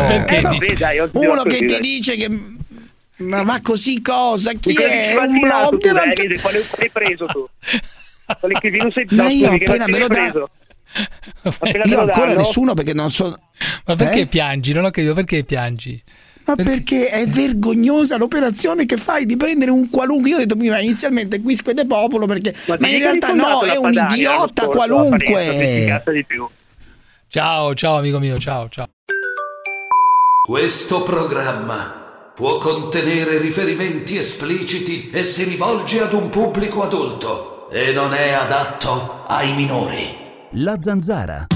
Uno 1.13 1.43
che 1.43 1.65
ti 1.65 1.79
dice 1.79 2.15
che 2.15 2.55
ma, 3.17 3.43
ma, 3.43 3.61
così 3.61 4.01
cosa? 4.01 4.51
Chi 4.53 4.75
è? 4.75 5.15
Un 5.17 5.39
blogger? 5.39 5.97
Anche... 5.97 6.27
Che... 6.27 6.39
Quale 6.39 6.63
hai 6.77 6.89
preso 6.91 7.25
tu? 7.25 7.47
Quale 8.39 8.53
che 8.59 8.69
virus 8.69 8.95
hai? 8.97 9.07
Ma 9.09 9.25
io 9.29 9.51
appena 9.51 9.87
me 9.87 9.97
lo 9.97 10.07
preso? 10.07 10.49
Io 11.85 11.99
ancora 11.99 12.27
danno? 12.27 12.37
nessuno 12.37 12.73
perché 12.73 12.93
non 12.93 13.09
so... 13.09 13.35
Ma 13.85 13.95
perché 13.95 14.21
eh? 14.21 14.25
piangi? 14.27 14.71
Non 14.71 14.85
ho 14.85 14.91
capito, 14.91 15.13
perché 15.13 15.43
piangi? 15.43 16.01
Ma 16.47 16.55
perché 16.55 17.09
è 17.09 17.27
vergognosa 17.27 18.15
l'operazione 18.15 18.85
che 18.85 18.95
fai 18.95 19.25
di 19.25 19.35
prendere 19.35 19.69
un 19.69 19.89
qualunque. 19.89 20.29
Io 20.29 20.35
ho 20.37 20.39
detto 20.39 20.55
prima 20.55 20.79
inizialmente 20.79 21.41
quisque 21.41 21.73
de 21.73 21.85
popolo 21.85 22.25
perché. 22.25 22.55
Ma, 22.67 22.77
ti 22.77 22.93
in 22.93 22.99
realtà 22.99 23.33
no, 23.33 23.61
è 23.63 23.75
un 23.75 23.93
Padania 23.93 24.15
idiota 24.15 24.63
scorso, 24.63 24.69
qualunque. 24.69 26.03
Ciao, 27.27 27.73
ciao 27.73 27.97
amico 27.97 28.19
mio, 28.19 28.39
ciao, 28.39 28.69
ciao. 28.69 28.87
Questo 30.45 31.03
programma 31.03 32.31
può 32.33 32.57
contenere 32.57 33.39
riferimenti 33.39 34.15
espliciti 34.15 35.09
e 35.09 35.23
si 35.23 35.43
rivolge 35.43 35.99
ad 35.99 36.13
un 36.13 36.29
pubblico 36.29 36.83
adulto 36.83 37.69
e 37.69 37.91
non 37.91 38.13
è 38.13 38.31
adatto 38.31 39.25
ai 39.27 39.53
minori. 39.53 40.15
La 40.51 40.77
zanzara. 40.79 41.47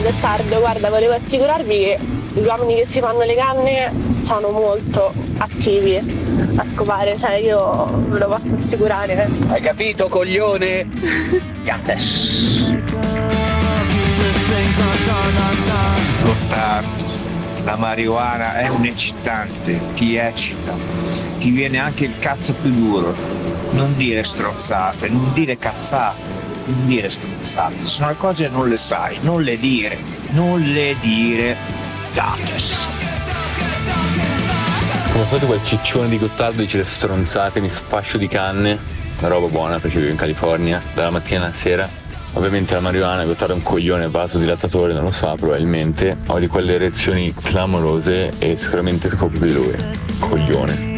Ciao 0.00 0.10
Gottardo, 0.10 0.60
guarda, 0.60 0.88
volevo 0.88 1.12
assicurarvi 1.12 1.78
che 1.78 1.98
gli 2.32 2.46
uomini 2.46 2.74
che 2.76 2.86
si 2.88 3.00
fanno 3.00 3.22
le 3.22 3.34
canne 3.34 3.92
sono 4.22 4.48
molto 4.48 5.12
attivi 5.36 5.96
a 5.96 6.64
scopare, 6.72 7.18
cioè 7.18 7.32
io 7.34 7.84
ve 8.08 8.18
lo 8.18 8.28
posso 8.28 8.46
assicurare. 8.64 9.28
Hai 9.48 9.60
capito, 9.60 10.06
coglione? 10.08 10.88
Yates. 11.64 12.80
Gottardo, 16.22 17.04
la 17.64 17.76
marijuana 17.76 18.54
è 18.54 18.68
un 18.68 18.86
eccitante, 18.86 19.78
ti 19.92 20.16
eccita, 20.16 20.72
ti 21.38 21.50
viene 21.50 21.78
anche 21.78 22.06
il 22.06 22.18
cazzo 22.18 22.54
più 22.54 22.70
duro. 22.70 23.14
Non 23.72 23.94
dire 23.98 24.22
strozzate, 24.22 25.10
non 25.10 25.30
dire 25.34 25.58
cazzate, 25.58 26.39
non 26.70 26.86
dire 26.86 27.10
stronzate, 27.10 27.80
sono 27.80 28.08
le 28.08 28.16
cose 28.16 28.44
che 28.44 28.50
non 28.50 28.68
le 28.68 28.76
sai, 28.76 29.18
non 29.22 29.42
le 29.42 29.58
dire, 29.58 29.98
non 30.30 30.60
le 30.60 30.94
dire. 31.00 31.56
Gates. 32.12 32.86
Come 35.12 35.24
fate 35.24 35.46
quel 35.46 35.62
ciccione 35.62 36.08
di 36.08 36.18
Gottardo 36.18 36.60
dice 36.60 36.78
le 36.78 36.84
stronzate, 36.84 37.60
mi 37.60 37.70
sfascio 37.70 38.18
di 38.18 38.26
canne, 38.26 38.78
una 39.18 39.28
roba 39.28 39.48
buona 39.48 39.78
perché 39.78 39.98
vivo 39.98 40.10
in 40.10 40.16
California, 40.16 40.80
dalla 40.94 41.10
mattina 41.10 41.44
alla 41.44 41.54
sera. 41.54 41.88
Ovviamente 42.34 42.74
la 42.74 42.80
marijuana, 42.80 43.24
Gottardo 43.24 43.54
è 43.54 43.56
un 43.56 43.62
coglione 43.62 44.08
vasodilatatore, 44.08 44.92
non 44.92 45.04
lo 45.04 45.10
sa 45.10 45.34
probabilmente, 45.34 46.16
ho 46.26 46.38
di 46.38 46.46
quelle 46.46 46.74
erezioni 46.74 47.32
clamorose 47.32 48.32
e 48.38 48.56
sicuramente 48.56 49.08
scopro 49.10 49.46
di 49.46 49.52
lui. 49.52 49.74
Coglione. 50.20 50.94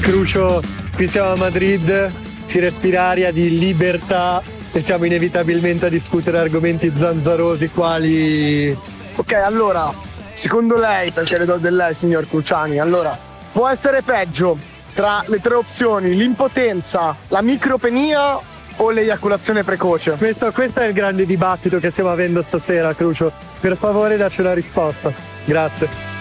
Crucio, 0.00 0.62
qui 0.94 1.08
siamo 1.08 1.32
a 1.32 1.36
Madrid, 1.36 2.25
si 2.46 2.58
respira 2.58 3.04
aria 3.04 3.32
di 3.32 3.58
libertà 3.58 4.42
e 4.72 4.82
siamo 4.82 5.04
inevitabilmente 5.04 5.86
a 5.86 5.88
discutere 5.88 6.38
argomenti 6.38 6.92
zanzarosi 6.94 7.68
quali... 7.70 8.76
Ok, 9.14 9.32
allora, 9.32 9.92
secondo 10.34 10.76
lei, 10.76 11.10
perché 11.10 11.38
le 11.38 11.44
do 11.44 11.56
del 11.56 11.74
lei, 11.74 11.94
signor 11.94 12.28
Cruciani, 12.28 12.78
allora, 12.78 13.18
può 13.52 13.68
essere 13.68 14.02
peggio 14.02 14.58
tra 14.94 15.22
le 15.26 15.40
tre 15.40 15.54
opzioni, 15.54 16.14
l'impotenza, 16.14 17.16
la 17.28 17.42
micropenia 17.42 18.38
o 18.76 18.90
l'eiaculazione 18.90 19.64
precoce? 19.64 20.12
Questo, 20.12 20.52
questo 20.52 20.80
è 20.80 20.86
il 20.86 20.92
grande 20.92 21.24
dibattito 21.24 21.78
che 21.78 21.90
stiamo 21.90 22.10
avendo 22.10 22.42
stasera, 22.42 22.94
Crucio. 22.94 23.32
Per 23.60 23.76
favore 23.76 24.16
dacci 24.16 24.40
una 24.40 24.52
risposta. 24.52 25.12
Grazie. 25.44 26.15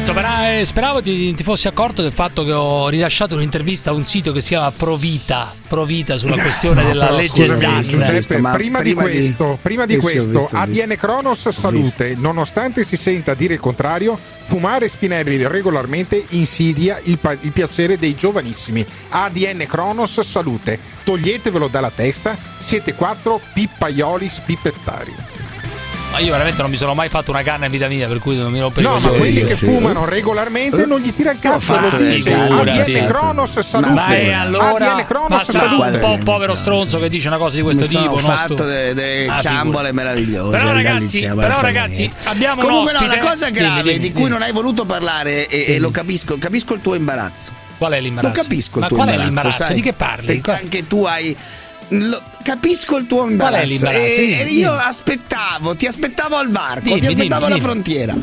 Però, 0.00 0.58
eh, 0.58 0.64
speravo 0.64 1.02
ti, 1.02 1.34
ti 1.34 1.42
fossi 1.42 1.68
accorto 1.68 2.00
del 2.00 2.12
fatto 2.12 2.44
che 2.44 2.52
ho 2.52 2.88
rilasciato 2.88 3.34
un'intervista 3.34 3.90
a 3.90 3.92
un 3.92 4.02
sito 4.04 4.32
che 4.32 4.40
si 4.40 4.48
chiama 4.48 4.70
Provita, 4.70 5.54
Provita 5.68 6.16
sulla 6.16 6.36
questione 6.40 6.82
della 6.82 7.10
No, 7.10 7.16
legge 7.16 7.46
scusami. 7.46 7.82
Giuseppe, 7.82 8.40
prima, 8.54 8.80
di 8.80 8.94
questo, 8.94 9.58
prima 9.60 9.84
di 9.84 9.96
ho 9.96 10.00
questo 10.00 10.30
visto, 10.30 10.48
ADN 10.56 10.96
Cronos 10.98 11.48
salute, 11.50 12.14
nonostante 12.16 12.84
si 12.84 12.96
senta 12.96 13.34
dire 13.34 13.54
il 13.54 13.60
contrario, 13.60 14.18
fumare 14.40 14.88
spinelli 14.88 15.46
regolarmente 15.46 16.24
insidia 16.30 16.98
il, 17.04 17.18
pa- 17.18 17.36
il 17.38 17.52
piacere 17.52 17.98
dei 17.98 18.14
giovanissimi. 18.14 18.84
ADN 19.10 19.66
Cronos 19.68 20.20
salute, 20.20 20.78
toglietevelo 21.04 21.68
dalla 21.68 21.92
testa, 21.94 22.36
siete 22.58 22.94
quattro 22.94 23.40
pippaioli 23.52 24.28
spippettari. 24.28 25.31
Ma 26.12 26.18
io 26.18 26.30
veramente 26.30 26.60
non 26.60 26.70
mi 26.70 26.76
sono 26.76 26.94
mai 26.94 27.08
fatto 27.08 27.30
una 27.30 27.42
canna 27.42 27.64
in 27.64 27.70
vita 27.72 27.88
mia, 27.88 28.06
per 28.06 28.18
cui 28.18 28.36
non 28.36 28.52
mi 28.52 28.60
rompo 28.60 28.80
i 28.80 28.82
No, 28.82 29.00
ma 29.00 29.08
quelli 29.08 29.44
che 29.44 29.56
fumano 29.56 30.04
regolarmente 30.04 30.84
non 30.84 31.00
gli 31.00 31.10
tira 31.12 31.30
il 31.32 31.38
cazzo, 31.38 31.78
lo 31.80 31.90
dice. 31.96 32.34
ADN 32.34 32.84
sì. 32.84 33.02
Cronos 33.02 33.58
salute. 33.60 33.90
Ma 33.92 34.14
eh, 34.14 34.32
allora, 34.32 34.92
ADN 34.94 35.06
Cronos 35.06 35.30
ma 35.30 35.42
salute. 35.44 35.88
un 35.88 35.98
po' 36.00 36.10
un 36.12 36.22
povero 36.22 36.54
stronzo 36.54 36.98
che 36.98 37.08
dice 37.08 37.28
una 37.28 37.38
cosa 37.38 37.56
di 37.56 37.62
questo 37.62 37.82
Mi 37.82 37.88
tipo. 37.88 38.04
non 38.10 38.18
fatto 38.18 38.64
delle 38.64 39.26
Ah, 39.28 39.38
ciambole 39.38 39.90
meravigliose. 39.92 40.56
Però 40.56 40.72
ragazzi, 40.72 41.22
però 41.34 41.60
ragazzi, 41.60 42.12
abbiamo 42.24 42.60
un 42.60 42.66
Comunque 42.68 42.92
no, 42.92 42.98
ospite. 42.98 43.16
la 43.16 43.26
cosa 43.28 43.50
Dimmi, 43.50 43.58
grave 43.66 43.82
dimmi, 43.82 43.98
di 43.98 44.12
cui 44.12 44.20
dimmi. 44.24 44.28
non 44.28 44.42
hai 44.42 44.52
voluto 44.52 44.84
parlare 44.84 45.46
e, 45.46 45.74
e 45.74 45.78
lo 45.78 45.90
capisco, 45.90 46.36
capisco 46.38 46.74
il 46.74 46.80
tuo 46.82 46.94
imbarazzo. 46.94 47.52
Qual 47.78 47.92
è 47.92 48.00
l'imbarazzo? 48.00 48.34
Lo 48.36 48.42
capisco 48.42 48.74
il 48.76 48.80
Ma 48.82 48.86
tuo 48.88 48.96
qual 48.96 49.08
è 49.08 49.12
imbarazzo, 49.12 49.34
l'imbarazzo? 49.34 49.64
sai? 49.64 49.74
Di 49.74 49.80
che 49.80 49.92
parli? 49.94 50.26
Perché 50.26 50.50
anche 50.62 50.86
tu 50.86 51.04
hai 51.04 51.34
lo- 51.88 52.22
capisco 52.42 52.96
il 52.96 53.06
tuo 53.06 53.28
imbarazzo. 53.28 53.86
E, 53.88 54.14
Dimmi, 54.16 54.38
e 54.40 54.44
dimmi. 54.44 54.58
io 54.60 54.72
aspettavo, 54.72 55.74
ti 55.76 55.86
aspettavo 55.86 56.36
al 56.36 56.50
varco, 56.50 56.84
Dimmi, 56.84 57.00
ti 57.00 57.06
aspettavo 57.06 57.28
dimmi, 57.28 57.44
alla 57.44 57.54
dimmi. 57.54 57.60
frontiera. 57.60 58.14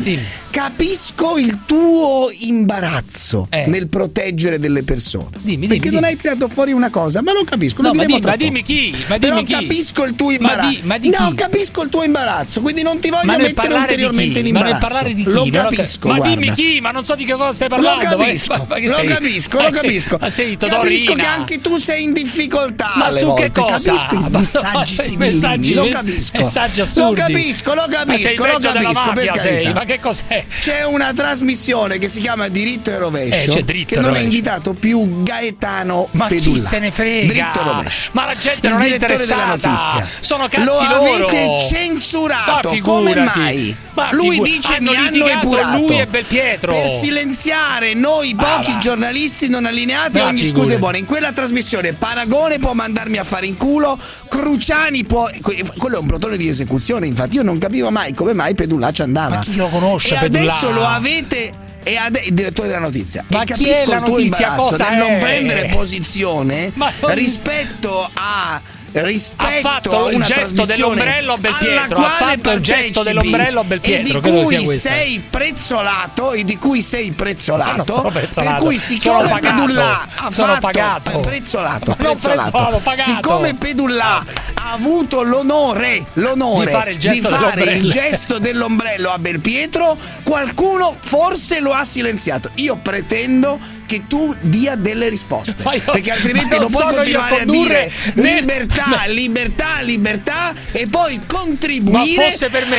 Capisco 0.51 1.37
il 1.37 1.59
tuo 1.65 2.29
imbarazzo 2.39 3.47
nel 3.67 3.87
proteggere 3.87 4.57
delle 4.59 4.83
persone. 4.83 5.29
Eh. 5.35 5.39
Dimmi, 5.41 5.67
perché 5.67 5.83
dimmi, 5.89 5.95
non 5.95 6.03
hai 6.05 6.15
tirato 6.17 6.49
fuori 6.49 6.71
una 6.71 6.89
cosa, 6.89 7.21
ma 7.21 7.33
lo 7.33 7.43
capisco. 7.43 7.81
No, 7.81 7.89
lo 7.89 7.93
ma, 7.95 8.01
diremo 8.05 8.19
di- 8.19 8.25
ma 8.25 8.35
dimmi 8.35 8.63
chi? 8.63 8.95
Ma 9.07 9.19
Però 9.19 9.35
dimmi 9.35 9.47
chi? 9.47 9.53
capisco 9.53 10.03
il 10.03 10.15
tuo 10.15 10.27
Ma 10.27 10.33
imbarazzo. 10.33 10.69
di- 10.69 10.79
ma 10.83 10.97
di 10.97 11.09
no, 11.09 11.31
capisco 11.35 11.83
il 11.83 11.89
tuo 11.89 12.03
imbarazzo, 12.03 12.61
quindi 12.61 12.81
non 12.81 12.99
ti 12.99 13.09
voglio 13.09 13.25
Ma 13.25 13.37
mettere 13.37 13.73
ulteriormente 13.73 14.39
in 14.39 14.43
Ma 14.45 14.59
imbarazzo. 14.59 14.71
nel 14.71 14.81
parlare 14.81 15.13
di 15.13 15.23
chi? 15.23 15.31
Lo 15.31 15.47
capisco, 15.51 16.07
Ma 16.07 16.15
guarda. 16.15 16.35
dimmi 16.35 16.53
chi? 16.53 16.79
Ma 16.81 16.91
non 16.91 17.05
so 17.05 17.15
di 17.15 17.25
che 17.25 17.33
cosa 17.33 17.51
stai 17.53 17.69
Lo 17.69 17.75
parlando. 17.75 18.17
ma- 18.17 18.23
capisco, 18.25 18.53
ma- 18.57 18.65
ma 18.69 18.75
che 18.75 18.87
lo 18.87 19.03
capisco, 19.05 19.57
Ma 19.57 19.63
lo 19.63 19.69
capisco. 19.71 20.17
Ma 20.19 20.29
sei 20.29 20.57
Capisco 20.57 20.75
Todorina. 20.75 21.13
che 21.15 21.25
anche 21.25 21.61
tu 21.61 21.77
sei 21.77 22.03
in 22.03 22.13
difficoltà. 22.13 22.93
Ma 22.95 23.11
su 23.11 23.33
che 23.33 23.51
cosa? 23.51 23.91
Capisco 24.09 24.27
i 24.27 24.31
Ma- 24.31 24.39
messaggi 24.39 24.95
sibillini, 24.95 25.17
messaggi- 25.33 25.73
lo 25.73 25.89
capisco. 25.89 26.37
messaggi 26.41 26.77
Lo 26.77 26.83
assurdi. 26.83 27.19
capisco, 27.21 27.73
lo 27.73 27.85
capisco, 27.89 28.45
lo 28.45 28.53
peggio 28.53 28.71
della 28.71 28.81
capisco, 28.81 29.03
mafia, 29.05 29.33
sei. 29.39 29.73
Ma 29.73 29.83
che 29.85 29.99
cos'è? 29.99 30.45
C'è 30.59 30.83
una 30.85 31.13
trasmissione 31.13 31.97
che 31.99 32.07
si 32.09 32.21
chiama 32.21 32.47
Diritto 32.47 32.89
e 32.91 32.97
Rovescio 32.97 33.55
Eh, 33.57 33.63
Dritto 33.63 33.87
che 33.89 33.95
non 33.95 34.03
ha 34.05 34.07
Rovescio. 34.07 34.25
invitato 34.25 34.73
più 34.73 35.23
Gaetano 35.23 36.07
Ma 36.11 36.27
chi 36.27 36.35
Pedulla. 36.35 36.67
se 36.67 36.79
ne 36.79 36.91
frega? 36.91 37.27
Dritto 37.27 37.59
e 37.61 37.63
Rovescio. 37.63 38.09
Ma 38.13 38.25
la 38.25 38.35
gente 38.35 38.67
Il 38.67 38.73
non 38.73 38.81
è 38.81 38.87
interessata. 38.93 39.33
della 39.35 39.45
notizia. 39.47 40.07
Sono 40.19 40.47
cazzi 40.47 40.65
Lo 40.65 40.95
loro. 41.05 41.27
avete 41.27 41.67
censurato. 41.69 42.71
Ma 42.71 42.81
Come 42.81 43.15
mai? 43.15 43.75
Ma 43.99 44.11
lui 44.13 44.39
dice 44.41 44.75
hanno 44.75 44.91
mi 44.91 44.97
hanno 44.97 45.27
epurato. 45.27 45.77
lui 45.77 45.99
e 45.99 46.07
Belpietro. 46.07 46.73
Per 46.73 46.87
silenziare 46.89 47.93
noi 47.93 48.33
Ma 48.33 48.43
pochi 48.43 48.71
va. 48.73 48.77
giornalisti 48.79 49.49
non 49.49 49.65
allineati 49.65 50.19
Ma 50.19 50.25
ogni 50.25 50.37
figurati. 50.43 50.59
scusa 50.61 50.73
è 50.73 50.77
buona. 50.77 50.97
In 50.97 51.05
quella 51.05 51.31
trasmissione 51.31 51.93
Paragone 51.93 52.59
può 52.59 52.73
mandarmi 52.73 53.17
a 53.17 53.23
fare 53.23 53.45
in 53.45 53.57
culo, 53.57 53.97
Cruciani 54.27 55.03
può 55.03 55.29
que- 55.41 55.63
quello 55.77 55.97
è 55.97 55.99
un 55.99 56.07
plotone 56.07 56.37
di 56.37 56.47
esecuzione, 56.47 57.07
infatti 57.07 57.35
io 57.35 57.43
non 57.43 57.57
capivo 57.57 57.89
mai 57.91 58.13
come 58.13 58.33
mai 58.33 58.55
Pedulla 58.55 58.91
ci 58.91 59.01
andava. 59.01 59.35
Ma 59.35 59.41
chi 59.41 59.55
lo 59.55 59.67
conosce, 59.67 60.15
E 60.15 60.19
Pedulla? 60.19 60.51
adesso 60.51 60.71
lo 60.71 60.85
avete 60.85 61.51
e 61.83 61.95
ade- 61.95 62.21
il 62.25 62.33
direttore 62.33 62.67
della 62.67 62.79
notizia. 62.79 63.23
Ma 63.29 63.41
e 63.41 63.45
chi 63.45 63.51
capisco 63.53 63.69
è 63.81 63.85
la 63.85 63.97
il 63.97 64.03
tuo 64.03 64.13
notizia? 64.15 64.47
imbarazzo 64.49 64.69
Cosa 64.69 64.89
nel 64.89 64.97
non 64.97 65.19
prendere 65.19 65.65
posizione 65.67 66.71
non- 66.75 66.89
rispetto 67.13 68.09
a 68.13 68.61
rispetto 68.93 69.67
Ha 69.67 69.71
fatto 69.71 69.95
a 69.97 70.03
una 70.13 70.25
gesto 70.25 70.65
dell'ombrello 70.65 71.33
a 71.33 71.37
Belpietro, 71.37 72.03
ha 72.03 72.09
fatto 72.17 72.51
il 72.51 72.59
gesto 72.61 73.03
dell'ombrello 73.03 73.59
a 73.59 73.63
e 73.63 73.65
Belpietro, 73.65 74.13
di 74.13 74.19
credo 74.19 74.47
sia 74.47 74.61
cui 74.61 74.75
sei 74.77 75.23
prezzolato 75.29 76.31
e 76.33 76.43
di 76.43 76.57
cui 76.57 76.81
sei 76.81 77.11
prezzolato 77.11 77.75
non 77.75 77.85
sono 77.87 78.09
prezzolato, 78.09 78.51
per 78.55 78.63
cui 78.67 78.77
siccome 78.79 79.27
pagato, 79.27 79.55
Pedulla 79.55 80.07
ha 80.15 80.31
sono 80.31 80.47
fatto 80.53 80.59
pagato. 80.59 81.19
prezzolato, 81.19 81.95
prezzolato. 81.95 82.51
prezzolato, 82.51 82.77
pagato. 82.83 83.11
siccome 83.11 83.53
Pedulla 83.55 84.25
ha 84.61 84.71
avuto 84.73 85.21
l'onore 85.23 86.05
l'onore 86.13 86.65
Di 86.65 86.71
fare 86.71 86.91
il 86.91 86.99
gesto 86.99 87.15
di 87.19 87.21
fare 87.27 87.39
dell'ombrello. 87.55 87.85
il 87.85 87.91
gesto 87.91 88.39
dell'ombrello 88.39 89.09
a 89.11 89.17
Belpietro 89.19 89.97
qualcuno 90.23 90.95
forse 90.99 91.59
lo 91.59 91.73
ha 91.73 91.83
silenziato 91.83 92.49
io 92.55 92.75
pretendo 92.77 93.59
che 93.85 94.05
tu 94.07 94.35
dia 94.41 94.75
delle 94.75 95.09
risposte 95.09 95.63
io- 95.63 95.81
perché 95.91 96.11
altrimenti 96.11 96.57
non 96.57 96.67
non 96.69 96.71
puoi 96.71 96.93
continuare 96.93 97.39
a, 97.41 97.45
dire 97.45 97.91
né- 98.15 98.43
libertà, 98.85 99.05
libertà, 99.07 99.81
libertà 99.81 100.53
e 100.71 100.87
poi 100.87 101.19
contribuire 101.27 102.35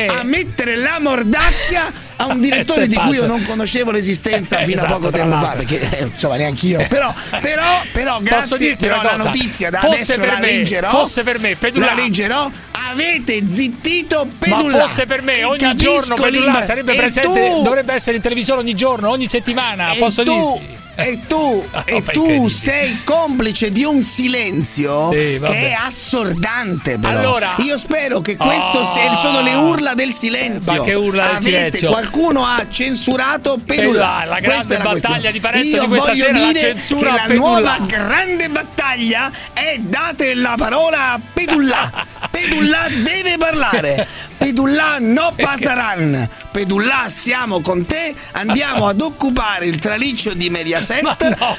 Ma 0.06 0.20
a 0.20 0.22
mettere 0.22 0.76
la 0.76 0.98
mordacchia 1.00 2.08
a 2.16 2.26
un 2.26 2.40
direttore 2.40 2.84
Eh, 2.84 2.88
di 2.88 2.96
cui 2.96 3.16
io 3.16 3.26
non 3.26 3.42
conoscevo 3.44 3.90
l'esistenza 3.90 4.58
Eh, 4.58 4.64
fino 4.64 4.76
esatto, 4.76 4.92
a 4.92 4.96
poco 4.96 5.10
tra 5.10 5.20
tempo 5.22 5.38
fa 5.38 5.52
perché 5.56 5.98
eh, 5.98 6.04
insomma 6.04 6.36
neanch'io 6.36 6.86
però 6.88 7.12
però 7.40 7.82
però 7.92 8.20
Posso 8.20 8.56
grazie 8.56 8.76
però 8.76 9.00
una 9.00 9.16
la 9.16 9.22
notizia 9.24 9.70
da 9.70 9.80
Fosse 9.80 9.94
adesso 9.94 10.20
per 10.20 10.28
la 10.32 10.38
me, 10.38 10.46
leggerò 10.56 10.88
fosse 10.90 11.22
per 11.22 11.38
me, 11.40 11.56
Pedulla. 11.56 11.86
la 11.86 11.94
leggerò 11.94 12.50
avete 12.90 13.42
zittito 13.48 14.24
Ma 14.26 14.32
Pedulla 14.38 14.78
fosse 14.86 15.06
per 15.06 15.22
me, 15.22 15.44
ogni 15.44 15.58
capisco 15.58 15.76
giorno 15.84 16.14
Pedulla 16.14 16.62
sarebbe 16.62 16.94
presente, 16.94 17.28
tu- 17.48 17.62
dovrebbe 17.62 17.92
essere 17.94 18.16
in 18.16 18.22
televisione 18.22 18.60
ogni 18.60 18.74
giorno, 18.74 19.08
ogni 19.10 19.28
settimana, 19.28 19.92
posso 19.98 20.22
tu, 20.22 20.58
dirti? 20.58 20.78
E 21.02 21.20
tu, 21.26 21.64
e 21.84 22.02
tu 22.02 22.48
sei 22.48 23.00
complice 23.04 23.70
di 23.70 23.84
un 23.84 24.00
silenzio 24.02 25.10
Sì, 25.10 25.40
che 25.42 25.68
è 25.70 25.72
assordante 25.72 26.98
però. 26.98 27.18
Allora- 27.18 27.54
io 27.58 27.76
spero 27.76 28.20
che 28.20 28.36
questo 28.36 28.78
Oh. 28.80 28.84
se- 28.84 29.10
sono 29.20 29.40
le 29.42 29.54
urla 29.54 29.94
del 29.94 30.12
silenzio. 30.12 30.72
Ma 30.72 30.82
che 30.84 30.94
urla 30.94 31.22
del 31.26 31.30
Avete- 31.36 31.50
silenzio? 31.50 31.88
Qualcuno 31.90 32.44
ha 32.44 32.66
censurato. 32.70 33.58
Pedulla, 33.64 34.24
la 34.26 34.40
grande 34.40 34.76
la 34.78 34.84
battaglia 34.84 35.30
di 35.30 35.40
Parenzo 35.40 35.76
Io 35.76 35.80
di 35.82 35.86
questa 35.88 36.10
voglio 36.10 36.24
sera, 36.24 36.38
la 36.38 36.46
dire 36.52 36.60
censura 36.60 37.10
che 37.12 37.28
la 37.28 37.34
nuova 37.34 37.78
grande 37.86 38.48
battaglia 38.48 39.30
è 39.52 39.76
date 39.78 40.34
la 40.34 40.54
parola 40.56 41.12
a 41.12 41.20
Pedulla. 41.32 41.90
Pedulla 42.30 42.86
deve 43.02 43.36
parlare. 43.38 44.06
Pedulla 44.36 44.96
no 44.98 45.32
pasaran. 45.38 46.28
Pedulla 46.50 47.04
siamo 47.08 47.60
con 47.60 47.84
te, 47.86 48.14
andiamo 48.32 48.86
ad 48.86 49.00
occupare 49.00 49.66
il 49.66 49.78
traliccio 49.78 50.34
di 50.34 50.50
Mediaset 50.50 50.89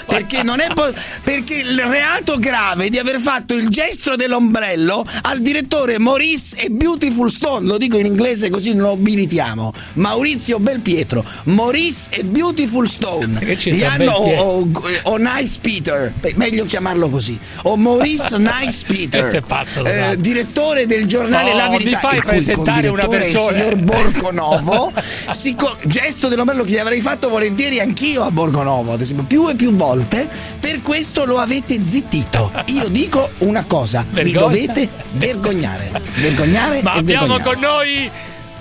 perché 0.05 0.43
non 0.43 0.59
è 0.59 0.67
po- 0.73 0.91
perché 1.23 1.55
il 1.55 1.79
reato 1.82 2.38
grave 2.38 2.89
di 2.89 2.97
aver 2.97 3.19
fatto 3.19 3.53
il 3.55 3.69
gesto 3.69 4.15
dell'ombrello 4.15 5.05
al 5.23 5.39
direttore 5.39 5.97
Maurice 5.97 6.55
e 6.57 6.69
Beautiful 6.69 7.29
Stone, 7.32 7.65
lo 7.67 7.77
dico 7.77 7.97
in 7.97 8.05
inglese 8.05 8.49
così 8.49 8.73
non 8.73 8.82
lo 8.88 8.91
abilitiamo. 8.91 9.73
Maurizio 9.93 10.59
Belpietro, 10.59 11.23
Maurice 11.45 12.09
e 12.11 12.23
Beautiful 12.23 12.88
Stone. 12.88 13.39
Gli 13.55 13.84
hanno 13.84 14.11
o, 14.11 14.61
o- 14.61 14.69
o 15.03 15.17
Nice 15.17 15.59
Peter, 15.61 16.13
meglio 16.36 16.65
chiamarlo 16.65 17.09
così. 17.09 17.38
O 17.63 17.75
Maurice 17.77 18.38
Nice 18.39 18.84
Peter. 18.86 19.41
Pazzo, 19.41 19.86
eh, 19.86 20.15
direttore 20.19 20.86
del 20.86 21.05
giornale 21.05 21.51
No, 21.51 21.57
La 21.57 21.67
Verità. 21.69 21.99
mi 22.03 22.09
fai 22.09 22.21
presentare 22.21 22.88
una 22.88 23.07
persona. 23.07 23.55
Il 23.55 23.61
signor 23.61 23.75
Borgonovo. 23.77 24.91
Sico- 25.32 25.77
gesto 25.86 26.27
dell'ombrello 26.27 26.63
che 26.63 26.71
gli 26.71 26.77
avrei 26.77 27.01
fatto 27.01 27.29
volentieri 27.29 27.79
anch'io 27.79 28.23
a 28.23 28.32
Borgonovo, 28.32 28.93
ad 28.93 29.01
esempio, 29.01 29.20
più 29.24 29.49
e 29.49 29.55
più 29.55 29.72
volte. 29.76 30.30
Per 30.59 30.82
questo 30.82 31.26
lo 31.26 31.38
avete 31.38 31.80
zittito. 31.86 32.51
Io 32.67 32.88
dico 32.89 33.32
una 33.39 33.63
cosa: 33.65 34.05
vi 34.09 34.32
dovete 34.32 34.88
vergognare. 35.11 35.91
Vergognare 36.15 36.82
Ma 36.82 36.93
abbiamo 36.93 37.38
vergognare. 37.38 37.43
con 37.43 37.59
noi 37.59 38.11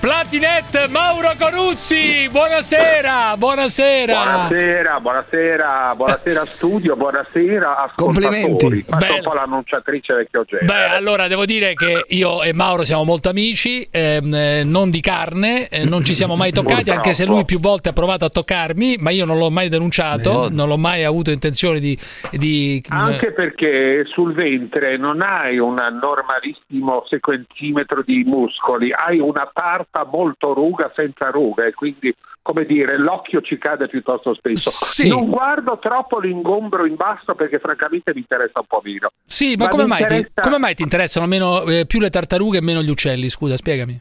Platinet 0.00 0.88
Mauro 0.88 1.32
Coruzzi. 1.38 2.26
Buonasera, 2.30 3.36
buonasera. 3.36 4.12
Buonasera, 4.14 4.98
buonasera, 5.00 5.92
buonasera 5.94 6.44
studio, 6.46 6.96
buonasera 6.96 7.76
ascoltatori. 7.84 8.40
Complimenti. 8.40 8.82
Faccio 8.88 9.06
Beh- 9.06 9.12
un 9.18 9.22
po' 9.22 9.34
l'annunciatrice 9.34 10.14
vecchio 10.14 10.44
genere. 10.44 10.64
Beh, 10.66 10.96
allora 10.96 11.28
devo 11.28 11.44
dire 11.44 11.74
che 11.74 12.06
io 12.08 12.42
e 12.42 12.54
Mauro 12.54 12.82
siamo 12.84 13.04
molto 13.04 13.28
amici, 13.28 13.86
ehm, 13.90 14.32
eh, 14.32 14.64
non 14.64 14.88
di 14.88 15.02
carne, 15.02 15.68
eh, 15.68 15.84
non 15.84 16.02
ci 16.02 16.14
siamo 16.14 16.34
mai 16.34 16.50
toccati, 16.50 16.76
Purtroppo. 16.76 16.96
anche 17.00 17.12
se 17.12 17.26
lui 17.26 17.44
più 17.44 17.60
volte 17.60 17.90
ha 17.90 17.92
provato 17.92 18.24
a 18.24 18.30
toccarmi, 18.30 18.96
ma 19.00 19.10
io 19.10 19.26
non 19.26 19.36
l'ho 19.36 19.50
mai 19.50 19.68
denunciato, 19.68 20.48
non 20.50 20.66
l'ho 20.66 20.78
mai 20.78 21.04
avuto 21.04 21.30
intenzione 21.30 21.78
di... 21.78 21.96
di- 22.30 22.82
Anche 22.88 23.32
perché 23.32 24.04
sul 24.06 24.32
ventre 24.32 24.96
non 24.96 25.20
hai 25.20 25.58
un 25.58 25.74
normalissimo 25.74 27.04
sequentimetro 27.06 28.02
di 28.02 28.24
muscoli, 28.24 28.90
hai 28.94 29.18
una 29.18 29.46
tarta 29.90 30.08
molto 30.10 30.54
ruga 30.54 30.90
senza 30.94 31.30
ruga 31.30 31.66
e 31.66 31.74
quindi, 31.74 32.14
come 32.42 32.64
dire, 32.64 32.96
l'occhio 32.96 33.40
ci 33.42 33.58
cade 33.58 33.88
piuttosto 33.88 34.34
spesso. 34.34 34.70
Sì. 34.70 35.08
Non 35.08 35.28
guardo 35.28 35.78
troppo 35.80 36.18
l'ingombro 36.18 36.86
in 36.86 36.94
basso 36.94 37.34
perché 37.34 37.58
francamente 37.58 38.12
mi 38.14 38.20
interessa 38.20 38.60
un 38.60 38.66
po' 38.66 38.80
meno. 38.82 39.10
Sì, 39.24 39.56
ma, 39.56 39.64
Ma 39.64 39.70
come, 39.70 39.86
mai 39.86 39.98
ti, 39.98 40.02
interessa- 40.14 40.40
come 40.40 40.58
mai 40.58 40.74
ti 40.74 40.82
interessano 40.82 41.26
meno, 41.26 41.62
eh, 41.64 41.84
più 41.86 42.00
le 42.00 42.10
tartarughe 42.10 42.58
e 42.58 42.62
meno 42.62 42.82
gli 42.82 42.90
uccelli? 42.90 43.28
Scusa, 43.28 43.56
spiegami. 43.56 44.00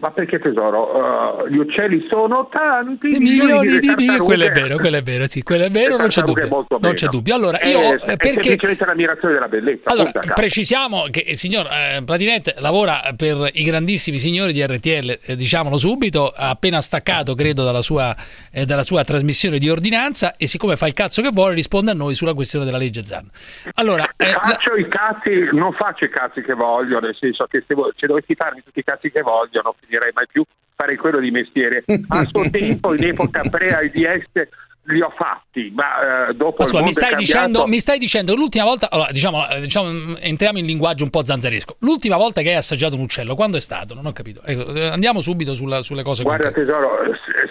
Ma 0.00 0.10
perché 0.10 0.38
tesoro? 0.38 1.42
Uh, 1.44 1.48
gli 1.48 1.58
uccelli 1.58 2.06
sono 2.08 2.48
tanti, 2.50 3.08
Milioni 3.18 3.78
di 3.78 3.86
tartarughe- 3.88 4.18
quello 4.24 4.44
è 4.44 4.50
vero, 4.50 4.76
quello 4.78 4.96
è 4.96 5.02
vero, 5.02 5.26
sì, 5.28 5.42
quello 5.42 5.64
è 5.64 5.70
vero, 5.70 5.96
non 5.98 6.08
c'è 6.08 6.22
dubbio. 6.22 6.66
Non 6.80 6.92
c'è 6.94 7.06
dubbio. 7.08 7.34
Allora, 7.34 7.58
È- 7.58 7.68
io 7.68 7.80
è, 7.80 7.94
eh, 7.94 8.16
perché 8.16 8.42
semplicemente 8.42 8.84
l'ammirazione 8.86 9.34
della 9.34 9.48
bellezza. 9.48 9.90
Allora, 9.90 10.10
precisiamo 10.34 11.06
che 11.10 11.22
il 11.28 11.36
signor 11.36 11.66
eh, 11.66 12.02
Platinet 12.02 12.56
lavora 12.60 13.12
per 13.14 13.50
i 13.52 13.62
grandissimi 13.62 14.18
signori 14.18 14.54
di 14.54 14.64
RTL, 14.64 15.18
eh, 15.22 15.36
diciamolo 15.36 15.76
subito, 15.76 16.32
ha 16.34 16.48
appena 16.48 16.80
staccato, 16.80 17.34
credo, 17.34 17.62
dalla 17.64 17.82
sua, 17.82 18.16
eh, 18.52 18.64
dalla 18.64 18.82
sua 18.82 19.04
trasmissione 19.04 19.58
di 19.58 19.68
ordinanza 19.68 20.34
e 20.36 20.46
siccome 20.46 20.76
fa 20.76 20.86
il 20.86 20.94
cazzo 20.94 21.20
che 21.20 21.28
vuole 21.30 21.52
risponde 21.54 21.90
a 21.90 21.94
noi 21.94 22.14
sulla 22.14 22.32
questione 22.32 22.64
della 22.64 22.78
legge 22.78 23.04
Zan. 23.04 23.28
Allora, 23.74 24.04
eh, 24.16 24.30
la- 24.32 24.38
Faccio 24.40 24.74
i 24.76 24.88
cazzi, 24.88 25.48
non 25.52 25.72
faccio 25.74 26.06
i 26.06 26.10
cazzi 26.10 26.40
che 26.40 26.54
voglio, 26.54 27.00
nel 27.00 27.14
senso 27.20 27.44
che 27.44 27.62
se, 27.66 27.74
vo- 27.74 27.92
se 27.96 28.06
dovessi 28.06 28.34
farmi 28.34 28.62
tutti 28.64 28.78
i 28.78 28.84
cazzi 28.84 29.10
che 29.10 29.20
voglio 29.20 29.60
non 29.62 29.72
finirei 29.90 30.10
mai 30.14 30.26
più, 30.30 30.44
farei 30.76 30.96
quello 30.96 31.18
di 31.18 31.30
mestiere. 31.30 31.84
A 32.08 32.24
suo 32.26 32.48
tempo, 32.50 32.94
in 32.94 33.04
epoca 33.04 33.42
pre-AIDS, 33.50 34.48
li 34.84 35.02
ho 35.02 35.12
fatti, 35.16 35.70
ma 35.74 36.28
eh, 36.28 36.34
dopo 36.34 36.56
ma 36.60 36.64
scusa, 36.64 36.82
mi 36.82 36.92
stai, 36.92 37.14
dicendo, 37.14 37.66
mi 37.66 37.78
stai 37.78 37.98
dicendo 37.98 38.34
l'ultima 38.34 38.64
volta, 38.64 38.88
allora, 38.90 39.10
diciamo, 39.12 39.46
eh, 39.48 39.60
diciamo, 39.60 39.88
mm, 39.88 40.14
entriamo 40.20 40.58
in 40.58 40.64
linguaggio 40.66 41.04
un 41.04 41.10
po' 41.10 41.22
zanzaresco. 41.24 41.76
L'ultima 41.80 42.16
volta 42.16 42.40
che 42.40 42.50
hai 42.50 42.56
assaggiato 42.56 42.94
un 42.94 43.02
uccello, 43.02 43.34
quando 43.34 43.56
è 43.56 43.60
stato? 43.60 43.94
Non 43.94 44.06
ho 44.06 44.12
capito. 44.12 44.40
Ecco, 44.44 44.72
eh, 44.72 44.86
andiamo 44.86 45.20
subito 45.20 45.52
sulla- 45.54 45.82
sulle 45.82 46.02
cose 46.02 46.22
Guarda 46.22 46.44
concrete. 46.50 46.66
tesoro, 46.66 46.96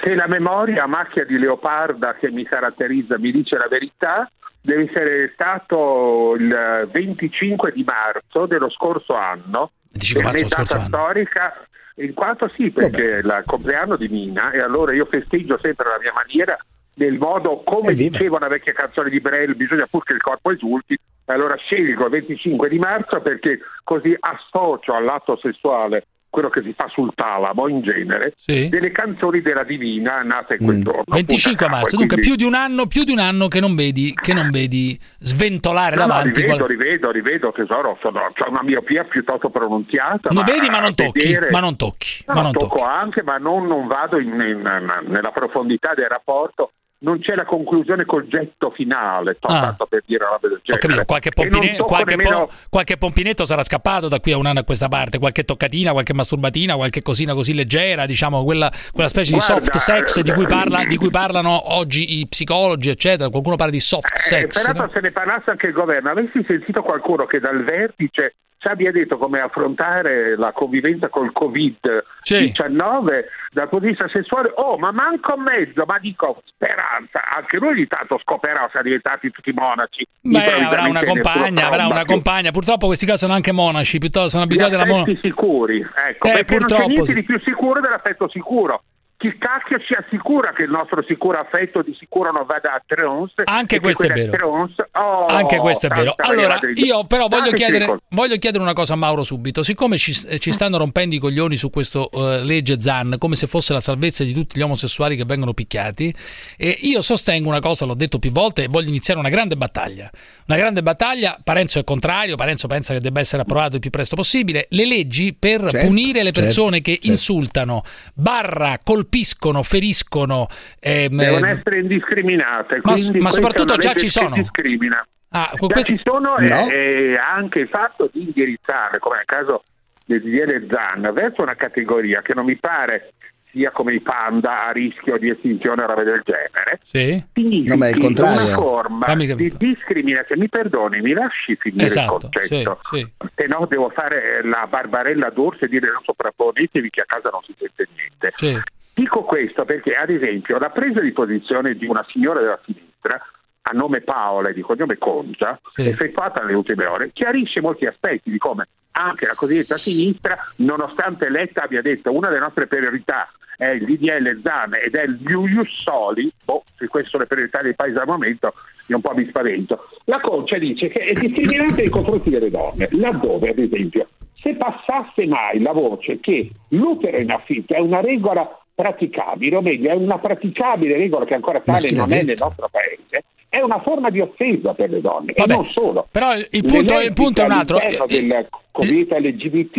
se- 0.04 0.16
la 0.16 0.28
memoria 0.28 0.84
a 0.84 0.88
macchia 0.88 1.24
di 1.24 1.38
leoparda 1.38 2.16
che 2.16 2.32
mi 2.32 2.44
caratterizza 2.44 3.18
mi 3.20 3.32
dice 3.32 3.58
la 3.58 3.68
verità, 3.70 4.30
deve 4.62 4.90
essere 4.90 5.32
stato 5.34 6.36
il 6.38 6.90
25 6.92 7.72
di 7.72 7.84
marzo 7.84 8.48
dello 8.48 8.70
scorso 8.72 9.14
anno, 9.14 9.72
25 9.92 10.24
marzo 10.24 10.48
scorso 10.48 10.74
data 10.74 10.86
storica, 10.88 11.54
in 12.00 12.14
quanto 12.14 12.50
sì, 12.56 12.72
perché 12.72 13.12
è 13.12 13.18
il 13.18 13.44
compleanno 13.46 13.96
di 13.96 14.08
Mina 14.08 14.52
e 14.52 14.60
allora 14.60 14.94
io 14.94 15.06
festeggio 15.06 15.58
sempre 15.62 15.88
alla 15.88 16.00
mia 16.00 16.14
maniera, 16.14 16.58
nel 16.96 17.18
modo 17.18 17.62
come 17.64 17.94
diceva 17.94 18.38
una 18.38 18.48
vecchia 18.48 18.74
canzone 18.74 19.10
di 19.10 19.20
Brel, 19.20 19.56
bisogna 19.56 19.88
pur 19.90 20.04
che 20.04 20.14
il 20.14 20.22
corpo 20.22 20.52
esulti, 20.52 20.94
e 20.94 21.34
allora 21.34 21.56
scelgo 21.56 22.06
il 22.06 22.12
25 22.12 22.70
di 22.70 22.80
marzo 22.80 23.22
perché 23.22 23.60
così 23.84 24.16
associo 24.20 24.94
all'atto 24.94 25.38
sessuale 25.42 26.06
quello 26.30 26.50
che 26.50 26.62
si 26.62 26.74
fa 26.78 26.88
sul 26.94 27.12
talamo 27.16 27.68
in 27.68 27.82
genere, 27.82 28.34
delle 28.46 28.92
canzoni 28.92 29.42
della 29.42 29.64
Divina 29.64 30.22
nate 30.22 30.58
in 30.60 30.66
quel 30.66 30.84
giorno. 30.84 31.04
25 31.08 31.50
Punto 31.52 31.64
a 31.64 31.68
capo. 31.68 31.76
marzo, 31.82 31.96
dunque 31.98 32.16
quindi- 32.18 32.28
più 32.28 32.36
di 32.36 32.44
un 32.44 32.54
anno, 32.54 32.86
più 32.88 33.04
di 33.04 33.12
un 33.12 33.20
anno 33.20 33.48
che 33.48 33.60
non 33.60 33.76
vedi, 33.76 34.14
che 34.14 34.34
non 34.34 34.50
vedi 34.52 35.00
sventolare 35.20 35.96
No, 35.96 36.02
no, 36.04 36.08
davanti. 36.08 36.42
rivedo, 36.42 36.56
qual- 36.66 36.70
rivedo, 36.70 37.12
rivedo, 37.12 37.52
tesoro, 37.52 37.98
sono, 38.02 38.20
ho 38.20 38.50
una 38.50 38.64
miopia 38.64 39.04
piuttosto 39.06 39.50
pronunciata. 39.50 40.30
Lo 40.32 40.44
vedi 40.44 40.70
ma 40.70 40.80
non 40.80 40.94
tocchi, 40.96 41.26
vedere- 41.28 41.50
ma 41.52 41.60
non 41.60 41.76
tocchi, 41.76 42.24
No, 42.28 42.34
ma 42.36 42.42
non 42.42 42.52
tocco 42.52 42.78
tocchi. 42.78 42.82
anche, 42.90 43.24
ma 43.24 43.38
non, 43.38 43.66
non 43.68 43.88
vado 43.88 44.20
in- 44.20 44.30
in- 44.30 45.04
nella 45.08 45.32
profondità 45.32 45.94
del 45.96 46.08
rapporto. 46.08 46.72
Non 47.02 47.20
c'è 47.20 47.34
la 47.34 47.46
conclusione 47.46 48.04
col 48.04 48.28
getto 48.28 48.72
finale, 48.72 49.38
Ah. 49.40 49.60
tanto 49.62 49.86
per 49.86 50.04
dire 50.06 50.22
una 50.26 50.34
roba 50.34 50.50
del 50.50 50.60
genere. 50.62 51.06
qualche, 51.06 51.32
pompine- 51.32 51.78
qualche, 51.78 52.16
nemmeno- 52.18 52.48
po- 52.48 52.54
qualche 52.70 52.98
pompinetto 52.98 53.46
sarà 53.46 53.64
scappato 53.64 54.10
da 54.10 54.20
qui 54.20 54.34
a 54.34 54.38
un 54.38 54.46
anno 54.46 54.60
a 54.60 54.64
questa 54.66 54.90
parte, 54.90 55.18
qualche 55.18 55.46
toccatina, 55.46 55.94
qualche 55.94 56.14
masturbatina, 56.14 56.76
qualche 56.76 57.02
cosina 57.02 57.34
così 57.34 57.54
leggera, 57.54 58.06
diciamo, 58.06 58.44
quella, 58.44 58.70
quella 58.92 59.08
specie 59.08 59.32
di 59.32 59.38
Guarda, 59.38 59.62
soft 59.64 59.78
sex 59.78 60.20
di 60.20 60.32
cui, 60.34 60.44
eh, 60.44 60.48
parla- 60.48 60.84
di 60.84 60.98
cui 60.98 61.10
parlano 61.10 61.74
oggi 61.74 62.20
i 62.20 62.28
psicologi, 62.28 62.90
eccetera. 62.90 63.30
Qualcuno 63.30 63.56
parla 63.56 63.72
di 63.72 63.80
soft 63.80 64.14
Eh, 64.16 64.18
sex. 64.20 64.60
peraltro 64.60 64.86
no? 64.88 64.92
se 64.94 65.00
ne 65.00 65.12
parlasse 65.12 65.52
anche 65.52 65.68
il 65.68 65.74
governo, 65.74 66.10
avessi 66.10 66.44
sentito 66.46 66.82
qualcuno 66.82 67.26
che 67.26 67.40
dal 67.40 67.64
vertice 67.64 68.34
ci 68.60 68.68
abbia 68.68 68.92
detto 68.92 69.18
come 69.18 69.40
affrontare 69.40 70.36
la 70.36 70.52
convivenza 70.52 71.08
col 71.08 71.32
Covid-19 71.34 73.24
dal 73.52 73.70
punto 73.70 73.86
di 73.86 73.92
vista 73.92 74.10
sessuale, 74.10 74.52
oh 74.56 74.78
ma 74.78 74.92
manco 74.92 75.38
mezzo, 75.38 75.86
ma 75.86 75.98
dico 75.98 76.44
speranza, 76.46 77.22
anche 77.36 77.58
lui 77.58 77.70
ogni 77.70 77.88
tanto 77.88 78.20
scoperà, 78.22 78.68
siamo 78.70 78.86
diventati 78.86 79.32
tutti 79.32 79.54
monaci. 79.54 80.06
Beh, 80.22 80.64
avrà 80.64 80.84
una 80.84 81.06
compagna, 81.06 81.68
avrà 81.68 81.88
una 81.88 82.04
compagna. 82.04 82.52
Purtroppo 82.52 82.88
questi 82.88 83.06
qua 83.06 83.16
sono 83.16 83.32
anche 83.34 83.54
monaci, 83.54 83.98
piuttosto 83.98 84.28
sono 84.30 84.44
abituati 84.44 84.74
alla 84.74 84.86
monaca. 84.86 85.12
sicuri, 85.22 85.80
ecco, 85.80 86.28
Eh, 86.28 86.32
perché 86.44 86.58
non 86.58 86.68
c'è 86.68 86.86
niente 86.86 87.06
sì. 87.06 87.14
di 87.14 87.24
più 87.24 87.40
sicuro 87.40 87.80
dell'affetto 87.80 88.28
sicuro. 88.28 88.84
Chi 89.20 89.36
cacchio 89.38 89.80
ci 89.80 89.94
assicura 89.94 90.54
che 90.54 90.64
il 90.64 90.72
nostro 90.72 91.04
sicuro 91.06 91.40
affetto 91.40 91.82
di 91.82 91.94
sicuro 92.00 92.32
non 92.32 92.46
vada 92.46 92.72
a 92.72 92.82
trons? 92.86 93.34
Anche 93.44 93.76
che 93.76 93.82
questo 93.82 94.04
è 94.04 94.12
vero. 94.12 94.32
trons- 94.32 94.86
oh, 94.94 95.26
Anche 95.26 95.58
questo 95.58 95.88
è 95.88 95.90
vero. 95.90 96.14
Allora, 96.16 96.58
io 96.76 97.04
però 97.04 97.28
voglio 97.28 97.52
chiedere, 97.52 98.00
voglio 98.12 98.38
chiedere 98.38 98.64
una 98.64 98.72
cosa 98.72 98.94
a 98.94 98.96
Mauro 98.96 99.24
subito. 99.24 99.62
Siccome 99.62 99.98
ci, 99.98 100.16
eh, 100.26 100.40
ci 100.40 100.54
stanno 100.54 100.78
rompendo 100.78 101.16
i 101.16 101.18
coglioni 101.18 101.58
su 101.58 101.70
questo 101.70 102.10
eh, 102.14 102.46
legge 102.46 102.80
Zan, 102.80 103.18
come 103.18 103.36
se 103.36 103.48
fosse 103.48 103.74
la 103.74 103.82
salvezza 103.82 104.24
di 104.24 104.32
tutti 104.32 104.58
gli 104.58 104.62
omosessuali 104.62 105.18
che 105.18 105.26
vengono 105.26 105.54
picchiati, 105.54 106.16
e 106.56 106.78
io 106.84 107.02
sostengo 107.02 107.50
una 107.50 107.60
cosa, 107.60 107.84
l'ho 107.84 107.96
detto 107.96 108.20
più 108.20 108.32
volte, 108.32 108.64
e 108.64 108.68
voglio 108.70 108.88
iniziare 108.88 109.20
una 109.20 109.28
grande 109.28 109.58
battaglia. 109.58 110.10
Una 110.48 110.58
grande 110.58 110.82
battaglia, 110.82 111.38
Parenzo 111.44 111.78
è 111.80 111.84
contrario, 111.84 112.38
Parenzo 112.38 112.68
pensa 112.68 112.94
che 112.94 113.02
debba 113.02 113.20
essere 113.20 113.42
approvato 113.42 113.76
il 113.76 113.82
più 113.82 113.90
presto 113.90 114.16
possibile. 114.16 114.68
Le 114.70 114.86
leggi 114.86 115.36
per 115.38 115.70
Certo, 115.70 115.88
punire 115.88 116.24
le 116.24 116.32
certo, 116.32 116.40
persone 116.40 116.80
che 116.82 116.94
certo. 116.94 117.08
insultano, 117.08 117.84
barra, 118.14 118.80
colpiscono, 119.10 119.64
feriscono. 119.64 120.48
Ehm, 120.80 121.18
Devono 121.18 121.48
eh, 121.48 121.52
essere 121.52 121.80
indiscriminate. 121.80 122.80
Ma, 122.84 122.94
ma 123.20 123.32
soprattutto 123.32 123.76
già 123.78 123.94
ci 123.94 124.08
sono. 124.08 124.36
Discrimina. 124.36 125.06
Ah, 125.32 125.52
già 125.54 125.68
questo... 125.68 125.92
ci 125.92 126.02
sono 126.04 126.36
no? 126.38 126.70
e, 126.70 127.12
e 127.12 127.18
anche 127.18 127.60
il 127.60 127.68
fatto 127.68 128.10
di 128.12 128.24
indirizzarle, 128.24 129.00
come 129.00 129.18
nel 129.18 129.26
caso 129.26 129.64
del 130.06 130.22
DDL 130.22 130.68
Zan, 130.70 131.12
verso 131.14 131.42
una 131.42 131.56
categoria 131.56 132.22
che 132.22 132.34
non 132.34 132.46
mi 132.46 132.56
pare 132.56 133.14
sia 133.52 133.72
come 133.72 133.94
i 133.94 134.00
panda 134.00 134.68
a 134.68 134.72
rischio 134.72 135.18
di 135.18 135.30
estinzione 135.30 135.82
o 135.82 135.88
roba 135.88 136.04
del 136.04 136.22
genere, 136.24 136.80
sì. 136.82 137.24
significa 137.34 137.76
no, 137.76 137.86
una 137.86 138.30
forma 138.30 139.06
Fammi... 139.08 139.34
di 139.36 139.54
discriminazione. 139.58 140.42
Mi 140.42 140.50
perdoni, 140.50 141.02
mi 141.02 141.14
lasci 141.14 141.56
finire 141.56 141.86
esatto, 141.86 142.16
il 142.16 142.30
concetto, 142.32 142.80
sì, 142.84 143.00
sì. 143.00 143.28
se 143.34 143.48
no 143.48 143.66
devo 143.68 143.90
fare 143.90 144.44
la 144.44 144.68
barbarella 144.68 145.30
d'orso 145.30 145.66
e 145.66 145.68
dire 145.68 145.92
non 145.92 146.02
sopravvivetevi 146.04 146.90
che 146.92 147.02
a 147.02 147.06
casa 147.06 147.30
non 147.30 147.42
si 147.44 147.56
sente 147.58 147.88
niente. 147.96 148.30
Sì. 148.32 148.78
Dico 149.00 149.22
questo 149.22 149.64
perché, 149.64 149.96
ad 149.96 150.10
esempio, 150.10 150.58
la 150.58 150.72
presa 150.72 151.00
di 151.00 151.14
posizione 151.14 151.76
di 151.76 151.86
una 151.86 152.06
signora 152.10 152.42
della 152.42 152.60
sinistra 152.66 153.18
a 153.62 153.72
nome 153.72 154.02
Paola 154.02 154.50
e 154.50 154.54
di 154.54 154.60
cognome 154.60 154.98
Conta, 154.98 155.58
sì. 155.70 155.88
effettuata 155.88 156.42
nelle 156.42 156.56
ultime 156.56 156.86
ore, 156.86 157.12
chiarisce 157.14 157.62
molti 157.62 157.86
aspetti 157.86 158.30
di 158.30 158.38
come 158.38 158.68
anche 158.92 159.26
la 159.26 159.36
cosiddetta 159.36 159.78
sinistra, 159.78 160.38
nonostante 160.58 161.30
Letta 161.30 161.64
abbia 161.64 161.82
detto 161.82 162.12
una 162.12 162.28
delle 162.28 162.42
nostre 162.42 162.68
priorità 162.68 163.32
è 163.56 163.68
il 163.68 163.86
DDL 163.86 164.42
ZAN 164.44 164.74
ed 164.74 164.96
è 164.96 165.04
il 165.04 165.18
Ius 165.22 165.82
Soli, 165.82 166.30
boh, 166.44 166.66
se 166.76 166.88
queste 166.88 167.10
sono 167.10 167.24
le 167.24 167.30
priorità 167.30 167.62
dei 167.62 167.76
paesi 167.76 167.98
al 167.98 168.06
momento, 168.06 168.54
io 168.88 168.98
un 168.98 169.02
po' 169.02 169.14
mi 169.14 169.26
spavento. 169.28 169.88
La 170.06 170.20
Concia 170.20 170.58
dice 170.58 170.90
che 170.90 171.00
è 171.00 171.14
discriminante 171.14 171.84
nei 171.84 171.90
confronti 171.90 172.30
delle 172.30 172.50
donne, 172.50 172.90
laddove, 172.92 173.52
ad 173.52 173.60
esempio, 173.60 174.10
se 174.42 174.56
passasse 174.56 175.26
mai 175.26 175.62
la 175.62 175.72
voce 175.72 176.20
che 176.20 176.50
l'utero 176.70 177.18
in 177.18 177.32
affitto 177.32 177.74
è 177.74 177.80
una 177.80 178.02
regola 178.02 178.60
praticabili, 178.80 179.54
o 179.54 179.62
meglio 179.62 179.92
è 179.92 179.94
una 179.94 180.20
praticabile 180.20 180.96
regola 180.96 181.26
che 181.26 181.34
ancora 181.34 181.60
tale 181.60 181.92
non 181.92 182.14
è 182.14 182.24
nel 182.24 182.38
nostro 182.40 182.70
paese, 182.72 183.26
è 183.50 183.60
una 183.60 183.82
forma 183.82 184.10
di 184.10 184.22
offesa 184.22 184.74
per 184.74 184.90
le 184.90 185.02
donne 185.02 185.34
Vabbè, 185.36 185.52
e 185.52 185.56
non 185.56 185.66
solo. 185.66 186.08
Però 186.10 186.34
il 186.34 186.64
punto, 186.66 186.98
il 187.02 187.12
punto 187.12 187.42
è 187.42 187.44
un 187.44 187.52
altro. 187.52 187.78
Eh, 187.82 187.88
eh 187.88 188.22
della 188.22 188.46
comunità 188.72 189.20
LGBT 189.20 189.78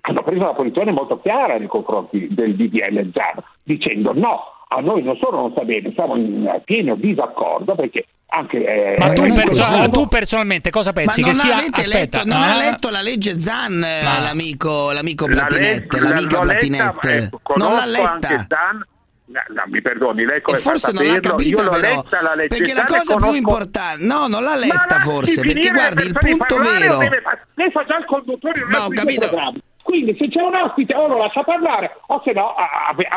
hanno 0.00 0.24
preso 0.24 0.42
una 0.42 0.54
posizione 0.54 0.90
molto 0.90 1.20
chiara 1.20 1.58
nei 1.58 1.68
confronti 1.68 2.26
del 2.28 2.56
DDL 2.56 3.12
Zan, 3.12 3.40
dicendo 3.62 4.12
no, 4.14 4.59
a 4.72 4.80
noi 4.80 5.02
non 5.02 5.16
solo 5.16 5.38
non 5.38 5.50
sta 5.50 5.62
bene, 5.64 5.92
siamo 5.94 6.16
in 6.16 6.60
pieno 6.64 6.94
disaccordo 6.94 7.74
perché 7.74 8.06
anche, 8.28 8.58
eh, 8.58 8.96
ma 8.98 9.10
eh, 9.10 9.14
tu, 9.14 9.32
perso- 9.32 9.82
eh, 9.82 9.88
tu, 9.90 10.06
personalmente 10.06 10.70
cosa 10.70 10.92
pensi? 10.92 11.22
che 11.22 11.34
sia... 11.34 11.56
Aspetta, 11.56 12.22
non 12.24 12.40
ah. 12.40 12.52
ha 12.52 12.56
letto 12.56 12.88
la 12.88 13.00
legge 13.00 13.40
Zan, 13.40 13.82
eh, 13.82 14.02
ma... 14.04 14.20
l'amico, 14.20 14.92
l'amico 14.92 15.26
Platinette, 15.26 15.98
la 15.98 16.10
leg- 16.10 16.12
l'amica 16.12 16.38
Platinette. 16.38 17.16
Ecco, 17.16 17.54
non 17.56 17.72
l'ha 17.72 17.86
letta. 17.86 18.46
Zan, 18.48 18.86
no, 19.24 19.40
no, 19.48 19.62
mi 19.66 19.82
perdoni, 19.82 20.24
lei 20.24 20.40
come 20.40 20.58
forse 20.58 20.92
non 20.92 21.04
l'ha 21.04 21.18
capito, 21.18 21.68
però, 21.68 22.04
la 22.22 22.34
legge 22.36 22.56
perché 22.56 22.72
la 22.72 22.84
cosa 22.84 23.14
conosco... 23.14 23.30
più 23.30 23.34
importante, 23.38 24.04
no, 24.04 24.28
non 24.28 24.44
l'ha 24.44 24.54
letta 24.54 25.00
forse, 25.00 25.40
perché 25.40 25.70
guardi, 25.70 26.04
il 26.04 26.16
punto 26.16 26.56
vero... 26.58 26.98
Deve... 26.98 27.22
Lei 27.54 27.70
fa 27.72 27.84
già 27.84 27.98
il 27.98 28.04
conduttore, 28.04 28.60
non 28.60 28.70
no, 28.70 28.78
ho 28.84 28.88
capito. 28.90 29.26
Programma. 29.26 29.58
Quindi 29.90 30.14
se 30.16 30.28
c'è 30.28 30.40
un 30.40 30.54
ospite 30.54 30.94
o 30.94 31.08
lo 31.08 31.18
lascia 31.18 31.42
parlare 31.42 31.96
o 32.06 32.22
se 32.24 32.30
no... 32.30 32.54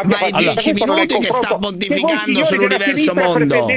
Ma 0.06 0.18
è 0.26 0.32
dieci 0.32 0.74
minuti 0.74 1.20
che 1.20 1.32
sta 1.32 1.56
pontificando 1.56 2.44
sull'universo 2.44 3.14
mondo. 3.14 3.68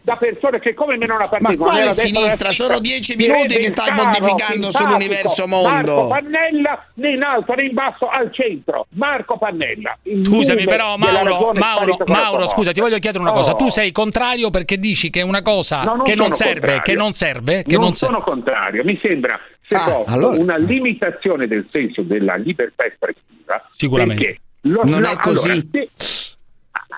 Da 0.00 0.14
persone 0.14 0.60
che 0.60 0.72
come 0.72 0.96
me 0.96 1.04
non 1.04 1.20
ha 1.20 1.26
partito, 1.26 1.50
Ma 1.50 1.70
quale 1.70 1.92
sinistra? 1.92 2.52
Sono 2.52 2.78
dieci 2.78 3.16
minuti 3.16 3.56
che 3.58 3.68
sta 3.68 3.92
pontificando 3.92 4.70
sull'universo 4.70 5.46
mondo. 5.48 5.68
Marco 5.68 6.06
Pannella 6.06 6.86
né 6.94 7.10
in 7.10 7.22
alto 7.22 7.54
né 7.54 7.64
in 7.64 7.72
basso 7.72 8.08
al 8.08 8.32
centro. 8.32 8.86
Marco 8.90 9.36
Pannella. 9.36 9.98
Scusami 10.22 10.64
però 10.64 10.96
Mauro, 10.96 11.52
Mauro, 11.54 11.98
Mauro 12.06 12.46
scusa 12.46 12.70
ti 12.70 12.80
voglio 12.80 12.98
chiedere 12.98 13.22
una 13.22 13.32
cosa. 13.32 13.52
Oh. 13.52 13.56
Tu 13.56 13.68
sei 13.68 13.90
contrario 13.92 14.48
perché 14.48 14.78
dici 14.78 15.10
che 15.10 15.20
è 15.20 15.24
una 15.24 15.42
cosa 15.42 15.82
no, 15.82 15.96
non 15.96 16.04
che, 16.04 16.14
non 16.14 16.30
serve, 16.30 16.80
che 16.82 16.94
non 16.94 17.12
serve, 17.12 17.64
che 17.64 17.76
non 17.76 17.92
serve. 17.92 18.14
non 18.14 18.22
sono 18.22 18.22
contrario, 18.22 18.84
mi 18.84 18.98
sembra 19.02 19.38
se 19.66 19.76
ah, 19.76 20.02
allora... 20.06 20.40
una 20.40 20.56
limitazione 20.56 21.46
del 21.46 21.66
senso 21.70 22.02
della 22.02 22.36
libertà 22.36 22.86
espressiva. 22.86 23.66
Sicuramente. 23.70 24.40
Lo, 24.62 24.82
non 24.84 25.00
no, 25.00 25.10
è 25.10 25.16
così. 25.16 25.50
Allora, 25.50 25.66
se, 25.70 26.36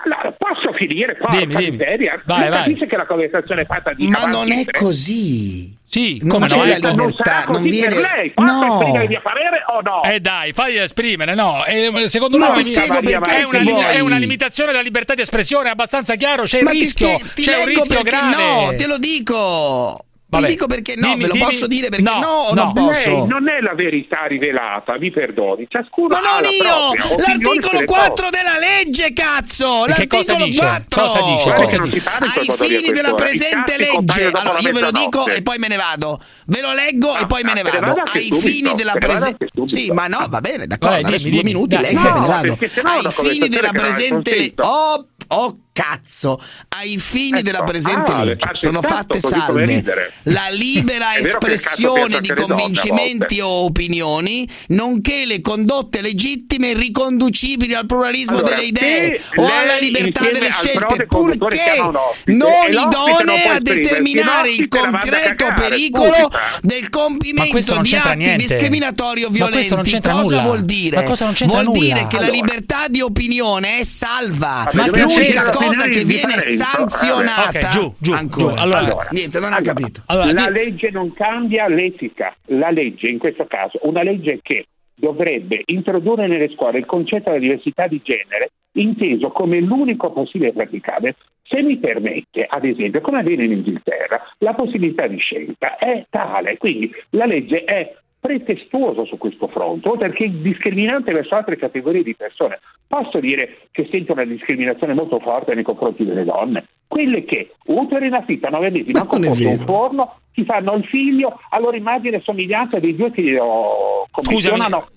allora, 0.03 0.35
posso 0.37 0.73
finire? 0.73 1.15
Porca 1.15 1.45
dimmi, 1.45 1.71
miseria. 1.71 2.21
Vai, 2.25 2.49
vai. 2.49 2.73
Dice 2.73 2.85
che 2.85 2.95
la 2.95 3.05
conversazione 3.05 3.61
è 3.61 3.65
fatta 3.65 3.93
di 3.93 4.07
Ma 4.07 4.25
non 4.25 4.51
è 4.51 4.65
così. 4.65 5.77
Sì, 5.81 6.19
come 6.21 6.37
non 6.37 6.47
c'è 6.47 6.57
no, 6.57 6.65
la 6.65 6.75
ecco, 6.75 6.89
libertà, 6.89 7.43
non, 7.45 7.53
non 7.53 7.63
viene... 7.63 7.95
per 7.95 8.11
lei. 8.15 8.31
Posso 8.31 8.53
no. 8.53 8.73
esprimere 8.73 9.03
il 9.05 9.09
mio 9.09 9.21
parere 9.23 9.63
o 9.67 9.81
no? 9.81 10.03
Eh 10.03 10.19
dai, 10.19 10.53
fai 10.53 10.77
esprimere, 10.77 11.33
no. 11.33 11.65
Eh, 11.65 12.07
secondo 12.07 12.37
me 12.37 12.47
no, 12.47 12.53
è, 12.53 12.59
è, 12.59 13.95
è, 13.95 13.99
una, 13.99 14.17
limitazione 14.17 14.69
della 14.71 14.83
libertà 14.83 15.15
di 15.15 15.21
espressione, 15.21 15.69
è 15.69 15.71
abbastanza 15.71 16.13
chiaro, 16.13 16.43
c'è 16.43 16.59
il 16.59 16.67
rischio, 16.67 17.07
ti 17.07 17.13
spie- 17.25 17.33
ti 17.33 17.41
c'è 17.41 17.57
un 17.57 17.65
rischio 17.65 18.03
grave. 18.03 18.35
No, 18.35 18.75
te 18.77 18.85
lo 18.85 18.99
dico. 18.99 20.05
Vabbè. 20.29 20.45
Vi 20.45 20.51
dico 20.51 20.67
perché 20.67 20.93
no, 20.95 21.07
dimmi, 21.07 21.21
ve 21.21 21.27
lo 21.27 21.33
dimmi. 21.33 21.45
posso 21.45 21.65
dire 21.65 21.89
perché 21.89 22.03
no, 22.03 22.19
no, 22.19 22.49
no. 22.53 22.63
non 22.63 22.73
posso. 22.73 23.09
Lei 23.09 23.27
non 23.27 23.49
è 23.49 23.61
la 23.61 23.73
verità 23.73 24.25
rivelata, 24.27 24.95
vi 24.97 25.09
perdoni. 25.09 25.65
Ciascuno 25.67 26.09
Ma 26.09 26.19
non 26.19 26.43
io! 26.47 27.17
L'articolo 27.17 27.83
4 27.83 28.29
della 28.29 28.59
legge, 28.59 29.11
cazzo! 29.11 29.87
L'articolo 29.87 30.21
che 30.21 30.35
cosa 30.35 30.83
4. 30.87 31.01
Cosa 31.01 31.21
dice? 31.21 31.53
Cosa 31.53 31.77
dice? 31.81 32.01
Ai 32.19 32.67
fini 32.67 32.91
della 32.91 33.13
presente 33.15 33.77
legge, 33.77 34.29
allora 34.31 34.59
io 34.59 34.71
ve 34.71 34.81
lo 34.81 34.91
dico 34.91 35.25
e 35.25 35.41
poi 35.41 35.57
me 35.57 35.67
ne 35.67 35.77
vado. 35.77 36.21
Ve 36.45 36.61
lo 36.61 36.73
leggo 36.73 37.11
ah, 37.11 37.21
e 37.21 37.25
poi 37.25 37.41
me 37.41 37.53
ne 37.53 37.61
vado. 37.63 37.93
Ai 38.13 38.25
subito, 38.25 38.39
fini 38.39 38.73
della 38.75 38.93
presente 38.93 39.47
Sì, 39.65 39.89
ma 39.89 40.05
no, 40.05 40.27
va 40.29 40.41
bene, 40.41 40.67
d'accordo. 40.67 41.07
Adesso 41.07 41.29
due 41.29 41.43
minuti 41.43 41.75
leggo 41.75 42.07
e 42.07 42.11
me 42.11 42.19
ne 42.19 42.27
vado. 42.27 42.57
Ai 42.83 43.11
fini 43.11 43.47
della 43.47 43.71
presente 43.71 44.35
legge 44.35 44.53
Oh, 44.61 45.07
ok 45.27 45.68
cazzo 45.71 46.41
ai 46.69 46.97
fini 46.97 47.39
ecco. 47.39 47.41
della 47.41 47.63
presente 47.63 48.11
ah, 48.11 48.23
legge 48.23 48.49
sono 48.51 48.81
fatte 48.81 49.21
salve 49.21 49.83
la 50.23 50.49
libera 50.49 51.15
espressione 51.15 52.19
di 52.19 52.33
convincimenti 52.33 53.39
o 53.39 53.47
opinioni 53.65 54.47
nonché 54.69 55.25
le 55.25 55.39
condotte 55.39 56.01
legittime 56.01 56.73
riconducibili 56.73 57.73
al 57.73 57.85
pluralismo 57.85 58.39
allora, 58.39 58.55
delle 58.55 58.67
idee 58.67 59.21
o 59.37 59.45
alla 59.45 59.77
libertà 59.77 60.29
delle 60.29 60.51
scelte 60.51 61.05
purché 61.05 61.77
non 62.25 62.71
idonee 62.71 63.47
a 63.47 63.59
determinare 63.59 64.51
il 64.51 64.67
concreto 64.67 65.45
cagare, 65.45 65.69
pericolo 65.69 66.09
puttita. 66.09 66.39
del 66.61 66.89
compimento 66.89 67.77
di 67.77 67.95
atti 67.95 68.17
niente. 68.17 68.43
discriminatori 68.43 69.23
o 69.23 69.29
violenti 69.29 69.69
cosa 69.69 70.41
vuol 70.41 70.61
dire? 70.61 71.03
vuol 71.45 71.63
nulla. 71.63 71.79
dire 71.79 72.07
che 72.07 72.17
allora. 72.17 72.25
la 72.25 72.31
libertà 72.31 72.87
di 72.89 73.01
opinione 73.01 73.79
è 73.79 73.83
salva 73.83 74.67
l'unica 74.73 75.49
cosa 75.49 75.67
cosa 75.69 75.87
che 75.87 76.03
viene 76.03 76.33
differenza. 76.33 76.65
sanzionata. 76.65 77.49
Okay, 77.49 77.71
giù, 77.71 77.93
giù, 77.99 78.11
ancora. 78.11 78.55
Giù. 78.55 78.61
Allora, 78.61 78.79
allora, 78.79 79.07
niente, 79.11 79.39
non 79.39 79.53
ha 79.53 79.61
capito. 79.61 80.01
Allora, 80.07 80.31
la 80.31 80.49
legge 80.49 80.89
non 80.91 81.13
cambia 81.13 81.67
l'etica. 81.67 82.35
La 82.47 82.69
legge, 82.69 83.07
in 83.07 83.17
questo 83.17 83.45
caso, 83.45 83.79
una 83.83 84.03
legge 84.03 84.39
che 84.41 84.65
dovrebbe 84.95 85.63
introdurre 85.65 86.27
nelle 86.27 86.49
scuole 86.49 86.79
il 86.79 86.85
concetto 86.85 87.29
della 87.29 87.41
diversità 87.41 87.87
di 87.87 88.01
genere 88.03 88.51
inteso 88.73 89.29
come 89.29 89.59
l'unico 89.59 90.11
possibile 90.11 90.53
praticabile. 90.53 91.15
Se 91.43 91.61
mi 91.61 91.77
permette, 91.77 92.45
ad 92.47 92.63
esempio, 92.65 93.01
come 93.01 93.19
avviene 93.19 93.45
in 93.45 93.53
Inghilterra, 93.53 94.21
la 94.39 94.53
possibilità 94.53 95.07
di 95.07 95.17
scelta 95.17 95.77
è 95.77 96.05
tale, 96.09 96.57
quindi 96.57 96.91
la 97.11 97.25
legge 97.25 97.63
è 97.63 97.95
pretestuoso 98.19 99.05
su 99.05 99.17
questo 99.17 99.47
fronte, 99.47 99.89
perché 99.97 100.25
è 100.25 100.29
discriminante 100.29 101.13
verso 101.13 101.35
altre 101.35 101.57
categorie 101.57 102.03
di 102.03 102.15
persone. 102.15 102.59
Posso 102.87 103.19
dire 103.19 103.67
che 103.71 103.87
sento 103.89 104.13
una 104.13 104.25
discriminazione 104.25 104.93
molto 104.93 105.19
forte 105.19 105.55
nei 105.55 105.63
confronti 105.63 106.03
delle 106.03 106.25
donne, 106.25 106.65
quelle 106.87 107.23
che 107.23 107.51
utero 107.67 108.03
in 108.03 108.13
affitto 108.13 108.47
a 108.47 108.49
nove 108.49 108.71
mesi, 108.71 108.91
ma 108.91 109.07
non 109.09 109.23
un 109.23 109.63
forno, 109.65 110.19
ti 110.33 110.43
fanno 110.43 110.73
il 110.73 110.85
figlio, 110.85 111.39
allora 111.51 111.77
immagine 111.77 112.17
e 112.17 112.21
somiglianza 112.21 112.79
dei 112.79 112.95
due 112.95 113.11
che 113.11 113.21
lo 113.21 114.07
commissionano. 114.11 114.87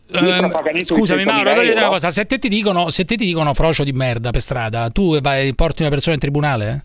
Scusami, 0.84 1.22
ehm, 1.22 1.28
Mauro, 1.28 1.54
voglio 1.54 1.68
dire 1.68 1.78
una 1.78 1.88
cosa, 1.88 2.10
se 2.10 2.24
te 2.26 2.38
ti 2.38 2.48
dicono, 2.48 2.90
se 2.90 3.04
te 3.04 3.16
ti 3.16 3.24
dicono 3.24 3.54
frocio 3.54 3.84
di 3.84 3.92
merda 3.92 4.30
per 4.30 4.40
strada, 4.40 4.88
tu 4.90 5.20
vai, 5.20 5.54
porti 5.54 5.82
una 5.82 5.90
persona 5.90 6.14
in 6.14 6.20
tribunale? 6.20 6.84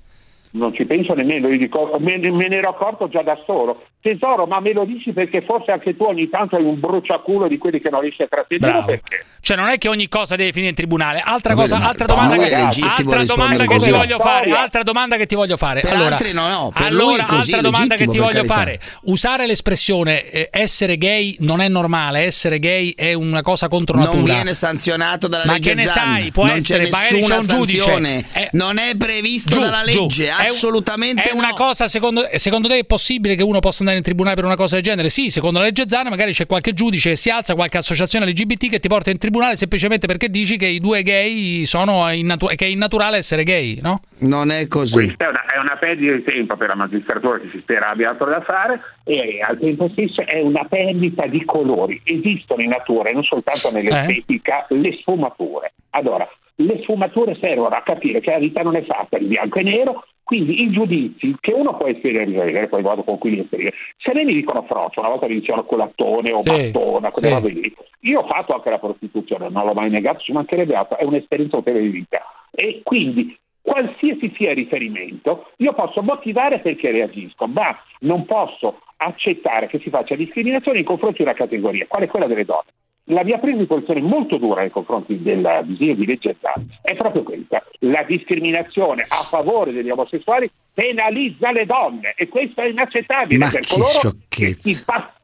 Non 0.52 0.74
ci 0.74 0.86
penso 0.86 1.14
nemmeno, 1.14 1.50
dico, 1.50 1.98
me, 2.00 2.18
me, 2.18 2.48
ne 2.48 2.56
ero 2.56 2.70
accorto 2.70 3.10
già 3.10 3.22
da 3.22 3.38
solo. 3.46 3.84
Tesoro, 4.00 4.46
ma 4.46 4.60
me 4.60 4.74
lo 4.74 4.86
dici 4.86 5.12
perché 5.12 5.42
forse 5.42 5.72
anche 5.72 5.96
tu 5.98 6.04
ogni 6.04 6.30
tanto 6.30 6.56
hai 6.56 6.64
un 6.64 6.80
bruciaculo 6.80 7.48
di 7.48 7.58
quelli 7.58 7.82
che 7.82 7.90
non 7.90 8.02
riesci 8.02 8.22
a 8.22 8.28
trattenere 8.28 8.84
perché? 8.86 9.26
Cioè 9.42 9.56
non 9.56 9.70
è 9.70 9.78
che 9.78 9.88
ogni 9.88 10.08
cosa 10.08 10.36
deve 10.36 10.52
finire 10.52 10.70
in 10.72 10.76
tribunale. 10.76 11.22
Altra 11.24 11.56
Vabbè, 11.56 11.70
cosa, 11.70 11.88
altra 11.88 12.06
domanda 12.06 12.36
che, 12.36 12.54
altra 12.54 13.24
domanda 13.24 13.66
che 13.66 13.78
ti 13.78 13.92
voglio 13.92 14.20
fare, 14.20 14.52
altra 14.52 14.84
domanda 14.84 15.16
che 15.16 15.26
ti 15.26 15.36
voglio 15.36 15.58
fare. 15.58 15.82
Per 15.82 15.94
allora, 15.94 16.16
altri 16.16 16.34
no, 16.34 16.48
no, 16.48 16.72
per 16.74 16.88
allora, 16.88 17.24
così, 17.24 17.54
altra 17.54 17.70
domanda 17.70 17.96
che 17.96 18.08
ti 18.08 18.18
voglio 18.18 18.44
carità. 18.44 18.54
fare. 18.54 18.80
Usare 19.04 19.48
l'espressione 19.48 20.30
eh, 20.30 20.50
essere 20.52 20.98
gay 20.98 21.38
non 21.40 21.62
è 21.62 21.70
normale, 21.70 22.20
essere 22.20 22.60
gay 22.60 22.94
è 22.94 23.14
una 23.14 23.42
cosa 23.42 23.68
contro 23.68 23.98
natura. 23.98 24.18
Non 24.18 24.26
viene 24.26 24.54
sanzionato 24.54 25.28
dalla 25.28 25.46
legge. 25.46 25.60
Ma 25.60 25.66
che 25.66 25.76
ne 25.76 25.88
Zan. 25.88 26.04
sai? 26.04 26.32
Può 26.32 26.46
non 26.46 26.56
essere 26.58 26.90
magari 26.90 27.08
c'è 27.08 27.36
un 27.36 27.42
sanzione. 27.42 28.16
giudice. 28.22 28.40
Eh, 28.40 28.50
non 28.52 28.78
è 28.78 28.98
previsto 28.98 29.50
giù, 29.50 29.60
dalla 29.60 29.84
legge, 29.84 30.26
giù. 30.26 30.32
assolutamente 30.38 31.22
è, 31.24 31.32
una 31.32 31.54
cosa 31.54 31.88
secondo, 31.88 32.28
secondo 32.36 32.68
te 32.68 32.80
è 32.80 32.84
possibile 32.84 33.36
che 33.36 33.44
uno 33.44 33.60
possa 33.60 33.84
andare 33.88 33.98
in 33.98 34.04
tribunale 34.04 34.36
per 34.36 34.46
una 34.46 34.56
cosa 34.56 34.76
del 34.76 34.84
genere? 34.84 35.10
Sì, 35.10 35.30
secondo 35.30 35.60
la 35.60 35.66
legge 35.66 35.88
Zana 35.88 36.10
magari 36.10 36.34
c'è 36.34 36.46
qualche 36.46 36.74
giudice 36.74 37.12
che 37.12 37.16
si 37.16 37.30
alza, 37.30 37.56
qualche 37.56 37.78
associazione 37.78 38.26
LGBT 38.26 38.70
che 38.70 38.80
ti 38.80 38.88
porta 38.88 39.10
in 39.10 39.18
tribunale 39.18 39.56
semplicemente 39.56 40.08
perché 40.08 40.30
dici 40.30 40.58
che 40.58 40.68
i 40.68 40.80
due 40.80 41.04
gay 41.04 41.66
sono 41.66 42.12
innatu- 42.12 42.54
che 42.56 42.66
è 42.66 42.70
innaturale 42.70 43.18
essere 43.18 43.44
gay, 43.44 43.80
no? 43.82 44.02
Non 44.20 44.52
è 44.52 44.68
così. 44.68 45.06
Questa 45.06 45.26
è 45.26 45.30
una, 45.30 45.46
è 45.46 45.58
una 45.58 45.78
perdita 45.78 46.14
di 46.14 46.24
tempo 46.24 46.58
per 46.58 46.68
la 46.70 46.76
magistratura 46.76 47.40
che 47.40 47.50
si 47.52 47.60
spera 47.60 47.90
abbia 47.90 48.10
altro 48.10 48.30
da 48.30 48.42
fare 48.42 48.82
e 49.04 49.40
al 49.42 49.58
tempo 49.58 49.90
stesso 49.94 50.26
è 50.26 50.42
una 50.42 50.66
perdita 50.66 51.26
di 51.28 51.44
colori. 51.46 52.02
Esistono 52.04 52.62
in 52.62 52.70
natura, 52.70 53.10
e 53.10 53.14
non 53.14 53.24
soltanto 53.24 53.72
nell'estetica, 53.72 54.68
eh? 54.68 54.76
le 54.76 54.98
sfumature. 55.00 55.74
Allora, 55.92 56.28
le 56.60 56.80
sfumature 56.82 57.38
servono 57.40 57.76
a 57.76 57.82
capire 57.82 58.20
che 58.20 58.32
la 58.32 58.40
vita 58.40 58.64
non 58.64 58.76
è 58.76 58.84
fatta 58.84 59.18
di 59.18 59.26
bianco 59.26 59.60
e 59.60 59.64
nero, 59.64 60.06
quindi 60.24 60.64
i 60.64 60.72
giudizi 60.72 61.36
che 61.40 61.54
uno 61.54 61.78
può 61.78 61.88
esprimere, 61.88 62.68
poi 62.68 62.82
vado 62.82 63.04
con 63.04 63.18
cui 63.18 63.40
esprimere, 63.40 63.76
se 63.98 64.14
me 64.14 64.26
mi 64.26 64.34
dicono 64.34 64.64
frocio, 64.64 65.00
una 65.00 65.10
volta 65.10 65.28
mi 65.28 65.36
dicevano 65.36 65.66
colattone 65.66 66.32
o 66.32 66.40
sì, 66.40 66.50
mattona, 66.50 67.10
quelle 67.12 67.28
sì. 67.28 67.34
robe 67.34 67.50
lì, 67.50 67.74
io 68.02 68.22
ho 68.22 68.28
fatto 68.28 68.54
anche 68.54 68.70
la 68.70 68.80
prostituzione, 68.80 69.50
non 69.50 69.66
l'ho 69.66 69.74
mai 69.74 69.90
negato, 69.90 70.20
ci 70.20 70.32
mancherebbe 70.32 70.76
altro, 70.76 70.98
è 70.98 71.04
un'esperienza 71.04 71.58
utile 71.58 71.80
di 71.80 71.90
vita. 71.90 72.22
E 72.52 72.82
quindi 72.84 73.38
qualsiasi 73.62 74.34
sia 74.36 74.50
il 74.50 74.58
riferimento, 74.58 75.52
io 75.58 75.74
posso 75.74 76.02
motivare 76.02 76.60
perché 76.60 76.92
reagisco, 76.92 77.48
ma 77.48 77.78
non 78.00 78.26
posso 78.26 78.82
accettare 78.98 79.68
che 79.68 79.80
si 79.80 79.90
faccia 79.90 80.16
discriminazione 80.16 80.80
in 80.80 80.86
confronto 80.86 81.18
di 81.18 81.24
una 81.24 81.34
categoria, 81.34 81.86
quale 81.88 82.06
è 82.06 82.10
quella 82.10 82.28
delle 82.28 82.46
donne 82.46 82.72
la 83.10 83.24
mia 83.24 83.38
prima 83.38 83.64
posizione 83.66 84.02
molto 84.02 84.38
dura 84.38 84.62
nei 84.62 84.70
confronti 84.70 85.22
del 85.22 85.64
disegno 85.66 85.94
di 85.94 86.06
legge 86.06 86.36
Zan 86.42 86.66
è 86.82 86.96
proprio 86.96 87.24
questa. 87.24 87.64
La 87.80 88.04
discriminazione 88.04 89.06
a 89.08 89.24
favore 89.24 89.72
degli 89.72 89.90
omosessuali 89.90 90.50
penalizza 90.74 91.52
le 91.52 91.66
donne 91.66 92.14
e 92.18 92.28
questo 92.28 92.62
è 92.62 92.68
inaccettabile 92.68 93.38
Ma 93.38 93.50
per 93.50 93.62
che 93.62 93.68
coloro 93.70 93.90
sciocchezza. 93.90 94.70
che 94.70 94.84
pass- 94.86 95.16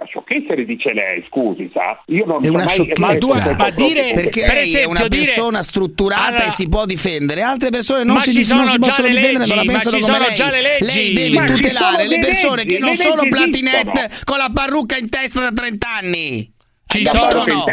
la 0.00 0.06
sciocchezza 0.06 0.54
le 0.54 0.64
dice 0.64 0.92
lei, 0.92 1.24
scusi, 1.28 1.68
sa? 1.72 2.00
Io 2.06 2.24
non 2.24 2.44
è 2.44 2.48
una 2.48 2.58
mai, 2.64 2.68
sciocchezza. 2.68 3.04
Ma, 3.04 3.18
tu, 3.18 3.28
ma 3.56 3.70
dire 3.70 4.12
perché 4.14 4.42
per 4.42 4.58
esempio, 4.58 4.88
è 4.88 4.98
una 4.98 5.08
persona 5.08 5.48
dire, 5.50 5.62
strutturata 5.64 6.26
allora, 6.26 6.44
e 6.46 6.50
si 6.50 6.68
può 6.68 6.86
difendere, 6.86 7.42
altre 7.42 7.70
persone 7.70 8.04
non 8.04 8.20
si, 8.20 8.32
non 8.54 8.66
si 8.68 8.78
possono 8.78 9.08
difendere, 9.08 9.38
leggi, 9.38 9.50
ma 9.50 9.56
la 9.56 9.64
pensano 9.64 9.96
ma 9.96 10.02
ci 10.02 10.10
sono 10.10 10.18
lei. 10.18 10.34
Già 10.34 10.50
le 10.50 10.62
leggi. 10.62 10.94
Lei 10.94 11.12
deve 11.12 11.38
ma 11.40 11.44
tutelare 11.46 12.06
le 12.06 12.18
persone 12.20 12.56
leggi, 12.62 12.74
che 12.74 12.78
non 12.78 12.94
sono 12.94 13.22
platinette 13.28 14.10
con 14.24 14.38
la 14.38 14.50
parrucca 14.54 14.96
in 14.96 15.10
testa 15.10 15.40
da 15.40 15.52
30 15.52 15.88
anni. 15.88 16.56
Ci 16.88 17.04
sono 17.04 17.44
no. 17.44 17.66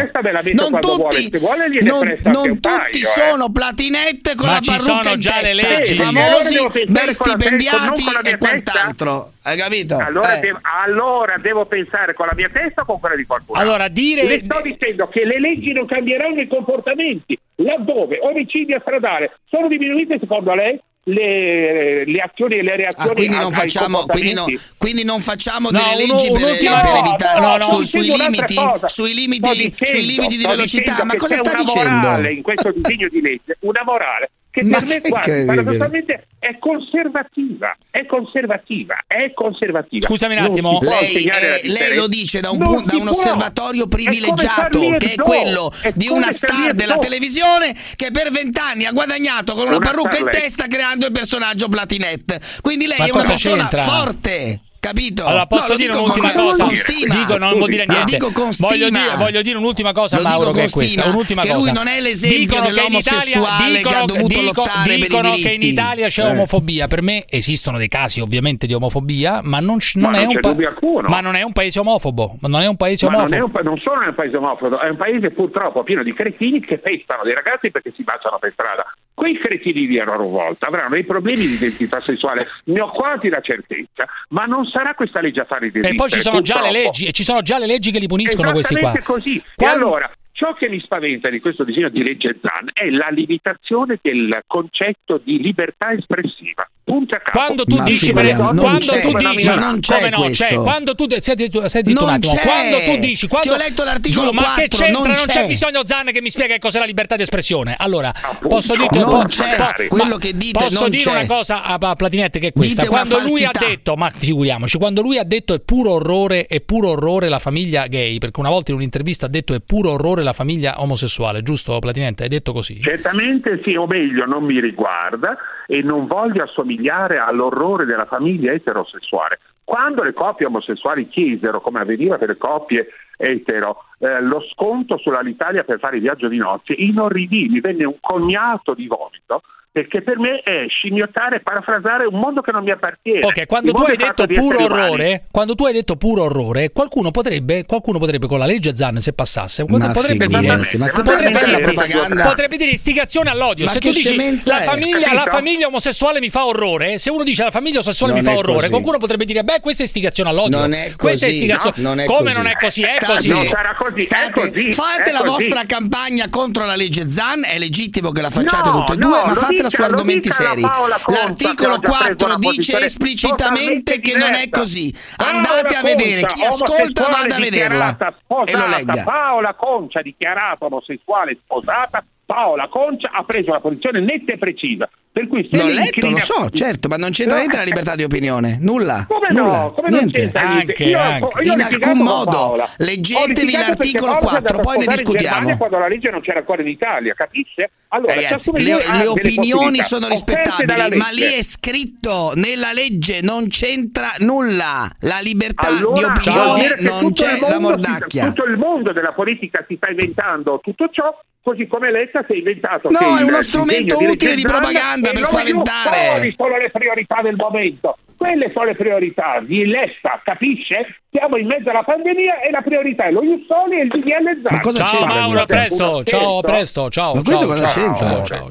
non 0.54 0.82
tutti, 0.82 1.38
vuole. 1.38 1.70
Vuole, 1.70 1.82
non, 1.82 2.20
non 2.24 2.60
tutti 2.60 2.60
paio, 2.60 3.06
sono 3.06 3.46
eh. 3.46 3.52
platinette 3.54 4.36
con 4.36 4.48
Ma 4.48 4.54
la 4.56 4.62
parrucca 4.66 5.12
in 5.12 5.20
già 5.22 5.40
testa. 5.40 5.56
Le 5.56 5.62
leggi. 5.62 5.94
Famosi 5.94 6.58
per 6.92 7.14
stipendiati 7.14 8.04
con 8.04 8.12
la, 8.12 8.20
con 8.20 8.24
la 8.24 8.30
e 8.30 8.38
quant'altro. 8.38 9.32
Hai 9.44 9.56
capito? 9.56 9.96
Allora, 9.96 10.36
eh. 10.36 10.40
devo, 10.42 10.60
allora, 10.84 11.38
devo, 11.38 11.66
pensare 11.66 12.14
con 12.14 12.26
la 12.26 12.34
mia 12.36 12.50
testa 12.52 12.82
o 12.82 12.86
con 12.86 13.00
quella 13.00 13.16
di 13.16 13.26
qualcuno. 13.26 13.58
Allora, 13.58 13.88
dire... 13.88 14.26
Le 14.26 14.40
sto 14.40 14.60
dicendo 14.62 15.08
che 15.08 15.24
le 15.24 15.40
leggi 15.40 15.72
non 15.72 15.86
cambieranno 15.86 16.42
i 16.42 16.48
comportamenti. 16.50 17.40
Laddove 17.56 18.20
omicidio 18.22 18.82
stradale 18.82 19.38
sono 19.46 19.70
diminuiti 19.70 20.18
secondo 20.20 20.54
lei? 20.54 20.78
le, 21.08 22.06
le, 22.06 22.20
azioni 22.20 22.56
e 22.58 22.64
le 22.64 22.72
ah, 22.72 22.76
reazioni. 22.76 23.10
Ah, 23.10 23.14
quindi, 23.14 23.38
non 23.38 23.52
a, 23.52 23.56
facciamo, 23.56 24.06
quindi, 24.06 24.34
no, 24.34 24.46
quindi, 24.78 25.04
non 25.04 25.20
facciamo, 25.20 25.70
delle 25.70 25.92
no, 25.92 25.98
leggi 25.98 26.28
uno, 26.30 26.40
per, 26.40 26.64
no, 26.64 26.80
per, 26.82 26.96
evitare 26.96 27.62
su, 27.62 27.82
sui, 27.84 28.16
limiti, 28.16 28.56
sui, 28.86 29.14
limiti, 29.14 29.50
dicendo, 29.50 29.86
sui 29.86 30.06
limiti 30.06 30.38
di 30.38 30.46
velocità. 30.46 31.04
Ma 31.04 31.16
cosa 31.16 31.36
sta 31.36 31.54
dicendo? 31.54 32.08
Morale 32.08 32.34
in 32.34 32.42
questo 32.42 32.72
disegno 32.72 33.08
di 33.10 33.22
legge, 33.22 33.58
una 33.62 33.84
morale 33.84 34.32
che 34.56 34.64
Ma 34.64 34.80
per 34.80 34.88
me 34.88 35.02
quasi 35.02 35.46
paradossalmente 35.46 36.28
è 36.40 36.58
conservativa, 36.60 37.76
è 37.92 38.06
conservativa, 38.06 38.96
è 39.06 39.34
conservativa. 39.34 40.08
Scusami 40.08 40.38
un 40.38 40.44
attimo, 40.44 40.80
lei, 40.82 41.26
eh, 41.26 41.68
lei, 41.68 41.96
lo 41.96 42.08
dice 42.08 42.40
da, 42.40 42.52
un 42.52 42.60
pu- 42.60 42.84
da 42.84 42.96
un 42.96 43.10
osservatorio 43.10 43.88
privilegiato 43.88 44.80
è 44.80 44.98
che 44.98 45.14
è 45.14 45.16
quello 45.16 45.74
è 45.82 45.92
di 45.94 46.08
una 46.08 46.32
star 46.32 46.74
della 46.74 46.98
televisione 46.98 47.76
che 47.98 48.12
per 48.12 48.32
vent'anni 48.32 48.86
ha 48.86 48.92
guadagnato 48.92 49.54
con 49.54 49.68
una, 49.68 49.76
una 49.76 49.86
parrucca 49.86 50.18
in 50.20 50.30
testa 50.32 50.68
creando 50.68 51.06
il 51.08 51.12
personaggio 51.12 51.68
Platinette. 51.68 52.40
Quindi 52.62 52.88
lei 52.88 53.00
Ma 53.00 53.06
è 53.08 53.12
una 53.12 53.24
persona 53.24 53.68
c'entra? 53.68 53.82
forte 53.82 54.62
capito? 54.86 55.26
Allora 55.26 55.48
posso 55.48 55.72
no, 55.72 55.78
dire 55.78 55.96
un'ultima 55.96 56.32
con, 56.32 56.44
cosa? 56.44 56.64
Con 56.64 56.76
stima. 56.76 57.16
Dico, 57.16 57.38
non 57.38 57.54
vuol 57.54 57.70
dire 57.70 57.86
niente. 57.86 58.18
Lo 58.18 58.28
dico 58.28 58.32
con 58.32 58.54
stima. 58.54 58.70
Voglio 58.70 58.90
dire, 58.90 59.16
voglio 59.18 59.42
dire 59.42 59.58
un'ultima 59.58 59.94
cosa, 59.94 60.18
lo 60.18 60.24
Mauro, 60.24 60.52
che 60.52 60.64
è 60.66 60.70
questa. 60.70 61.06
Un'ultima 61.06 61.42
che 61.42 61.50
cosa. 61.50 61.60
lui 61.60 61.72
non 61.72 61.88
è 61.88 62.00
l'esempio 62.00 62.40
dicono 62.40 62.62
dell'omosessuale 62.62 63.56
che, 63.56 63.78
Italia, 63.78 63.78
dicono, 63.78 63.90
che 63.90 63.96
ha 63.96 64.06
dovuto 64.06 64.40
dico, 64.40 64.54
lottare 64.54 64.96
Dicono 64.96 65.32
che 65.32 65.52
in 65.52 65.62
Italia 65.62 66.08
c'è 66.08 66.24
eh. 66.24 66.32
omofobia. 66.32 66.88
Per 66.88 67.02
me 67.02 67.26
esistono 67.28 67.78
dei 67.78 67.88
casi 67.88 68.20
ovviamente 68.20 68.68
di 68.68 68.74
omofobia, 68.74 69.42
ma 69.44 69.60
non, 69.60 69.78
non, 69.94 70.12
ma 70.12 70.18
è, 70.18 70.26
non, 70.26 70.36
un 70.36 70.40
pa- 70.40 71.08
ma 71.08 71.20
non 71.22 71.36
è 71.36 71.42
un 71.42 71.54
paese 71.54 71.80
omofobo. 71.80 72.38
Ma 72.40 72.48
non 72.48 72.62
è 72.62 72.68
un 72.68 72.76
paese 72.76 73.06
omofobo. 73.06 73.36
Non, 73.36 73.52
non 73.64 73.78
solo 73.80 74.02
è 74.02 74.08
un 74.08 74.16
paese 74.16 74.38
omofobo, 74.38 74.80
è 74.80 74.90
un 74.90 74.98
paese 74.98 75.32
purtroppo 75.32 75.84
pieno 75.84 76.04
di 76.04 76.14
cretini 76.14 76.60
che 76.60 76.78
pestano 76.78 77.24
dei 77.24 77.34
ragazzi 77.34 77.72
perché 77.72 77.92
si 77.96 78.04
baciano 78.04 78.38
per 78.40 78.52
strada. 78.54 78.86
Quei 79.16 79.40
cretini 79.40 79.88
di 79.88 79.98
volta 80.28 80.68
avranno 80.68 80.90
dei 80.90 81.06
problemi 81.06 81.48
di 81.48 81.54
identità 81.54 82.02
sessuale, 82.02 82.48
ne 82.66 82.82
ho 82.82 82.90
quasi 82.90 83.30
la 83.30 83.40
certezza, 83.40 84.06
ma 84.30 84.44
non 84.44 84.66
sarà 84.66 84.94
questa 84.94 85.22
legge 85.22 85.40
a 85.40 85.46
fare 85.46 85.68
il 85.68 85.86
E 85.86 85.96
poi 85.96 86.10
ci 86.10 86.20
sono, 86.20 86.42
leggi, 86.70 87.14
ci 87.14 87.24
sono, 87.24 87.42
già 87.42 87.58
le 87.58 87.66
leggi, 87.66 87.92
che 87.92 88.00
li 88.00 88.08
puniscono 88.08 88.52
questi 88.52 88.76
qua. 88.76 88.94
così. 89.04 89.42
Quando... 89.56 89.86
E 89.86 89.88
allora, 89.88 90.12
Ciò 90.38 90.54
che 90.54 90.68
mi 90.68 90.82
spaventa 90.82 91.30
di 91.30 91.40
questo 91.40 91.64
disegno 91.64 91.88
di 91.88 92.04
legge 92.04 92.38
Zan 92.42 92.70
è 92.74 92.90
la 92.90 93.08
limitazione 93.08 94.00
del 94.02 94.42
concetto 94.46 95.18
di 95.24 95.40
libertà 95.40 95.94
espressiva. 95.94 96.68
Punta 96.84 97.20
capo. 97.20 97.38
Quando 97.38 97.64
tu 97.64 97.78
ma 97.78 97.84
dici, 97.84 98.12
per, 98.12 98.36
quando 98.36 98.78
c'è, 98.78 99.00
tu 99.00 99.18
dici, 99.18 99.46
ma 99.48 99.56
non 99.56 99.80
c'è 99.80 99.96
come 99.96 100.10
no, 100.10 100.24
c'è, 100.26 100.34
cioè, 100.34 100.54
quando 100.56 100.94
tu 100.94 101.06
senti, 101.20 101.50
senti 101.68 101.94
non 101.94 102.04
un 102.04 102.10
attimo, 102.10 102.34
c'è. 102.34 102.42
quando 102.42 102.78
tu 102.84 102.98
dici, 103.00 103.28
quando 103.30 103.48
Ti 103.48 103.54
ho 103.54 103.58
letto 103.58 103.84
l'articolo 103.86 104.30
giù, 104.32 104.36
4, 104.36 104.52
ma 104.52 104.62
che 104.62 104.68
c'entra? 104.68 104.92
Non 104.92 105.04
c'è. 105.04 105.16
non 105.16 105.26
c'è. 105.26 105.48
bisogno 105.48 105.86
Zan 105.86 106.06
che 106.12 106.22
mi 106.22 106.30
spiega 106.30 106.54
che 106.56 106.60
cos'è 106.60 106.80
la 106.80 106.86
libertà 106.86 107.16
di 107.16 107.22
espressione. 107.22 107.76
Allora, 107.80 108.10
Appunto, 108.10 108.48
posso 108.48 108.76
dirti 108.76 109.00
non 109.00 109.10
po- 109.10 109.24
c'è. 109.28 109.56
Po- 109.56 109.88
quello 109.88 110.18
che 110.18 110.36
dite 110.36 110.64
Posso 110.66 110.90
dire 110.90 111.02
c'è. 111.02 111.12
una 111.12 111.26
cosa 111.26 111.64
a, 111.64 111.78
a 111.80 111.96
Platinetti 111.96 112.40
che 112.40 112.48
è 112.48 112.52
questa. 112.52 112.82
Dite 112.82 112.94
quando 112.94 113.20
lui 113.22 113.46
ha 113.46 113.52
detto, 113.58 113.96
ma 113.96 114.12
figuriamoci, 114.14 114.78
quando 114.78 115.02
lui 115.02 115.18
ha 115.18 115.24
detto 115.24 115.54
è 115.54 115.62
puro 115.62 115.92
orrore, 115.94 116.46
è 116.46 116.60
puro 116.60 116.90
orrore 116.90 117.30
la 117.30 117.40
famiglia 117.40 117.88
gay, 117.88 118.18
perché 118.18 118.42
una 118.42 118.50
volta 118.50 118.72
in 118.72 118.78
un'intervista 118.78 119.28
ha 119.28 119.30
detto 119.30 119.54
è 119.54 119.60
puro 119.60 119.92
orrore 119.92 120.24
la 120.26 120.34
famiglia 120.34 120.82
omosessuale, 120.82 121.42
giusto 121.42 121.80
Platinente? 121.80 122.24
Hai 122.24 122.30
detto 122.30 122.52
così? 122.52 122.82
Certamente 122.82 123.62
sì, 123.64 123.76
o 123.76 123.88
meglio, 123.88 124.26
non 124.26 124.44
mi 124.44 124.60
riguarda 124.60 125.38
e 125.66 125.82
non 125.82 126.08
voglio 126.08 126.44
assomigliare 126.44 127.18
all'orrore 127.18 127.86
della 127.86 128.06
famiglia 128.06 128.52
eterosessuale. 128.52 129.40
Quando 129.64 130.04
le 130.04 130.14
coppie 130.14 130.46
omosessuali 130.46 131.08
chiesero, 131.08 131.62
come 131.62 131.80
avveniva 131.80 132.18
per 132.18 132.28
le 132.28 132.38
coppie 132.38 132.88
etero, 133.18 133.86
eh, 134.00 134.22
lo 134.22 134.42
sconto 134.52 134.98
sull'Alitalia 134.98 135.64
per 135.64 135.80
fare 135.80 135.96
il 135.96 136.02
viaggio 136.02 136.28
di 136.28 136.38
nozze, 136.38 136.74
inorridì, 136.74 137.48
mi 137.48 137.62
venne 137.62 137.86
un 137.86 137.96
cognato 138.02 138.74
di 138.74 138.88
vomito 138.88 139.42
perché 139.76 140.02
per 140.04 140.18
me 140.18 140.40
è 140.40 140.68
scimmiottare, 140.70 141.42
parafrasare 141.42 142.06
un 142.06 142.18
mondo 142.18 142.40
che 142.40 142.54
non 142.54 142.64
mi 142.64 142.72
appartiene. 142.72 143.26
Ok, 143.26 143.46
quando 143.46 143.74
tu, 143.74 143.82
hai 143.84 143.98
detto 143.98 144.26
puro 144.26 144.64
orrore, 144.64 145.26
quando 145.30 145.54
tu 145.54 145.66
hai 145.66 145.74
detto 145.74 145.98
puro 145.98 146.24
orrore, 146.24 146.72
qualcuno 146.72 147.12
potrebbe, 147.12 147.66
qualcuno 147.66 148.00
potrebbe 148.00 148.26
con 148.28 148.40
la 148.40 148.46
legge 148.46 148.74
Zan, 148.74 149.02
se 149.02 149.12
passasse, 149.12 149.66
ma 149.68 149.92
potrebbe, 149.92 150.28
dire, 150.28 150.70
eh, 150.72 150.78
ma 150.78 150.88
potrebbe, 150.88 151.28
dire, 151.28 152.24
potrebbe 152.24 152.56
dire 152.56 152.72
istigazione 152.72 153.30
all'odio. 153.30 153.66
Ma 153.66 153.72
se 153.72 153.80
tu 153.80 153.90
dici 153.90 154.16
la 154.46 154.62
famiglia, 154.62 155.12
la 155.12 155.26
famiglia, 155.30 155.68
omosessuale 155.68 156.22
mi 156.22 156.30
fa 156.30 156.46
orrore, 156.46 156.98
se 156.98 157.10
uno 157.10 157.26
dice 157.26 157.44
la 157.44 157.52
famiglia 157.52 157.80
omosessuale 157.80 158.14
non 158.14 158.24
mi 158.24 158.30
fa 158.30 158.38
orrore, 158.38 158.58
così. 158.60 158.70
qualcuno 158.70 158.98
potrebbe 158.98 159.26
dire, 159.26 159.44
beh, 159.44 159.60
questa 159.60 159.84
è 159.84 159.86
istigazione 159.88 160.30
all'odio. 160.30 160.58
Non 160.58 160.72
è 160.72 160.94
così. 160.96 161.26
È 161.26 161.28
istigazione. 161.28 161.76
No, 161.80 161.90
non 161.90 162.00
è 162.00 162.06
Come 162.06 162.22
così. 162.22 162.38
non 162.38 162.48
è 162.48 162.54
così? 162.58 162.82
È 162.82 162.92
state, 162.92 163.06
così. 163.08 163.28
Non 163.28 163.46
sarà 163.48 163.76
così, 163.78 164.00
state, 164.00 164.26
è 164.28 164.32
così 164.32 164.72
fate 164.72 165.12
la 165.12 165.24
vostra 165.24 165.66
campagna 165.66 166.30
contro 166.30 166.66
la 166.66 166.78
legge 166.78 167.10
Zan, 167.10 167.44
è 167.44 167.60
legittimo 167.60 168.12
che 168.12 168.22
la 168.22 168.30
facciate 168.30 168.70
tutte 168.70 168.94
e 168.94 168.96
due, 168.96 169.22
ma 169.26 169.36
fatela 169.36 169.64
sera 169.70 169.86
su 169.86 169.92
argomenti 169.94 170.30
seri. 170.32 170.62
La 170.62 170.74
L'articolo 171.08 171.80
4 171.80 172.36
dice 172.38 172.80
esplicitamente 172.80 174.00
che 174.00 174.16
non 174.16 174.34
è 174.34 174.50
così. 174.50 174.94
Andate 175.18 175.76
a 175.76 175.82
vedere, 175.82 176.22
chi 176.26 176.44
ascolta 176.44 177.08
vada 177.08 177.36
a 177.36 177.40
vederla. 177.40 177.98
E 178.46 178.56
lo 178.56 178.68
legga. 178.68 179.04
Paola 179.04 179.54
Concia 179.54 180.02
dichiarata 180.02 180.66
omosessuale 180.66 181.38
sposata 181.44 182.04
Paola 182.26 182.68
Concia 182.68 183.12
ha 183.12 183.24
preso 183.24 183.52
una 183.52 183.60
posizione 183.60 184.00
netta 184.00 184.34
e 184.34 184.38
precisa. 184.38 184.90
Per 185.16 185.30
cui 185.30 185.48
L'ho 185.50 185.68
letto, 185.68 186.10
lo 186.10 186.20
so, 186.20 186.50
certo, 186.50 186.90
ma 186.90 186.98
non 186.98 187.12
c'entra 187.12 187.36
no. 187.36 187.40
niente 187.40 187.56
la 187.56 187.64
libertà 187.64 187.96
di 187.96 188.04
opinione, 188.04 188.58
nulla. 188.60 189.06
Come 189.08 189.30
nulla, 189.30 189.62
no? 189.62 189.72
Come 189.72 189.88
niente. 189.88 190.30
Anche, 190.34 190.84
io, 190.84 191.00
anche. 191.00 191.42
Io 191.42 191.54
In 191.54 191.62
alcun 191.62 191.98
modo, 192.00 192.58
leggetevi 192.80 193.52
l'articolo 193.54 194.18
4, 194.18 194.60
poi 194.60 194.80
ne 194.80 194.88
discutiamo. 194.88 195.52
In 195.52 195.58
quando 195.58 195.78
la 195.78 195.88
legge 195.88 196.10
non 196.10 196.20
c'era 196.20 196.40
ancora 196.40 196.64
in 196.64 196.68
Italia, 196.68 197.14
capisce? 197.14 197.72
Allora, 197.88 198.14
Ragazzi, 198.14 198.52
le, 198.62 198.76
le 198.92 199.08
opinioni 199.08 199.78
sono 199.80 200.10
rispettabili, 200.10 200.98
ma 200.98 201.08
lì 201.12 201.32
è 201.32 201.44
scritto 201.44 202.34
nella 202.36 202.74
legge 202.74 203.22
non 203.22 203.48
c'entra 203.48 204.16
nulla. 204.20 204.90
La 205.00 205.20
libertà 205.20 205.68
allora, 205.68 205.94
di 205.94 206.04
opinione 206.04 206.76
non 206.80 207.14
c'è 207.14 207.40
la 207.40 207.58
mordacchia. 207.58 208.24
Si, 208.24 208.34
tutto 208.34 208.50
il 208.50 208.58
mondo 208.58 208.92
della 208.92 209.14
politica 209.14 209.64
si 209.66 209.78
sta 209.78 209.90
inventando 209.90 210.60
tutto 210.62 210.90
ciò 210.92 211.18
così 211.46 211.68
come 211.68 211.92
Letta 211.92 212.26
si 212.28 212.34
è 212.34 212.38
inventato. 212.38 212.90
No, 212.90 213.18
è 213.20 213.22
uno 213.22 213.42
strumento 213.44 214.00
utile 214.02 214.34
di, 214.34 214.42
propaganda 214.42 215.12
per 215.12 215.24
spaventare. 215.24 216.08
Quali 216.08 216.34
sono 216.36 216.58
le 216.58 216.72
priorità 216.72 217.22
del 217.22 217.36
momento? 217.36 217.98
Quelle 218.18 218.50
sono 218.52 218.66
le 218.66 218.76
priorità 218.76 219.40
di 219.42 219.64
Letta, 219.66 220.20
capisce? 220.24 221.02
Siamo 221.12 221.38
in 221.38 221.46
mezzo 221.46 221.70
alla 221.70 221.84
pandemia 221.84 222.42
e 222.42 222.50
la 222.50 222.62
priorità 222.62 223.04
è 223.04 223.12
lo 223.12 223.22
Jussoli 223.22 223.80
e 223.80 223.84
il 223.84 223.90
DDL 223.90 224.42
Zan. 224.42 224.54
Ma 224.54 224.60
cosa 224.60 224.84
ciao 224.84 225.00
c'entra? 225.00 225.20
Mauro, 225.20 225.38
a 225.38 225.46
presto, 225.46 226.04
ciao, 226.04 226.42
presto, 226.42 226.90
ciao. 226.90 227.14
Ma 227.14 227.22
questo 227.22 227.46
ciao, 227.46 227.54
cosa 227.54 227.68
ciao, 227.68 227.84
c'entra? 227.84 228.10
Ciao, 228.10 228.26
ciao. 228.26 228.48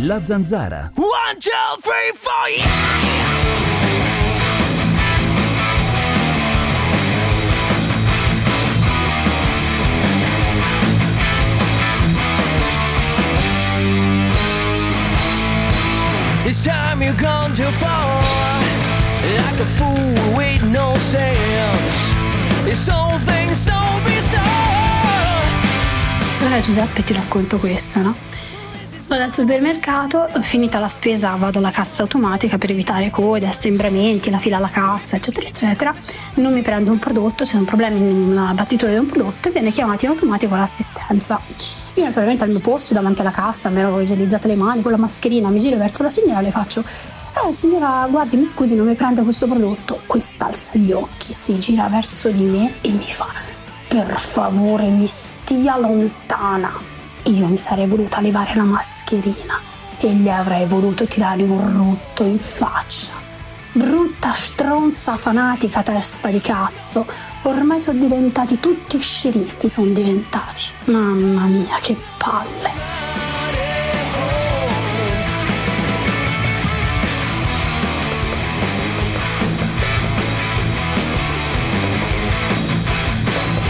La 0.00 0.20
zanzara. 0.24 0.92
One, 0.96 1.38
two, 1.38 1.80
three, 1.82 2.12
four, 2.14 2.48
yeah! 2.48 4.05
This 16.46 16.62
time 16.64 17.02
you've 17.02 17.16
gone 17.16 17.54
too 17.54 17.68
far. 17.80 18.22
Like 19.36 19.58
a 19.58 19.64
fool 19.76 20.36
with 20.36 20.62
no 20.62 20.94
sense. 20.94 21.96
This 22.62 22.86
whole 22.86 23.18
thing's 23.18 23.58
so 23.58 23.74
bizarre. 24.04 24.44
Allora 26.38 26.60
Giuseppe 26.60 27.02
ti 27.02 27.14
racconto 27.14 27.58
questa, 27.58 28.02
no? 28.02 28.14
Vado 29.08 29.22
al 29.22 29.32
supermercato, 29.32 30.28
finita 30.40 30.80
la 30.80 30.88
spesa 30.88 31.36
vado 31.36 31.58
alla 31.58 31.70
cassa 31.70 32.02
automatica 32.02 32.58
per 32.58 32.70
evitare 32.70 33.08
code, 33.08 33.46
assembramenti, 33.46 34.30
la 34.30 34.38
fila 34.38 34.56
alla 34.56 34.68
cassa, 34.68 35.14
eccetera, 35.14 35.46
eccetera. 35.46 35.94
Non 36.34 36.52
mi 36.52 36.60
prendo 36.60 36.90
un 36.90 36.98
prodotto, 36.98 37.44
c'è 37.44 37.56
un 37.56 37.64
problema 37.64 37.96
in 37.96 38.32
una 38.32 38.52
battitura 38.52 38.90
di 38.90 38.98
un 38.98 39.06
prodotto 39.06 39.48
e 39.48 39.52
viene 39.52 39.70
chiamato 39.70 40.06
in 40.06 40.10
automatico 40.10 40.56
l'assistenza. 40.56 41.40
Io 41.94 42.04
naturalmente 42.04 42.42
al 42.42 42.50
mio 42.50 42.58
posto 42.58 42.94
davanti 42.94 43.20
alla 43.20 43.30
cassa 43.30 43.68
mi 43.68 43.78
ero 43.78 44.00
igienizzate 44.00 44.48
le 44.48 44.56
mani 44.56 44.82
con 44.82 44.90
la 44.90 44.98
mascherina, 44.98 45.50
mi 45.50 45.60
giro 45.60 45.76
verso 45.76 46.02
la 46.02 46.10
signora 46.10 46.40
e 46.40 46.42
le 46.42 46.50
faccio 46.50 46.82
eh 47.48 47.52
signora 47.52 48.06
guardi 48.10 48.36
mi 48.36 48.46
scusi 48.46 48.74
non 48.74 48.86
mi 48.86 48.94
prendo 48.94 49.22
questo 49.22 49.46
prodotto. 49.46 50.00
Questa 50.06 50.46
alza 50.46 50.78
gli 50.78 50.90
occhi, 50.90 51.32
si 51.32 51.56
gira 51.60 51.86
verso 51.88 52.30
di 52.30 52.42
me 52.42 52.74
e 52.80 52.90
mi 52.90 53.08
fa 53.08 53.32
per 53.86 54.10
favore 54.16 54.88
mi 54.88 55.06
stia 55.06 55.76
lontana. 55.78 56.95
Io 57.26 57.46
mi 57.48 57.58
sarei 57.58 57.88
voluta 57.88 58.20
levare 58.20 58.54
la 58.54 58.62
mascherina 58.62 59.60
e 59.98 60.12
gli 60.12 60.28
avrei 60.28 60.64
voluto 60.64 61.06
tirare 61.06 61.42
un 61.42 61.76
rutto 61.76 62.22
in 62.22 62.38
faccia. 62.38 63.14
Brutta 63.72 64.30
stronza 64.32 65.16
fanatica 65.16 65.82
testa 65.82 66.28
di 66.28 66.40
cazzo. 66.40 67.04
Ormai 67.42 67.80
sono 67.80 67.98
diventati 67.98 68.60
tutti 68.60 68.96
sceriffi, 68.98 69.68
sono 69.68 69.90
diventati. 69.90 70.66
Mamma 70.84 71.46
mia, 71.46 71.78
che 71.82 71.96
palle. 72.16 73.25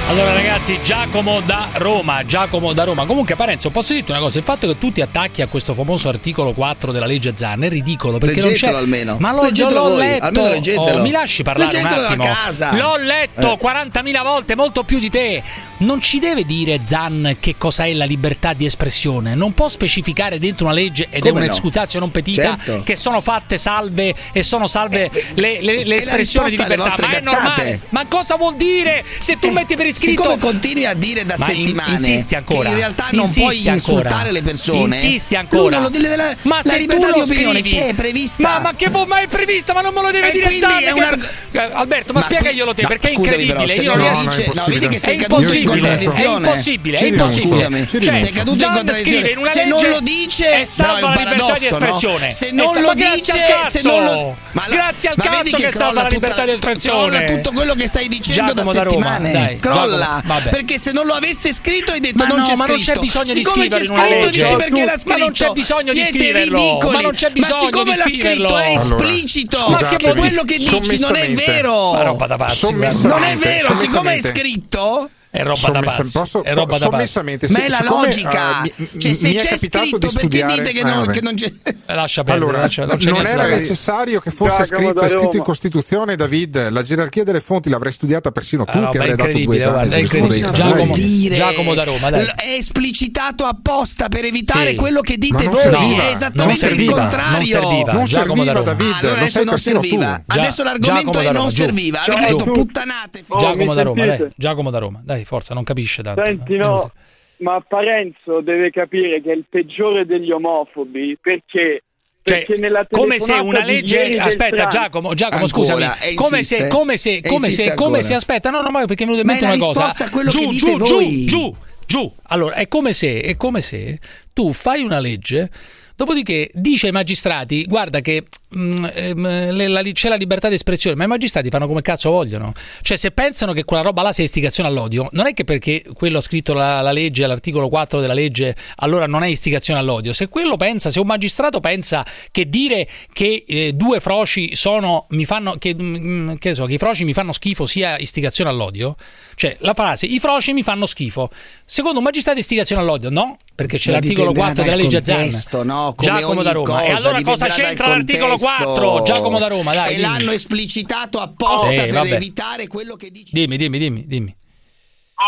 Allora 0.09 0.33
ragazzi, 0.35 0.79
Giacomo 0.85 1.41
da 1.41 1.67
Roma, 1.75 2.25
Giacomo 2.25 2.73
da 2.73 2.85
Roma. 2.85 3.05
Comunque 3.07 3.35
Parenzo, 3.35 3.71
posso 3.71 3.93
dirti 3.93 4.13
una 4.13 4.21
cosa, 4.21 4.39
il 4.39 4.45
fatto 4.45 4.69
che 4.69 4.79
tu 4.79 4.93
ti 4.93 5.01
attacchi 5.01 5.43
a 5.43 5.49
questo 5.49 5.75
famoso 5.75 6.09
articolo 6.09 6.53
4 6.53 6.93
della 6.93 7.07
legge 7.07 7.33
Zan 7.35 7.65
è 7.65 7.69
ridicolo 7.69 8.19
perché 8.19 8.37
Leggetelo 8.41 8.73
non 8.73 8.73
c'è 8.73 8.79
almeno. 8.85 9.17
Ma 9.19 9.33
l'ho, 9.33 9.43
Leggetelo 9.43 9.75
l'ho 9.83 9.89
voi, 9.89 9.99
letto. 10.07 10.25
almeno 10.25 10.49
leggetelo. 10.49 10.99
Oh, 10.99 11.03
mi 11.03 11.11
lasci 11.11 11.43
parlare 11.43 11.73
Leggetelo 11.73 12.01
un 12.01 12.07
attimo. 12.07 12.23
casa. 12.25 12.73
L'ho 12.77 12.97
letto 12.99 13.53
Eh. 13.55 13.59
40.000 13.59 14.23
volte, 14.23 14.55
molto 14.55 14.85
più 14.85 15.01
di 15.01 15.11
te. 15.11 15.43
Non 15.79 16.01
ci 16.01 16.19
deve 16.19 16.45
dire 16.47 16.81
Zan 16.85 17.37
che 17.39 17.57
cos'è 17.59 17.93
la 17.93 18.07
libertà 18.07 18.55
di 18.55 18.65
espressione. 18.65 19.35
Non 19.35 19.53
può 19.53 19.69
specificare 19.69 20.39
dentro 20.39 20.65
una 20.67 20.75
legge 20.75 21.07
ed 21.11 21.21
Come 21.21 21.33
è 21.41 21.45
no? 21.45 21.49
un'escusatio 21.51 22.01
non 22.01 22.11
petita 22.11 22.57
Certo. 22.57 22.83
che 22.83 22.97
sono 22.97 23.21
fatte 23.21 23.59
salve 23.59 24.15
e 24.33 24.43
sono 24.43 24.67
salve 24.67 25.11
le, 25.35 25.61
le- 25.61 25.61
le 25.61 25.83
è 25.83 25.85
la 25.87 25.95
espressioni 25.97 26.49
di 26.51 26.57
libertà. 26.57 26.95
Ma 26.99 27.09
è 27.11 27.21
normale. 27.21 27.81
Ma 27.91 28.07
cosa 28.07 28.37
vuol 28.37 28.57
dire 28.57 29.05
se 29.19 29.39
tu 29.39 29.51
metti 29.51 29.77
per 29.77 29.87
iscritto 29.87 30.23
Siccome 30.23 30.39
continui 30.39 30.87
a 30.87 30.95
dire 30.95 31.27
da 31.27 31.35
Ma 31.37 31.51
in- 31.51 31.67
settimane 31.67 31.93
insisti 31.93 32.35
ancora. 32.35 32.63
che 32.63 32.69
in 32.69 32.75
realtà 32.77 33.07
non 33.11 33.31
puoi 33.33 33.67
insultare 33.69 34.09
ancora. 34.15 34.31
le 34.31 34.43
persone, 34.43 34.95
Insisti 34.95 35.35
lui 35.35 35.43
ancora. 35.43 35.75
non 35.77 35.83
lo 35.83 35.89
deve 35.91 36.17
la, 36.17 36.35
ma 36.43 36.57
la 36.63 36.71
se 36.71 36.79
libertà 36.79 37.11
di 37.13 37.21
opinione 37.21 37.59
scrivi- 37.61 37.77
c'è, 37.79 37.89
è 37.89 37.95
prevista. 37.95 38.43
Ma, 38.49 38.59
ma 38.61 38.75
che 38.75 38.89
vo- 38.89 39.05
ma 39.07 39.21
è 39.21 39.27
prevista, 39.27 39.75
ma 39.75 39.83
non 39.83 39.93
me 39.93 40.01
lo 40.03 40.11
deve 40.11 40.29
E 40.31 40.33
dire 40.33 40.59
Zan. 40.59 40.83
è 40.83 40.91
una- 40.91 41.15
Eh, 41.53 41.59
Alberto, 41.73 42.13
ma, 42.13 42.21
Ma 42.21 42.25
spiegaglielo 42.25 42.73
te 42.75 42.87
perché 42.87 43.09
no, 43.13 43.13
è 43.13 43.17
incredibile. 43.23 43.55
però, 43.67 43.83
Io 43.83 43.95
non 43.95 43.99
non 44.07 44.13
lo 44.25 44.31
dice- 44.31 44.51
no, 44.55 44.65
vedi 44.69 44.89
che 44.89 44.99
sei 44.99 45.17
è 45.17 45.21
caduto 45.21 45.41
in 45.73 45.79
impossibile. 45.79 45.97
È 45.97 46.01
contraddizione. 46.01 46.47
impossibile, 46.49 46.97
è 46.99 47.05
impossibile. 47.05 47.49
scusami. 47.49 47.89
Cioè, 48.05 48.15
Sei 48.17 48.31
caduto 48.33 48.51
in 48.55 48.59
Zan 48.61 48.73
contraddizione. 48.75 49.29
in 49.31 49.45
Se 49.45 49.65
non 49.65 49.89
lo 49.89 50.01
dice, 50.01 50.51
è 50.61 50.65
salva 50.65 50.93
la 51.01 51.09
libertà 51.09 51.35
di 51.35 51.39
paradosso, 51.39 51.79
no? 51.79 51.85
espressione. 51.87 52.31
Se 52.31 52.51
non 52.53 52.75
lo 52.81 52.87
ma 52.87 52.95
dice, 52.95 53.33
se 53.69 53.81
non 53.83 54.05
lo- 54.05 54.37
ma 54.53 54.65
la- 54.67 54.75
grazie 54.75 55.09
al 55.11 55.15
ma 55.19 55.25
vedi 55.31 55.51
cazzo 55.51 55.57
che, 55.65 55.71
salva 55.73 55.77
crolla 55.87 55.93
la 55.93 56.09
tutta- 56.09 56.15
libertà 56.15 56.45
di 56.45 56.51
espressione. 56.53 57.17
Crolla 57.25 57.35
tutto 57.43 57.53
quello 57.53 57.75
che 57.75 57.87
stai 57.87 58.09
dicendo 58.09 58.53
Giacomo 58.53 58.73
da 58.73 58.73
da 58.73 58.83
Roma, 58.85 58.91
settimane. 59.17 59.33
dai, 59.33 59.59
crolla. 59.59 59.97
Giacomo, 60.07 60.23
vabbè. 60.25 60.49
perché 60.51 60.79
se 60.79 60.93
non 60.93 61.07
lo 61.07 61.15
avesse 61.15 61.53
scritto 61.53 61.93
hai 61.93 62.01
detto 62.01 62.23
Ma 62.23 62.27
non 62.27 62.39
no, 62.39 62.45
c'è 62.45 62.57
ma 62.57 62.67
scritto. 62.67 62.73
non 62.73 62.81
c'è 62.81 63.01
bisogno 63.01 63.33
di 63.35 63.45
Siccome 63.45 63.65
scriverlo 63.67 63.95
c'è 63.95 64.01
in 64.05 64.09
scritto, 64.11 64.31
dici 64.31 64.57
perché 64.57 64.85
l'ha 64.85 64.93
Ma 64.93 64.99
scritto. 64.99 65.19
non 65.19 65.33
c'è 65.33 65.51
bisogno 65.53 65.93
di 65.93 66.05
scriverlo. 66.05 66.79
Ma 66.91 67.01
non 67.01 67.13
c'è 67.13 67.31
bisogno 67.31 67.61
siccome 67.65 67.85
di 67.93 67.97
l'ha 67.99 68.05
scritto 68.05 68.19
scriverlo. 68.21 68.59
è 68.59 68.71
esplicito. 68.71 69.57
scusatevi, 69.59 70.19
quello 70.19 70.43
che 70.45 70.57
dici 70.57 70.99
non 70.99 71.17
è 71.17 71.31
vero. 71.33 71.93
Ma 71.93 72.03
roba 72.03 72.27
da 72.27 72.37
pazzi, 72.37 72.57
Sommessamente, 72.59 73.07
Non 73.09 73.23
è 73.23 73.37
vero, 73.37 73.77
siccome 73.77 74.17
è 74.17 74.21
scritto 74.21 75.11
È 75.37 75.43
roba 75.43 75.55
da 75.55 75.57
Sommessa- 75.57 75.97
pazzi. 75.97 76.13
posso- 76.13 76.43
È 76.43 76.55
roba 76.55 76.65
da 76.65 76.71
pazzi. 76.79 76.83
sommessamente, 76.91 77.49
ma 77.51 77.65
è 77.65 77.69
la 77.69 77.81
logica. 77.89 78.63
eh, 78.63 78.73
mi- 78.77 79.01
cioè, 79.01 79.13
se 79.13 79.35
c'è 79.35 79.57
scritto, 79.57 79.81
di 79.85 80.07
perché 80.07 80.09
studiare- 80.19 80.55
dite 80.55 80.73
che, 80.73 80.83
non, 80.83 81.07
che 81.11 81.21
non 81.21 81.35
c'è. 81.35 81.53
Eh, 81.63 81.95
Lascia 81.95 82.23
perdere, 82.25 82.45
Allora, 82.47 82.63
lascia- 82.63 82.85
non 82.87 82.97
c'è 82.97 83.11
non 83.11 83.27
era 83.27 83.47
da 83.49 83.57
necessario 83.57 84.21
che 84.21 84.31
fosse 84.31 84.65
scritto, 84.67 84.93
da 84.93 85.07
è 85.07 85.11
scritto 85.11 85.37
in. 85.37 85.43
Costituzione, 85.43 86.17
David. 86.17 86.69
La 86.71 86.83
gerarchia 86.83 87.23
delle 87.25 87.41
fonti 87.41 87.69
l'avrei 87.69 87.93
studiata 87.93 88.31
persino 88.33 88.65
tu, 88.65 88.77
Ah, 88.79 88.89
che 88.91 88.99
avrei 88.99 89.15
dato 89.15 89.39
due 89.39 89.57
esami. 89.57 89.89
è 89.89 89.97
incredibile. 89.99 90.51
Giacomo, 90.53 90.95
dire. 90.95 91.35
Giacomo 91.35 91.75
da 91.75 91.85
Roma, 91.85 92.11
dai. 92.11 92.25
L- 92.25 92.35
È 92.35 92.53
esplicitato 92.55 93.45
apposta 93.45 94.09
per 94.09 94.25
evitare 94.25 94.71
Sì. 94.71 94.77
quello 94.77 95.01
che 95.01 95.17
dite 95.19 95.35
Ma 95.35 95.43
non 95.43 95.53
voi. 95.53 95.63
serviva. 95.63 96.03
È 96.03 96.11
esattamente 96.11 96.45
Non 96.45 96.55
serviva, 96.57 96.93
il 96.95 96.99
contrario. 97.01 97.31
non 97.37 97.45
serviva. 97.47 97.93
Non 97.93 98.03
da 98.03 98.09
serviva. 98.09 98.53
David. 98.63 98.87
Ah, 98.93 98.99
allora 98.99 99.21
adesso 99.21 99.45
non 99.45 99.59
serviva. 99.59 100.23
Adesso 100.27 100.63
l'argomento 100.63 101.19
è 101.21 101.25
da 101.25 101.33
non 101.33 101.51
serviva. 101.51 102.03
Avete 102.05 102.27
detto 102.27 102.51
puttanate. 102.51 103.25
Giacomo 103.39 103.75
da 103.75 103.83
Roma, 103.83 104.07
dai. 104.07 104.29
Giacomo 104.37 104.71
da 104.71 104.79
Roma, 104.79 105.01
dai, 105.05 105.25
forza, 105.27 105.53
non 105.53 105.65
capisce 105.65 106.03
tanto. 106.03 106.25
Senti, 106.25 106.57
no, 106.57 106.93
ma 107.39 107.61
Parenzo 107.61 108.41
deve 108.41 108.71
capire 108.71 109.21
che 109.21 109.33
è 109.33 109.35
il 109.35 109.45
peggiore 109.49 110.07
degli 110.07 110.31
omofobi 110.31 111.19
perché, 111.21 111.83
Cioè, 112.23 112.39
perché 112.39 112.57
nella 112.59 112.87
come 112.91 113.21
se 113.21 113.33
una 113.35 113.65
legge 113.65 114.19
aspetta 114.19 114.67
Giacomo 114.67 115.13
Giacomo 115.15 115.45
Ancora, 115.45 115.75
scusami. 115.77 116.11
E 116.11 116.15
come 116.15 116.43
se 116.43 116.69
come 116.69 116.97
se 116.97 117.21
come 117.21 117.51
se 117.51 117.75
come 117.75 118.03
se 118.03 118.15
aspetta 118.15 118.51
no 118.51 118.63
no 118.63 118.71
ma 118.71 118.85
perché 118.87 119.05
mi 119.05 119.19
è 119.19 119.23
venuta 119.23 119.47
una 119.47 119.57
cosa. 119.57 119.67
risposta 119.67 120.05
a 120.05 120.11
quello 120.11 120.31
giù 120.31 120.39
che 120.39 120.45
giù 120.45 120.51
dite 120.51 120.85
giù 120.85 120.95
voi. 120.95 121.25
giù 121.27 121.57
giù. 121.87 122.13
Allora 122.29 122.55
è 122.55 122.69
come 122.69 122.93
se 122.93 123.21
è 123.21 123.37
come 123.37 123.61
se 123.61 123.99
tu 124.33 124.53
fai 124.53 124.83
una 124.83 124.99
legge 124.99 125.51
Dopodiché 125.97 126.51
dice 126.53 126.87
ai 126.87 126.93
magistrati: 126.93 127.65
Guarda, 127.65 128.01
che 128.01 128.25
mm, 128.55 128.85
ehm, 128.93 129.93
c'è 129.93 130.09
la 130.09 130.17
libertà 130.17 130.49
di 130.49 130.55
espressione, 130.55 130.97
ma 130.97 131.05
i 131.05 131.07
magistrati 131.07 131.49
fanno 131.49 131.67
come 131.67 131.83
cazzo 131.83 132.11
vogliono. 132.11 132.53
Cioè, 132.83 132.97
se 132.97 133.11
pensano 133.11 133.53
che 133.53 133.65
quella 133.65 133.83
roba 133.83 134.03
là 134.03 134.13
sia 134.13 134.25
istigazione 134.25 134.69
all'odio, 134.69 135.09
non 135.13 135.27
è 135.27 135.33
che 135.33 135.45
perché 135.45 135.83
quello 135.95 136.19
ha 136.19 136.21
scritto 136.21 136.53
la, 136.53 136.81
la 136.81 136.93
legge, 136.93 137.27
l'articolo 137.27 137.69
4 137.69 138.01
della 138.01 138.13
legge, 138.13 138.55
allora 138.77 139.07
non 139.07 139.23
è 139.23 139.29
istigazione 139.29 139.81
all'odio. 139.81 140.13
Se 140.13 140.29
quello 140.29 140.57
pensa, 140.57 140.91
se 140.91 141.01
un 141.01 141.07
magistrato 141.07 141.61
pensa 141.61 142.05
che 142.31 142.49
dire 142.49 142.87
che 143.13 143.45
eh, 143.47 143.73
due 143.73 144.01
froci 144.01 144.55
sono, 144.55 145.07
mi 145.11 145.25
fanno, 145.25 145.57
che, 145.59 145.75
mm, 145.75 146.35
che 146.35 146.51
ne 146.51 146.55
so, 146.55 146.67
che 146.67 146.75
i 146.75 146.79
froci 146.79 147.05
mi 147.05 147.13
fanno 147.13 147.33
schifo 147.33 147.67
sia 147.67 147.99
istigazione 147.99 148.51
all'odio, 148.51 148.95
cioè 149.35 149.57
la 149.61 149.75
frase 149.75 150.07
i 150.07 150.19
froci 150.19 150.53
mi 150.53 150.63
fanno 150.63 150.87
schifo, 150.87 151.31
secondo 151.65 151.99
un 151.99 152.05
magistrato 152.05 152.39
è 152.39 152.41
istigazione 152.41 152.83
all'odio? 152.83 153.11
No, 153.11 153.39
perché 153.55 153.79
c'è 153.79 153.91
l'articolo 153.91 154.33
dipenderà 154.33 154.55
4 154.55 154.63
della 154.65 154.83
legge 154.83 155.03
Zan. 155.03 155.17
contesto, 155.17 155.63
no? 155.63 155.95
Come 155.97 156.19
Giacomo 156.19 156.43
da 156.43 156.53
Roma. 156.53 156.83
e 156.83 156.91
cosa, 156.91 157.09
allora 157.09 157.23
cosa 157.23 157.47
c'entra 157.47 157.89
l'articolo. 157.89 158.36
4? 158.39 159.03
Giacomo 159.05 159.39
da 159.39 159.49
Roma, 159.49 159.75
dai. 159.75 159.87
E 159.93 159.97
dimmi. 159.97 160.01
l'hanno 160.03 160.31
esplicitato 160.33 161.19
apposta 161.21 161.73
Eh, 161.73 161.77
per 161.87 161.93
vabbè. 161.93 162.15
evitare 162.15 162.67
quello 162.69 162.97
che 162.97 163.11
dici. 163.11 163.33
Dimmi, 163.35 163.57
dimmi, 163.57 163.79
dimmi, 163.79 164.07
dimmi. 164.07 164.37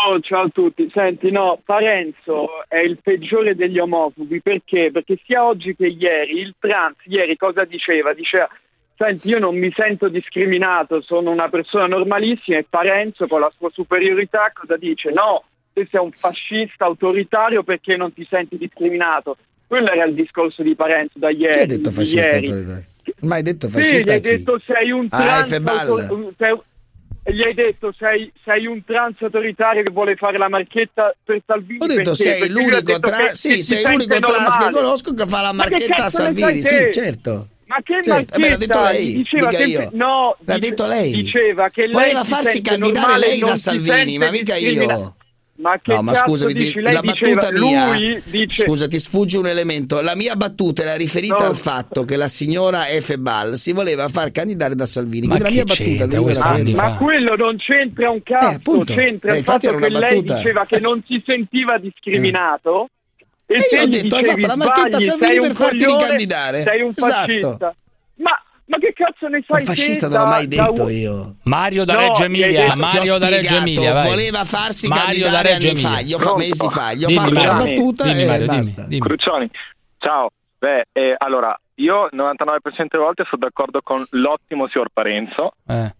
Oh, 0.07 0.19
ciao 0.19 0.43
a 0.43 0.49
tutti. 0.49 0.87
Senti, 0.93 1.31
no, 1.31 1.59
Parenzo 1.65 2.47
è 2.67 2.77
il 2.77 2.99
peggiore 3.01 3.55
degli 3.55 3.79
omofobi 3.79 4.39
perché? 4.41 4.91
Perché 4.91 5.19
sia 5.25 5.43
oggi 5.45 5.75
che 5.75 5.87
ieri, 5.87 6.39
il 6.39 6.53
trans 6.59 6.95
ieri 7.05 7.35
cosa 7.37 7.65
diceva? 7.65 8.13
Diceva, 8.13 8.47
senti, 8.95 9.29
io 9.29 9.39
non 9.39 9.57
mi 9.57 9.71
sento 9.75 10.07
discriminato, 10.07 11.01
sono 11.01 11.31
una 11.31 11.49
persona 11.49 11.87
normalissima 11.87 12.59
e 12.59 12.65
Parenzo 12.69 13.25
con 13.27 13.39
la 13.39 13.51
sua 13.57 13.71
superiorità 13.73 14.51
cosa 14.53 14.77
dice? 14.77 15.09
No, 15.09 15.43
te 15.73 15.87
sei 15.89 16.01
un 16.01 16.11
fascista 16.11 16.85
autoritario 16.85 17.63
perché 17.63 17.95
non 17.97 18.13
ti 18.13 18.25
senti 18.29 18.57
discriminato. 18.59 19.37
Quello 19.65 19.89
era 19.91 20.03
il 20.05 20.13
discorso 20.13 20.61
di 20.61 20.75
Parenzo 20.75 21.17
da 21.17 21.31
ieri. 21.31 21.53
Chi 21.53 21.59
ha 21.61 21.65
detto 21.65 21.89
fascista 21.91 22.29
ieri. 22.35 22.45
autoritario? 22.47 22.85
Ma 23.21 23.35
hai 23.35 23.41
detto 23.43 23.67
Sì, 23.67 23.73
fascista 23.73 24.11
gli 24.11 24.15
hai 24.15 24.21
detto 24.21 24.61
sei 24.65 24.91
un 24.91 25.07
Ah, 25.09 25.17
trans 25.17 25.49
gli 27.31 27.43
hai 27.43 27.53
detto 27.53 27.93
sei, 27.97 28.31
sei 28.43 28.65
un 28.65 28.83
trans 28.83 29.15
autoritario 29.21 29.83
che 29.83 29.89
vuole 29.91 30.15
fare 30.15 30.37
la 30.37 30.49
marchetta 30.49 31.13
per 31.23 31.41
Salvini 31.45 31.79
Ho 31.83 31.85
detto 31.85 32.01
perché? 32.11 32.15
sei 32.15 32.39
Perché 32.39 32.53
l'unico 32.53 32.99
tra- 32.99 33.17
che- 33.17 33.35
sì, 33.35 33.49
che 33.55 33.61
sei 33.61 33.83
l'unico 33.83 34.19
trans 34.19 34.57
che 34.57 34.69
conosco 34.71 35.13
che 35.13 35.25
fa 35.27 35.41
la 35.41 35.51
Ma 35.53 35.63
che 35.65 35.69
marchetta 35.69 36.05
a 36.05 36.09
Salvini, 36.09 36.63
sì, 36.63 36.75
certo. 36.91 37.47
Ma 37.65 37.77
che 37.83 37.99
Certo, 38.01 38.33
eh 38.33 38.39
beh, 38.39 38.49
l'ha 38.49 38.57
detto 38.57 38.79
marchetta? 38.79 38.97
lei, 38.97 39.13
Diceva 39.13 39.49
io. 39.63 39.89
No, 39.93 40.37
L'ha 40.43 40.55
dice- 40.55 40.69
detto 40.69 40.85
lei. 40.87 41.11
Diceva 41.11 41.69
che 41.69 41.81
lei 41.83 41.91
Voleva 41.91 42.23
si 42.23 42.29
farsi 42.29 42.61
candidare 42.61 43.05
normale 43.07 43.27
lei 43.27 43.39
da 43.41 43.55
Salvini, 43.55 44.17
ma 44.17 44.31
mica 44.31 44.55
io. 44.55 45.15
Ma 45.61 45.77
che 45.81 45.93
No, 45.93 46.01
ma 46.01 46.13
cazzo 46.13 46.25
scusami, 46.25 46.53
dici? 46.53 46.79
Lei 46.79 46.93
la 46.93 47.01
diceva, 47.01 47.33
battuta 47.41 47.59
mia. 47.59 47.93
lui 47.93 48.21
dice 48.25 48.63
Scusa, 48.63 48.87
ti 48.87 48.97
sfugge 48.97 49.37
un 49.37 49.47
elemento. 49.47 49.99
La 49.99 50.15
mia 50.15 50.35
battuta 50.37 50.83
era 50.83 50.95
riferita 50.95 51.43
No. 51.43 51.49
al 51.49 51.57
fatto 51.57 52.05
che 52.05 52.15
la 52.15 52.29
signora 52.29 52.87
Efebal 52.87 53.57
si 53.57 53.73
voleva 53.73 54.07
far 54.07 54.31
candidare 54.31 54.73
da 54.75 54.85
Salvini. 54.85 55.27
Ma 55.27 55.37
la 55.37 55.49
mia 55.49 55.63
che 55.65 55.95
battuta 55.97 56.21
Ma, 56.75 56.89
ma 56.91 56.97
quello 56.97 57.35
non 57.35 57.57
c'entra 57.57 58.09
un 58.09 58.23
cazzo, 58.23 58.55
appunto. 58.55 58.93
c'entra 58.93 59.31
Eh, 59.31 59.33
il 59.33 59.37
infatti 59.39 59.65
fatto 59.65 59.67
era 59.67 59.77
una 59.87 59.99
che 59.99 60.13
lei 60.13 60.23
diceva 60.23 60.65
che 60.65 60.79
non 60.79 61.03
si 61.05 61.21
sentiva 61.25 61.77
discriminato 61.77 62.87
E 63.45 63.55
io 63.57 63.63
te 63.69 63.79
ho 63.79 63.83
gli 63.85 63.89
detto, 64.01 64.15
hai 64.15 64.23
fatto 64.23 64.47
la 64.47 64.55
marchetta 64.55 64.99
"Sbagli, 64.99 65.03
Salvini 65.03 65.39
per 65.39 65.55
farti 65.55 65.77
coglione, 65.83 66.01
ricandidare. 66.03 66.61
Sei 66.61 66.81
un 66.81 66.93
Esatto. 66.95 67.11
fascista. 67.13 67.57
Ma, 67.59 67.73
ma 68.69 68.77
che 68.77 68.93
cazzo 68.93 69.27
ne 69.27 69.43
sai 69.47 69.63
Ma 69.63 69.65
fascista 69.73 70.07
te 70.07 70.13
non 70.15 70.23
l'ho 70.25 70.29
da- 70.29 70.35
mai 70.37 70.47
da 70.47 70.63
detto 70.65 70.83
un- 70.83 70.91
io. 70.91 71.35
Mario 71.43 71.85
da 71.85 71.93
No, 71.93 71.99
Reggio 71.99 72.23
Emilia, 72.23 72.75
Mario 72.75 73.17
da 73.17 73.29
Reggio 73.29 73.55
Emilia, 73.55 73.93
vai. 73.93 74.07
voleva 74.09 74.43
farsi 74.45 74.87
Mario 74.87 75.03
candidare 75.03 75.31
da 75.31 75.41
Reggio 75.53 75.67
anni 75.69 75.79
fa, 75.79 75.87
Emilia. 75.99 76.05
gli 76.05 76.13
ho 76.13 76.19
fa- 76.19 76.35
mesi 76.37 76.69
fa, 76.69 76.93
gli 76.93 77.03
ho 77.03 77.07
Dimmi, 77.07 77.19
fatto 77.19 77.39
una 77.39 77.53
battuta 77.53 78.03
Dimmi, 78.05 78.21
e 78.21 78.25
Mario, 78.25 78.45
dimmi, 78.45 78.57
basta. 78.57 78.83
dimmi. 78.87 78.99
Cruciani, 79.01 79.49
ciao. 79.97 80.29
Beh, 80.59 80.85
eh, 80.91 81.15
allora, 81.17 81.57
io 81.75 82.09
99% 82.11 82.97
delle 82.97 83.03
volte 83.03 83.23
sono 83.29 83.41
d'accordo 83.41 83.81
con 83.81 84.05
l'ottimo 84.11 84.67
signor 84.67 84.89
Parenzo, 84.93 85.53
Eh. 85.67 85.93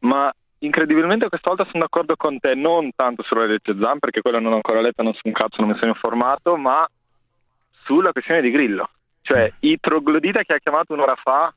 ma 0.00 0.30
incredibilmente 0.60 1.28
questa 1.28 1.48
volta 1.50 1.64
sono 1.70 1.82
d'accordo 1.84 2.14
con 2.16 2.38
te, 2.38 2.54
non 2.54 2.90
tanto 2.94 3.22
sulla 3.22 3.46
legge 3.46 3.76
Zan, 3.80 3.98
perché 3.98 4.20
quella 4.20 4.38
non 4.40 4.52
ho 4.52 4.56
ancora 4.56 4.80
letta, 4.80 5.02
non 5.02 5.14
so 5.14 5.20
un 5.24 5.32
cazzo, 5.32 5.60
non 5.62 5.70
mi 5.70 5.78
sono 5.78 5.92
informato, 5.92 6.56
ma 6.56 6.86
sulla 7.84 8.12
questione 8.12 8.40
di 8.42 8.50
Grillo. 8.50 8.90
Cioè, 9.22 9.52
i 9.60 9.78
troglodita 9.80 10.42
che 10.42 10.54
ha 10.54 10.58
chiamato 10.58 10.92
un'ora 10.94 11.14
fa 11.22 11.52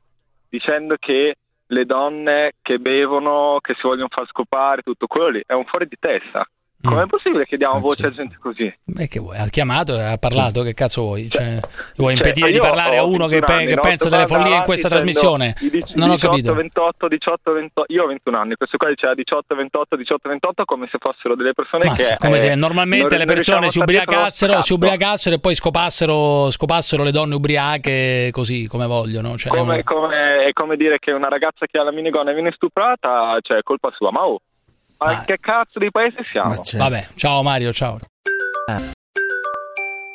dicendo 0.52 0.96
che 0.98 1.36
le 1.66 1.84
donne 1.86 2.52
che 2.60 2.78
bevono, 2.78 3.56
che 3.62 3.72
si 3.74 3.86
vogliono 3.86 4.08
far 4.10 4.26
scopare, 4.26 4.82
tutto 4.82 5.06
quello 5.06 5.28
lì, 5.28 5.42
è 5.46 5.54
un 5.54 5.64
fuori 5.64 5.86
di 5.88 5.96
testa. 5.98 6.46
Com'è 6.82 7.06
possibile 7.06 7.44
che 7.44 7.56
diamo 7.56 7.78
voce 7.78 8.06
a 8.06 8.10
gente 8.10 8.36
così? 8.40 8.72
Beh, 8.84 9.06
che 9.06 9.20
vuoi? 9.20 9.36
Ha 9.36 9.46
chiamato, 9.46 9.94
ha 9.94 10.16
parlato, 10.18 10.62
che 10.62 10.74
cazzo 10.74 11.02
vuoi? 11.02 11.28
Cioè, 11.30 11.60
vuoi 11.96 12.16
Cioè, 12.16 12.26
impedire 12.26 12.48
di 12.50 12.56
io 12.56 12.60
parlare 12.60 12.96
a 12.98 13.04
uno 13.04 13.26
che, 13.26 13.38
21 13.38 13.44
pe- 13.46 13.52
anni, 13.52 13.66
che 13.66 13.80
pensa 13.80 14.08
delle 14.08 14.26
follie 14.26 14.56
in 14.56 14.62
questa 14.62 14.88
trasmissione? 14.88 15.54
i 15.60 15.70
dic- 15.70 15.94
Non 15.94 16.10
ho 16.10 16.14
18, 16.14 16.28
capito. 16.30 16.54
28, 16.54 17.08
18, 17.08 17.52
28, 17.52 17.92
io 17.92 18.02
ho 18.02 18.06
21 18.06 18.38
anni, 18.38 18.54
questo 18.56 18.76
qua 18.76 18.88
diceva 18.88 19.14
18, 19.14 19.54
28, 19.54 19.96
18, 19.96 20.28
28 20.28 20.64
come 20.64 20.88
se 20.90 20.98
fossero 20.98 21.36
delle 21.36 21.52
persone 21.52 21.84
Ma 21.84 21.94
che... 21.94 22.02
sì, 22.02 22.14
come 22.18 22.36
eh, 22.36 22.40
se 22.40 22.54
normalmente 22.54 23.16
le 23.16 23.24
persone 23.24 23.70
si 23.70 23.78
ubriacassero, 23.78 24.60
si 24.60 24.72
ubriacassero 24.72 25.36
e 25.36 25.40
poi 25.40 25.54
scopassero, 25.54 26.50
scopassero 26.50 27.04
le 27.04 27.12
donne 27.12 27.34
ubriache 27.34 28.28
così 28.32 28.66
come 28.66 28.86
vogliono. 28.86 29.36
Cioè, 29.36 29.50
Come, 29.56 29.82
come- 29.84 30.44
è 30.46 30.52
come 30.52 30.76
dire 30.76 30.98
che 30.98 31.12
una 31.12 31.28
ragazza 31.28 31.66
che 31.66 31.78
ha 31.78 31.82
la 31.84 31.92
minigonna 31.92 32.32
viene 32.32 32.52
stuprata, 32.52 33.38
cioè 33.40 33.58
è 33.58 33.62
colpa 33.62 33.90
sua. 33.94 34.10
Ma 34.10 34.26
oh, 34.26 34.40
ma 35.04 35.24
che 35.24 35.38
cazzo 35.40 35.78
di 35.78 35.90
paese 35.90 36.18
siamo? 36.30 36.54
Vabbè, 36.54 37.06
ciao 37.14 37.42
Mario, 37.42 37.72
ciao. 37.72 37.98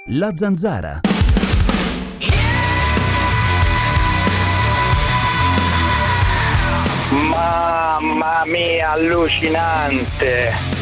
La 0.09 0.31
zanzara. 0.35 1.01
Mamma 7.09 8.43
mia, 8.45 8.91
allucinante. 8.91 10.75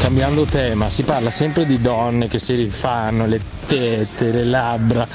Cambiando 0.00 0.44
tema, 0.46 0.88
si 0.88 1.02
parla 1.02 1.30
sempre 1.30 1.66
di 1.66 1.78
donne 1.80 2.26
che 2.26 2.38
si 2.38 2.54
rifanno 2.54 3.26
le 3.26 3.40
tette, 3.66 4.32
le 4.32 4.44
labbra, 4.44 5.06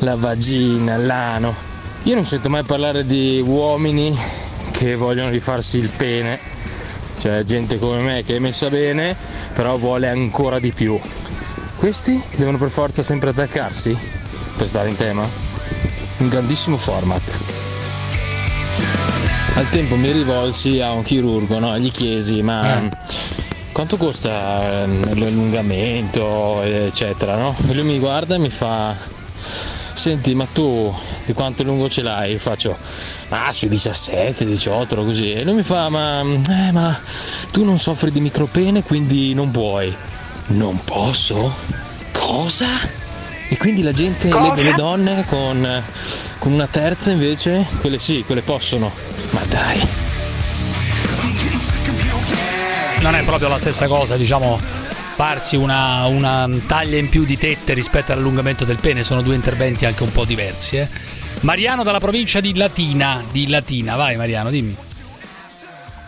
la 0.00 0.16
vagina, 0.16 0.96
l'ano. 0.96 1.54
Io 2.02 2.14
non 2.14 2.24
sento 2.24 2.50
mai 2.50 2.62
parlare 2.62 3.06
di 3.06 3.42
uomini 3.44 4.14
che 4.76 4.96
vogliono 4.96 5.30
rifarsi 5.30 5.78
il 5.78 5.88
pene, 5.88 6.40
cioè 7.18 7.44
gente 7.44 7.78
come 7.78 8.00
me 8.00 8.24
che 8.24 8.36
è 8.36 8.38
messa 8.40 8.68
bene, 8.68 9.16
però 9.54 9.76
vuole 9.76 10.08
ancora 10.08 10.58
di 10.58 10.72
più. 10.72 10.98
Questi 11.76 12.20
devono 12.34 12.58
per 12.58 12.70
forza 12.70 13.04
sempre 13.04 13.30
attaccarsi 13.30 13.96
per 14.56 14.66
stare 14.66 14.88
in 14.88 14.96
tema? 14.96 15.28
Un 16.18 16.28
grandissimo 16.28 16.76
format. 16.76 17.40
Al 19.54 19.68
tempo 19.70 19.94
mi 19.94 20.10
rivolsi 20.10 20.80
a 20.80 20.90
un 20.90 21.04
chirurgo, 21.04 21.60
no? 21.60 21.78
gli 21.78 21.92
chiesi 21.92 22.42
ma 22.42 22.90
quanto 23.70 23.96
costa 23.96 24.82
ehm, 24.82 25.16
l'allungamento, 25.18 26.62
eccetera, 26.62 27.36
no? 27.36 27.54
E 27.68 27.74
lui 27.74 27.84
mi 27.84 27.98
guarda 28.00 28.34
e 28.34 28.38
mi 28.38 28.50
fa, 28.50 28.96
senti 29.94 30.34
ma 30.34 30.46
tu 30.52 30.92
di 31.24 31.32
quanto 31.32 31.62
lungo 31.62 31.88
ce 31.88 32.02
l'hai? 32.02 32.32
Io 32.32 32.38
faccio, 32.38 32.76
ah 33.34 33.52
sui 33.52 33.68
17, 33.68 34.44
18, 34.44 34.96
così. 35.04 35.32
E 35.32 35.44
lui 35.44 35.54
mi 35.54 35.62
fa, 35.62 35.88
ma, 35.88 36.20
eh, 36.22 36.72
ma 36.72 36.98
tu 37.50 37.64
non 37.64 37.78
soffri 37.78 38.10
di 38.10 38.20
micropene 38.20 38.82
quindi 38.82 39.34
non 39.34 39.50
puoi. 39.50 39.94
Non 40.46 40.80
posso? 40.84 41.54
Cosa? 42.12 42.68
E 43.48 43.56
quindi 43.56 43.82
la 43.82 43.92
gente, 43.92 44.28
le, 44.28 44.62
le 44.62 44.74
donne 44.74 45.24
con, 45.26 45.82
con 46.38 46.52
una 46.52 46.66
terza 46.66 47.10
invece, 47.10 47.66
quelle 47.80 47.98
sì, 47.98 48.22
quelle 48.26 48.42
possono. 48.42 48.92
Ma 49.30 49.40
dai. 49.48 49.88
non 53.04 53.14
è 53.14 53.22
proprio 53.22 53.48
la 53.48 53.58
stessa 53.58 53.86
cosa, 53.86 54.16
diciamo, 54.16 54.58
farsi 55.14 55.56
una, 55.56 56.06
una 56.06 56.48
taglia 56.66 56.96
in 56.96 57.10
più 57.10 57.26
di 57.26 57.36
tette 57.36 57.74
rispetto 57.74 58.12
all'allungamento 58.12 58.64
del 58.64 58.78
pene, 58.78 59.02
sono 59.02 59.20
due 59.20 59.34
interventi 59.34 59.84
anche 59.84 60.02
un 60.02 60.10
po' 60.10 60.24
diversi. 60.24 60.76
eh. 60.78 60.88
Mariano 61.40 61.82
dalla 61.82 62.00
provincia 62.00 62.40
di 62.40 62.54
Latina, 62.56 63.22
di 63.30 63.48
Latina, 63.48 63.96
vai 63.96 64.16
Mariano, 64.16 64.50
dimmi. 64.50 64.76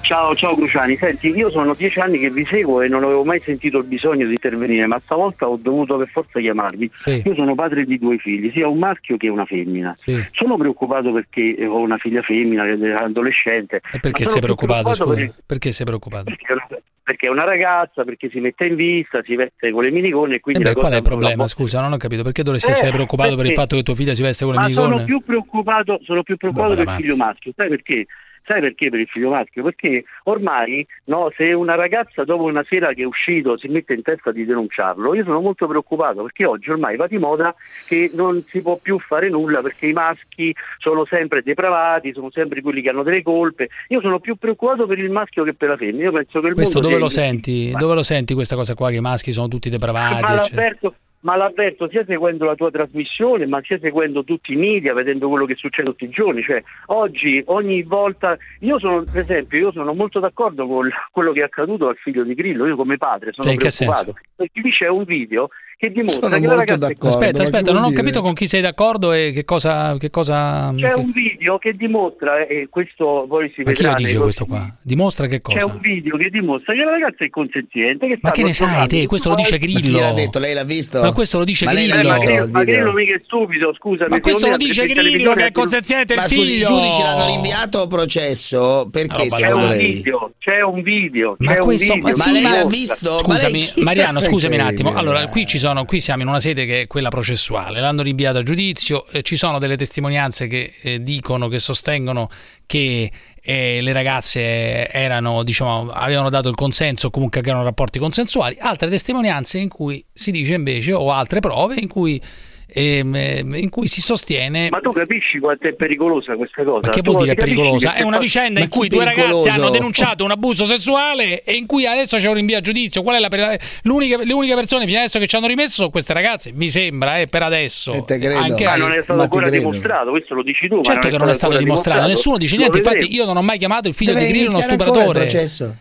Ciao, 0.07 0.37
ciao 0.37 0.55
Cruciani, 0.55 0.97
senti, 0.99 1.31
io 1.35 1.51
sono 1.51 1.75
dieci 1.75 1.99
anni 1.99 2.21
che 2.21 2.31
vi 2.31 2.45
seguo 2.45 2.81
e 2.81 2.87
non 2.87 3.03
avevo 3.03 3.25
mai 3.25 3.41
sentito 3.41 3.79
il 3.79 3.87
bisogno 3.87 4.25
di 4.27 4.33
intervenire, 4.35 4.87
ma 4.87 5.01
stavolta 5.05 5.49
ho 5.49 5.57
dovuto 5.61 5.97
per 5.97 6.07
forza 6.09 6.39
chiamarvi. 6.39 6.89
Io 7.25 7.35
sono 7.35 7.57
padre 7.57 7.85
di 7.85 7.99
due 7.99 8.17
figli, 8.19 8.53
sia 8.53 8.69
un 8.69 8.79
maschio 8.79 9.17
che 9.17 9.29
una 9.29 9.45
femmina. 9.45 9.97
Sono 10.31 10.57
preoccupato 10.57 11.11
perché 11.13 11.57
ho 11.67 11.79
una 11.79 11.99
figlia 11.99 12.23
femmina 12.23 12.63
che 12.65 12.79
è 12.79 12.91
adolescente. 12.93 13.81
E 13.93 13.99
perché 13.99 14.27
sei 14.27 14.41
preoccupato? 14.41 14.83
preoccupato 14.83 14.95
Scusa? 14.95 15.15
per- 15.35 15.43
Perché 15.45 15.73
sei 15.73 15.87
preoccupato? 15.87 16.25
perché 16.25 16.47
è 16.47 16.53
una- 16.53 16.67
perché 17.03 17.29
ragazza, 17.35 18.05
perché 18.05 18.29
si 18.31 18.39
mette 18.39 18.65
in 18.67 18.77
vista, 18.77 19.21
si 19.25 19.35
veste 19.35 19.73
con 19.73 19.83
le 19.83 19.91
minigone 19.91 20.35
e 20.35 20.37
E 20.37 20.41
quindi 20.41 20.63
beh, 20.63 20.69
la 20.69 20.75
cosa 20.75 20.87
qual 20.87 20.97
è 20.97 21.03
il 21.03 21.09
problema? 21.09 21.43
bo- 21.43 21.49
Scusa, 21.49 21.81
non 21.81 21.93
ho 21.93 21.97
capito. 21.97 22.23
Perché 22.23 22.45
dovresti 22.45 22.69
Eh, 22.71 22.73
essere 22.75 22.91
preoccupato 22.93 23.31
per 23.31 23.39
il 23.39 23.43
perché- 23.47 23.61
fatto 23.61 23.75
che 23.77 23.83
tua 23.83 23.95
figlia 23.97 24.15
si 24.15 24.23
veste 24.23 24.45
con 24.45 24.55
le 24.55 24.61
Ma 24.61 24.67
sono 24.69 24.81
minigone? 24.83 25.05
più 25.05 25.21
preoccupato, 25.21 25.99
sono 26.05 26.23
più 26.23 26.37
preoccupato 26.37 26.75
Vabbè, 26.75 26.85
per 26.85 26.87
il 26.87 26.89
avanti. 27.01 27.09
figlio 27.09 27.25
maschio, 27.25 27.53
sai 27.57 27.69
perché? 27.69 28.07
Sai 28.47 28.61
perché 28.61 28.91
per 28.91 29.01
il 29.01 29.09
figlio 29.09 29.31
maschio? 29.31 29.65
Perché 29.65 30.05
ormai 30.25 30.87
no, 31.05 31.33
se 31.37 31.53
una 31.53 31.75
ragazza 31.75 32.23
dopo 32.23 32.45
una 32.45 32.65
sera 32.69 32.93
che 32.93 33.03
è 33.03 33.05
uscito 33.05 33.59
si 33.59 33.67
mette 33.67 33.95
in 33.95 34.03
testa 34.03 34.31
di 34.31 34.45
denunciarlo, 34.45 35.15
io 35.15 35.25
sono 35.25 35.41
molto 35.41 35.67
preoccupato 35.67 36.23
perché 36.23 36.45
oggi 36.45 36.71
ormai 36.71 36.97
va 36.97 37.09
di 37.09 37.19
moda 37.19 37.55
che 37.89 38.11
non 38.15 38.45
si 38.47 38.63
può 38.63 38.79
più 38.81 39.01
fare 39.01 39.29
nulla 39.29 39.63
perché 39.63 39.89
i 39.89 39.93
maschi 39.93 40.55
sono 40.79 41.05
sempre 41.07 41.43
depravati, 41.43 42.13
sono 42.13 42.31
sempre 42.31 42.61
quelli 42.61 42.83
che 42.83 42.91
hanno 42.91 43.03
delle 43.03 43.23
colpe. 43.23 43.69
Io 43.89 44.01
sono 44.01 44.21
più 44.21 44.37
preoccupato 44.37 44.87
per 44.87 45.01
il 45.01 45.11
maschio 45.11 45.43
che 45.43 45.55
per 45.55 45.71
la 45.71 45.77
femmina. 45.77 46.05
Io 46.05 46.13
penso 46.13 46.41
che 46.41 46.47
il 46.47 46.55
Questo 46.55 46.81
mondo 46.81 46.89
dove 46.89 47.01
lo 47.01 47.09
senti? 47.09 47.73
Dove 47.77 47.95
lo 47.95 48.03
senti 48.05 48.35
questa 48.35 48.55
cosa 48.55 48.75
qua 48.75 48.91
che 48.91 48.97
i 48.97 49.01
maschi 49.01 49.33
sono 49.33 49.49
tutti 49.49 49.69
depravati? 49.69 50.23
ma 50.23 50.43
eccetera? 50.43 50.95
Ma 51.27 51.35
l'avverto 51.35 51.89
sia 51.89 52.05
seguendo 52.05 52.45
la 52.45 52.55
tua 52.55 52.71
trasmissione, 52.71 53.47
ma 53.47 53.61
sia 53.61 53.81
seguendo 53.81 54.23
tutti 54.23 54.53
i 54.53 54.57
media, 54.57 54.95
vedendo 54.95 55.29
quello 55.29 55.45
che 55.45 55.57
succede 55.57 55.89
tutti 55.89 56.05
i 56.05 56.09
giorni. 56.09 56.41
Cioè, 56.41 56.63
oggi, 56.87 57.43
ogni 57.47 57.83
volta, 57.83 58.39
io 58.61 58.79
sono, 58.79 59.03
per 59.03 59.23
esempio, 59.23 59.59
io 59.59 59.73
sono 59.73 59.93
molto 59.93 60.21
d'accordo 60.21 60.69
con 60.69 60.89
quello 61.11 61.33
che 61.33 61.41
è 61.41 61.43
accaduto 61.43 61.89
al 61.89 61.97
figlio 61.97 62.23
di 62.23 62.35
Grillo. 62.35 62.65
Io 62.69 62.77
come 62.77 62.97
padre 62.97 63.33
sono 63.33 63.49
Cioè, 63.49 63.57
preoccupato. 63.57 64.15
Perché 64.37 64.61
qui 64.61 64.71
c'è 64.71 64.87
un 64.87 65.03
video 65.03 65.49
che 65.79 65.91
dimostra 65.93 66.29
Sono 66.29 66.41
che 66.41 66.47
la 66.47 66.55
molto 66.55 66.71
ragazza 66.73 66.75
è 66.75 66.79
d'accordo. 66.95 67.17
Aspetta, 67.19 67.37
ma 67.39 67.45
aspetta, 67.45 67.73
non 67.73 67.83
ho 67.85 67.89
dire? 67.91 68.01
capito 68.01 68.23
con 68.23 68.33
chi 68.33 68.47
sei 68.47 68.61
d'accordo 68.63 69.13
e 69.13 69.33
che 69.35 69.45
cosa. 69.45 69.97
Che 69.99 70.09
cosa 70.11 70.73
C'è 70.75 70.89
che- 70.89 70.97
un 70.99 71.11
video 71.13 71.59
che 71.59 71.73
dimostra, 71.75 72.47
e 72.47 72.69
questo 72.71 73.27
poi 73.29 73.53
si 73.55 73.63
Ma 73.63 73.73
chi 73.73 73.83
vedrà. 73.83 73.89
lo 73.91 73.95
dice 74.05 74.19
questo 74.19 74.47
qua? 74.47 74.75
Dimostra 74.81 75.27
che 75.27 75.43
C'è 75.43 75.53
cosa? 75.61 75.67
un 75.67 75.79
video 75.81 76.17
che 76.17 76.31
dimostra 76.31 76.73
che 76.73 76.83
la 76.83 76.91
ragazza 76.93 77.25
è 77.25 77.29
consenziente. 77.29 78.07
Che 78.07 78.19
Ma 78.23 78.31
che 78.31 78.43
ne 78.43 78.53
sai 78.55 78.87
te? 78.89 79.07
Questo 79.07 79.29
lo 79.29 79.35
dice 79.35 79.59
Grillo. 79.59 79.79
Ma 79.81 79.99
chi 79.99 80.01
l'ha 80.01 80.13
detto? 80.13 80.39
Lei 80.39 80.55
l'ha 80.55 80.65
visto? 80.65 81.01
Ma 81.03 81.13
questo 81.13 81.39
lo 81.39 81.45
dice 81.45 81.65
Ma 81.67 81.73
Grillo. 81.73 81.95
Ma 81.95 82.01
visto 82.01 82.21
Grillo, 82.25 82.49
ma? 82.51 82.65
Grillo 82.65 82.93
mica 82.93 83.15
è 83.15 83.21
stupido, 83.25 83.75
scusa. 83.75 84.07
Ma 84.09 84.21
questo 84.21 84.49
lo 84.49 84.57
dice 84.57 84.87
Grillo 84.87 85.35
che 85.35 85.47
è 85.47 85.53
consenziente 85.53 86.15
il 86.15 86.21
Ma 86.21 86.27
scusi, 86.27 86.41
i 86.41 86.55
figlio. 86.55 86.67
giudici 86.69 87.03
l'hanno 87.03 87.27
rinviato 87.27 87.83
a 87.83 87.87
processo 87.87 88.89
perché 88.91 89.25
C'è 89.25 89.31
secondo 89.31 89.67
un 89.67 89.71
lei? 89.73 89.93
video, 89.95 90.33
c'è 90.39 90.63
un 90.63 90.81
video, 90.83 91.37
Ma 91.39 91.53
c'è 91.55 91.61
questo, 91.61 91.93
un 91.93 91.99
video. 92.01 92.17
ma 92.17 92.25
Ma 92.27 92.33
lei 92.33 92.43
l'ha 92.43 92.65
visto? 92.65 93.11
Ma 93.13 93.19
Scusami, 93.19 93.59
chi- 93.59 93.83
Mariano, 93.83 94.21
scusami 94.21 94.55
un 94.55 94.61
attimo. 94.63 94.95
Allora, 94.95 95.29
qui 95.29 95.47
ci 95.47 95.59
sono, 95.59 95.66
qui 95.85 96.01
siamo 96.01 96.23
in 96.23 96.29
una 96.29 96.41
sede 96.41 96.67
che 96.67 96.83
è 96.83 96.87
quella 96.87 97.09
processuale, 97.09 97.81
l'hanno 97.81 98.03
rinviata 98.03 98.39
a 98.39 98.43
giudizio, 98.43 99.07
eh, 99.09 99.23
ci 99.23 99.37
sono 99.37 99.59
delle 99.59 99.77
testimonianze 99.77 100.47
che 100.47 100.75
eh, 100.81 101.03
dicono, 101.03 101.49
che 101.49 101.59
sostengono 101.59 102.29
che 102.67 103.11
eh, 103.41 103.81
le 103.81 103.93
ragazze 103.93 104.91
erano, 104.91 105.43
diciamo, 105.43 105.91
avevano 105.91 106.31
dato 106.31 106.49
il 106.49 106.55
consenso 106.55 107.09
o 107.09 107.11
comunque 107.11 107.41
che 107.41 107.49
erano 107.49 107.65
rapporti 107.65 107.99
consensuali, 107.99 108.57
altre 108.59 108.89
testimonianze 108.89 109.59
in 109.59 109.69
cui 109.69 110.05
si 110.13 110.31
dice 110.31 110.55
invece, 110.55 110.93
o 110.93 111.11
altre 111.11 111.41
prove 111.41 111.77
in 111.77 111.89
cui 111.89 112.21
Ehm, 112.69 113.15
ehm, 113.15 113.55
in 113.55 113.71
cui 113.71 113.87
si 113.87 114.01
sostiene... 114.01 114.69
Ma 114.71 114.81
tu 114.81 114.91
capisci 114.93 115.39
quanto 115.39 115.69
è 115.69 115.75
pericolosa 115.75 116.35
questa 116.35 116.65
cosa? 116.65 116.89
Ma 116.89 116.93
che 116.93 117.01
vuol 117.03 117.23
dire 117.23 117.35
pericolosa? 117.35 117.95
È 117.95 118.03
una 118.03 118.19
vicenda 118.19 118.61
in 118.61 118.69
cui 118.69 118.89
due 118.89 119.05
ragazze 119.05 119.51
hanno 119.51 119.71
denunciato 119.71 120.25
un 120.25 120.33
abuso 120.33 120.65
sessuale 120.65 121.43
e 121.43 121.55
in 121.55 121.67
cui 121.67 121.87
adesso 121.87 122.17
c'è 122.17 122.29
un 122.29 122.35
rinvio 122.35 122.59
a 122.59 122.61
giudizio. 122.61 123.03
Qual 123.03 123.17
è 123.17 123.21
la 123.21 123.29
per... 123.29 123.59
l'unica, 123.83 124.19
le 124.23 124.33
uniche 124.33 124.55
persone 124.55 124.87
fino 124.87 124.99
adesso 124.99 125.19
che 125.19 125.27
ci 125.27 125.37
hanno 125.37 125.47
rimesso 125.47 125.75
sono 125.75 125.91
queste 125.91 126.13
ragazze, 126.13 126.53
mi 126.53 126.69
sembra, 126.69 127.21
eh, 127.21 127.27
per 127.29 127.43
adesso. 127.43 127.93
E 127.93 128.05
te 128.05 128.19
credo. 128.19 128.39
Anche 128.39 128.65
ma 128.65 128.77
non 128.77 128.93
è 128.93 129.03
stato 129.03 129.21
ancora 129.21 129.49
dimostrato, 129.49 130.11
questo 130.11 130.35
lo 130.35 130.43
dici 130.43 130.69
tu. 130.69 130.83
Certo 130.83 131.01
non 131.01 131.11
che 131.11 131.19
non 131.19 131.29
è 131.29 131.35
stato 131.35 131.57
dimostrato. 131.57 132.01
dimostrato. 132.01 132.09
nessuno 132.09 132.37
dice 132.37 132.57
niente, 132.57 132.79
infatti 132.79 133.15
io 133.15 133.25
non 133.25 133.37
ho 133.37 133.43
mai 133.43 133.59
chiamato 133.59 133.89
il 133.89 133.95
figlio 133.95 134.13
Deve 134.13 134.27
di 134.27 134.33
Grillo 134.33 134.51
uno 134.51 134.61
stupratore. 134.61 135.29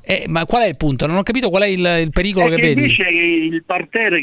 Eh, 0.02 0.26
ma 0.28 0.46
qual 0.46 0.64
è 0.64 0.68
il 0.68 0.78
punto? 0.78 1.08
Non 1.08 1.18
ho 1.18 1.24
capito 1.24 1.50
qual 1.50 1.64
è 1.64 1.68
il, 1.68 2.00
il 2.02 2.12
pericolo 2.12 2.46
è 2.46 2.50
che, 2.50 2.56
che 2.56 2.74
vedi. 2.74 2.96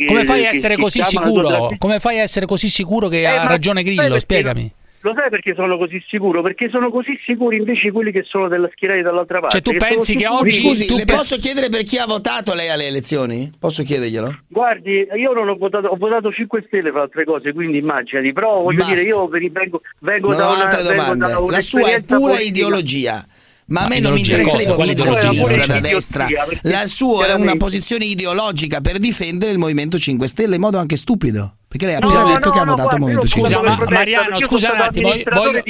Come 0.06 0.24
fai 0.24 0.46
a 0.46 0.50
essere 0.50 0.76
così 0.76 1.02
sicuro? 1.02 1.74
Come 1.78 1.98
fai 1.98 2.18
a 2.18 2.22
essere 2.22 2.46
così 2.52 2.68
sicuro 2.68 3.08
che 3.08 3.20
eh, 3.20 3.26
ha 3.26 3.46
ragione 3.46 3.82
Grillo? 3.82 4.18
Spiegami. 4.18 4.70
Lo 5.04 5.14
sai 5.16 5.30
perché 5.30 5.54
sono 5.56 5.76
così 5.78 6.00
sicuro? 6.06 6.42
Perché 6.42 6.68
sono 6.70 6.88
così 6.88 7.18
sicuri 7.24 7.56
invece 7.56 7.90
quelli 7.90 8.12
che 8.12 8.22
sono 8.24 8.46
della 8.46 8.68
schierata 8.70 9.02
dall'altra 9.02 9.40
parte. 9.40 9.60
Cioè, 9.60 9.62
tu 9.62 9.70
che 9.72 9.78
pensi 9.78 10.14
che 10.14 10.28
oggi. 10.28 10.52
Scusi, 10.52 10.86
tu 10.86 10.96
le 10.96 11.04
pe... 11.04 11.14
posso 11.14 11.38
chiedere 11.38 11.70
per 11.70 11.82
chi 11.82 11.96
ha 11.98 12.06
votato 12.06 12.54
lei 12.54 12.68
alle 12.68 12.86
elezioni? 12.86 13.50
Posso 13.58 13.82
chiederglielo? 13.82 14.42
Guardi, 14.46 15.08
io 15.16 15.32
non 15.32 15.48
ho 15.48 15.56
votato, 15.56 15.88
ho 15.88 15.96
votato 15.96 16.30
5 16.30 16.64
Stelle 16.68 16.92
fra 16.92 17.02
altre 17.02 17.24
cose, 17.24 17.52
quindi 17.52 17.78
immaginati. 17.78 18.32
Però 18.32 18.62
voglio 18.62 18.84
Basta. 18.84 18.94
dire, 18.94 19.06
io 19.06 19.26
vengo, 19.26 19.80
vengo 19.98 20.28
non 20.28 20.36
da 20.36 20.48
ho 20.48 20.54
una, 20.54 20.64
altre 20.68 20.82
domande. 20.82 21.26
Da 21.26 21.40
La 21.48 21.60
sua 21.60 21.90
è 21.90 22.02
pura 22.02 22.18
politica. 22.20 22.42
ideologia. 22.42 23.26
Ma 23.64 23.84
a 23.84 23.88
me 23.88 23.98
non 23.98 24.12
mi 24.12 24.20
interessa 24.20 24.56
lei 24.56 24.66
quelli 24.66 24.94
da 24.94 25.10
sinistra, 25.10 25.66
da 25.66 25.80
destra. 25.80 26.26
La 26.62 26.86
sua 26.86 27.26
è 27.26 27.32
una 27.34 27.56
posizione 27.56 28.04
ideologica 28.04 28.80
per 28.80 28.98
difendere 28.98 29.50
il 29.50 29.58
Movimento 29.58 29.98
5 29.98 30.28
Stelle 30.28 30.54
in 30.54 30.60
modo 30.60 30.78
anche 30.78 30.96
stupido. 30.96 31.56
Perché 31.72 31.86
lei 31.86 31.94
ha 31.94 31.98
appena 31.98 32.20
no, 32.20 32.26
detto 32.26 32.48
no, 32.48 32.54
che 32.54 32.58
ha 32.60 32.64
no, 32.64 32.74
votato 32.74 32.94
il 32.96 33.00
Movimento 33.00 33.26
5 33.26 33.48
Stelle. 33.48 33.68
Ma, 33.70 33.84
Mariano, 33.88 34.40
scusa 34.40 34.72
un 34.72 34.80
attimo. 34.80 35.08
Voglio... 35.08 35.62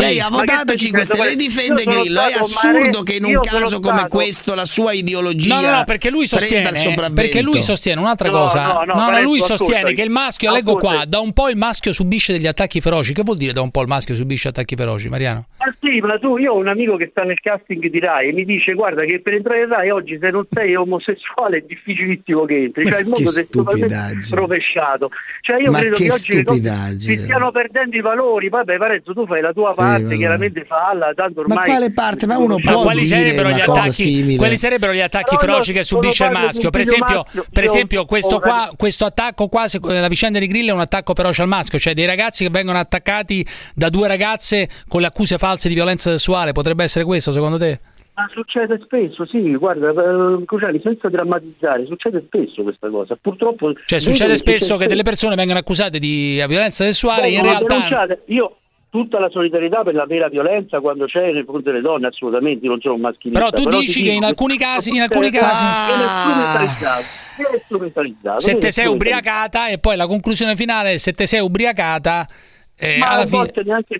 Lei 0.00 0.18
ha 0.18 0.28
votato 0.30 0.74
5 0.74 1.04
Stelle, 1.04 1.24
lei 1.24 1.36
difende 1.36 1.84
Grillo. 1.84 2.20
È 2.22 2.32
assurdo 2.38 3.02
che 3.02 3.16
in 3.16 3.24
un 3.24 3.40
caso 3.42 3.78
come 3.78 4.08
questo 4.08 4.54
la 4.54 4.64
sua 4.64 4.94
ideologia 4.94 5.60
no, 5.60 5.76
no, 5.76 5.84
perché 5.84 6.08
lui 6.08 6.26
sostiene, 6.26 6.70
Perché 7.12 7.42
lui 7.42 7.60
sostiene 7.60 8.00
un'altra 8.00 8.30
cosa. 8.30 8.84
No, 8.84 9.10
no, 9.10 9.20
lui 9.20 9.42
sostiene 9.42 9.92
che 9.92 10.00
il 10.00 10.10
maschio, 10.10 10.50
leggo 10.50 10.76
qua, 10.76 11.04
da 11.06 11.20
un 11.20 11.34
po' 11.34 11.50
il 11.50 11.58
maschio 11.58 11.92
subisce 11.92 12.32
degli 12.32 12.46
attacchi 12.46 12.80
feroci. 12.80 13.12
Che 13.12 13.22
vuol 13.22 13.36
dire 13.36 13.52
da 13.52 13.60
un 13.60 13.70
po' 13.70 13.82
il 13.82 13.88
maschio 13.88 14.14
subisce 14.14 14.48
attacchi 14.48 14.76
feroci, 14.76 15.10
Mariano? 15.10 15.48
Ma 15.58 15.74
sì, 15.78 16.00
ma 16.00 16.18
tu, 16.18 16.38
io 16.38 16.54
ho 16.54 16.56
un 16.56 16.68
amico 16.68 16.96
che 16.96 17.08
sta 17.10 17.22
nel 17.22 17.40
casting 17.40 17.86
di 17.90 17.98
Rai 17.98 18.30
e 18.30 18.32
mi 18.32 18.46
dice 18.46 18.72
guarda 18.72 19.04
che 19.04 19.20
per 19.20 19.34
entrare 19.34 19.64
in 19.64 19.68
Rai 19.68 19.90
oggi 19.90 20.18
se 20.18 20.30
non 20.30 20.46
sei 20.50 20.74
omosessuale 20.74 21.58
è 21.58 21.64
difficilissimo 21.66 22.46
che 22.46 22.62
entri. 22.62 22.86
Cioè 22.86 23.00
il 23.00 23.08
mondo 23.08 23.30
è 23.36 23.46
totalmente 23.46 24.18
rovesciato. 24.30 25.10
Cioè 25.40 25.60
io 25.60 25.70
Ma 25.70 25.80
credo 25.80 25.96
che, 25.96 26.04
che 26.04 26.44
oggi 26.46 27.00
si 27.00 27.16
stiano 27.22 27.50
perdendo 27.50 27.96
i 27.96 28.00
valori. 28.00 28.48
Vabbè, 28.48 28.76
Varezzo, 28.76 29.12
tu 29.12 29.26
fai 29.26 29.40
la 29.40 29.52
tua 29.52 29.74
parte, 29.74 30.02
vabbè. 30.02 30.16
chiaramente 30.16 30.64
falla, 30.64 31.12
tanto 31.14 31.40
ormai... 31.40 31.58
Ma 31.58 31.64
quale 31.64 31.92
parte? 31.92 32.26
Ma 32.26 32.38
uno 32.38 32.56
ma 32.62 32.72
può 32.72 32.82
quali 32.82 33.04
sarebbero 33.04 33.50
gli 33.50 33.60
attacchi, 33.60 34.36
quali 34.36 34.56
sarebbero 34.56 34.92
gli 34.92 35.00
attacchi 35.00 35.36
Però 35.36 35.52
feroci 35.52 35.72
che 35.72 35.84
subisce 35.84 36.24
il 36.24 36.30
maschio? 36.30 36.70
Per 36.70 36.80
esempio, 36.80 37.16
maschio, 37.16 37.44
per 37.52 37.64
esempio 37.64 38.04
questo, 38.04 38.38
qua, 38.38 38.70
questo 38.76 39.04
attacco 39.04 39.48
qua, 39.48 39.64
eh, 39.64 40.00
la 40.00 40.08
vicenda 40.08 40.38
di 40.38 40.46
Grillo 40.46 40.70
è 40.70 40.74
un 40.74 40.80
attacco 40.80 41.14
feroce 41.14 41.42
al 41.42 41.48
maschio, 41.48 41.78
cioè 41.78 41.94
dei 41.94 42.06
ragazzi 42.06 42.44
che 42.44 42.50
vengono 42.50 42.78
attaccati 42.78 43.46
da 43.74 43.90
due 43.90 44.08
ragazze 44.08 44.68
con 44.88 45.00
le 45.00 45.06
accuse 45.06 45.38
false 45.38 45.68
di 45.68 45.74
violenza 45.74 46.10
sessuale. 46.10 46.52
Potrebbe 46.52 46.84
essere 46.84 47.04
questo 47.04 47.32
secondo 47.32 47.58
te? 47.58 47.80
Ma 48.16 48.30
succede 48.32 48.80
spesso, 48.84 49.26
sì, 49.26 49.56
guarda, 49.56 49.90
eh, 49.90 50.44
Cruciani, 50.44 50.80
senza 50.80 51.08
drammatizzare, 51.08 51.84
succede 51.84 52.22
spesso 52.26 52.62
questa 52.62 52.88
cosa. 52.88 53.18
Purtroppo. 53.20 53.72
Cioè, 53.84 53.98
succede 53.98 54.36
spesso 54.36 54.76
che 54.76 54.86
delle 54.86 55.02
persone 55.02 55.34
vengano 55.34 55.58
accusate 55.58 55.98
di 55.98 56.42
violenza 56.46 56.84
sessuale. 56.84 57.22
Beh, 57.22 57.30
in 57.30 57.42
realtà. 57.42 58.06
Io 58.26 58.56
tutta 58.88 59.18
la 59.18 59.28
solidarietà 59.28 59.82
per 59.82 59.94
la 59.94 60.06
vera 60.06 60.28
violenza 60.28 60.78
quando 60.78 61.06
c'è 61.06 61.32
nel 61.32 61.44
confronti 61.44 61.70
delle 61.70 61.80
donne, 61.80 62.06
assolutamente, 62.06 62.64
non 62.68 62.80
sono 62.80 62.94
un 62.94 63.00
maschilista. 63.00 63.40
Però 63.40 63.50
tu 63.50 63.64
però 63.64 63.80
dici 63.80 64.04
che 64.04 64.12
in 64.12 64.22
alcuni 64.22 64.56
casi, 64.56 64.90
in 64.90 65.00
alcuni 65.00 65.30
casi. 65.30 65.64
Se 68.36 68.54
te 68.58 68.70
sei 68.70 68.86
ubriacata, 68.86 69.66
e 69.66 69.78
poi 69.78 69.96
la 69.96 70.06
conclusione 70.06 70.54
finale 70.54 70.92
è 70.92 70.96
se 70.98 71.10
te 71.10 71.26
sei 71.26 71.40
ubriacata. 71.40 72.28
Eh, 72.78 72.98
ma 72.98 73.08
a 73.08 73.26
volte 73.26 73.62
fine... 73.62 73.64
neanche 73.64 73.98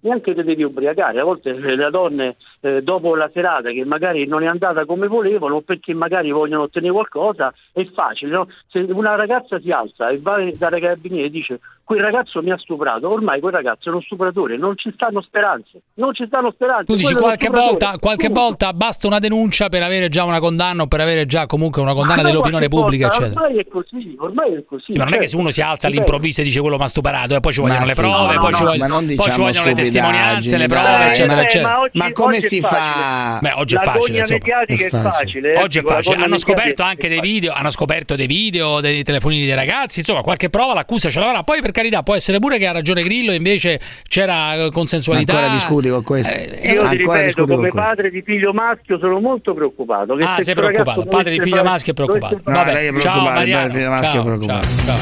neanche 0.00 0.34
te 0.34 0.44
devi 0.44 0.62
ubriacare, 0.62 1.20
a 1.20 1.24
volte 1.24 1.50
eh, 1.50 1.76
le 1.76 1.90
donne 1.90 2.36
eh, 2.60 2.82
dopo 2.82 3.14
la 3.14 3.30
serata 3.32 3.70
che 3.70 3.84
magari 3.84 4.26
non 4.26 4.42
è 4.42 4.46
andata 4.46 4.84
come 4.84 5.06
volevano 5.06 5.60
perché 5.60 5.94
magari 5.94 6.30
vogliono 6.30 6.64
ottenere 6.64 6.92
qualcosa 6.92 7.52
è 7.72 7.84
facile, 7.92 8.32
no? 8.32 8.48
se 8.68 8.80
una 8.80 9.14
ragazza 9.14 9.58
si 9.60 9.70
alza 9.70 10.08
e 10.08 10.18
va 10.18 10.38
dalla 10.56 10.78
carabinieri 10.78 11.26
e 11.26 11.30
dice 11.30 11.60
quel 11.88 12.02
ragazzo 12.02 12.42
mi 12.42 12.50
ha 12.50 12.58
stuprato, 12.58 13.10
ormai 13.10 13.40
quel 13.40 13.54
ragazzo 13.54 13.88
è 13.88 13.92
uno 13.92 14.02
stupratore, 14.02 14.58
non 14.58 14.76
ci 14.76 14.92
stanno 14.92 15.22
speranze, 15.22 15.80
non 15.94 16.12
ci 16.12 16.26
stanno 16.26 16.50
speranze. 16.50 16.84
Tu 16.84 16.96
dici 16.96 17.14
qualche 17.14 17.48
volta, 17.48 17.96
qualche 17.98 18.28
volta, 18.28 18.74
basta 18.74 19.06
una 19.06 19.18
denuncia 19.18 19.70
per 19.70 19.82
avere 19.82 20.10
già 20.10 20.24
una 20.24 20.38
condanna 20.38 20.82
o 20.82 20.86
per 20.86 21.00
avere 21.00 21.24
già 21.24 21.46
comunque 21.46 21.80
una 21.80 21.94
condanna 21.94 22.20
ah, 22.20 22.24
dell'opinione 22.24 22.68
pubblica, 22.68 23.08
volta, 23.08 23.24
eccetera. 23.24 23.40
Ormai 23.40 23.58
è 23.58 23.68
così, 23.68 24.16
ormai 24.18 24.52
è 24.52 24.64
così. 24.66 24.84
Sì, 24.92 24.98
ma 24.98 25.04
non 25.04 25.12
certo. 25.12 25.16
è 25.16 25.20
che 25.20 25.28
se 25.28 25.36
uno 25.36 25.50
si 25.50 25.60
alza 25.62 25.76
certo. 25.76 25.86
all'improvviso 25.96 26.40
e 26.42 26.44
dice 26.44 26.60
quello 26.60 26.76
mi 26.76 26.82
ha 26.82 26.88
stuperato 26.88 27.34
e 27.34 27.40
poi 27.40 27.52
ci 27.54 27.60
vogliono 27.62 27.80
ma 27.80 27.86
le 27.86 27.94
prove, 27.94 28.34
no, 28.34 28.40
poi, 28.40 28.50
no, 28.50 28.56
ci 28.58 28.64
vogliono, 28.64 28.94
poi, 28.94 29.08
ci 29.08 29.16
diciamo 29.16 29.44
vogliono, 29.44 29.64
le 29.64 29.74
testimonianze, 29.74 30.56
le 30.58 30.66
prove, 30.66 30.82
dai, 30.82 31.08
eccetera, 31.08 31.40
eh, 31.40 31.44
eccetera. 31.44 31.68
Ma, 31.70 31.80
oggi, 31.80 31.98
ma 31.98 32.12
come 32.12 32.40
si 32.40 32.60
fa? 32.60 33.38
Beh, 33.40 33.52
oggi 33.54 33.76
è 33.76 33.78
facile, 33.78 34.22
è 34.22 34.88
facile. 34.90 35.54
Eh, 35.54 35.62
oggi 35.62 35.78
è 35.78 35.82
facile. 35.82 36.22
Hanno 36.22 36.36
scoperto 36.36 36.82
anche 36.82 37.08
dei 37.08 37.20
video, 37.20 37.54
hanno 37.54 37.70
scoperto 37.70 38.14
dei 38.14 38.26
video 38.26 38.80
dei 38.80 39.02
telefonini 39.04 39.46
dei 39.46 39.54
ragazzi, 39.54 40.00
insomma, 40.00 40.20
qualche 40.20 40.50
prova 40.50 40.74
l'accusa 40.74 41.08
ce 41.08 41.18
l'avrà. 41.18 41.42
Poi 41.42 41.62
perché 41.62 41.77
carità, 41.78 42.02
può 42.02 42.16
essere 42.16 42.40
pure 42.40 42.58
che 42.58 42.66
ha 42.66 42.72
ragione 42.72 43.02
Grillo, 43.04 43.32
invece 43.32 43.78
c'era 44.08 44.54
eh, 44.54 44.70
consensualità. 44.72 45.34
Ma 45.34 45.38
ancora 45.38 45.54
discuti 45.54 45.88
con 45.88 46.02
questo. 46.02 46.34
Eh, 46.34 46.58
eh 46.60 46.72
io 46.72 46.82
ancora 46.82 47.20
ripeto, 47.20 47.46
come 47.46 47.68
padre 47.68 48.10
di 48.10 48.22
figlio 48.22 48.52
maschio 48.52 48.98
sono 48.98 49.20
molto 49.20 49.54
preoccupato. 49.54 50.16
Che 50.16 50.24
ah, 50.24 50.40
sei 50.40 50.54
preoccupato. 50.54 51.04
Padre 51.04 51.30
di 51.32 51.40
figlio 51.40 51.62
maschio 51.62 51.92
è 51.92 51.94
preoccupato. 51.94 52.40
No, 52.44 52.52
Vabbè, 52.52 52.72
è 52.72 52.88
preoccupato. 52.88 53.00
ciao 53.00 53.22
Mariano. 53.22 53.72
Ciao, 53.72 54.38
ciao, 54.38 54.62
ciao, 54.84 54.96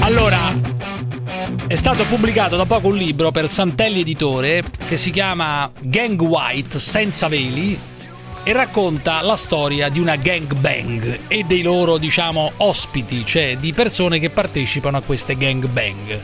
Allora, 0.00 0.38
è 1.66 1.74
stato 1.74 2.04
pubblicato 2.04 2.56
da 2.56 2.64
poco 2.64 2.88
un 2.88 2.96
libro 2.96 3.32
per 3.32 3.48
Santelli 3.48 4.00
Editore 4.00 4.62
che 4.86 4.96
si 4.96 5.10
chiama 5.10 5.70
Gang 5.80 6.20
White 6.20 6.78
senza 6.78 7.26
veli 7.28 7.90
e 8.44 8.52
racconta 8.52 9.20
la 9.20 9.36
storia 9.36 9.88
di 9.88 10.00
una 10.00 10.16
gangbang 10.16 11.20
e 11.28 11.44
dei 11.44 11.62
loro, 11.62 11.98
diciamo, 11.98 12.52
ospiti, 12.58 13.24
cioè 13.24 13.56
di 13.58 13.72
persone 13.72 14.18
che 14.18 14.30
partecipano 14.30 14.96
a 14.96 15.02
queste 15.02 15.36
gangbang. 15.36 16.20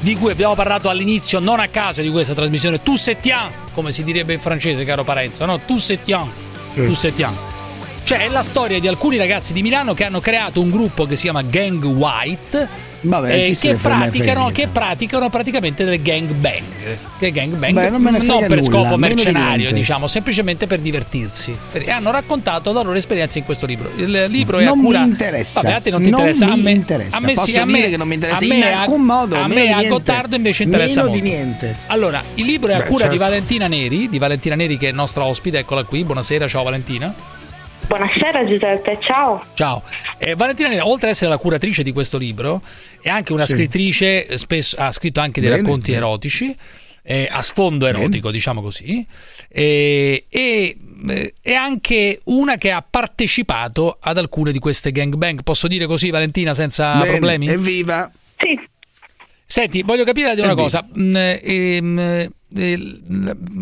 Di 0.00 0.16
cui 0.16 0.30
abbiamo 0.30 0.54
parlato 0.54 0.90
all'inizio, 0.90 1.38
non 1.38 1.60
a 1.60 1.68
caso 1.68 2.02
di 2.02 2.10
questa 2.10 2.34
trasmissione, 2.34 2.82
tu 2.82 2.96
settian, 2.96 3.50
come 3.72 3.92
si 3.92 4.04
direbbe 4.04 4.34
in 4.34 4.40
francese, 4.40 4.84
caro 4.84 5.04
Parenza, 5.04 5.46
no? 5.46 5.60
Tu 5.60 5.78
settian, 5.78 6.30
mm. 6.78 6.86
tu 6.86 6.92
settian. 6.92 7.34
Cioè 8.04 8.18
è 8.18 8.28
la 8.28 8.42
storia 8.42 8.78
di 8.78 8.86
alcuni 8.86 9.16
ragazzi 9.16 9.54
di 9.54 9.62
Milano 9.62 9.94
che 9.94 10.04
hanno 10.04 10.20
creato 10.20 10.60
un 10.60 10.68
gruppo 10.68 11.06
che 11.06 11.16
si 11.16 11.22
chiama 11.22 11.40
Gang 11.40 11.82
White 11.82 12.68
Vabbè, 13.04 13.48
eh, 13.48 13.56
che, 13.58 13.74
praticano, 13.74 14.48
che, 14.48 14.68
praticano, 14.68 15.28
praticamente 15.28 15.84
del 15.84 16.00
gangbang. 16.00 16.62
Che 17.18 17.30
gangbang 17.30 17.72
Beh, 17.74 17.90
non, 17.90 18.02
non 18.02 18.14
nulla, 18.14 18.46
per 18.46 18.62
scopo 18.62 18.96
mercenario, 18.96 19.72
diciamo, 19.72 20.06
semplicemente 20.06 20.66
per 20.66 20.80
divertirsi. 20.80 21.56
E 21.72 21.90
hanno 21.90 22.10
raccontato 22.10 22.72
la 22.72 22.82
loro 22.82 22.96
esperienza 22.96 23.38
in 23.38 23.44
questo 23.44 23.66
libro. 23.66 23.90
Il 23.96 24.26
libro 24.28 24.58
è 24.58 24.64
non 24.64 24.78
accura... 24.78 25.00
mi 25.00 25.10
interessa. 25.10 25.60
Vabbè, 25.60 25.74
a 25.74 25.80
te 25.80 25.90
non 25.90 26.02
ti 26.02 26.10
non 26.10 26.20
interessa. 26.20 26.50
a 26.50 26.56
me, 26.56 26.70
interessa. 26.70 27.16
A 27.18 27.20
me 27.20 27.32
Posso 27.34 27.46
sì, 27.46 27.56
a 27.56 27.64
me, 27.64 27.90
che 27.90 27.96
non 27.96 28.08
mi 28.08 28.14
interessa 28.14 28.44
a 28.44 28.48
me, 28.48 28.56
in 28.56 28.62
alcun 28.62 29.02
modo. 29.02 29.36
A 29.36 29.46
me 29.46 29.72
a 29.72 29.82
Gottardo 29.84 30.36
invece 30.36 30.62
interessa 30.62 31.02
meno 31.02 31.08
molto. 31.08 31.22
di 31.22 31.30
niente. 31.30 31.76
Allora, 31.86 32.22
il 32.34 32.46
libro 32.46 32.70
è 32.70 32.74
a 32.74 32.78
Beh, 32.78 32.86
cura 32.86 32.98
certo. 33.00 33.12
di 33.12 33.18
Valentina 33.18 33.66
Neri, 33.66 34.08
di 34.08 34.18
Valentina 34.18 34.54
Neri 34.54 34.78
che 34.78 34.88
è 34.88 34.92
nostra 34.92 35.24
ospite, 35.24 35.58
eccola 35.58 35.84
qui. 35.84 36.04
Buonasera, 36.04 36.48
ciao 36.48 36.62
Valentina. 36.62 37.33
Buonasera 37.86 38.44
Giuseppe, 38.44 38.98
ciao. 39.00 39.44
Ciao. 39.54 39.82
Eh, 40.18 40.34
Valentina 40.34 40.68
Nera, 40.68 40.86
oltre 40.86 41.08
ad 41.08 41.12
essere 41.12 41.30
la 41.30 41.36
curatrice 41.36 41.82
di 41.82 41.92
questo 41.92 42.18
libro, 42.18 42.62
è 43.00 43.08
anche 43.08 43.32
una 43.32 43.44
sì. 43.44 43.52
scrittrice, 43.52 44.26
eh, 44.26 44.38
spesso, 44.38 44.76
ha 44.78 44.90
scritto 44.90 45.20
anche 45.20 45.40
dei 45.40 45.50
bene, 45.50 45.62
racconti 45.62 45.92
bene. 45.92 46.04
erotici, 46.04 46.56
eh, 47.02 47.28
a 47.30 47.42
sfondo 47.42 47.86
erotico, 47.86 48.26
bene. 48.26 48.32
diciamo 48.32 48.62
così, 48.62 49.06
e 49.48 50.26
eh, 50.28 50.76
è 51.42 51.52
anche 51.52 52.20
una 52.24 52.56
che 52.56 52.70
ha 52.70 52.84
partecipato 52.88 53.98
ad 54.00 54.16
alcune 54.16 54.50
di 54.50 54.58
queste 54.58 54.90
gangbang. 54.90 55.42
Posso 55.42 55.68
dire 55.68 55.86
così 55.86 56.10
Valentina 56.10 56.54
senza 56.54 56.98
problemi? 56.98 57.48
Evviva! 57.48 58.10
Sì, 58.38 58.58
Senti, 59.46 59.82
voglio 59.82 60.04
capire 60.04 60.32
una 60.42 60.54
cosa. 60.54 60.86
Mm, 60.98 61.14
ehm, 61.16 62.28
eh, 62.56 62.98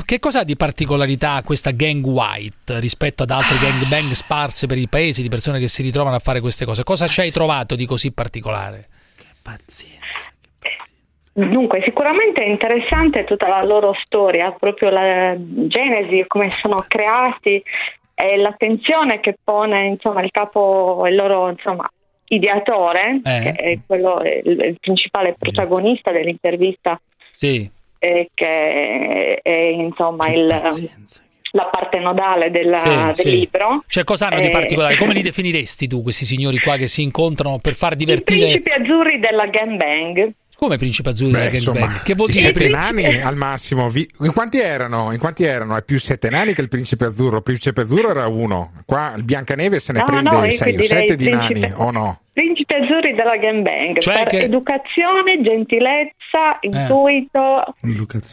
che 0.05 0.19
cosa 0.19 0.41
ha 0.41 0.45
di 0.45 0.57
particolarità 0.57 1.43
questa 1.45 1.71
gang 1.71 2.05
white 2.05 2.79
rispetto 2.79 3.23
ad 3.23 3.31
altre 3.31 3.57
gang 3.59 3.87
bang 3.89 4.11
sparse 4.11 4.67
per 4.67 4.79
il 4.79 4.89
paese 4.89 5.23
di 5.23 5.29
persone 5.29 5.59
che 5.59 5.69
si 5.69 5.83
ritrovano 5.83 6.17
a 6.17 6.19
fare 6.19 6.41
queste 6.41 6.65
cose? 6.65 6.85
Cosa 6.85 7.07
ci 7.07 7.21
hai 7.21 7.31
trovato 7.31 7.75
di 7.75 7.87
così 7.87 8.13
particolare? 8.13 8.89
Che 9.17 9.27
pazienza. 9.43 10.01
Dunque, 11.35 11.81
sicuramente 11.83 12.45
è 12.45 12.49
interessante 12.49 13.25
tutta 13.25 13.49
la 13.49 13.65
loro 13.65 13.95
storia, 14.05 14.53
proprio 14.53 14.91
la 14.91 15.35
genesi, 15.39 16.25
come 16.27 16.51
sono 16.51 16.85
creati 16.87 17.63
e 18.15 18.37
l'attenzione 18.37 19.21
che 19.21 19.39
pone 19.43 19.87
insomma, 19.87 20.23
il 20.23 20.31
capo, 20.31 21.07
il 21.07 21.15
loro 21.15 21.49
insomma, 21.49 21.91
ideatore, 22.35 23.21
Eh. 23.25 23.41
che 23.43 23.53
è 23.53 23.79
quello, 23.87 24.21
il, 24.23 24.59
il 24.61 24.77
principale 24.81 25.35
protagonista 25.39 26.11
dell'intervista, 26.13 27.01
Sì. 27.33 27.69
eh, 27.99 28.29
che 28.35 29.41
è 29.43 29.51
insomma 29.51 30.29
il, 30.29 30.47
la 31.55 31.65
parte 31.71 31.99
nodale 31.99 32.51
della- 32.51 33.13
Sì, 33.15 33.23
del 33.23 33.33
sì. 33.33 33.39
libro. 33.41 33.85
Cioè, 33.87 34.05
cosa 34.05 34.29
hanno 34.29 34.41
di 34.41 34.47
Eh, 34.47 34.51
particolare? 34.51 34.97
Come 34.97 35.13
li 35.13 35.21
definiresti 35.23 35.87
tu, 35.87 36.03
questi 36.03 36.25
signori 36.25 36.59
qua 36.59 36.77
che 36.77 36.87
si 36.87 37.03
incontrano 37.03 37.59
per 37.59 37.75
far 37.75 37.95
divertire? 37.95 38.47
Principi 38.59 38.71
azzurri 38.71 39.19
della 39.21 39.47
gangbang. 39.47 40.33
Come 40.57 40.77
principe 40.79 41.11
azzurri 41.11 41.33
della 41.33 41.49
Beh, 41.51 41.57
insomma, 41.57 42.01
Che 42.05 42.15
vuol 42.15 42.29
i 42.29 42.33
dire? 42.33 42.45
sette 42.47 42.69
nani 42.69 43.21
al 43.21 43.37
massimo. 43.37 43.89
Vi- 43.89 44.09
In 44.21 44.33
quanti 44.33 44.61
erano? 44.61 45.13
In 45.13 45.19
quanti 45.19 45.43
erano? 45.45 45.77
È 45.77 45.83
più 45.83 45.99
sette 45.99 46.31
nani 46.31 46.55
che 46.55 46.61
il 46.61 46.69
principe 46.69 47.07
azzurro. 47.07 47.39
Il 47.39 47.43
principe 47.43 47.81
azzurro 47.81 48.11
era 48.11 48.27
uno. 48.29 48.73
Qua 48.85 49.13
il 49.17 49.25
Biancaneve 49.25 49.81
se 49.81 49.93
ne 49.93 49.99
No, 50.01 50.05
prende 50.05 50.31
no, 50.31 50.41
sei 50.51 50.77
o 50.77 50.83
sette 50.83 51.17
di 51.17 51.25
principe- 51.29 51.59
nani, 51.69 51.73
o 51.77 51.91
no? 51.91 52.21
Principi 52.33 52.75
azzurri 52.75 53.15
della 53.15 53.37
gangbang. 53.37 53.99
Cioè 53.99 54.15
per 54.15 54.27
che- 54.27 54.41
educazione, 54.45 55.43
gentilezza, 55.43 56.57
intuito, 56.61 57.75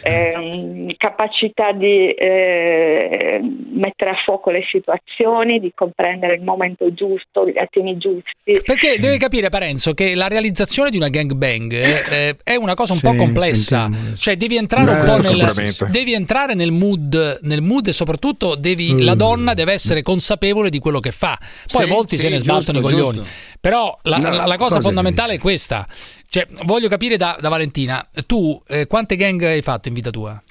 ehm, 0.03 0.93
capacità 0.95 1.73
di 1.73 2.11
eh, 2.11 3.41
mettere 3.73 4.11
a 4.11 4.15
fuoco 4.23 4.51
le 4.51 4.61
situazioni, 4.71 5.59
di 5.59 5.73
comprendere 5.76 6.35
il 6.35 6.43
momento 6.43 6.93
giusto, 6.93 7.45
gli 7.45 7.57
attimi 7.57 7.97
giusti. 7.97 8.61
Perché 8.63 8.97
deve 8.99 9.17
capire 9.17 9.49
Parenzo 9.49 9.93
che 9.93 10.15
la 10.15 10.27
realizzazione 10.27 10.89
di 10.89 10.97
una 10.97 11.09
gangbang 11.09 11.73
eh, 11.73 12.38
è 12.41 12.55
una 12.55 12.76
cosa 12.76 12.93
un 12.93 12.99
po' 13.01 13.15
complessa. 13.15 13.89
Cioè 14.15 14.38
devi 14.38 14.55
entrare 14.55 14.91
un 14.91 15.05
po' 15.05 15.17
nel 15.21 15.89
devi 15.89 16.13
entrare 16.13 16.53
nel 16.53 16.71
mood, 16.71 17.39
nel 17.41 17.61
mood 17.61 17.88
e 17.88 17.91
soprattutto 17.91 18.55
devi, 18.55 19.01
la 19.03 19.15
donna 19.15 19.53
deve 19.53 19.73
essere 19.73 20.01
consapevole 20.01 20.69
di 20.69 20.80
quello 20.80 20.99
che 20.99 21.11
fa. 21.11 21.38
Poi 21.71 21.85
Sì, 21.85 21.91
molti 21.91 22.15
sì, 22.15 22.21
se 22.21 22.30
ne 22.30 22.38
sbattono 22.38 22.80
i 22.80 22.81
coglioni. 22.81 23.21
Però 23.61 23.98
la, 24.03 24.18
No, 24.18 24.30
la- 24.30 24.45
la 24.45 24.57
cosa 24.57 24.76
cosa 24.76 24.81
fondamentale 24.81 25.34
è 25.34 25.40
questa. 25.40 25.86
Cioè, 26.30 26.48
voglio 26.64 26.88
capire 26.88 27.18
da, 27.18 27.38
da 27.40 27.49
Valentina, 27.49 28.07
tu 28.26 28.61
eh, 28.68 28.88
quante 28.88 29.15
gang 29.15 29.41
hai 29.44 29.61
fatto 29.61 29.88
in 29.88 29.94
vita 29.94 30.10
tua? 30.11 30.41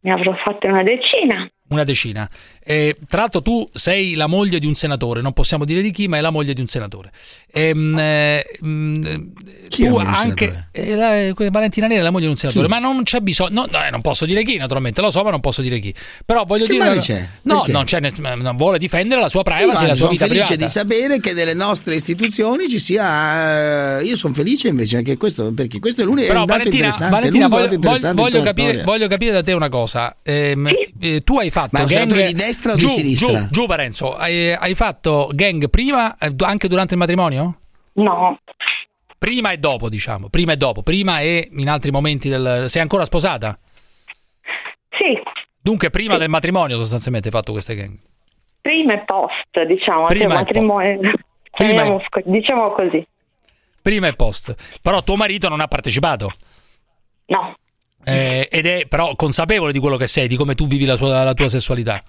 Ne 0.00 0.12
avrò 0.12 0.34
fatte 0.44 0.68
una 0.68 0.82
decina. 0.84 1.48
Una 1.68 1.82
decina. 1.84 2.30
Eh, 2.68 2.96
tra 3.06 3.20
l'altro 3.20 3.42
tu 3.42 3.68
sei 3.72 4.14
la 4.14 4.26
moglie 4.26 4.58
di 4.58 4.66
un 4.66 4.74
senatore, 4.74 5.20
non 5.20 5.32
possiamo 5.32 5.64
dire 5.64 5.80
di 5.82 5.92
chi, 5.92 6.08
ma 6.08 6.16
è 6.16 6.20
la 6.20 6.30
moglie 6.30 6.52
di 6.52 6.60
un 6.60 6.66
senatore. 6.66 7.12
Ehm, 7.52 7.96
eh, 7.96 8.44
mm, 8.64 8.94
la 9.04 9.08
tu 9.68 9.96
anche 9.98 10.68
eh, 10.72 10.94
la- 10.96 11.48
Valentina 11.50 11.86
Nera 11.86 12.00
è 12.00 12.02
la 12.02 12.10
moglie 12.10 12.24
di 12.24 12.30
un 12.30 12.36
senatore, 12.36 12.66
Chi? 12.66 12.72
ma 12.72 12.78
non 12.80 13.02
c'è 13.04 13.20
bisogno, 13.20 13.50
no, 13.52 13.66
no, 13.70 13.84
eh, 13.84 13.90
non 13.90 14.00
posso 14.00 14.26
dire 14.26 14.42
chi, 14.42 14.56
naturalmente 14.56 15.00
lo 15.00 15.10
so, 15.12 15.22
ma 15.22 15.30
non 15.30 15.38
posso 15.40 15.62
dire 15.62 15.78
chi. 15.78 15.94
Però 16.24 16.44
voglio 16.44 16.64
Che 16.66 16.72
dire 16.72 16.84
male 16.84 17.00
c'è? 17.00 17.26
No, 17.42 17.56
Perché? 17.58 17.72
non 17.72 17.84
c'è 17.84 18.00
non 18.00 18.56
vuole 18.56 18.78
difendere 18.78 19.20
la 19.20 19.28
sua 19.28 19.42
privacy, 19.42 19.82
la 19.86 19.94
sua 19.94 19.94
sono 19.96 20.10
vita 20.10 20.26
felice 20.26 20.54
privata. 20.56 20.64
di 20.64 20.70
sapere 20.70 21.20
che 21.20 21.32
nelle 21.34 21.54
nostre 21.54 21.94
istituzioni 21.94 22.68
ci 22.68 22.78
sia. 22.80 23.98
eh, 24.00 24.04
Io 24.04 24.16
sono 24.16 24.34
felice 24.34 24.66
invece 24.68 24.96
anche 24.96 25.16
questo, 25.16 25.52
perché 25.52 25.78
questo 25.78 26.00
è 26.00 26.04
l'unico 26.04 26.24
è 26.24 26.28
Però 26.28 26.40
un 26.40 26.46
dato 26.46 26.58
Valentina, 26.58 26.86
interessante. 26.86 27.14
è 27.16 27.30
Valentina, 27.30 27.46
l'unico 27.48 27.78
voglio, 27.78 28.00
voglio- 28.00 28.14
voglio 28.14 28.42
capire, 28.42 28.82
voglio 28.82 29.06
capire 29.08 29.32
da 29.32 29.42
te 29.42 29.52
una 29.52 29.68
cosa. 29.68 30.16
Ehm, 30.22 30.68
eh, 31.00 31.22
tu 31.22 31.38
hai 31.38 31.50
fatto 31.50 31.68
Ma 31.72 31.80
un 31.82 31.86
gang 31.86 31.98
senatore 32.00 32.26
di 32.26 32.32
destra 32.34 32.54
o 32.72 32.74
di 32.74 32.80
giù, 32.80 32.88
sinistra? 32.88 33.40
Giù, 33.44 33.50
giù 33.50 33.66
Parenzo, 33.66 34.16
hai, 34.16 34.52
hai 34.52 34.74
fatto 34.74 35.30
gang 35.32 35.68
prima, 35.68 36.16
eh, 36.18 36.34
anche 36.40 36.68
durante 36.68 36.94
il 36.94 37.00
matrimonio? 37.00 37.58
No. 37.94 38.38
Prima 39.18 39.50
e 39.52 39.58
dopo, 39.58 39.88
diciamo. 39.88 40.28
Prima 40.28 40.52
e 40.52 40.56
dopo. 40.56 40.82
Prima 40.82 41.20
e 41.20 41.48
in 41.52 41.68
altri 41.68 41.90
momenti 41.90 42.28
del... 42.28 42.64
Sei 42.68 42.82
ancora 42.82 43.04
sposata? 43.04 43.58
Sì, 44.90 45.20
Dunque, 45.60 45.90
prima 45.90 46.16
del 46.16 46.28
matrimonio 46.28 46.76
sostanzialmente 46.76 47.28
hai 47.28 47.34
fatto 47.34 47.50
queste 47.52 47.74
gang. 47.74 47.98
prima 48.60 48.94
e 48.94 49.04
post, 49.04 49.62
diciamo, 49.66 50.06
Prima 50.06 50.24
e 50.34 50.36
matrimonio. 50.36 51.12
Prima 51.50 51.84
e- 51.84 52.00
diciamo 52.24 52.70
così. 52.72 53.04
Prima 53.82 54.06
e 54.06 54.14
post. 54.14 54.54
Però 54.80 55.02
tuo 55.02 55.16
marito 55.16 55.48
non 55.48 55.60
ha 55.60 55.66
partecipato. 55.66 56.30
No. 57.26 57.54
Eh, 58.04 58.48
ed 58.50 58.66
è 58.66 58.86
però 58.86 59.16
consapevole 59.16 59.72
di 59.72 59.80
quello 59.80 59.96
che 59.96 60.06
sei, 60.06 60.28
di 60.28 60.36
come 60.36 60.54
tu 60.54 60.66
vivi 60.68 60.84
la, 60.84 60.94
sua- 60.96 61.24
la 61.24 61.34
tua 61.34 61.48
sessualità. 61.48 62.00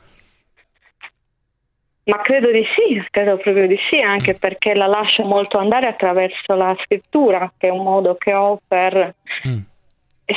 Ma 2.08 2.22
credo 2.22 2.52
di 2.52 2.64
sì, 2.76 3.06
credo 3.12 3.38
proprio 3.38 3.68
di 3.68 3.78
sì, 3.90 4.00
anche 4.00 4.32
Mm. 4.32 4.40
perché 4.40 4.74
la 4.74 4.88
lascio 4.88 5.24
molto 5.24 5.58
andare 5.58 5.88
attraverso 5.88 6.54
la 6.56 6.76
scrittura, 6.84 7.52
che 7.58 7.68
è 7.68 7.72
un 7.72 7.84
modo 7.84 8.16
che 8.16 8.34
ho 8.34 8.60
per 8.66 9.14
Mm. 9.46 9.60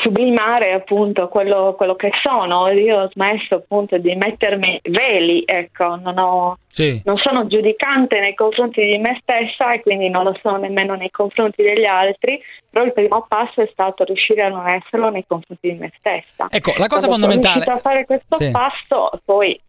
sublimare 0.03 0.73
appunto 0.73 1.29
quello, 1.29 1.75
quello 1.77 1.95
che 1.97 2.11
sono. 2.23 2.69
Io 2.71 3.03
ho 3.03 3.09
smesso 3.11 3.57
appunto 3.57 3.99
di 3.99 4.15
mettermi 4.15 4.81
veli, 4.85 5.43
ecco, 5.45 5.97
non, 5.97 6.17
ho, 6.19 6.57
Sì. 6.69 7.01
non 7.05 7.17
sono 7.19 7.47
giudicante 7.49 8.21
nei 8.21 8.35
confronti 8.35 8.85
di 8.85 8.99
me 8.99 9.19
stessa 9.21 9.73
e 9.73 9.81
quindi 9.81 10.09
non 10.09 10.25
lo 10.25 10.37
sono 10.43 10.59
nemmeno 10.59 10.95
nei 10.95 11.11
confronti 11.11 11.63
degli 11.63 11.85
altri, 11.87 12.41
però 12.71 12.85
il 12.85 12.93
primo 12.93 13.25
passo 13.29 13.63
è 13.63 13.69
stato 13.73 14.05
riuscire 14.05 14.43
a 14.43 14.49
non 14.49 14.67
esserlo 14.69 15.11
nei 15.11 15.25
confronti 15.27 15.71
di 15.73 15.79
me 15.79 15.93
stessa. 15.99 16.47
Ecco, 16.51 16.73
la 16.79 16.87
cosa 16.87 17.07
Quando 17.09 17.27
fondamentale- 17.27 17.65
sono 17.65 17.65
riuscita 17.65 17.73
a 17.73 17.77
fare 17.79 18.05
questo 18.07 18.37
Sì. 18.37 18.51
passo, 18.51 19.11
poi 19.25 19.61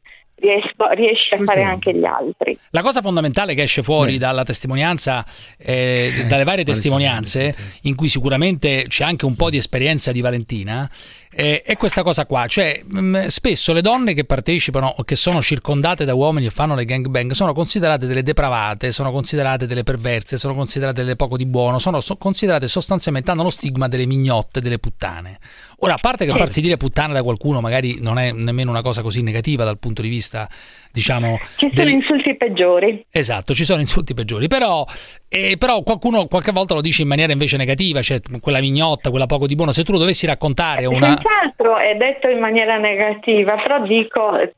riesci 0.96 1.34
a 1.34 1.38
Questo 1.38 1.46
fare 1.46 1.62
è- 1.62 1.70
anche 1.70 1.94
gli 1.94 2.06
altri. 2.06 2.58
La 2.72 2.82
cosa 2.82 3.02
fondamentale 3.02 3.54
che 3.54 3.64
esce 3.64 3.84
fuori 3.84 4.18
dalla 4.18 4.44
testimonianza, 4.44 5.26
eh, 5.58 6.26
dalle 6.28 6.44
varie 6.44 6.64
testimonianze, 6.64 7.56
in 7.84 7.96
cui 7.96 8.08
sicuramente 8.08 8.86
c'è 8.88 9.04
anche 9.04 9.26
un 9.26 9.36
po' 9.36 9.50
di 9.50 9.58
esperienza 9.58 10.12
di 10.12 10.22
Valentina, 10.22 10.90
eh, 11.34 11.62
è 11.62 11.78
questa 11.78 12.04
cosa 12.04 12.26
qua. 12.26 12.46
Cioè, 12.48 12.82
mh, 12.86 13.28
spesso 13.28 13.74
le 13.74 13.82
donne 13.82 14.14
che 14.14 14.26
partecipano 14.26 14.94
o 14.98 15.04
che 15.04 15.16
sono 15.16 15.42
circondate 15.42 16.04
da 16.04 16.14
uomini 16.14 16.48
e 16.48 16.50
fanno 16.50 16.76
le 16.76 16.86
gangbang 16.86 17.32
sono 17.32 17.54
considerate 17.54 18.06
delle 18.06 18.24
depravate, 18.24 18.92
sono 18.92 19.12
considerate 19.12 19.66
delle 19.66 19.84
perverse, 19.84 20.38
sono 20.38 20.54
considerate 20.54 21.02
delle 21.02 21.16
poco 21.16 21.38
di 21.38 21.46
buono, 21.46 21.80
sono 21.80 22.02
so- 22.02 22.18
considerate 22.18 22.68
sostanzialmente 22.68 23.32
hanno 23.32 23.44
lo 23.44 23.50
stigma 23.50 23.88
delle 23.88 24.06
mignotte, 24.06 24.60
delle 24.60 24.80
puttane. 24.80 25.40
Ora, 25.84 25.96
a 25.96 26.00
parte 26.00 26.26
che 26.26 26.34
farsi 26.34 26.62
dire 26.62 26.78
puttana 26.78 27.14
da 27.14 27.24
qualcuno 27.24 27.60
magari 27.60 28.00
non 28.00 28.20
è 28.20 28.32
nemmeno 28.32 28.70
una 28.70 28.82
cosa 28.82 29.02
così 29.02 29.22
negativa 29.22 29.64
dal 29.64 29.80
punto 29.80 30.02
di 30.02 30.10
vista, 30.10 30.48
diciamo, 30.92 31.38
Ci 31.58 31.72
sono 31.74 31.86
del- 31.86 31.90
insulti 31.90 32.36
peggiori. 32.36 33.06
Esatto, 33.12 33.54
ci 33.54 33.66
sono 33.66 33.82
insulti 33.82 34.14
peggiori, 34.14 34.48
però, 34.48 34.84
eh, 35.30 35.56
però 35.58 35.82
qualcuno 35.84 36.28
qualche 36.28 36.52
volta 36.52 36.74
lo 36.74 36.82
dice 36.82 37.02
in 37.02 37.08
maniera 37.08 37.32
invece 37.32 37.58
negativa, 37.58 38.02
cioè 38.02 38.20
quella 38.40 38.60
mignotta, 38.60 39.10
quella 39.10 39.26
poco 39.26 39.48
di 39.48 39.56
buono. 39.56 39.72
Se 39.72 39.84
tu 39.84 39.92
lo 39.92 40.00
dovessi 40.00 40.26
raccontare 40.26 40.86
una... 40.86 41.08
Senz'altro 41.08 41.78
è 41.78 41.96
detto 41.96 42.28
in 42.28 42.40
maniera 42.40 42.78
negativa, 42.78 43.56
però 43.56 43.82
dico, 43.86 44.38
eh, 44.38 44.54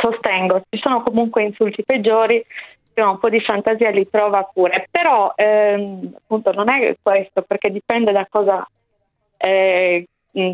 sostengo, 0.00 0.62
ci 0.68 0.80
sono 0.80 1.02
comunque 1.02 1.42
insulti 1.42 1.82
peggiori, 1.84 2.44
un 3.02 3.18
po' 3.18 3.28
di 3.28 3.40
fantasia 3.40 3.90
li 3.90 4.08
trova 4.10 4.42
pure, 4.52 4.88
però 4.90 5.32
ehm, 5.36 6.14
appunto 6.16 6.52
non 6.52 6.68
è 6.68 6.96
questo, 7.00 7.42
perché 7.42 7.70
dipende 7.70 8.12
da 8.12 8.26
cosa, 8.28 8.66
eh, 9.36 10.04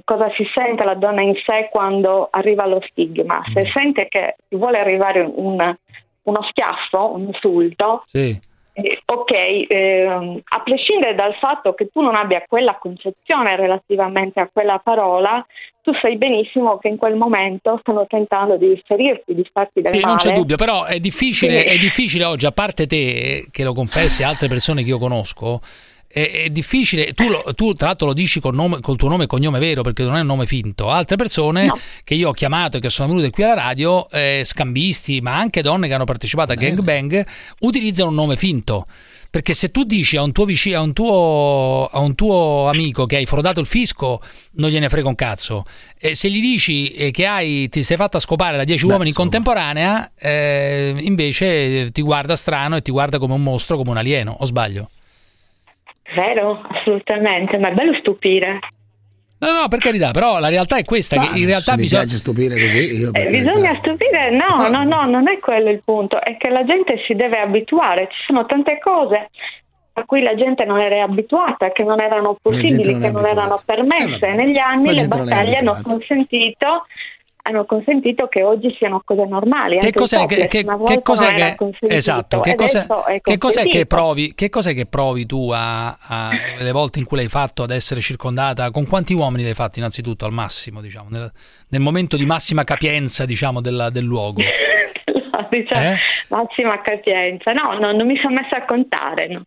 cosa 0.04 0.30
si 0.36 0.44
sente 0.54 0.84
la 0.84 0.94
donna 0.94 1.22
in 1.22 1.34
sé 1.44 1.68
quando 1.70 2.28
arriva 2.30 2.64
allo 2.64 2.80
stigma. 2.88 3.42
Se 3.52 3.64
sente 3.72 4.08
che 4.08 4.36
vuole 4.50 4.78
arrivare 4.78 5.20
un- 5.20 5.74
uno 6.22 6.42
schiaffo, 6.48 7.12
un 7.14 7.22
insulto, 7.26 8.02
Sì. 8.06 8.38
eh, 8.72 9.00
ok, 9.04 9.30
ehm, 9.68 10.40
a 10.42 10.60
prescindere 10.62 11.14
dal 11.14 11.34
fatto 11.34 11.74
che 11.74 11.88
tu 11.92 12.00
non 12.00 12.14
abbia 12.14 12.42
quella 12.48 12.76
concezione 12.76 13.56
relativamente 13.56 14.40
a 14.40 14.48
quella 14.52 14.78
parola, 14.82 15.44
tu 15.82 15.92
sai 16.00 16.16
benissimo 16.16 16.78
che 16.78 16.88
in 16.88 16.96
quel 16.96 17.14
momento 17.14 17.76
stanno 17.82 18.06
tentando 18.06 18.56
di 18.56 18.80
ferirti, 18.86 19.34
di 19.34 19.46
farti 19.52 19.82
del 19.82 19.92
Sì, 19.94 20.00
male. 20.00 20.06
non 20.06 20.16
c'è 20.16 20.32
dubbio, 20.32 20.56
però 20.56 20.84
è 20.84 20.98
difficile, 20.98 21.60
Sì. 21.60 21.66
è 21.68 21.76
difficile 21.76 22.24
oggi, 22.24 22.46
a 22.46 22.52
parte 22.52 22.86
te 22.86 23.46
che 23.50 23.64
lo 23.64 23.74
confessi 23.74 24.22
e 24.22 24.24
altre 24.24 24.48
persone 24.48 24.82
che 24.82 24.88
io 24.88 24.98
conosco, 24.98 25.60
è, 26.14 26.44
è 26.44 26.48
difficile, 26.48 27.12
tu, 27.12 27.28
lo- 27.28 27.42
tu 27.56 27.74
tra 27.74 27.88
l'altro 27.88 28.06
lo 28.06 28.12
dici 28.12 28.38
col, 28.38 28.54
nome, 28.54 28.78
col 28.78 28.96
tuo 28.96 29.08
nome 29.08 29.24
e 29.24 29.26
cognome 29.26 29.58
vero 29.58 29.82
perché 29.82 30.04
non 30.04 30.14
è 30.16 30.20
un 30.20 30.26
nome 30.26 30.46
finto, 30.46 30.88
altre 30.88 31.16
persone 31.16 31.72
che 32.04 32.14
io 32.14 32.28
ho 32.28 32.32
chiamato 32.32 32.76
e 32.76 32.80
che 32.80 32.88
sono 32.88 33.08
venute 33.08 33.30
qui 33.30 33.42
alla 33.42 33.54
radio, 33.54 34.08
eh, 34.10 34.42
scambisti, 34.44 35.20
ma 35.20 35.36
anche 35.36 35.60
donne 35.60 35.88
che 35.88 35.94
hanno 35.94 36.04
partecipato 36.04 36.52
a 36.52 36.54
gangbang, 36.54 37.26
utilizzano 37.60 38.10
un 38.10 38.14
nome 38.14 38.36
finto. 38.36 38.86
Perché 39.28 39.52
se 39.52 39.72
tu 39.72 39.82
dici 39.82 40.16
a 40.16 40.22
un, 40.22 40.30
tuo 40.30 40.44
vicino, 40.44 40.78
a, 40.78 40.82
un 40.82 40.92
tuo, 40.92 41.88
a 41.92 41.98
un 41.98 42.14
tuo 42.14 42.68
amico 42.68 43.04
che 43.04 43.16
hai 43.16 43.26
frodato 43.26 43.58
il 43.58 43.66
fisco, 43.66 44.20
non 44.52 44.70
gliene 44.70 44.88
frega 44.88 45.08
un 45.08 45.16
cazzo. 45.16 45.64
E 45.98 46.14
se 46.14 46.30
gli 46.30 46.40
dici 46.40 46.92
eh, 46.92 47.10
che 47.10 47.26
hai, 47.26 47.68
ti 47.68 47.82
sei 47.82 47.96
fatta 47.96 48.20
scopare 48.20 48.56
da 48.56 48.62
10 48.62 48.84
uomini 48.86 49.08
in 49.08 49.14
contemporanea, 49.16 50.12
eh, 50.16 50.94
invece 51.00 51.90
ti 51.90 52.02
guarda 52.02 52.36
strano 52.36 52.76
e 52.76 52.82
ti 52.82 52.92
guarda 52.92 53.18
come 53.18 53.34
un 53.34 53.42
mostro, 53.42 53.76
come 53.76 53.90
un 53.90 53.96
alieno, 53.96 54.36
o 54.38 54.44
sbaglio? 54.44 54.90
Vero, 56.14 56.62
assolutamente, 56.68 57.58
ma 57.58 57.68
è 57.68 57.72
bello 57.72 57.94
stupire. 57.98 58.58
No, 59.38 59.60
no, 59.60 59.68
per 59.68 59.78
carità, 59.78 60.10
però 60.10 60.38
la 60.38 60.48
realtà 60.48 60.76
è 60.76 60.84
questa, 60.84 61.20
che 61.20 61.38
in 61.38 61.46
realtà 61.46 61.74
bisogna... 61.74 62.02
piace 62.02 62.16
stupire 62.16 62.58
così, 62.58 63.02
Eh, 63.12 63.26
bisogna 63.28 63.74
stupire, 63.76 64.30
no, 64.30 64.68
no, 64.68 64.84
no, 64.84 65.04
non 65.04 65.28
è 65.28 65.38
quello 65.38 65.68
il 65.70 65.82
punto, 65.84 66.18
è 66.22 66.36
che 66.38 66.48
la 66.48 66.64
gente 66.64 67.02
si 67.06 67.14
deve 67.14 67.40
abituare, 67.40 68.08
ci 68.10 68.24
sono 68.26 68.46
tante 68.46 68.78
cose 68.78 69.28
a 69.96 70.04
cui 70.06 70.22
la 70.22 70.34
gente 70.34 70.64
non 70.64 70.80
era 70.80 71.02
abituata, 71.04 71.70
che 71.72 71.84
non 71.84 72.00
erano 72.00 72.36
possibili, 72.40 72.92
non 72.92 73.00
che 73.00 73.10
non 73.10 73.26
erano 73.26 73.60
permesse. 73.64 74.34
Negli 74.34 74.58
anni 74.58 74.92
le 74.94 75.06
battaglie 75.06 75.56
hanno 75.56 75.72
abituata. 75.72 75.82
consentito 75.82 76.86
hanno 77.46 77.66
consentito 77.66 78.26
che 78.26 78.42
oggi 78.42 78.74
siano 78.78 79.02
cose 79.04 79.26
normali. 79.26 79.78
Che 79.78 79.92
cos'è 79.92 80.24
che, 80.24 80.46
che- 80.48 80.62
una 80.64 80.82
che 80.82 81.02
cos'è 81.02 81.34
che 81.34 81.56
esatto, 81.94 82.40
che 82.40 82.54
cos'è, 82.54 82.86
che 83.20 83.36
cos'è 83.36 83.66
che 83.66 83.84
provi, 83.84 84.34
che 84.34 84.48
cos'è 84.48 84.72
che 84.72 84.86
provi 84.86 85.26
tu 85.26 85.50
a, 85.52 85.88
a- 86.00 86.30
le 86.58 86.72
volte 86.72 87.00
in 87.00 87.04
cui 87.04 87.18
l'hai 87.18 87.28
fatto 87.28 87.62
ad 87.62 87.70
essere 87.70 88.00
circondata? 88.00 88.70
Con 88.70 88.86
quanti 88.86 89.12
uomini 89.12 89.42
l'hai 89.42 89.52
fatto 89.54 89.78
innanzitutto 89.78 90.24
al 90.24 90.32
massimo, 90.32 90.80
diciamo, 90.80 91.08
nel, 91.10 91.30
nel 91.68 91.80
momento 91.82 92.16
di 92.16 92.24
massima 92.24 92.64
capienza, 92.64 93.26
diciamo, 93.26 93.60
della- 93.60 93.90
del 93.90 94.04
luogo? 94.04 94.40
No, 95.34 95.48
diciamo, 95.50 95.80
Eh? 95.90 95.96
Massima 96.28 96.80
capienza. 96.80 97.52
No, 97.52 97.76
no, 97.78 97.92
non 97.92 98.06
mi 98.06 98.16
sono 98.22 98.34
messa 98.34 98.56
a 98.56 98.64
contare. 98.64 99.26
No, 99.28 99.42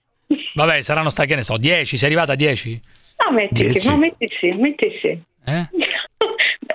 Vabbè, 0.53 0.81
saranno 0.81 1.09
stati, 1.09 1.29
che 1.29 1.35
ne 1.35 1.41
so, 1.41 1.57
10, 1.57 1.97
sei 1.97 2.07
arrivata 2.07 2.33
a 2.33 2.35
10? 2.35 2.81
no 3.25 3.33
metti 3.33 3.79
sì, 3.79 3.89
no, 3.89 3.97
metti 3.97 4.27
sì, 4.39 4.51
metti 4.51 4.87
sì. 5.01 5.07
Eh? 5.07 5.67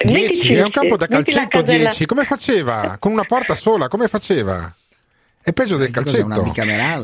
10 0.04 0.54
è 0.54 0.62
un 0.62 0.70
campo 0.70 0.96
da 0.96 1.06
calcetto 1.06 1.60
casella- 1.60 1.88
10 1.90 2.06
come 2.06 2.24
faceva? 2.24 2.96
con 2.98 3.12
una 3.12 3.24
porta 3.24 3.54
sola 3.54 3.88
come 3.88 4.08
faceva? 4.08 4.72
è 5.42 5.52
peggio 5.52 5.76
del 5.76 5.90
calcetto 5.90 6.42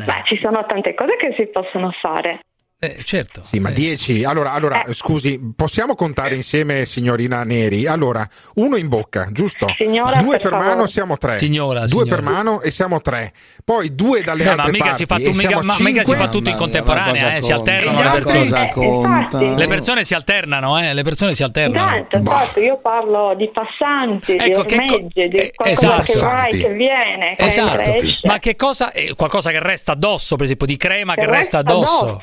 Ma 0.06 0.22
ci 0.24 0.38
sono 0.40 0.64
tante 0.66 0.94
cose 0.94 1.16
che 1.16 1.34
si 1.36 1.46
possono 1.46 1.90
fare. 2.00 2.40
Eh, 2.80 3.02
certo. 3.02 3.42
Sì, 3.44 3.58
ma 3.58 3.70
10. 3.70 4.22
Allora, 4.22 4.52
allora 4.52 4.84
Eh. 4.84 4.94
scusi, 4.94 5.40
possiamo 5.56 5.96
contare 5.96 6.36
insieme, 6.36 6.84
signorina 6.84 7.42
Neri? 7.42 7.88
Allora, 7.88 8.24
uno 8.54 8.76
in 8.76 8.86
bocca, 8.86 9.26
giusto? 9.32 9.66
Signora, 9.76 10.18
due 10.22 10.36
per 10.36 10.42
per, 10.42 10.50
favore. 10.52 10.68
mano 10.68 10.86
siamo 10.86 11.18
tre. 11.18 11.38
Signora, 11.38 11.80
due 11.80 11.88
signora. 11.88 12.08
per 12.14 12.22
mano 12.22 12.60
e 12.60 12.70
siamo 12.70 13.00
tre. 13.00 13.32
Poi 13.64 13.96
due 13.96 14.22
dalle 14.22 14.44
Beh, 14.44 14.50
altre 14.50 14.64
ma 14.66 14.70
mica 14.70 14.84
parti 14.84 14.98
si 15.00 15.06
fa, 15.06 15.16
e 15.16 15.22
tu- 15.24 15.30
mica, 15.32 15.62
ma 15.64 15.76
mica 15.80 16.04
si 16.04 16.14
fa 16.14 16.28
tutto 16.28 16.50
in 16.50 16.56
contemporanea, 16.56 17.34
eh, 17.34 17.42
si 17.42 17.50
alternano 17.50 18.00
le 18.00 18.22
cosa 18.22 18.32
persone. 18.32 18.68
conta? 18.72 19.40
Le 19.40 19.66
persone 19.66 20.04
si 20.04 20.14
alternano, 20.14 20.78
eh, 20.80 20.94
le 20.94 21.02
persone 21.02 21.34
si 21.34 21.42
alternano. 21.42 21.96
Esatto, 21.96 22.16
esatto, 22.18 22.60
io 22.60 22.78
parlo 22.78 23.34
di 23.36 23.50
passanti, 23.50 24.36
Ecco, 24.36 24.62
di 24.62 24.68
che 24.68 24.76
co- 24.86 24.94
ormeggi, 24.94 25.26
di 25.28 25.50
qualcosa 25.52 25.70
esatto. 26.00 26.02
che 26.12 26.18
vai, 26.20 26.50
che 26.52 26.72
viene, 26.74 27.34
che 27.36 27.44
Esatto, 27.44 27.94
ma 28.22 28.38
che 28.38 28.54
cosa, 28.54 28.92
eh, 28.92 29.14
qualcosa 29.16 29.50
che 29.50 29.58
resta 29.58 29.92
addosso, 29.92 30.36
per 30.36 30.44
esempio, 30.44 30.66
di 30.66 30.76
crema 30.76 31.14
che, 31.14 31.22
Che 31.22 31.26
resta 31.26 31.36
resta 31.38 31.58
addosso. 31.58 32.22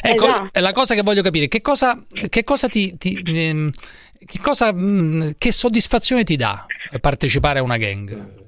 Ecco, 0.00 0.24
Esatto. 0.26 0.48
è 0.52 0.60
la 0.60 0.72
cosa 0.72 0.94
che 0.94 1.02
voglio 1.02 1.22
capire, 1.22 1.48
che 1.48 1.60
cosa, 1.60 2.00
che 2.28 2.44
cosa 2.44 2.68
ti, 2.68 2.96
ti- 2.96 3.22
ehm, 3.24 3.70
che, 4.24 4.38
cosa, 4.42 4.72
mh, 4.72 5.32
che 5.38 5.52
soddisfazione 5.52 6.24
ti 6.24 6.36
dà 6.36 6.66
partecipare 7.00 7.58
a 7.58 7.62
una 7.62 7.76
gang? 7.76 8.40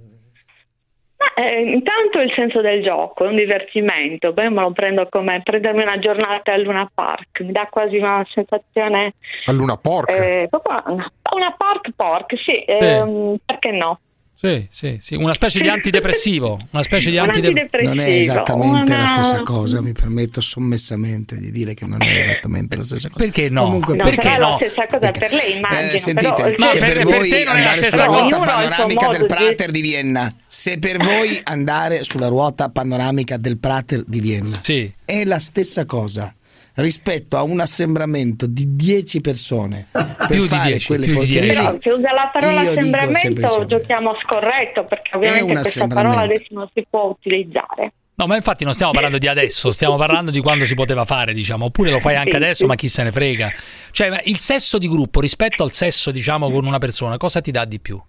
Ma, 1.16 1.32
eh, 1.34 1.62
intanto 1.62 2.18
il 2.20 2.32
senso 2.34 2.60
del 2.60 2.82
gioco, 2.82 3.24
è 3.24 3.28
un 3.28 3.36
divertimento, 3.36 4.32
Beh, 4.32 4.50
me 4.50 4.60
lo 4.62 4.72
prendo 4.72 5.06
come 5.08 5.40
prendermi 5.42 5.82
una 5.82 5.98
giornata 5.98 6.52
al 6.52 6.62
Luna 6.62 6.90
Park, 6.92 7.40
mi 7.40 7.52
dà 7.52 7.66
quasi 7.70 7.96
una 7.98 8.26
sensazione, 8.32 9.14
A 9.46 9.52
Luna 9.52 9.76
Pork. 9.76 10.10
eh, 10.10 10.46
proprio 10.50 10.82
una, 10.92 11.10
una 11.32 11.54
park 11.56 11.90
pork, 11.94 12.36
sì, 12.44 12.62
ehm, 12.66 13.36
perché 13.44 13.70
no? 13.70 14.00
Sì, 14.36 14.66
sì, 14.68 14.98
sì, 15.00 15.14
una 15.14 15.32
specie 15.32 15.60
di 15.60 15.68
antidepressivo, 15.68 16.60
una 16.72 16.82
specie 16.82 17.10
di 17.10 17.18
antidepressivo. 17.18 17.88
Non 17.94 18.00
è 18.00 18.10
esattamente 18.10 18.92
una- 18.92 19.00
la 19.00 19.06
stessa 19.06 19.42
cosa, 19.42 19.80
mi 19.80 19.92
permetto 19.92 20.40
sommessamente 20.40 21.38
di 21.38 21.50
dire 21.50 21.72
che 21.74 21.86
non 21.86 22.02
è 22.02 22.18
esattamente 22.18 22.76
la 22.76 22.82
stessa 22.82 23.08
cosa. 23.08 23.24
Perché 23.24 23.48
no? 23.48 23.64
Comunque, 23.64 23.96
No, 23.96 24.04
perché 24.04 24.30
no? 24.32 24.38
la 24.38 24.54
stessa 24.56 24.86
cosa 24.86 25.10
per 25.12 25.32
lei, 25.32 25.56
immagino. 25.56 25.90
Eh, 25.92 25.98
sentite, 25.98 26.32
però, 26.34 26.66
se 26.66 26.72
sì. 26.72 26.78
per, 26.78 27.02
voi 27.04 27.30
è 27.30 27.44
la 27.44 27.50
andare 27.52 27.82
sulla 27.84 28.06
cosa. 28.06 28.20
ruota 28.20 28.38
panoramica 28.38 28.86
del 28.86 28.94
modo 28.96 29.18
di- 29.18 29.26
Prater 29.26 29.70
di 29.70 29.80
Vienna, 29.80 30.34
se 30.46 30.78
per 30.78 30.96
voi 30.98 31.40
andare 31.44 32.04
sulla 32.04 32.28
ruota 32.28 32.68
panoramica 32.70 33.36
del 33.36 33.58
Prater 33.58 34.02
di 34.06 34.20
Vienna 34.20 34.60
è 35.04 35.24
la 35.24 35.38
stessa 35.38 35.84
cosa 35.86 36.34
rispetto 36.74 37.36
a 37.36 37.42
un 37.42 37.60
assembramento 37.60 38.46
di 38.46 38.74
10 38.74 39.20
persone 39.20 39.88
per 39.92 40.26
Più 40.28 40.42
di 40.42 40.48
fare 40.48 40.70
10, 40.70 40.86
quelle 40.86 41.06
più 41.06 41.14
di 41.14 41.18
porcherie 41.18 41.50
10. 41.50 41.64
Però 41.64 41.78
se 41.80 41.90
usa 41.90 42.12
la 42.12 42.30
parola 42.32 42.52
Io 42.52 42.60
dico 42.60 42.80
assembramento 42.80 43.66
giochiamo 43.66 44.10
a 44.10 44.18
scorretto 44.22 44.84
perché 44.84 45.16
ovviamente 45.16 45.60
questa 45.60 45.86
parola 45.86 46.20
adesso 46.20 46.46
non 46.50 46.68
si 46.72 46.86
può 46.88 47.04
utilizzare. 47.04 47.92
No, 48.16 48.26
ma 48.26 48.36
infatti 48.36 48.62
non 48.62 48.74
stiamo 48.74 48.92
parlando 48.92 49.18
di 49.18 49.26
adesso, 49.26 49.72
stiamo 49.72 49.96
parlando 49.96 50.30
di 50.30 50.38
quando 50.40 50.64
si 50.64 50.76
poteva 50.76 51.04
fare, 51.04 51.32
diciamo, 51.32 51.64
oppure 51.64 51.90
lo 51.90 51.98
fai 51.98 52.14
anche 52.14 52.36
adesso, 52.36 52.64
ma 52.64 52.76
chi 52.76 52.86
se 52.86 53.02
ne 53.02 53.10
frega. 53.10 53.52
Cioè, 53.90 54.08
ma 54.08 54.20
il 54.24 54.38
sesso 54.38 54.78
di 54.78 54.88
gruppo 54.88 55.20
rispetto 55.20 55.64
al 55.64 55.72
sesso, 55.72 56.12
diciamo, 56.12 56.48
con 56.48 56.64
una 56.64 56.78
persona, 56.78 57.16
cosa 57.16 57.40
ti 57.40 57.50
dà 57.50 57.64
di 57.64 57.80
più? 57.80 58.00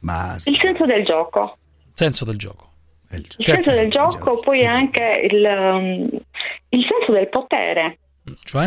Il 0.00 0.56
senso 0.60 0.84
del 0.84 1.04
gioco. 1.04 1.56
Senso 1.92 2.24
del 2.24 2.36
gioco. 2.36 2.70
Il 3.10 3.26
Cioè, 3.26 3.56
senso 3.56 3.70
del 3.72 3.90
gioco, 3.90 4.38
poi 4.38 4.64
anche 4.64 5.28
il, 5.28 5.44
um, 5.44 6.08
il 6.68 6.86
senso 6.88 7.12
del 7.12 7.28
potere. 7.28 7.98
Cioè? 8.42 8.66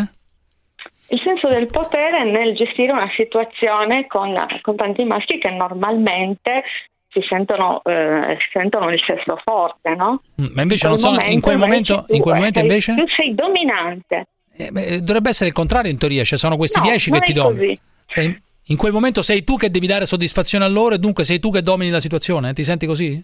Il 1.09 1.19
senso 1.21 1.47
del 1.49 1.65
potere 1.67 2.23
nel 2.29 2.55
gestire 2.55 2.91
una 2.91 3.09
situazione 3.15 4.07
con, 4.07 4.33
con 4.61 4.75
tanti 4.77 5.03
maschi 5.03 5.37
che 5.39 5.49
normalmente 5.49 6.63
si 7.09 7.19
sentono, 7.27 7.81
eh, 7.83 8.37
sentono 8.53 8.89
il 8.91 9.01
sesso 9.05 9.37
forte, 9.43 9.93
no? 9.95 10.21
Mm, 10.41 10.45
Ma 10.53 10.61
invece 10.61 10.87
non 10.87 10.97
sono, 10.97 11.19
in 11.21 11.41
quel 11.41 11.55
invece 11.55 11.57
momento, 11.69 12.05
tu 12.07 12.15
in 12.15 12.21
quel 12.21 12.35
momento 12.35 12.59
sei- 12.59 12.69
invece? 12.69 12.95
Tu 12.95 13.03
sei 13.15 13.35
dominante. 13.35 14.27
Eh, 14.55 14.71
beh, 14.71 15.01
dovrebbe 15.01 15.29
essere 15.29 15.49
il 15.49 15.55
contrario 15.55 15.91
in 15.91 15.97
teoria, 15.97 16.23
cioè 16.23 16.37
sono 16.37 16.55
questi 16.55 16.79
No, 16.79 16.85
10 16.85 17.05
che 17.05 17.17
non 17.17 17.19
ti 17.25 17.33
dominano. 17.33 17.75
Cioè, 18.05 18.39
in- 18.67 18.77
quel 18.77 18.93
momento 18.93 19.21
sei 19.21 19.43
tu 19.43 19.57
che 19.57 19.69
devi 19.69 19.87
dare 19.87 20.05
soddisfazione 20.05 20.63
a 20.63 20.69
loro 20.69 20.95
e 20.95 20.99
dunque 20.99 21.25
sei 21.25 21.39
tu 21.39 21.51
che 21.51 21.61
domini 21.61 21.89
la 21.91 21.99
situazione? 21.99 22.53
Ti 22.53 22.63
senti 22.63 22.85
così? 22.85 23.21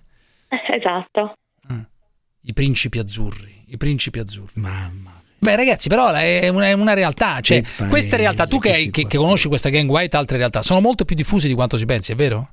Eh, 0.50 0.76
Esatto. 0.76 1.36
I 2.42 2.54
principi 2.54 2.98
azzurri, 3.00 3.64
i 3.68 3.78
principi 3.78 4.20
azzurri. 4.20 4.54
Beh, 5.40 5.56
ragazzi, 5.56 5.88
però 5.88 6.12
è 6.12 6.50
una, 6.50 6.68
è 6.68 6.74
una 6.74 6.94
realtà. 6.94 7.40
Cioè, 7.42 7.62
paese, 7.62 7.90
queste 7.90 8.18
realtà, 8.18 8.46
tu 8.46 8.60
che, 8.60 8.90
che 8.92 9.04
che- 9.06 9.18
conosci 9.18 9.48
questa 9.48 9.70
gang 9.70 9.90
white, 9.90 10.18
altre 10.18 10.38
realtà, 10.38 10.62
sono 10.62 10.82
molto 10.82 11.06
più 11.06 11.16
diffuse 11.16 11.48
di 11.48 11.54
quanto 11.54 11.78
si 11.78 11.86
pensi, 11.86 12.12
è 12.12 12.16
vero? 12.16 12.50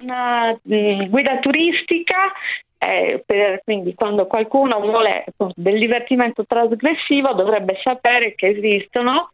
Una 0.00 0.52
mm, 0.52 1.06
guida 1.08 1.38
turistica, 1.40 2.32
eh, 2.78 3.22
per- 3.26 3.60
quindi 3.64 3.94
quando 3.94 4.26
qualcuno 4.26 4.78
vuole 4.80 5.24
appunto, 5.26 5.54
del 5.56 5.78
divertimento 5.78 6.44
trasgressivo 6.46 7.32
dovrebbe 7.34 7.78
sapere 7.82 8.34
che 8.36 8.48
esistono, 8.48 9.32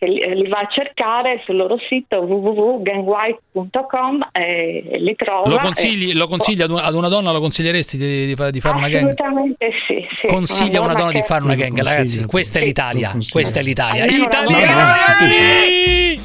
che 0.00 0.06
li, 0.06 0.18
li 0.34 0.48
va 0.48 0.60
a 0.60 0.66
cercare 0.70 1.42
sul 1.44 1.56
loro 1.56 1.76
sito 1.86 2.20
www.gangwhite.com 2.20 4.28
e 4.32 4.96
li 4.98 5.14
trova. 5.14 5.46
Lo 5.46 5.58
consigli, 5.58 6.12
e- 6.12 6.14
lo 6.14 6.26
consigli 6.26 6.62
ad, 6.62 6.70
una, 6.70 6.84
ad 6.84 6.94
una 6.94 7.08
donna, 7.08 7.32
lo 7.32 7.40
consiglieresti 7.40 7.98
di, 7.98 8.34
di 8.34 8.50
di 8.50 8.60
fare 8.60 8.76
una 8.78 8.88
gang? 8.88 9.12
Assolutamente 9.12 9.70
sì. 9.86 10.02
sì. 10.18 10.26
Consiglia 10.26 10.78
a 10.78 10.82
una 10.82 10.94
donna 10.94 11.12
di 11.12 11.20
che- 11.20 11.26
fare 11.26 11.44
una 11.44 11.54
gang, 11.54 11.76
ragazzi. 11.82 12.24
Questa 12.24 12.58
è 12.58 12.62
l'Italia. 12.64 13.12
Questa 13.30 13.60
è 13.60 13.62
l'Italia. 13.62 14.04
Una 14.04 14.24
Italiani! 14.24 16.18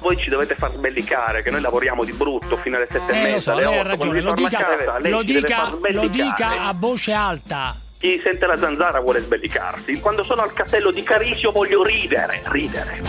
Voi 0.00 0.16
ci 0.16 0.30
dovete 0.30 0.54
far 0.54 0.70
sbellicare 0.70 1.42
che 1.42 1.50
noi 1.50 1.60
lavoriamo 1.60 2.04
di 2.04 2.12
brutto 2.12 2.56
fino 2.58 2.76
alle 2.76 2.86
sette 2.90 3.12
e 3.12 3.16
Eh, 3.16 3.20
lo 3.22 3.26
mezza, 3.26 3.40
so, 3.40 3.50
alle 3.52 3.64
lei 3.64 3.76
ha 3.76 3.80
otto, 3.80 3.96
quando 3.96 4.14
ragione, 4.14 4.20
si 4.20 4.26
lo 4.42 4.48
dica, 4.48 4.58
casa, 4.58 4.98
lei 5.00 5.10
lo 5.10 5.18
ci 5.18 5.24
deve 5.32 5.40
dica, 5.40 5.70
lo 5.90 6.06
dica 6.08 6.66
a 6.68 6.74
voce 6.76 7.12
alta 7.12 7.74
chi 8.02 8.20
sente 8.20 8.46
la 8.46 8.58
zanzara 8.58 8.98
vuole 8.98 9.20
sbellicarsi. 9.20 10.00
Quando 10.00 10.24
sono 10.24 10.42
al 10.42 10.52
castello 10.52 10.90
di 10.90 11.04
Carisio 11.04 11.52
voglio 11.52 11.84
ridere, 11.84 12.42
ridere. 12.46 13.00